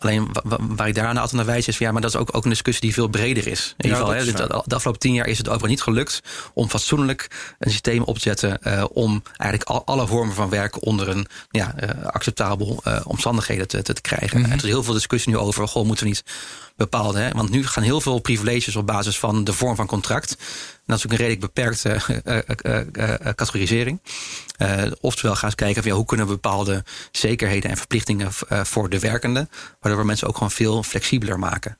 Alleen 0.00 0.28
waar 0.60 0.88
ik 0.88 0.94
daarna 0.94 1.20
altijd 1.20 1.32
naar 1.32 1.44
wijs 1.44 1.68
is, 1.68 1.78
ja, 1.78 1.92
maar 1.92 2.00
dat 2.00 2.14
is 2.14 2.20
ook, 2.20 2.36
ook 2.36 2.44
een 2.44 2.50
discussie 2.50 2.82
die 2.82 2.92
veel 2.92 3.08
breder 3.08 3.46
is. 3.46 3.74
In 3.76 3.84
ieder 3.84 3.98
geval, 3.98 4.14
hè, 4.14 4.24
de, 4.24 4.62
de, 4.66 4.74
afgelopen 4.74 5.00
tien 5.00 5.14
jaar 5.14 5.26
is 5.26 5.38
het 5.38 5.48
overal 5.48 5.68
niet 5.68 5.82
gelukt 5.82 6.22
om 6.54 6.68
fatsoenlijk 6.68 7.54
een 7.58 7.70
systeem 7.70 8.02
op 8.02 8.14
te 8.14 8.20
zetten 8.20 8.58
uh, 8.62 8.84
om 8.92 9.22
eigenlijk 9.36 9.70
al, 9.70 9.84
alle 9.84 10.06
vormen 10.06 10.34
van 10.34 10.48
werk 10.48 10.86
onder 10.86 11.08
een 11.08 11.26
ja, 11.50 11.74
uh, 11.82 12.04
acceptabel 12.06 12.82
uh, 12.86 13.00
omstandigheden 13.04 13.68
te, 13.68 13.82
te, 13.82 13.92
te 13.92 14.00
krijgen. 14.00 14.38
Mm 14.38 14.42
-hmm. 14.42 14.52
En 14.52 14.58
er 14.58 14.64
is 14.64 14.70
heel 14.70 14.82
veel 14.82 14.94
discussie 14.94 15.32
nu 15.32 15.38
over, 15.38 15.68
goh, 15.68 15.86
moeten 15.86 16.04
we 16.04 16.10
niet 16.10 16.24
bepaalde. 16.76 17.18
Hè? 17.18 17.30
Want 17.30 17.50
nu 17.50 17.66
gaan 17.66 17.82
heel 17.82 18.00
veel 18.00 18.18
privileges 18.18 18.76
op 18.76 18.86
basis 18.86 19.18
van 19.18 19.44
de 19.44 19.52
vorm 19.52 19.76
van 19.76 19.86
contract. 19.86 20.36
dat 20.86 20.98
is 20.98 21.04
ook 21.04 21.10
een 21.10 21.16
redelijk 21.16 21.40
beperkte 21.40 21.88
eh, 22.24 22.38
eh, 22.46 22.80
eh, 22.92 23.34
categorisering. 23.34 24.00
Oftewel, 25.00 25.36
ga 25.36 25.46
eens 25.46 25.54
kijken 25.54 25.82
van, 25.82 25.90
ja, 25.90 25.96
hoe 25.96 26.06
kunnen 26.06 26.26
we 26.26 26.32
bepaalde 26.32 26.84
zekerheden 27.12 27.70
en 27.70 27.76
verplichtingen 27.76 28.32
voor 28.48 28.88
de 28.88 28.98
werkenden, 28.98 29.50
waardoor 29.80 30.00
we 30.00 30.06
mensen 30.06 30.28
ook 30.28 30.34
gewoon 30.34 30.50
veel 30.50 30.82
flexibeler 30.82 31.38
maken. 31.38 31.78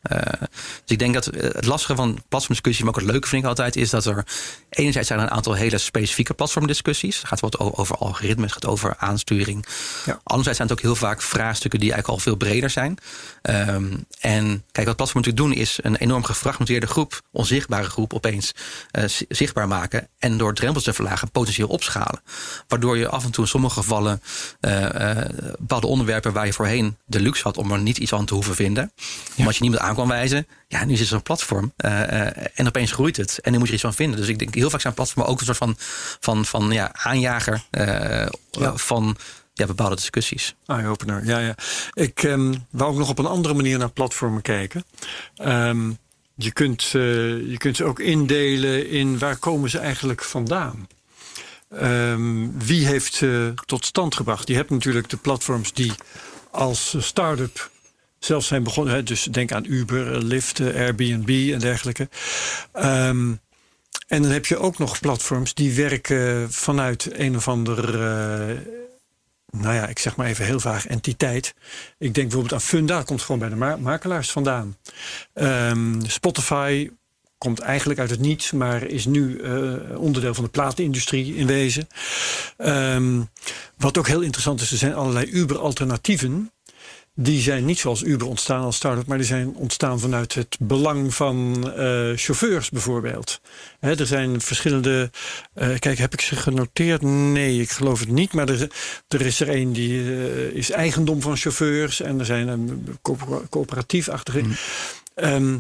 Dus 0.84 0.86
ik 0.86 0.98
denk 0.98 1.14
dat 1.14 1.24
het 1.24 1.66
lastige 1.66 1.94
van 1.94 2.22
platformdiscussie, 2.28 2.84
maar 2.84 2.94
ook 2.94 3.00
het 3.00 3.10
leuke 3.10 3.28
vind 3.28 3.42
ik 3.42 3.48
altijd, 3.48 3.76
is 3.76 3.90
dat 3.90 4.04
er 4.04 4.24
enerzijds 4.72 5.08
zijn 5.08 5.18
er 5.18 5.24
een 5.24 5.30
aantal 5.30 5.54
hele 5.54 5.78
specifieke 5.78 6.34
platformdiscussies. 6.34 7.16
Het 7.16 7.26
gaat 7.26 7.40
wat 7.40 7.58
over 7.58 7.96
algoritmes, 7.96 8.54
het 8.54 8.62
gaat 8.62 8.72
over 8.72 8.94
aansturing. 8.98 9.66
Ja. 10.04 10.20
Anderzijds 10.22 10.58
zijn 10.58 10.68
het 10.68 10.78
ook 10.78 10.84
heel 10.84 10.96
vaak 10.96 11.22
vraagstukken 11.22 11.80
die 11.80 11.92
eigenlijk 11.92 12.18
al 12.18 12.24
veel 12.24 12.36
breder 12.36 12.70
zijn. 12.70 12.98
Ehm, 13.42 13.96
en 14.20 14.64
kijk, 14.72 14.86
wat 14.86 14.96
platform 14.96 15.22
natuurlijk 15.24 15.54
doen 15.54 15.62
is 15.62 15.78
een 15.82 15.96
enorm 15.96 16.24
gefragmenteerde 16.24 16.86
groep, 16.86 17.20
onzichtbare 17.30 17.90
groep, 17.90 18.14
opeens 18.14 18.52
eh, 18.90 19.04
zi- 19.08 19.24
zichtbaar 19.28 19.68
maken. 19.68 20.08
En 20.18 20.38
door 20.38 20.54
drempels 20.54 20.84
te 20.84 20.92
verlagen, 20.92 21.30
potentieel 21.30 21.68
opschalen. 21.68 22.22
Waardoor 22.68 22.98
je 22.98 23.08
af 23.08 23.24
en 23.24 23.30
toe 23.30 23.44
in 23.44 23.50
sommige 23.50 23.74
gevallen 23.74 24.22
eh, 24.60 25.10
eh, 25.10 25.30
bepaalde 25.58 25.86
onderwerpen 25.86 26.32
waar 26.32 26.46
je 26.46 26.52
voorheen 26.52 26.96
de 27.04 27.20
luxe 27.20 27.42
had 27.42 27.56
om 27.56 27.72
er 27.72 27.78
niet 27.78 27.98
iets 27.98 28.12
aan 28.14 28.24
te 28.24 28.34
hoeven 28.34 28.54
vinden. 28.54 28.92
Omdat 29.36 29.56
je 29.56 29.62
niemand 29.62 29.82
aan 29.82 29.94
kan 29.94 30.08
wijzen. 30.08 30.46
Ja, 30.72 30.84
nu 30.84 30.92
is 30.92 31.08
er 31.08 31.16
een 31.16 31.22
platform. 31.22 31.72
eh, 31.76 32.26
eh, 32.26 32.46
en 32.54 32.66
opeens 32.66 32.92
groeit 32.92 33.16
het. 33.16 33.38
En 33.38 33.52
nu 33.52 33.58
moet 33.58 33.66
je 33.66 33.72
er 33.72 33.78
iets 33.78 33.88
van 33.88 33.94
vinden. 33.94 34.20
Dus 34.20 34.28
ik 34.28 34.38
denk 34.38 34.54
heel 34.54 34.70
vaak 34.70 34.80
zijn 34.80 34.94
platformen 34.94 35.30
ook 35.30 35.38
een 35.38 35.44
soort 35.46 35.56
van, 35.56 35.76
van, 36.20 36.44
van 36.44 36.70
ja, 36.70 36.94
aanjager 36.94 37.62
eh, 37.70 38.26
van 38.74 39.16
ja, 39.54 39.66
bepaalde 39.66 39.96
discussies. 39.96 40.54
Eye-opener, 40.66 41.24
ja, 41.24 41.38
ja. 41.38 41.54
Ik 41.92 42.22
ehm, 42.22 42.54
wou 42.70 42.92
ook 42.92 42.98
nog 42.98 43.08
op 43.08 43.18
een 43.18 43.26
andere 43.26 43.54
manier 43.54 43.78
naar 43.78 43.90
platformen 43.90 44.42
kijken. 44.42 44.84
Ehm, 45.36 45.90
je, 46.34 46.52
kunt, 46.52 46.82
je 46.82 47.54
kunt 47.58 47.76
ze 47.76 47.84
ook 47.84 48.00
indelen 48.00 48.88
in 48.88 49.18
waar 49.18 49.36
komen 49.36 49.70
ze 49.70 49.78
eigenlijk 49.78 50.24
vandaan. 50.24 50.88
Ehm, 51.70 52.48
wie 52.58 52.86
heeft 52.86 53.14
ze 53.14 53.54
tot 53.66 53.84
stand 53.84 54.14
gebracht? 54.14 54.48
Je 54.48 54.54
hebt 54.54 54.70
natuurlijk 54.70 55.08
de 55.08 55.16
platforms 55.16 55.72
die 55.72 55.92
als 56.50 56.96
start-up 56.98 57.70
zelf 58.24 58.44
zijn 58.44 58.62
begonnen. 58.62 59.04
Dus 59.04 59.22
denk 59.22 59.52
aan 59.52 59.64
Uber, 59.64 60.14
eh, 60.14 60.22
Lyft, 60.22 60.60
eh, 60.60 60.66
Airbnb 60.66 61.52
en 61.52 61.58
dergelijke. 61.58 62.08
Ehm, 62.72 63.32
en 64.06 64.22
dan 64.22 64.30
heb 64.30 64.46
je 64.46 64.58
ook 64.58 64.78
nog 64.78 65.00
platforms 65.00 65.54
die 65.54 65.74
werken 65.74 66.52
vanuit 66.52 67.08
een 67.12 67.36
of 67.36 67.48
ander 67.48 67.94
eh, 67.94 68.56
nou 69.50 69.74
ja, 69.74 69.86
ik 69.86 69.98
zeg 69.98 70.16
maar 70.16 70.26
even 70.26 70.44
heel 70.44 70.60
vaag, 70.60 70.86
entiteit. 70.86 71.54
Ik 71.98 72.14
denk 72.14 72.28
bijvoorbeeld 72.28 72.52
aan 72.52 72.68
Funda, 72.68 73.02
komt 73.02 73.22
gewoon 73.22 73.40
bij 73.40 73.48
de 73.48 73.56
ma- 73.56 73.76
makelaars 73.76 74.30
vandaan. 74.30 74.76
Ehm, 75.34 76.00
Spotify 76.06 76.90
komt 77.38 77.58
eigenlijk 77.58 78.00
uit 78.00 78.10
het 78.10 78.20
niets, 78.20 78.52
maar 78.52 78.82
is 78.82 79.06
nu 79.06 79.40
onderdeel 79.96 80.34
van 80.34 80.44
de 80.44 80.50
platenindustrie 80.50 81.34
in 81.34 81.46
wezen. 81.46 81.88
Ehm, 82.56 83.20
wat 83.76 83.98
ook 83.98 84.06
heel 84.08 84.20
interessant 84.20 84.60
is, 84.60 84.70
er 84.70 84.78
zijn 84.78 84.94
allerlei 84.94 85.26
Uber-alternatieven. 85.30 86.50
Die 87.14 87.40
zijn 87.40 87.64
niet 87.64 87.78
zoals 87.78 88.02
Uber 88.02 88.26
ontstaan 88.28 88.60
als 88.62 88.76
start-up, 88.76 89.06
maar 89.06 89.18
die 89.18 89.26
zijn 89.26 89.54
ontstaan 89.54 90.00
vanuit 90.00 90.34
het 90.34 90.56
belang 90.60 91.14
van 91.14 91.56
eh, 91.76 92.10
chauffeurs 92.16 92.70
bijvoorbeeld. 92.70 93.40
Hè, 93.80 93.96
er 93.98 94.06
zijn 94.06 94.40
verschillende. 94.40 95.10
eh, 95.54 95.78
kijk, 95.78 95.98
heb 95.98 96.12
ik 96.12 96.20
ze 96.20 96.36
genoteerd? 96.36 97.02
Nee, 97.02 97.60
ik 97.60 97.70
geloof 97.70 98.00
het 98.00 98.08
niet. 98.08 98.32
Maar 98.32 98.48
er, 98.48 98.70
er 99.08 99.20
is 99.20 99.40
er 99.40 99.48
een 99.48 99.72
die 99.72 100.00
eh, 100.00 100.36
is 100.54 100.70
eigendom 100.70 101.20
van 101.20 101.36
chauffeurs 101.36 102.00
en 102.00 102.18
er 102.18 102.24
zijn 102.26 102.48
een 102.48 102.86
co- 103.02 103.44
coöperatiefachtige. 103.50 104.42
Ehm, 105.14 105.56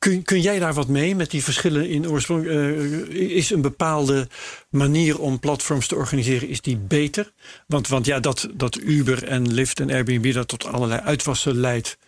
Kun, 0.00 0.22
kun 0.22 0.40
jij 0.40 0.58
daar 0.58 0.74
wat 0.74 0.88
mee 0.88 1.16
met 1.16 1.30
die 1.30 1.42
verschillen 1.42 1.88
in 1.88 2.08
oorsprong? 2.08 2.46
eh, 2.46 3.36
is 3.36 3.50
een 3.50 3.60
bepaalde 3.60 4.28
manier 4.70 5.18
om 5.18 5.38
platforms 5.38 5.86
te 5.86 5.94
organiseren, 5.94 6.48
is 6.48 6.60
die 6.60 6.76
beter? 6.76 7.32
Want, 7.66 7.88
want 7.88 8.06
ja, 8.06 8.20
dat, 8.20 8.48
dat 8.54 8.76
Uber 8.76 9.24
en 9.24 9.52
Lyft 9.52 9.80
en 9.80 9.90
Airbnb 9.90 10.32
dat 10.32 10.48
tot 10.48 10.64
allerlei 10.64 11.00
uitwassen 11.00 11.56
leidt, 11.56 11.98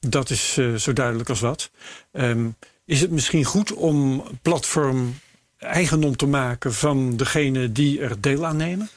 dat 0.00 0.30
is 0.30 0.56
eh, 0.58 0.74
zo 0.74 0.92
duidelijk 0.92 1.28
als 1.28 1.40
wat. 1.40 1.70
Ehm, 2.12 2.48
is 2.84 3.00
het 3.00 3.10
misschien 3.10 3.44
goed 3.44 3.72
om 3.72 4.24
platform 4.42 5.18
eigendom 5.58 6.16
te 6.16 6.26
maken 6.26 6.74
van 6.74 7.16
degene 7.16 7.72
die 7.72 8.00
er 8.00 8.20
deel 8.20 8.46
aan 8.46 8.56
nemen? 8.56 8.88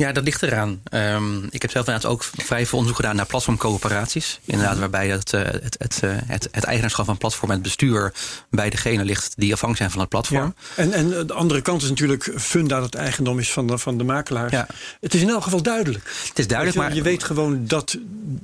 Ja, 0.00 0.12
dat 0.12 0.24
ligt 0.24 0.42
eraan. 0.42 0.80
Ehm, 0.84 1.44
ik 1.50 1.62
heb 1.62 1.70
zelf 1.70 1.86
inderdaad 1.86 2.10
ook 2.10 2.24
vrij 2.24 2.66
veel 2.66 2.78
onderzoek 2.78 3.00
gedaan 3.00 3.16
naar 3.16 3.26
platformcoöperaties. 3.26 4.40
Inderdaad, 4.44 4.78
waarbij 4.78 5.08
het, 5.08 5.32
eh, 5.32 5.42
het, 5.42 5.76
het, 5.78 6.00
eh, 6.02 6.10
het, 6.26 6.48
het 6.50 6.64
eigenaarschap 6.64 7.04
van 7.04 7.14
het 7.14 7.22
platform 7.22 7.50
en 7.50 7.56
het 7.56 7.64
bestuur 7.64 8.12
bij 8.50 8.70
degene 8.70 9.04
ligt 9.04 9.32
die 9.36 9.52
afhankelijk 9.52 9.76
zijn 9.76 9.90
van 9.90 10.00
het 10.00 10.08
platform. 10.08 10.54
En, 10.76 10.92
en 10.92 11.26
de 11.26 11.32
andere 11.32 11.60
kant 11.62 11.82
is 11.82 11.88
natuurlijk 11.88 12.32
Funda 12.36 12.80
dat 12.80 12.94
eigendom 12.94 13.38
is 13.38 13.52
van 13.52 13.66
de, 13.66 13.78
van 13.78 13.98
de 13.98 14.04
makelaars. 14.04 14.52
Ja. 14.52 14.66
Het 15.00 15.14
is 15.14 15.20
in 15.20 15.28
elk 15.28 15.42
geval 15.42 15.62
duidelijk. 15.62 16.04
Het 16.28 16.38
is 16.38 16.46
duidelijk, 16.46 16.78
je, 16.78 16.84
maar 16.84 16.94
je 16.94 17.02
weet 17.02 17.24
gewoon 17.24 17.66
dat 17.66 17.96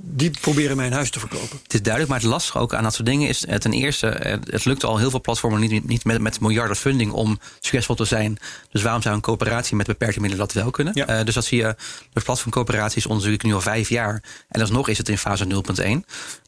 die 0.02 0.30
proberen 0.40 0.76
mijn 0.76 0.92
huis 0.92 1.10
te 1.10 1.18
verkopen. 1.18 1.58
Het 1.62 1.74
is 1.74 1.82
duidelijk, 1.82 2.12
maar 2.12 2.22
het 2.22 2.30
lastige 2.30 2.58
ook 2.58 2.74
aan 2.74 2.82
dat 2.82 2.94
soort 2.94 3.08
dingen 3.08 3.28
is... 3.28 3.46
eh, 3.46 3.58
ten 3.58 3.72
eerste, 3.72 4.06
het 4.50 4.64
lukt 4.64 4.84
al 4.84 4.98
heel 4.98 5.10
veel 5.10 5.20
platformen 5.20 5.60
niet, 5.60 5.88
niet 5.88 6.04
met, 6.04 6.20
met 6.20 6.40
miljarden 6.40 6.76
funding... 6.76 7.12
om 7.12 7.38
succesvol 7.60 7.94
te 7.94 8.04
zijn. 8.04 8.38
Dus 8.70 8.82
waarom 8.82 9.02
zou 9.02 9.14
een 9.14 9.20
coöperatie 9.20 9.76
met 9.76 9.86
beperkte 9.86 10.20
middelen 10.20 10.46
dat 10.46 10.54
wel 10.54 10.70
kunnen? 10.70 10.92
Ja. 10.96 11.24
Dus 11.24 11.34
dat 11.34 11.45
zie 11.46 11.58
je, 11.58 11.74
de 12.12 12.20
platformcoöperaties 12.20 13.06
onderzoek 13.06 13.32
ik 13.32 13.42
nu 13.42 13.54
al 13.54 13.60
vijf 13.60 13.88
jaar. 13.88 14.22
En 14.48 14.60
alsnog 14.60 14.88
is 14.88 14.98
het 14.98 15.08
in 15.08 15.18
fase 15.18 15.44
0.1. 15.44 15.50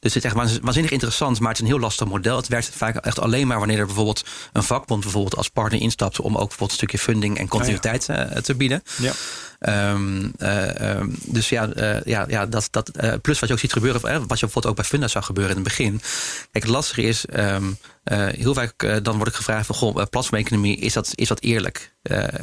Dus 0.00 0.14
het 0.14 0.16
is 0.16 0.24
echt 0.24 0.34
waanz- 0.34 0.58
waanzinnig 0.62 0.92
interessant, 0.92 1.40
maar 1.40 1.48
het 1.48 1.56
is 1.58 1.64
een 1.64 1.70
heel 1.70 1.80
lastig 1.80 2.06
model. 2.06 2.36
Het 2.36 2.48
werkt 2.48 2.70
vaak 2.74 2.96
echt 2.96 3.18
alleen 3.20 3.46
maar 3.46 3.58
wanneer 3.58 3.78
er 3.78 3.86
bijvoorbeeld 3.86 4.24
een 4.52 4.62
vakbond... 4.62 5.02
bijvoorbeeld 5.02 5.36
als 5.36 5.48
partner 5.48 5.80
instapt 5.80 6.20
om 6.20 6.32
ook 6.32 6.38
bijvoorbeeld 6.38 6.70
een 6.70 6.76
stukje 6.76 6.98
funding 6.98 7.38
en 7.38 7.48
continuïteit 7.48 8.08
eh, 8.08 8.20
te 8.36 8.54
bieden. 8.54 8.82
Ja. 8.98 9.12
Ehm, 9.58 10.28
eh, 10.38 10.80
ehm, 10.90 11.08
dus 11.24 11.48
ja, 11.48 11.68
eh, 11.68 12.02
ja, 12.04 12.24
ja 12.28 12.46
dat, 12.46 12.68
dat, 12.70 12.88
eh, 12.88 13.12
plus 13.22 13.38
wat 13.38 13.48
je 13.48 13.54
ook 13.54 13.60
ziet 13.60 13.72
gebeuren, 13.72 14.00
wat 14.02 14.12
je 14.12 14.26
bijvoorbeeld 14.26 14.66
ook 14.66 14.76
bij 14.76 14.84
Funda 14.84 15.08
zag 15.08 15.26
gebeuren 15.26 15.56
in 15.56 15.60
het 15.60 15.68
begin. 15.68 16.00
Kijk, 16.50 16.64
het 16.64 16.72
lastige 16.72 17.02
is, 17.02 17.26
ehm, 17.26 17.64
eh, 18.04 18.26
heel 18.26 18.54
vaak 18.54 19.02
dan 19.04 19.16
word 19.16 19.28
ik 19.28 19.34
gevraagd 19.34 19.66
van, 19.66 19.74
goh, 19.74 20.02
platformeconomie, 20.10 20.76
is 20.76 20.92
dat, 20.92 21.10
is 21.14 21.28
dat 21.28 21.40
eerlijk? 21.40 21.96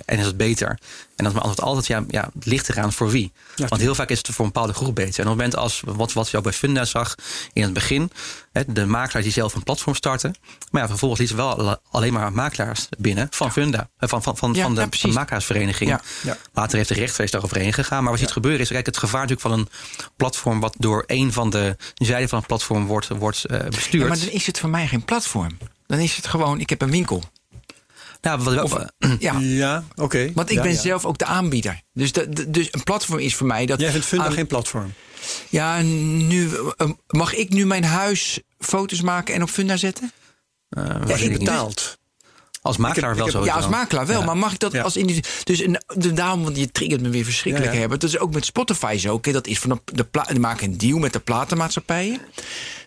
En 0.05 0.17
is 0.17 0.23
dat 0.23 0.37
beter? 0.37 0.67
En 0.67 0.77
dan 1.15 1.27
is 1.27 1.33
mijn 1.33 1.45
antwoord 1.45 1.61
altijd, 1.67 1.87
ja, 1.87 2.03
ja, 2.07 2.29
het 2.33 2.45
ligt 2.45 2.69
eraan 2.69 2.93
voor 2.93 3.09
wie. 3.09 3.31
Want 3.69 3.81
heel 3.81 3.95
vaak 3.95 4.09
is 4.09 4.17
het 4.17 4.27
voor 4.27 4.45
een 4.45 4.51
bepaalde 4.51 4.73
groep 4.73 4.95
beter. 4.95 5.19
En 5.25 5.29
op 5.31 5.37
het 5.37 5.37
moment 5.37 5.55
als, 5.55 5.81
wat, 5.85 6.13
wat 6.13 6.29
je 6.29 6.37
ook 6.37 6.43
bij 6.43 6.53
Funda 6.53 6.85
zag 6.85 7.15
in 7.53 7.63
het 7.63 7.73
begin, 7.73 8.11
hè, 8.51 8.61
de 8.67 8.85
makelaars 8.85 9.25
die 9.25 9.33
zelf 9.33 9.53
een 9.55 9.63
platform 9.63 9.95
starten, 9.95 10.35
maar 10.71 10.81
ja, 10.81 10.87
vervolgens 10.87 11.19
lieten 11.19 11.37
wel 11.37 11.49
alle- 11.59 11.79
alleen 11.91 12.13
maar 12.13 12.31
makelaars 12.33 12.87
binnen 12.97 13.27
van 13.31 13.51
Funda, 13.51 13.89
van, 13.97 14.23
van, 14.23 14.37
van, 14.37 14.53
Ja, 14.53 14.63
van 14.63 14.75
de, 14.75 14.87
van 14.89 15.13
makelaarsvereniging. 15.13 15.89
Later 16.53 16.77
heeft 16.77 16.89
de 16.89 16.95
rechtstreeks 17.05 17.31
daaroverheen 17.31 17.73
gegaan. 17.73 18.01
Maar 18.01 18.11
wat 18.11 18.19
je 18.19 18.25
ziet 18.25 18.33
gebeuren 18.33 18.61
is, 18.61 18.69
kijk, 18.69 18.85
het 18.85 18.97
gevaar 18.97 19.21
natuurlijk 19.27 19.47
van 19.49 19.59
een 19.59 19.67
platform 20.15 20.59
wat 20.59 20.75
door 20.79 21.03
een 21.07 21.33
van 21.33 21.49
de 21.49 21.75
zijden 21.95 22.29
van 22.29 22.37
het 22.37 22.47
platform 22.47 22.85
wordt, 22.85 23.07
wordt 23.07 23.45
eh, 23.45 23.59
bestuurd. 23.69 24.03
Ja, 24.03 24.07
maar 24.09 24.19
dan 24.19 24.29
is 24.29 24.47
het 24.47 24.59
voor 24.59 24.69
mij 24.69 24.87
geen 24.87 25.05
platform. 25.05 25.57
Dan 25.87 25.99
is 25.99 26.15
het 26.15 26.27
gewoon, 26.27 26.59
ik 26.59 26.69
heb 26.69 26.81
een 26.81 26.91
winkel. 26.91 27.23
Nou, 28.21 28.43
wat, 28.43 28.61
Of, 28.63 28.85
ja, 29.19 29.39
Ja, 29.39 29.83
oké. 29.95 30.31
want 30.33 30.49
ik 30.49 30.55
Ja, 30.55 30.61
ben 30.61 30.71
ja. 30.73 30.79
zelf 30.81 31.05
ook 31.05 31.17
de 31.17 31.25
aanbieder. 31.25 31.81
Dus, 31.93 32.11
dus 32.47 32.67
een 32.71 32.83
platform 32.83 33.19
is 33.19 33.35
voor 33.35 33.47
mij 33.47 33.65
dat... 33.65 33.79
Jij 33.79 33.91
vindt 33.91 34.05
Funda 34.05 34.25
aan- 34.25 34.31
geen 34.33 34.47
platform? 34.47 34.93
Ja, 35.49 35.81
nu, 35.81 36.49
eh, 36.77 36.89
mag 37.07 37.33
ik 37.33 37.49
nu 37.49 37.65
mijn 37.65 37.83
huis 37.83 38.39
foto's 38.59 39.01
maken 39.01 39.33
en 39.35 39.41
op 39.41 39.49
Funda 39.49 39.77
zetten? 39.77 40.11
eh, 40.69 40.83
weet 41.03 41.19
je 41.19 41.25
ik 41.29 41.39
niet. 41.39 41.97
Als 42.65 42.77
makelaar 42.77 43.11
ik 43.11 43.17
wel 43.17 43.29
zo. 43.29 43.45
Ja, 43.45 43.53
als 43.53 43.67
makelaar 43.67 44.05
wel. 44.05 44.23
Maar 44.23 44.37
mag 44.37 44.53
ik 44.53 44.59
dat 44.59 44.71
Ja. 44.71 44.81
als 44.81 44.97
individu... 44.97 45.27
Dus 45.43 45.59
een, 45.59 45.81
de, 45.95 46.13
daarom, 46.13 46.43
want 46.43 46.57
je 46.57 46.71
triggert 46.71 47.01
me 47.01 47.09
weer 47.09 47.23
verschrikkelijk, 47.23 47.73
Ja. 47.73 47.79
Herbert. 47.79 48.01
Dat 48.01 48.09
is 48.09 48.19
ook 48.19 48.33
met 48.33 48.45
Spotify 48.45 48.97
zo. 48.97 49.13
Oké, 49.13 49.31
dat 49.31 49.47
is 49.47 49.59
van 49.59 49.69
de, 49.69 49.93
de, 49.93 50.03
pla, 50.03 50.27
maken 50.39 50.71
een 50.71 50.77
deal 50.77 50.99
met 50.99 51.13
de 51.13 51.19
platenmaatschappijen. 51.19 52.19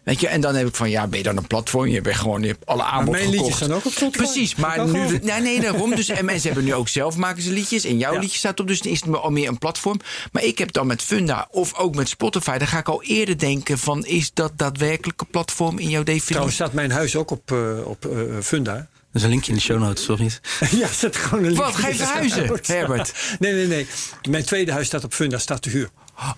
Weet 0.04 0.20
je, 0.20 0.28
en 0.28 0.40
dan 0.40 0.54
heb 0.54 0.66
ik 0.66 0.74
van, 0.74 0.90
ja, 0.90 1.06
ben 1.06 1.18
je 1.18 1.24
dan 1.24 1.36
een 1.36 1.46
platform? 1.46 1.86
Je 1.86 2.00
bent 2.00 2.16
gewoon, 2.16 2.40
je 2.40 2.46
hebt 2.46 2.66
alle 2.66 2.82
aanbod 2.82 3.10
mijn 3.10 3.24
gekocht. 3.24 3.40
liedjes 3.40 3.56
staan 3.56 3.76
ook 3.76 3.86
op 3.86 3.92
Spotify. 3.92 4.24
Precies, 4.24 4.54
maar 4.54 4.86
nu... 4.86 5.18
Nee, 5.22 5.40
nee, 5.40 5.60
daarom. 5.60 5.94
Dus, 5.94 6.08
en 6.08 6.24
mensen 6.24 6.46
hebben 6.46 6.64
nu 6.64 6.74
ook 6.74 6.88
zelf 6.88 7.16
maken 7.16 7.42
ze 7.42 7.52
liedjes. 7.52 7.84
En 7.84 7.98
jouw 7.98 8.18
liedje 8.18 8.38
staat 8.38 8.60
op, 8.60 8.66
dus 8.66 8.80
dan 8.80 8.92
is 8.92 9.00
het 9.00 9.16
al 9.16 9.30
meer 9.30 9.48
een 9.48 9.58
platform. 9.58 10.00
Maar 10.32 10.44
ik 10.44 10.58
heb 10.58 10.72
dan 10.72 10.86
met 10.86 11.02
Funda 11.02 11.48
of 11.50 11.74
ook 11.74 11.94
met 11.94 12.08
Spotify... 12.08 12.58
dan 12.58 12.66
ga 12.66 12.78
ik 12.78 12.88
al 12.88 13.02
eerder 13.02 13.38
denken 13.38 13.78
van, 13.78 14.06
is 14.06 14.30
dat 14.34 14.52
daadwerkelijk 14.56 15.20
een 15.20 15.30
platform 15.30 15.78
in 15.78 15.88
jouw 15.88 16.02
definitie? 16.02 16.28
Trouwens 16.28 16.54
staat 16.56 16.72
mijn 16.72 16.90
huis 16.90 17.16
ook 17.16 17.30
op, 17.30 17.52
eh, 17.52 17.86
op 17.86 18.04
eh, 18.04 18.20
Funda. 18.42 18.88
Is 19.18 19.24
een 19.24 19.30
linkje 19.30 19.50
in 19.50 19.56
de 19.56 19.64
show 19.64 19.78
notes, 19.78 20.08
of 20.08 20.18
niet? 20.18 20.40
ja, 20.80 20.88
zet 20.88 21.16
gewoon 21.16 21.44
een 21.44 21.54
Wat, 21.54 21.76
linkje 21.76 21.94
verhuizen, 21.94 22.38
show 22.38 22.48
notes. 22.48 22.68
Herbert? 22.68 23.12
Nee, 23.38 23.52
nee, 23.52 23.66
nee. 23.66 23.86
Mijn 24.28 24.44
tweede 24.44 24.72
huis 24.72 24.86
staat 24.86 25.04
op 25.04 25.14
Funda, 25.14 25.38
staat 25.38 25.62
te 25.62 25.70
huur. 25.70 25.88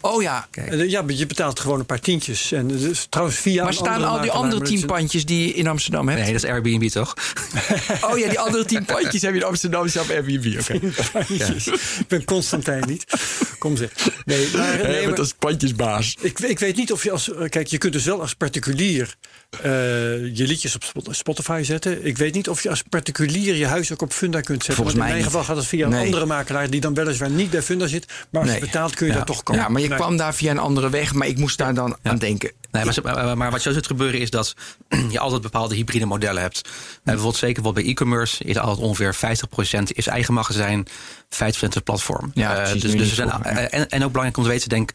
Oh 0.00 0.22
ja, 0.22 0.48
Eh, 0.50 0.88
Ja, 0.90 1.02
maar 1.02 1.14
je 1.14 1.26
betaalt 1.26 1.60
gewoon 1.60 1.78
een 1.78 1.86
paar 1.86 2.00
tientjes. 2.00 2.52
En 2.52 2.66
dus, 2.68 3.06
trouwens 3.08 3.38
via 3.38 3.64
Maar 3.64 3.72
staan 3.74 4.04
al 4.04 4.20
die 4.20 4.30
andere 4.30 4.62
tien 4.64 4.76
dat 4.80 4.86
pandjes 4.86 5.24
die 5.24 5.46
je 5.46 5.54
in 5.54 5.66
Amsterdam 5.66 6.08
hebt? 6.08 6.20
Nee, 6.22 6.32
dat 6.32 6.42
is 6.44 6.50
Airbnb 6.50 6.88
toch? 6.88 7.14
Oh 8.10 8.18
ja, 8.18 8.28
die 8.28 8.38
andere 8.40 8.64
tien 8.64 8.84
pandjes 8.84 9.22
heb 9.22 9.32
je 9.34 9.40
in 9.40 9.44
Amsterdam 9.46 9.88
zelf 9.88 10.10
Airbnb. 10.10 10.58
Oké. 10.60 10.72
Ik 11.34 12.04
ben 12.08 12.24
Constantijn 12.24 12.84
niet. 12.86 13.04
kom 13.58 13.76
zeg. 13.76 13.90
Nee, 14.24 14.48
maar, 14.56 14.76
nee, 14.76 14.86
Nee, 14.86 15.06
maar- 15.06 15.14
dat 15.16 15.26
is 15.26 15.32
pandjesbaas. 15.38 16.14
ik, 16.20 16.38
ik 16.38 16.58
weet 16.58 16.76
niet 16.76 16.92
of 16.92 17.02
je 17.04 17.10
als. 17.10 17.32
eh, 17.34 17.48
Kijk, 17.48 17.66
je 17.66 17.78
kunt 17.78 17.92
dus 17.92 18.04
wel 18.04 18.20
als 18.20 18.34
particulier 18.34 19.14
eh, 19.50 19.70
je 20.36 20.44
liedjes 20.46 20.74
op 20.74 20.84
Spot- 20.84 21.08
Spotify 21.10 21.60
zetten. 21.64 22.06
Ik 22.06 22.18
weet 22.18 22.34
niet 22.34 22.48
of 22.48 22.62
je 22.62 22.70
als 22.70 22.82
particulier 22.88 23.54
je 23.54 23.66
huis 23.66 23.92
ook 23.92 24.02
op 24.02 24.12
Funda 24.12 24.40
kunt 24.40 24.64
zetten. 24.64 24.74
Volgens 24.74 24.96
Want 24.96 24.96
in 24.96 24.98
mij 24.98 25.06
mijn 25.08 25.16
niet. 25.18 25.24
geval 25.26 25.44
gaat 25.44 25.56
het 25.56 25.66
via 25.66 25.84
een 25.84 25.90
Nee. 25.90 26.04
andere 26.04 26.26
makelaar 26.26 26.70
die 26.70 26.80
dan 26.80 26.94
weliswaar 26.94 27.30
niet 27.30 27.50
bij 27.50 27.62
Funda 27.62 27.86
zit. 27.86 28.06
Maar 28.30 28.40
als 28.42 28.50
Nee. 28.50 28.60
je 28.60 28.64
betaalt 28.66 28.94
kun 28.94 29.06
je 29.06 29.12
Ja. 29.12 29.18
daar 29.18 29.26
toch 29.26 29.42
komen. 29.42 29.62
Ja, 29.62 29.68
maar 29.70 29.80
je 29.80 29.88
Nee. 29.88 29.98
kwam 29.98 30.16
daar 30.16 30.34
via 30.34 30.50
een 30.50 30.58
andere 30.58 30.90
weg, 30.90 31.14
maar 31.14 31.26
ik 31.26 31.38
moest 31.38 31.58
daar 31.58 31.74
dan 31.74 31.96
aan 32.02 32.18
denken. 32.18 32.52
Nee, 32.70 32.84
maar, 33.02 33.36
maar, 33.36 33.50
wat 33.50 33.62
zo 33.62 33.72
zit 33.72 33.86
gebeuren 33.86 34.20
is 34.20 34.30
dat 34.30 34.54
je 35.10 35.18
altijd 35.18 35.42
bepaalde 35.42 35.74
hybride 35.74 36.06
modellen 36.06 36.42
hebt. 36.42 36.60
Eh, 36.64 36.70
bijvoorbeeld 37.02 37.36
zeker 37.36 37.62
wat 37.62 37.74
bij 37.74 37.84
e-commerce 37.84 38.44
is 38.44 38.58
altijd 38.58 38.86
ongeveer 38.86 39.14
50% 39.14 39.82
is 39.82 40.06
eigen 40.06 40.34
magazijn, 40.34 40.86
50% 40.88 40.88
is 41.28 41.80
platform. 41.84 42.30
Ja, 42.34 42.54
precies, 42.54 42.82
dus, 42.82 42.92
dus 42.92 43.14
zijn, 43.14 43.30
en, 43.30 43.88
en 43.88 44.04
ook 44.04 44.10
belangrijk 44.10 44.36
om 44.36 44.42
te 44.42 44.48
weten, 44.48 44.68
denk 44.68 44.90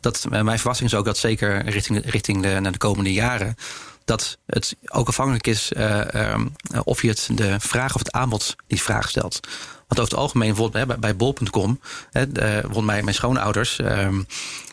dat 0.00 0.26
eh, 0.30 0.42
mijn 0.42 0.58
verwachting 0.58 0.90
is 0.90 0.96
ook 0.96 1.04
dat 1.04 1.18
zeker 1.18 1.68
richting, 1.68 2.10
richting 2.10 2.42
de, 2.42 2.60
naar 2.60 2.72
de 2.72 2.78
komende 2.78 3.12
jaren. 3.12 3.56
Dat 4.04 4.38
het 4.46 4.76
ook 4.86 5.08
afhankelijk 5.08 5.46
is 5.46 5.72
eh, 5.72 6.14
ehm, 6.14 6.46
of 6.84 7.02
je 7.02 7.08
het 7.08 7.28
de 7.32 7.60
vraag 7.60 7.94
of 7.94 7.98
het 7.98 8.12
aanbod 8.12 8.56
die 8.66 8.82
vraag 8.82 9.08
stelt. 9.08 9.40
Want 9.86 10.00
over 10.00 10.12
het 10.12 10.14
algemeen, 10.14 10.48
bijvoorbeeld 10.48 10.78
hè, 10.82 10.86
bij, 10.86 10.98
bij 10.98 11.16
bol.com, 11.16 11.80
bijvoorbeeld 12.10 12.84
mijn, 12.84 13.04
mijn 13.04 13.16
schoonouders, 13.16 13.78
ehm, 13.78 14.22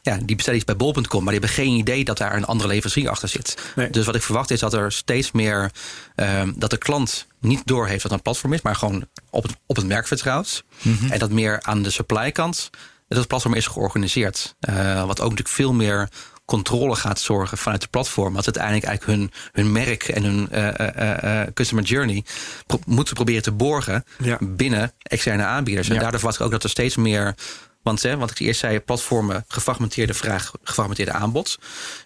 ja, 0.01 0.17
die 0.23 0.35
bestellen 0.35 0.59
iets 0.59 0.67
bij 0.67 0.75
bol.com, 0.75 1.23
maar 1.23 1.33
die 1.33 1.41
hebben 1.41 1.63
geen 1.63 1.73
idee 1.73 2.03
dat 2.03 2.17
daar 2.17 2.35
een 2.35 2.45
andere 2.45 2.69
leverancier 2.69 3.09
achter 3.09 3.29
zit. 3.29 3.57
Nee. 3.75 3.89
Dus 3.89 4.05
wat 4.05 4.15
ik 4.15 4.21
verwacht 4.21 4.51
is 4.51 4.59
dat 4.59 4.73
er 4.73 4.91
steeds 4.91 5.31
meer, 5.31 5.71
ehm, 6.15 6.51
dat 6.55 6.69
de 6.69 6.77
klant 6.77 7.27
niet 7.39 7.61
doorheeft 7.65 8.03
dat 8.03 8.11
een 8.11 8.21
platform 8.21 8.53
is, 8.53 8.61
maar 8.61 8.75
gewoon 8.75 9.07
op 9.29 9.43
het, 9.43 9.55
op 9.65 9.75
het 9.75 9.85
merk 9.85 10.07
vertrouwt. 10.07 10.63
En 11.09 11.19
dat 11.19 11.31
meer 11.31 11.61
aan 11.61 11.83
de 11.83 11.89
supply 11.89 12.31
kant, 12.31 12.69
dat 13.07 13.17
het 13.17 13.27
platform 13.27 13.53
is 13.53 13.67
georganiseerd. 13.67 14.55
Eh, 14.59 15.05
wat 15.05 15.19
ook 15.19 15.29
natuurlijk 15.29 15.55
veel 15.55 15.73
meer 15.73 16.09
controle 16.49 16.95
gaat 16.95 17.19
zorgen 17.19 17.57
vanuit 17.57 17.81
de 17.81 17.87
platform. 17.87 18.33
Dat 18.33 18.45
uiteindelijk 18.45 18.85
eigenlijk 18.85 19.19
hun, 19.19 19.31
hun 19.51 19.71
merk 19.71 20.03
en 20.03 20.23
hun 20.23 20.49
eh, 20.51 20.79
eh, 20.79 21.41
eh, 21.41 21.47
customer 21.53 21.83
journey 21.83 22.23
pro- 22.67 22.79
moeten 22.85 23.13
proberen 23.13 23.41
te 23.41 23.51
borgen 23.51 24.03
Ja. 24.17 24.37
binnen 24.41 24.93
externe 25.01 25.43
aanbieders. 25.43 25.89
En 25.89 25.99
daardoor 25.99 26.19
verwacht 26.19 26.39
ik 26.39 26.45
ook 26.45 26.51
dat 26.51 26.63
er 26.63 26.69
steeds 26.69 26.95
meer. 26.95 27.35
Want 27.81 28.01
hè, 28.03 28.17
wat 28.17 28.31
ik 28.31 28.39
eerst 28.39 28.59
zei, 28.59 28.79
platformen, 28.79 29.45
gefragmenteerde 29.47 30.13
vraag, 30.13 30.51
gefragmenteerde 30.63 31.11
aanbod. 31.11 31.57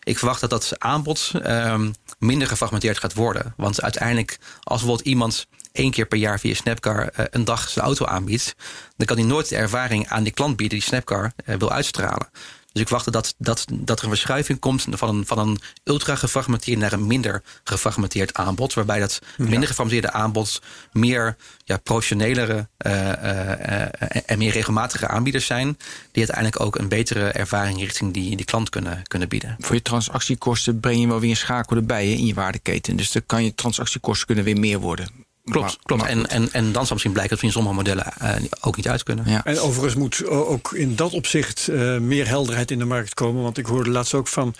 Ik 0.03 0.17
verwacht 0.17 0.41
dat 0.41 0.49
dat 0.49 0.73
aanbod 0.77 1.31
ehm, 1.43 1.91
minder 2.19 2.47
gefragmenteerd 2.47 2.99
gaat 2.99 3.13
worden. 3.13 3.53
Want 3.57 3.81
uiteindelijk, 3.81 4.37
als 4.59 4.79
bijvoorbeeld 4.79 5.07
iemand 5.07 5.47
één 5.71 5.91
keer 5.91 6.05
per 6.05 6.17
jaar 6.17 6.39
via 6.39 6.53
Snapcar 6.53 7.09
een 7.13 7.43
dag 7.43 7.69
zijn 7.69 7.85
auto 7.85 8.05
aanbiedt, 8.05 8.55
dan 8.97 9.07
kan 9.07 9.17
hij 9.17 9.25
nooit 9.25 9.49
de 9.49 9.55
ervaring 9.55 10.07
aan 10.09 10.23
die 10.23 10.33
klant 10.33 10.55
bieden 10.55 10.77
die 10.77 10.87
Snapcar 10.87 11.31
wil 11.45 11.71
uitstralen. 11.71 12.29
Dus 12.73 12.81
ik 12.81 12.89
wacht 12.89 13.11
dat, 13.11 13.35
dat, 13.37 13.65
dat 13.73 13.97
er 13.97 14.03
een 14.03 14.09
verschuiving 14.09 14.59
komt 14.59 14.85
van 14.89 15.09
een, 15.09 15.25
van 15.25 15.39
een 15.39 15.59
ultra 15.83 16.15
gefragmenteerd 16.15 16.79
naar 16.79 16.93
een 16.93 17.07
minder 17.07 17.43
gefragmenteerd 17.63 18.33
aanbod. 18.33 18.73
Waarbij 18.73 18.99
dat 18.99 19.21
minder 19.37 19.67
gefragmenteerde 19.67 20.11
aanbod 20.11 20.61
meer 20.91 21.35
ja, 21.63 21.77
professionelere 21.77 22.67
eh, 22.77 23.11
eh, 23.11 23.81
eh, 23.81 24.21
en 24.25 24.37
meer 24.37 24.51
regelmatige 24.51 25.07
aanbieders 25.07 25.45
zijn. 25.45 25.77
Die 26.11 26.23
uiteindelijk 26.27 26.59
ook 26.59 26.75
een 26.75 26.87
betere 26.87 27.31
ervaring 27.31 27.79
richting 27.79 28.13
die, 28.13 28.35
die 28.35 28.45
klant 28.45 28.69
kunnen, 28.69 29.01
kunnen 29.03 29.29
bieden. 29.29 29.55
Voor 29.59 29.75
je 29.75 29.81
transactiekosten 29.81 30.79
breng 30.79 31.01
je 31.01 31.07
wel 31.07 31.19
weer 31.19 31.29
een 31.29 31.35
schakel 31.35 31.75
erbij 31.75 32.05
hè, 32.07 32.13
in 32.13 32.25
je 32.25 32.33
waardeketen. 32.33 32.95
Dus 32.95 33.11
dan 33.11 33.25
kan 33.25 33.43
je 33.43 33.55
transactiekosten 33.55 34.25
kunnen 34.25 34.43
weer 34.43 34.59
meer 34.59 34.79
worden. 34.79 35.22
Klopt, 35.43 35.59
Maar- 35.67 35.75
klopt. 35.83 36.01
maar 36.01 36.11
En, 36.11 36.27
en, 36.29 36.49
en 36.51 36.63
dan 36.71 36.81
zal 36.83 36.89
misschien 36.91 37.11
blijken 37.11 37.31
dat 37.31 37.39
we 37.41 37.45
in 37.45 37.51
sommige 37.53 37.75
modellen 37.75 38.13
eh, 38.19 38.35
ook 38.61 38.75
niet 38.75 38.87
uit 38.87 39.03
kunnen. 39.03 39.25
ja. 39.29 39.45
En 39.45 39.59
overigens 39.59 39.95
moet 39.95 40.25
ook 40.27 40.71
in 40.73 40.95
dat 40.95 41.13
opzicht 41.13 41.67
eh, 41.67 41.97
meer 41.97 42.27
helderheid 42.27 42.71
in 42.71 42.79
de 42.79 42.85
markt 42.85 43.13
komen. 43.13 43.43
Want 43.43 43.57
ik 43.57 43.65
hoorde 43.65 43.89
laatst 43.89 44.13
ook 44.13 44.27
van 44.27 44.55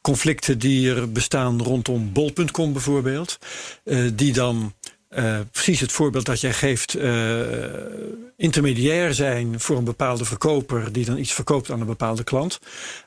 conflicten 0.00 0.58
die 0.58 0.94
er 0.94 1.12
bestaan 1.12 1.62
rondom 1.62 2.12
bol.com 2.12 2.72
bijvoorbeeld. 2.72 3.38
eh, 3.84 3.98
die 4.14 4.32
dan 4.32 4.74
eh, 5.08 5.38
precies 5.52 5.80
het 5.80 5.92
voorbeeld 5.92 6.26
dat 6.26 6.40
jij 6.40 6.52
geeft, 6.52 6.94
eh, 6.94 7.40
intermediair 8.36 9.14
zijn 9.14 9.60
voor 9.60 9.76
een 9.76 9.84
bepaalde 9.84 10.24
verkoper 10.24 10.92
die 10.92 11.04
dan 11.04 11.18
iets 11.18 11.32
verkoopt 11.32 11.70
aan 11.70 11.80
een 11.80 11.86
bepaalde 11.86 12.24
klant. 12.24 12.58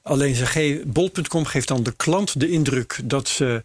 Alleen 0.03 0.35
ze 0.35 0.45
ge- 0.45 0.81
bol.com 0.85 1.45
geeft 1.45 1.67
dan 1.67 1.83
de 1.83 1.93
klant 1.97 2.39
de 2.39 2.49
indruk 2.49 2.99
dat 3.03 3.27
ze 3.27 3.63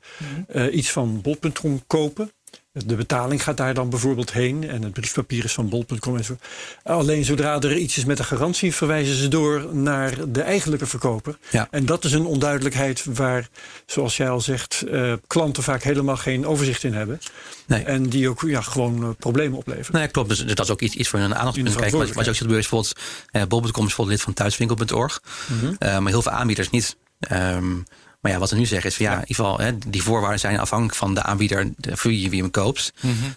eh, 0.49 0.75
iets 0.75 0.91
van 0.91 1.21
bol.com 1.21 1.83
kopen. 1.87 2.31
De 2.75 2.95
betaling 2.95 3.43
gaat 3.43 3.57
daar 3.57 3.75
dan 3.75 3.91
bijvoorbeeld 3.91 4.33
heen 4.33 4.69
en 4.69 4.83
het 4.83 4.93
briefpapier 4.93 5.45
is 5.45 5.53
van 5.53 5.69
bol.com 5.69 6.17
en 6.17 6.25
zo. 6.25 6.37
Alleen 6.83 7.25
zodra 7.25 7.61
er 7.61 7.77
iets 7.77 7.97
is 7.97 8.05
met 8.05 8.19
een 8.19 8.25
garantie, 8.25 8.75
verwijzen 8.75 9.17
ze 9.17 9.29
door 9.29 9.75
naar 9.75 10.33
de 10.33 10.43
eigenlijke 10.43 10.87
verkoper. 10.87 11.39
Ja. 11.51 11.69
En 11.71 11.87
dat 11.87 12.05
is 12.05 12.13
een 12.13 12.25
onduidelijkheid 12.25 13.05
waar, 13.05 13.49
zoals 13.87 14.17
jij 14.17 14.29
al 14.29 14.41
zegt, 14.41 14.83
eh, 14.83 15.13
klanten 15.27 15.63
vaak 15.63 15.83
helemaal 15.83 16.17
geen 16.17 16.47
overzicht 16.47 16.85
in 16.85 16.95
hebben. 16.95 17.21
Nee. 17.67 17.83
En 17.83 18.09
die 18.09 18.29
ook 18.29 18.41
ja, 18.41 18.61
gewoon 18.61 19.03
eh, 19.03 19.09
problemen 19.19 19.59
opleveren. 19.59 20.01
Nee, 20.01 20.09
klopt. 20.09 20.29
Dus 20.29 20.45
dat 20.45 20.65
is 20.65 20.71
ook 20.71 20.81
iets, 20.81 20.95
iets 20.95 21.09
voor 21.09 21.19
hun 21.19 21.35
aandacht 21.35 21.57
de 21.57 21.63
kijken. 21.63 21.99
Wat, 21.99 22.13
wat 22.13 22.25
je 22.25 22.31
ook 22.31 22.37
ziet 22.37 22.37
gebeuren 22.37 22.65
is 22.65 22.69
bijvoorbeeld... 22.69 23.01
Eh, 23.31 23.43
Bol.com 23.43 23.69
is 23.69 23.73
bijvoorbeeld 23.73 24.09
lid 24.09 24.21
van 24.21 24.35
thuiswinkel.org. 24.35 25.23
Mhm. 25.47 26.03
Maar 26.03 26.13
heel 26.13 26.23
veel 26.23 26.33
aanbieders 26.33 26.71
niet. 26.71 26.97
Ehm, 27.19 27.77
maar 28.25 28.33
ja, 28.33 28.39
wat 28.39 28.51
we 28.51 28.57
nu 28.57 28.67
zeggen 28.67 28.91
is 28.91 28.97
van 28.97 29.07
ja, 29.07 29.13
in 29.13 29.19
ieder 29.21 29.35
geval, 29.35 29.59
hè, 29.59 29.79
die 29.87 30.03
voorwaarden 30.03 30.41
zijn 30.41 30.59
afhankelijk 30.59 30.97
van 30.97 31.15
de 31.15 31.23
aanbieder 31.23 31.73
de, 31.77 31.97
voor 31.97 32.11
wie 32.11 32.31
je 32.31 32.37
hem 32.37 32.51
koopt. 32.51 32.93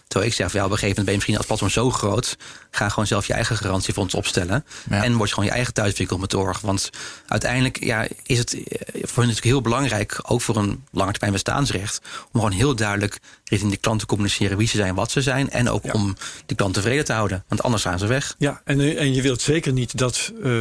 Terwijl 0.08 0.32
ik 0.32 0.36
zeg, 0.38 0.52
van, 0.52 0.60
ja, 0.60 0.66
op 0.66 0.72
een 0.72 0.78
gegeven 0.78 0.88
moment 0.88 0.96
ben 0.96 1.06
je 1.06 1.14
misschien 1.14 1.38
als 1.38 1.46
platform 1.46 1.72
zo 1.72 1.90
groot, 1.92 2.38
ga 2.72 2.90
gewoon 2.90 3.08
zelf 3.08 3.28
je 3.28 3.34
eigen 3.34 3.58
garantiefonds 3.58 4.14
opstellen. 4.14 4.66
Ja. 4.90 5.04
En 5.04 5.16
word 5.16 5.28
je 5.30 5.34
gewoon 5.34 5.50
je 5.50 5.56
eigen 5.56 5.74
thuiswinkel.org. 5.74 6.62
Want 6.62 6.90
uiteindelijk 7.28 7.84
ja, 7.84 8.08
is 8.24 8.38
het 8.38 8.54
eh, 8.54 8.62
voor 8.94 9.24
hun 9.24 9.28
natuurlijk 9.28 9.44
heel 9.44 9.62
belangrijk, 9.62 10.20
ook 10.22 10.42
voor 10.42 10.56
een 10.58 10.84
langetermijn 10.92 11.34
bestaansrecht, 11.34 12.00
om 12.26 12.40
gewoon 12.40 12.52
heel 12.52 12.76
duidelijk 12.76 13.20
richting 13.44 13.72
de 13.72 13.78
klant 13.78 14.00
te 14.00 14.06
communiceren 14.06 14.58
wie 14.58 14.68
ze 14.68 14.78
zijn, 14.78 14.96
wat 14.96 15.12
ze 15.12 15.22
zijn. 15.22 15.50
En 15.50 15.70
ook 15.70 15.84
Ja. 15.86 15.92
om 15.92 16.16
die 16.46 16.58
klant 16.58 16.74
tevreden 16.74 17.06
te 17.06 17.14
houden. 17.14 17.44
Want 17.48 17.64
anders 17.64 17.84
gaan 17.84 18.00
ze 18.00 18.08
weg. 18.08 18.36
Ja, 18.38 18.62
en, 18.66 18.80
eh, 18.80 19.00
en 19.00 19.14
je 19.14 19.22
wilt 19.22 19.42
zeker 19.42 19.74
niet 19.74 19.98
dat 19.98 20.32
eh, 20.44 20.52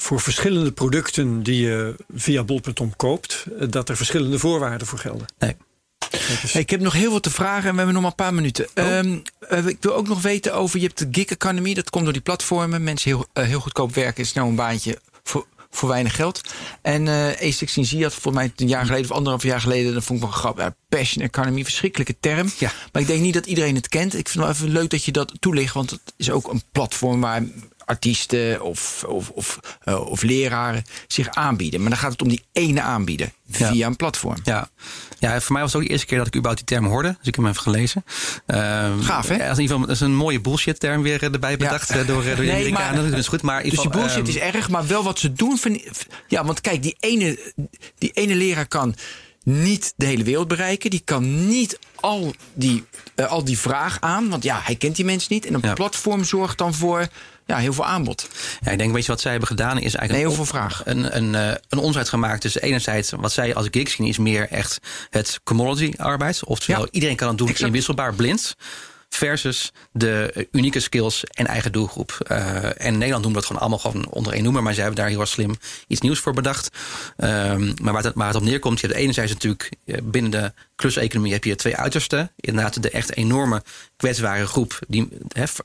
voor 0.00 0.20
verschillende 0.20 0.72
producten 0.72 1.42
die 1.42 1.60
je 1.60 1.94
via 2.14 2.44
bol.com 2.44 2.96
koopt, 2.96 3.44
eh, 3.58 3.66
dat 3.70 3.88
er 3.88 3.96
verschillende 3.96 4.38
voorwaarden 4.38 4.86
voor 4.86 4.98
gelden. 4.98 5.26
Nee. 5.38 5.56
Hey, 6.52 6.60
ik 6.60 6.70
heb 6.70 6.80
nog 6.80 6.92
heel 6.92 7.10
veel 7.10 7.20
te 7.20 7.30
vragen 7.30 7.68
en 7.68 7.70
we 7.70 7.76
hebben 7.76 7.94
nog 7.94 8.02
maar 8.02 8.10
een 8.10 8.24
paar 8.24 8.34
minuten. 8.34 8.66
Ehm, 8.74 9.18
eh, 9.48 9.66
ik 9.66 9.76
wil 9.80 9.94
ook 9.94 10.08
nog 10.08 10.22
weten 10.22 10.54
over, 10.54 10.78
je 10.80 10.86
hebt 10.86 10.98
de 10.98 11.08
gig 11.10 11.26
economy, 11.26 11.74
dat 11.74 11.90
komt 11.90 12.04
door 12.04 12.12
die 12.12 12.22
platformen. 12.22 12.82
Mensen 12.82 13.10
heel, 13.10 13.26
eh, 13.32 13.44
heel 13.44 13.60
goedkoop 13.60 13.94
werken, 13.94 14.26
snel 14.26 14.46
een 14.46 14.54
baantje 14.54 14.98
voor, 15.22 15.46
voor 15.70 15.88
weinig 15.88 16.14
geld. 16.16 16.40
En 16.82 17.08
eh 17.08 17.52
A16Z 17.52 18.02
had 18.02 18.14
volgens 18.14 18.34
mij 18.34 18.52
een 18.56 18.68
jaar 18.68 18.84
geleden 18.86 19.10
of 19.10 19.16
anderhalf 19.16 19.42
jaar 19.42 19.60
geleden, 19.60 19.94
dat 19.94 20.04
vond 20.04 20.18
ik 20.18 20.24
wel 20.24 20.34
grappig. 20.34 20.64
Ja, 20.64 20.74
passion 20.88 21.24
economy, 21.24 21.64
verschrikkelijke 21.64 22.16
term. 22.20 22.50
Ja. 22.58 22.72
Maar 22.92 23.02
ik 23.02 23.08
denk 23.08 23.20
niet 23.20 23.34
dat 23.34 23.46
iedereen 23.46 23.74
het 23.74 23.88
kent. 23.88 24.14
Ik 24.14 24.28
vind 24.28 24.46
het 24.46 24.58
wel 24.58 24.68
even 24.68 24.80
leuk 24.80 24.90
dat 24.90 25.04
je 25.04 25.12
dat 25.12 25.32
toelicht, 25.40 25.74
want 25.74 25.90
het 25.90 26.14
is 26.16 26.30
ook 26.30 26.52
een 26.52 26.62
platform 26.72 27.20
waar 27.20 27.42
artiesten 27.88 28.62
of, 28.62 29.04
of, 29.06 29.30
of, 29.30 29.60
eh, 29.84 30.00
of 30.06 30.22
leraren 30.22 30.84
zich 31.06 31.28
aanbieden. 31.28 31.80
Maar 31.80 31.90
dan 31.90 31.98
gaat 31.98 32.12
het 32.12 32.22
om 32.22 32.28
die 32.28 32.42
ene 32.52 32.80
aanbieder 32.80 33.30
via 33.50 33.72
Ja. 33.72 33.86
een 33.86 33.96
platform. 33.96 34.36
Ja. 34.44 34.68
ja, 35.18 35.40
voor 35.40 35.52
mij 35.52 35.62
was 35.62 35.72
het 35.72 35.80
ook 35.80 35.86
de 35.86 35.92
eerste 35.92 36.06
keer 36.06 36.18
dat 36.18 36.26
ik 36.26 36.34
überhaupt 36.36 36.66
die 36.68 36.76
term 36.78 36.90
hoorde. 36.92 37.08
Dus 37.08 37.18
ik 37.26 37.34
heb 37.34 37.44
hem 37.44 37.46
even 37.46 37.62
gelezen. 37.62 38.04
Gaaf, 38.46 39.28
hè? 39.28 39.34
Ja, 39.34 39.42
in 39.44 39.48
ieder 39.48 39.62
geval, 39.62 39.80
dat 39.80 39.88
is 39.90 40.00
een 40.00 40.14
mooie 40.14 40.40
bullshit 40.40 40.80
term 40.80 41.02
weer 41.02 41.22
eh, 41.22 41.32
erbij 41.32 41.56
bedacht 41.56 41.90
eh, 41.90 41.96
door, 41.96 42.06
door 42.06 42.22
de 42.22 42.30
Nee, 42.42 42.50
Amerikanen. 42.50 43.00
maar- 43.02 43.10
dat 43.10 43.18
is 43.18 43.28
goed. 43.28 43.42
Maar 43.42 43.62
in 43.62 43.70
Dus 43.70 43.78
geval, 43.78 44.00
bullshit 44.00 44.18
ehm, 44.18 44.28
is 44.28 44.36
erg, 44.36 44.68
maar 44.68 44.86
wel 44.86 45.02
wat 45.02 45.18
ze 45.18 45.32
doen. 45.32 45.58
Ja, 46.28 46.44
want 46.44 46.60
kijk, 46.60 46.82
die 46.82 46.96
ene, 47.00 47.52
die 47.98 48.10
ene 48.10 48.34
leraar 48.34 48.66
kan 48.66 48.94
niet 49.44 49.92
de 49.96 50.06
hele 50.06 50.24
wereld 50.24 50.48
bereiken. 50.48 50.90
Die 50.90 51.02
kan 51.04 51.48
niet 51.48 51.78
al 51.94 52.34
die, 52.54 52.84
al 53.28 53.44
die 53.44 53.58
vraag 53.58 53.96
aan. 54.00 54.28
Want 54.28 54.42
ja, 54.42 54.60
hij 54.64 54.74
kent 54.76 54.96
die 54.96 55.04
mensen 55.04 55.32
niet. 55.32 55.46
En 55.46 55.54
een 55.54 55.60
Ja. 55.62 55.72
platform 55.74 56.24
zorgt 56.24 56.58
dan 56.58 56.74
voor 56.74 57.08
ja, 57.48 57.56
heel 57.56 57.72
veel 57.72 57.84
aanbod. 57.86 58.28
Ja, 58.60 58.70
ik 58.70 58.78
denk, 58.78 58.92
weet 58.92 59.04
je 59.04 59.10
wat 59.10 59.20
zij 59.20 59.30
hebben 59.30 59.48
gedaan? 59.48 59.76
Is 59.78 59.94
eigenlijk 59.94 60.12
Nee, 60.12 60.20
een, 60.20 60.26
heel 60.26 60.36
veel 60.36 60.44
vraag. 60.44 60.82
Een, 60.84 61.16
een, 61.16 61.34
eh, 61.34 61.48
een 61.68 61.78
onderscheid 61.78 62.08
gemaakt 62.08 62.40
tussen 62.40 62.62
enerzijds 62.62 63.10
wat 63.10 63.32
zij 63.32 63.54
als 63.54 63.66
gig 63.70 63.88
zien, 63.90 64.06
is 64.06 64.18
meer 64.18 64.48
echt 64.50 64.78
het 65.10 65.40
commodity 65.44 65.92
arbeid. 65.96 66.44
Oftewel, 66.44 66.80
Ja. 66.82 66.88
iedereen 66.90 67.16
kan 67.16 67.28
het 67.28 67.38
doen 67.38 67.48
Exact. 67.48 67.66
inwisselbaar 67.66 68.14
blind. 68.14 68.56
Versus 69.10 69.72
de 69.92 70.30
eh, 70.34 70.44
unieke 70.52 70.80
skills 70.80 71.24
en 71.24 71.46
eigen 71.46 71.72
doelgroep. 71.72 72.18
Eh, 72.26 72.86
en 72.86 72.92
Nederland 72.98 73.22
doen 73.22 73.32
we 73.32 73.38
dat 73.38 73.46
gewoon 73.46 73.60
allemaal 73.60 73.78
gewoon 73.78 74.08
onder 74.10 74.32
één 74.32 74.42
noemer. 74.42 74.62
Maar 74.62 74.74
zij 74.74 74.82
hebben 74.84 75.02
daar 75.02 75.10
heel 75.10 75.26
slim 75.26 75.56
iets 75.86 76.00
nieuws 76.00 76.18
voor 76.18 76.32
bedacht. 76.32 76.68
Ehm, 77.16 77.72
maar 77.82 77.92
waar 77.92 78.02
het, 78.04 78.14
waar 78.14 78.26
het 78.26 78.36
op 78.36 78.42
neerkomt, 78.42 78.80
je 78.80 78.86
hebt 78.86 78.98
enerzijds 78.98 79.32
natuurlijk 79.32 79.70
binnen 80.02 80.30
de 80.30 80.52
kluseconomie 80.76 81.32
heb 81.32 81.44
je 81.44 81.56
twee 81.56 81.76
uitersten. 81.76 82.32
Inderdaad, 82.36 82.82
de 82.82 82.90
echt 82.90 83.16
enorme 83.16 83.62
kwetsbare 83.96 84.46
groep 84.46 84.78
die, 84.88 85.08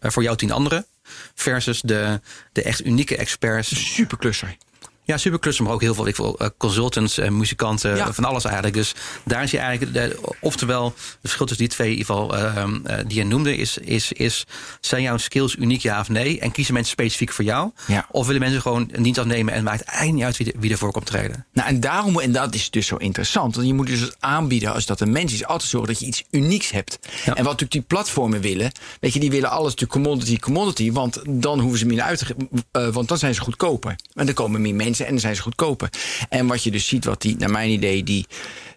voor 0.01 0.23
jou 0.23 0.37
tien 0.37 0.51
anderen. 0.51 0.85
Versus 1.33 1.81
de, 1.81 2.19
de 2.51 2.61
echt 2.61 2.85
unieke 2.85 3.17
experts 3.17 3.93
Superklusser. 3.93 4.57
Ja, 5.05 5.17
supercluster, 5.17 5.63
maar 5.63 5.73
ook 5.73 5.81
heel 5.81 5.93
veel 5.93 6.07
ik 6.07 6.15
wil, 6.15 6.39
uh, 6.41 6.47
consultants, 6.57 7.19
uh, 7.19 7.29
muzikanten, 7.29 7.95
Ja. 7.95 8.13
van 8.13 8.23
alles 8.25 8.43
eigenlijk. 8.43 8.75
Dus 8.75 8.95
daar 9.25 9.43
is 9.43 9.51
je 9.51 9.57
eigenlijk, 9.57 9.93
de, 9.93 10.19
oftewel, 10.41 10.85
het 10.85 11.17
verschil 11.19 11.45
tussen 11.45 11.65
die 11.65 11.75
twee, 11.75 11.91
in 11.91 11.97
ieder 11.97 12.15
geval, 12.15 12.37
uh, 12.37 12.63
die 13.07 13.17
je 13.17 13.23
noemde, 13.25 13.57
is, 13.57 13.77
is, 13.77 14.11
is: 14.11 14.45
zijn 14.81 15.01
jouw 15.01 15.17
skills 15.17 15.55
uniek, 15.55 15.81
ja 15.81 15.99
of 15.99 16.09
nee? 16.09 16.39
En 16.39 16.51
kiezen 16.51 16.73
mensen 16.73 16.91
specifiek 16.91 17.31
voor 17.31 17.45
jou? 17.45 17.71
Ja. 17.87 18.07
Of 18.11 18.25
willen 18.25 18.41
mensen 18.41 18.61
gewoon 18.61 18.89
een 18.91 19.03
dienst 19.03 19.19
afnemen 19.19 19.53
en 19.53 19.63
maakt 19.63 19.81
eigenlijk 19.83 20.15
niet 20.15 20.23
uit 20.25 20.37
wie, 20.37 20.51
de, 20.51 20.53
wie 20.59 20.71
ervoor 20.71 20.91
komt 20.91 21.05
treden? 21.05 21.45
Nou, 21.53 21.67
en 21.69 21.79
daarom, 21.79 22.19
en 22.19 22.31
dat 22.31 22.55
is 22.55 22.69
dus 22.69 22.87
zo 22.87 22.95
interessant. 22.95 23.55
Want 23.55 23.67
je 23.67 23.73
moet 23.73 23.87
dus 23.87 24.11
aanbieden 24.19 24.73
als 24.73 24.85
dat 24.85 24.99
een 24.99 25.11
mens 25.11 25.33
is. 25.33 25.45
Altijd 25.45 25.69
zorgen 25.69 25.89
dat 25.89 25.99
je 25.99 26.05
iets 26.05 26.23
unieks 26.31 26.71
hebt. 26.71 26.99
Ja. 27.01 27.09
En 27.25 27.33
wat 27.33 27.43
natuurlijk 27.43 27.71
die 27.71 27.81
platformen 27.81 28.41
willen. 28.41 28.71
Weet 28.99 29.13
je, 29.13 29.19
die 29.19 29.31
willen 29.31 29.49
alles 29.49 29.75
natuurlijk 29.75 29.91
commodity, 29.91 30.39
commodity. 30.39 30.91
Want 30.91 31.21
dan 31.27 31.59
hoeven 31.59 31.79
ze 31.79 31.85
minder 31.85 32.05
uit 32.05 32.17
te 32.17 32.35
uh, 32.71 32.87
want 32.87 33.07
dan 33.07 33.17
zijn 33.17 33.33
ze 33.33 33.41
goedkoper. 33.41 33.95
En 34.13 34.25
dan 34.25 34.35
komen 34.35 34.61
meer 34.61 34.75
mensen 34.75 34.91
en 34.99 35.09
dan 35.11 35.19
zijn 35.19 35.35
ze 35.35 35.41
goedkoper. 35.41 35.89
En 36.29 36.47
wat 36.47 36.63
je 36.63 36.71
dus 36.71 36.87
ziet, 36.87 37.05
wat 37.05 37.21
die, 37.21 37.35
naar 37.37 37.51
mijn 37.51 37.69
idee, 37.69 38.03
die 38.03 38.25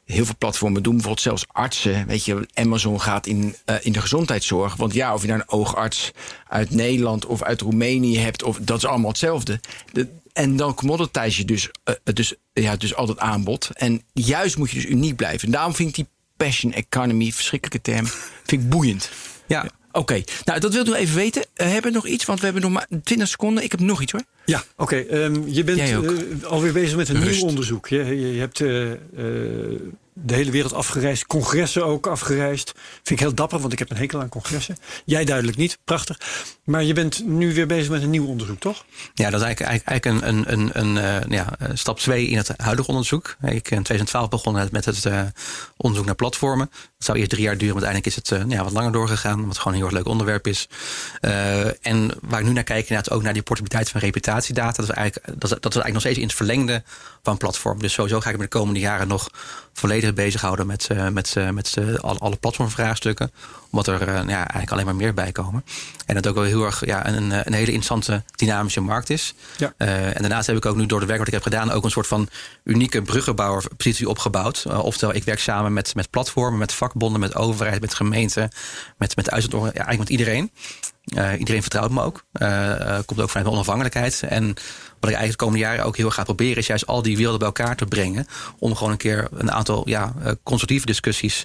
heel 0.04 0.24
veel 0.24 0.34
platformen 0.38 0.82
doen, 0.82 0.92
bijvoorbeeld 0.92 1.22
zelfs 1.22 1.44
artsen. 1.48 2.06
Weet 2.06 2.24
je, 2.24 2.48
Amazon 2.54 3.00
gaat 3.00 3.26
in, 3.26 3.54
uh, 3.66 3.76
in 3.80 3.92
de 3.92 4.00
gezondheidszorg. 4.00 4.76
Want 4.76 4.94
ja, 4.94 5.14
of 5.14 5.22
je 5.22 5.28
nou 5.28 5.40
een 5.40 5.48
oogarts 5.48 6.12
uit 6.48 6.70
Nederland 6.70 7.26
of 7.26 7.42
uit 7.42 7.60
Roemenië 7.60 8.18
hebt, 8.18 8.42
of, 8.42 8.58
dat 8.60 8.76
is 8.76 8.86
allemaal 8.86 9.08
hetzelfde. 9.08 9.60
De, 9.92 10.08
en 10.32 10.56
dan 10.56 10.74
commoditize 10.74 11.40
je 11.40 11.44
dus, 11.44 11.68
uh, 11.84 11.94
dus, 12.14 12.34
ja, 12.52 12.76
dus 12.76 12.94
altijd 12.94 13.18
aanbod. 13.18 13.70
En 13.72 14.02
juist 14.12 14.56
moet 14.56 14.70
je 14.70 14.76
dus 14.76 14.90
uniek 14.90 15.16
blijven. 15.16 15.46
En 15.46 15.52
daarom 15.52 15.74
vind 15.74 15.88
ik 15.88 15.94
die 15.94 16.06
passion 16.36 16.72
economy, 16.72 17.32
verschrikkelijke 17.32 17.90
term, 17.90 18.06
vind 18.44 18.62
ik 18.62 18.68
boeiend. 18.68 19.10
Ja. 19.46 19.60
Oké, 19.60 19.98
okay. 19.98 20.24
nou 20.44 20.60
dat 20.60 20.72
wilde 20.72 20.90
ik 20.90 20.96
even 20.96 21.14
weten. 21.14 21.42
Uh, 21.42 21.66
hebben 21.66 21.90
we 21.90 21.96
nog 21.96 22.06
iets? 22.06 22.24
Want 22.24 22.38
we 22.38 22.44
hebben 22.44 22.62
nog 22.62 22.72
maar 22.72 22.86
20 23.02 23.28
seconden. 23.28 23.64
Ik 23.64 23.70
heb 23.70 23.80
nog 23.80 24.02
iets 24.02 24.12
hoor. 24.12 24.22
Ja, 24.46 24.64
oké. 24.76 25.04
Okay, 25.06 25.24
um, 25.24 25.44
je 25.48 25.64
bent 25.64 25.78
uh, 25.78 26.44
alweer 26.44 26.72
bezig 26.72 26.96
met 26.96 27.08
een 27.08 27.22
Rust. 27.22 27.36
nieuw 27.36 27.48
onderzoek. 27.48 27.88
Je, 27.88 28.04
je, 28.04 28.32
je 28.32 28.40
hebt 28.40 28.60
uh, 28.60 28.90
de 30.18 30.34
hele 30.34 30.50
wereld 30.50 30.72
afgereisd, 30.72 31.26
congressen 31.26 31.86
ook 31.86 32.06
afgereisd. 32.06 32.72
Vind 32.76 33.10
ik 33.10 33.18
heel 33.18 33.34
dapper, 33.34 33.60
want 33.60 33.72
ik 33.72 33.78
heb 33.78 33.90
een 33.90 33.96
hekel 33.96 34.20
aan 34.20 34.28
congressen. 34.28 34.76
Jij 35.04 35.24
duidelijk 35.24 35.56
niet, 35.56 35.78
prachtig. 35.84 36.20
Maar 36.64 36.84
je 36.84 36.92
bent 36.92 37.26
nu 37.26 37.54
weer 37.54 37.66
bezig 37.66 37.90
met 37.90 38.02
een 38.02 38.10
nieuw 38.10 38.26
onderzoek, 38.26 38.60
toch? 38.60 38.84
Ja, 39.14 39.30
dat 39.30 39.40
is 39.40 39.46
eigenlijk, 39.46 39.84
eigenlijk 39.86 40.26
een, 40.26 40.52
een, 40.52 40.70
een, 40.80 40.96
een 40.96 41.30
ja, 41.30 41.58
stap 41.74 41.98
2 41.98 42.26
in 42.26 42.36
het 42.36 42.50
huidige 42.56 42.88
onderzoek. 42.88 43.36
Ik 43.40 43.70
in 43.70 43.82
2012 43.82 44.28
begonnen 44.28 44.68
met 44.72 44.84
het 44.84 45.08
onderzoek 45.76 46.06
naar 46.06 46.14
platformen. 46.14 46.70
Het 46.70 47.04
zou 47.04 47.18
eerst 47.18 47.30
drie 47.30 47.42
jaar 47.42 47.58
duren, 47.58 47.74
maar 47.74 47.84
uiteindelijk 47.84 48.30
is 48.30 48.38
het 48.40 48.52
ja, 48.52 48.64
wat 48.64 48.72
langer 48.72 48.92
doorgegaan. 48.92 49.46
Wat 49.46 49.58
gewoon 49.58 49.72
een 49.72 49.78
heel 49.78 49.88
erg 49.88 49.96
leuk 49.96 50.06
onderwerp 50.06 50.46
is. 50.46 50.68
En 51.80 52.10
waar 52.20 52.40
ik 52.40 52.46
nu 52.46 52.52
naar 52.52 52.64
kijk, 52.64 52.88
inderdaad 52.88 53.10
ook 53.10 53.22
naar 53.22 53.32
die 53.32 53.42
portabiliteit 53.42 53.90
van 53.90 54.00
Dat 54.76 54.88
is 54.88 54.90
eigenlijk, 54.90 55.40
dat 55.40 55.50
is, 55.50 55.58
dat 55.60 55.74
is 55.74 55.80
eigenlijk 55.80 55.92
nog 55.92 56.02
steeds 56.02 56.18
in 56.18 56.26
het 56.26 56.34
verlengde 56.34 56.82
van 57.22 57.36
platform. 57.36 57.78
Dus 57.78 57.92
sowieso 57.92 58.20
ga 58.20 58.30
ik 58.30 58.36
me 58.36 58.42
de 58.42 58.48
komende 58.48 58.80
jaren 58.80 59.08
nog 59.08 59.28
volledig 59.76 60.14
bezighouden 60.14 60.66
met, 60.66 60.88
uh, 60.92 61.08
met, 61.08 61.34
uh, 61.38 61.50
met 61.50 61.76
uh, 61.78 61.94
alle, 61.94 62.18
alle 62.18 62.36
platformvraagstukken. 62.36 63.30
Omdat 63.70 63.86
er 63.86 64.08
ja, 64.08 64.36
eigenlijk 64.36 64.70
alleen 64.70 64.84
maar 64.84 64.96
meer 64.96 65.14
bij 65.14 65.32
komen. 65.32 65.64
En 66.06 66.14
dat 66.14 66.26
ook 66.26 66.34
wel 66.34 66.44
heel 66.44 66.64
erg 66.64 66.86
ja, 66.86 67.06
een, 67.06 67.30
een 67.30 67.52
hele 67.52 67.72
interessante 67.72 68.22
dynamische 68.36 68.80
markt 68.80 69.10
is. 69.10 69.34
Ja. 69.56 69.72
en 69.76 70.20
daarnaast 70.20 70.46
heb 70.46 70.56
ik 70.56 70.66
ook 70.66 70.76
nu 70.76 70.86
door 70.86 71.00
de 71.00 71.06
werk 71.06 71.18
wat 71.18 71.26
ik 71.26 71.32
heb 71.32 71.42
gedaan... 71.42 71.70
ook 71.70 71.84
een 71.84 71.90
soort 71.90 72.06
van 72.06 72.28
unieke 72.64 73.02
bruggenbouwerpositie 73.02 74.08
opgebouwd. 74.08 74.66
oftewel, 74.66 75.14
ik 75.14 75.24
werk 75.24 75.38
samen 75.38 75.72
met, 75.72 75.94
met 75.94 76.10
platformen, 76.10 76.58
met 76.58 76.72
vakbonden, 76.72 77.20
met 77.20 77.34
overheid, 77.34 77.80
met 77.80 77.94
gemeenten... 77.94 78.50
met, 78.98 79.16
met 79.16 79.30
uitzendorganisaties, 79.30 79.86
ja, 79.86 79.86
eigenlijk 79.86 79.98
met 79.98 80.18
iedereen. 80.18 80.50
Uh, 81.14 81.38
iedereen 81.38 81.62
vertrouwt 81.62 81.90
me 81.90 82.02
ook. 82.02 82.24
Uh, 82.32 82.98
komt 83.06 83.20
ook 83.20 83.28
vanuit 83.28 83.32
mijn 83.32 83.46
onafhankelijkheid. 83.46 84.22
En 84.22 84.46
wat 85.00 85.10
ik 85.10 85.16
eigenlijk 85.16 85.30
de 85.30 85.44
komende 85.44 85.64
jaren 85.64 85.84
ook 85.84 85.96
heel 85.96 86.06
erg 86.06 86.14
ga 86.14 86.22
proberen... 86.22 86.56
is 86.56 86.66
juist 86.66 86.86
al 86.86 87.02
die 87.02 87.16
werelden 87.16 87.38
bij 87.38 87.48
elkaar 87.48 87.76
te 87.76 87.84
brengen... 87.84 88.26
om 88.58 88.74
gewoon 88.74 88.92
een 88.92 88.98
keer 88.98 89.28
een 89.32 89.52
aantal 89.52 89.65
ja, 89.84 90.14
uh, 90.18 90.30
constructieve 90.42 90.86
discussies 90.86 91.44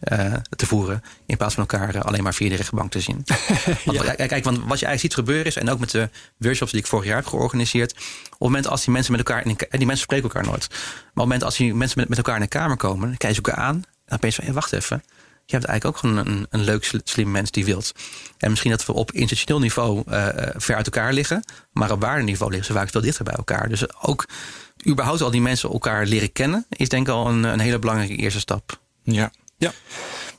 te 0.55 0.65
voeren... 0.65 1.03
in 1.25 1.37
plaats 1.37 1.53
van 1.53 1.67
elkaar 1.67 2.01
alleen 2.01 2.23
maar 2.23 2.33
via 2.33 2.49
de 2.49 2.55
rechtbank 2.55 2.91
te 2.91 2.99
zien. 2.99 3.23
want, 3.85 4.01
ja. 4.03 4.15
Kijk, 4.15 4.43
want 4.43 4.57
wat 4.57 4.79
je 4.79 4.85
eigenlijk 4.85 4.99
ziet 4.99 5.13
gebeuren 5.13 5.45
is... 5.45 5.55
en 5.55 5.69
ook 5.69 5.79
met 5.79 5.91
de 5.91 6.09
workshops 6.37 6.71
die 6.71 6.79
ik 6.79 6.87
vorig 6.87 7.05
jaar 7.05 7.15
heb 7.15 7.25
georganiseerd... 7.25 7.91
op 7.91 7.99
het 8.29 8.39
moment 8.39 8.67
als 8.67 8.83
die 8.83 8.93
mensen 8.93 9.11
met 9.11 9.27
elkaar... 9.27 9.45
In, 9.45 9.57
en 9.57 9.77
die 9.77 9.87
mensen 9.87 10.05
spreken 10.05 10.29
elkaar 10.29 10.45
nooit. 10.45 10.67
Maar 10.69 10.79
op 10.79 11.05
het 11.05 11.15
moment 11.15 11.43
als 11.43 11.57
die 11.57 11.73
mensen 11.73 11.99
met, 11.99 12.09
met 12.09 12.17
elkaar 12.17 12.35
in 12.35 12.41
de 12.41 12.47
kamer 12.47 12.77
komen... 12.77 13.07
dan 13.07 13.17
kijken 13.17 13.35
ze 13.35 13.41
elkaar 13.41 13.65
aan... 13.65 13.83
dan 14.05 14.17
opeens 14.17 14.35
van, 14.35 14.43
hey, 14.43 14.53
wacht 14.53 14.73
even 14.73 15.03
je 15.51 15.57
hebt 15.57 15.69
eigenlijk 15.69 15.85
ook 15.85 15.97
gewoon 15.97 16.27
een, 16.27 16.47
een 16.49 16.63
leuk, 16.63 16.91
slim 17.03 17.31
mens 17.31 17.51
die 17.51 17.65
wilt. 17.65 17.91
En 18.37 18.49
misschien 18.49 18.71
dat 18.71 18.85
we 18.85 18.93
op 18.93 19.11
institutioneel 19.11 19.61
niveau 19.61 20.03
uh, 20.07 20.27
ver 20.55 20.75
uit 20.75 20.85
elkaar 20.85 21.13
liggen. 21.13 21.43
Maar 21.71 21.91
op 21.91 22.01
waardeniveau 22.01 22.51
liggen 22.51 22.73
ze 22.73 22.79
vaak 22.79 22.89
veel 22.89 23.01
dichter 23.01 23.23
bij 23.23 23.33
elkaar. 23.33 23.69
Dus 23.69 24.01
ook 24.01 24.27
überhaupt 24.87 25.21
al 25.21 25.31
die 25.31 25.41
mensen 25.41 25.69
elkaar 25.69 26.05
leren 26.05 26.31
kennen... 26.31 26.65
is 26.69 26.89
denk 26.89 27.07
ik 27.07 27.13
al 27.13 27.27
een, 27.27 27.43
een 27.43 27.59
hele 27.59 27.79
belangrijke 27.79 28.15
eerste 28.15 28.39
stap. 28.39 28.79
Ja. 29.03 29.31
ja. 29.57 29.71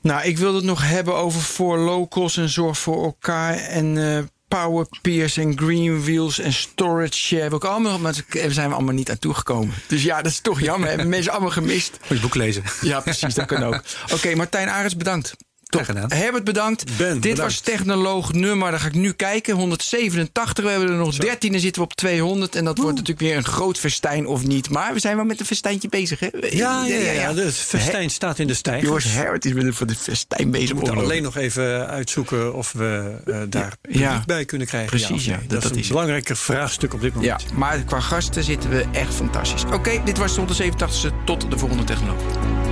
Nou, 0.01 0.24
ik 0.24 0.38
wil 0.38 0.55
het 0.55 0.64
nog 0.64 0.88
hebben 0.88 1.14
over 1.14 1.40
voor 1.40 1.78
locals 1.78 2.36
en 2.36 2.49
zorg 2.49 2.78
voor 2.78 3.05
elkaar. 3.05 3.55
En 3.55 3.97
uh, 3.97 4.18
Power 4.49 4.86
Peers 5.03 5.36
en 5.36 5.59
Green 5.59 6.05
Wheels 6.05 6.38
en 6.38 6.53
Storage 6.53 7.12
Share. 7.12 7.49
We, 7.49 7.55
ook 7.55 7.64
allemaal, 7.64 7.99
maar 7.99 8.14
daar 8.28 8.51
zijn 8.51 8.68
we 8.68 8.74
allemaal 8.74 8.95
niet 8.95 9.11
aan 9.11 9.18
toegekomen. 9.18 9.74
Dus 9.86 10.03
ja, 10.03 10.22
dat 10.22 10.32
is 10.32 10.40
toch 10.40 10.61
jammer. 10.61 10.88
Hebben 10.88 11.09
mensen 11.09 11.32
allemaal 11.32 11.51
gemist. 11.51 11.99
Moet 12.09 12.18
je 12.18 12.22
boek 12.22 12.34
lezen. 12.34 12.62
Ja, 12.80 13.01
precies. 13.01 13.34
Dat 13.34 13.47
kan 13.47 13.62
ook. 13.62 13.82
Oké, 14.05 14.14
okay, 14.14 14.34
Martijn 14.34 14.68
Arends, 14.68 14.97
bedankt. 14.97 15.36
Top. 15.73 15.85
gedaan. 15.85 16.12
Herbert, 16.12 16.45
bedankt. 16.45 16.85
Ben, 16.97 17.12
Dit 17.12 17.20
bedankt. 17.20 17.41
was 17.41 17.61
technoloog 17.61 18.33
nummer, 18.33 18.70
dan 18.70 18.81
ga 18.81 18.87
ik 18.87 18.95
nu 18.95 19.12
kijken. 19.12 19.55
187. 19.55 20.64
We 20.64 20.70
hebben 20.70 20.89
er 20.89 20.95
nog 20.95 21.16
13, 21.16 21.53
dan 21.53 21.61
zitten 21.61 21.83
we 21.83 21.89
op 21.89 21.95
200. 21.95 22.57
En 22.57 22.64
dat 22.64 22.73
Oeh. 22.73 22.83
wordt 22.83 22.99
natuurlijk 22.99 23.29
weer 23.29 23.37
een 23.37 23.45
groot 23.45 23.79
festijn 23.79 24.27
of 24.27 24.47
niet. 24.47 24.70
Maar 24.70 24.93
we 24.93 25.01
zijn 25.01 25.16
wel 25.16 25.25
met 25.25 25.41
een 25.41 25.47
festijntje 25.47 25.89
bezig, 25.89 26.20
hè? 26.20 26.29
Ja, 26.33 26.85
ja, 26.87 26.97
ja. 26.97 27.12
ja. 27.12 27.35
Het 27.35 27.55
festijn 27.55 28.11
staat 28.11 28.39
in 28.39 28.47
de 28.47 28.55
stijgers. 28.55 28.87
Jongens, 28.87 29.12
Herbert 29.12 29.45
is 29.45 29.53
met 29.53 29.75
voor 29.75 29.87
de 29.87 29.95
festijn 29.95 30.51
bezig. 30.51 30.68
We 30.68 30.75
moeten 30.75 30.97
alleen 30.97 31.23
nog 31.23 31.37
even 31.37 31.89
uitzoeken 31.89 32.55
of 32.55 32.73
we 32.73 33.16
uh, 33.27 33.37
daar 33.49 33.73
ja. 33.89 34.23
bij 34.27 34.45
kunnen 34.45 34.66
krijgen. 34.66 34.91
Precies, 34.91 35.25
ja. 35.25 35.33
ja. 35.33 35.41
Dat, 35.49 35.62
dat, 35.62 35.77
is 35.77 35.83
een 35.83 35.89
belangrijke 35.89 36.37
vraagstuk 36.37 36.95
op 36.95 37.01
dit 37.01 37.14
moment. 37.14 37.43
Ja, 37.43 37.55
maar 37.57 37.85
qua 37.85 38.01
gasten 38.01 38.45
zitten 38.45 38.70
we 38.70 38.85
echt 38.93 39.14
fantastisch. 39.14 39.64
Oké, 39.64 39.75
okay, 39.75 40.03
dit 40.05 40.18
was 40.18 40.31
de 40.31 40.39
187 40.39 41.12
Tot 41.25 41.51
de 41.51 41.59
volgende 41.59 41.85
technoloog. 41.85 42.72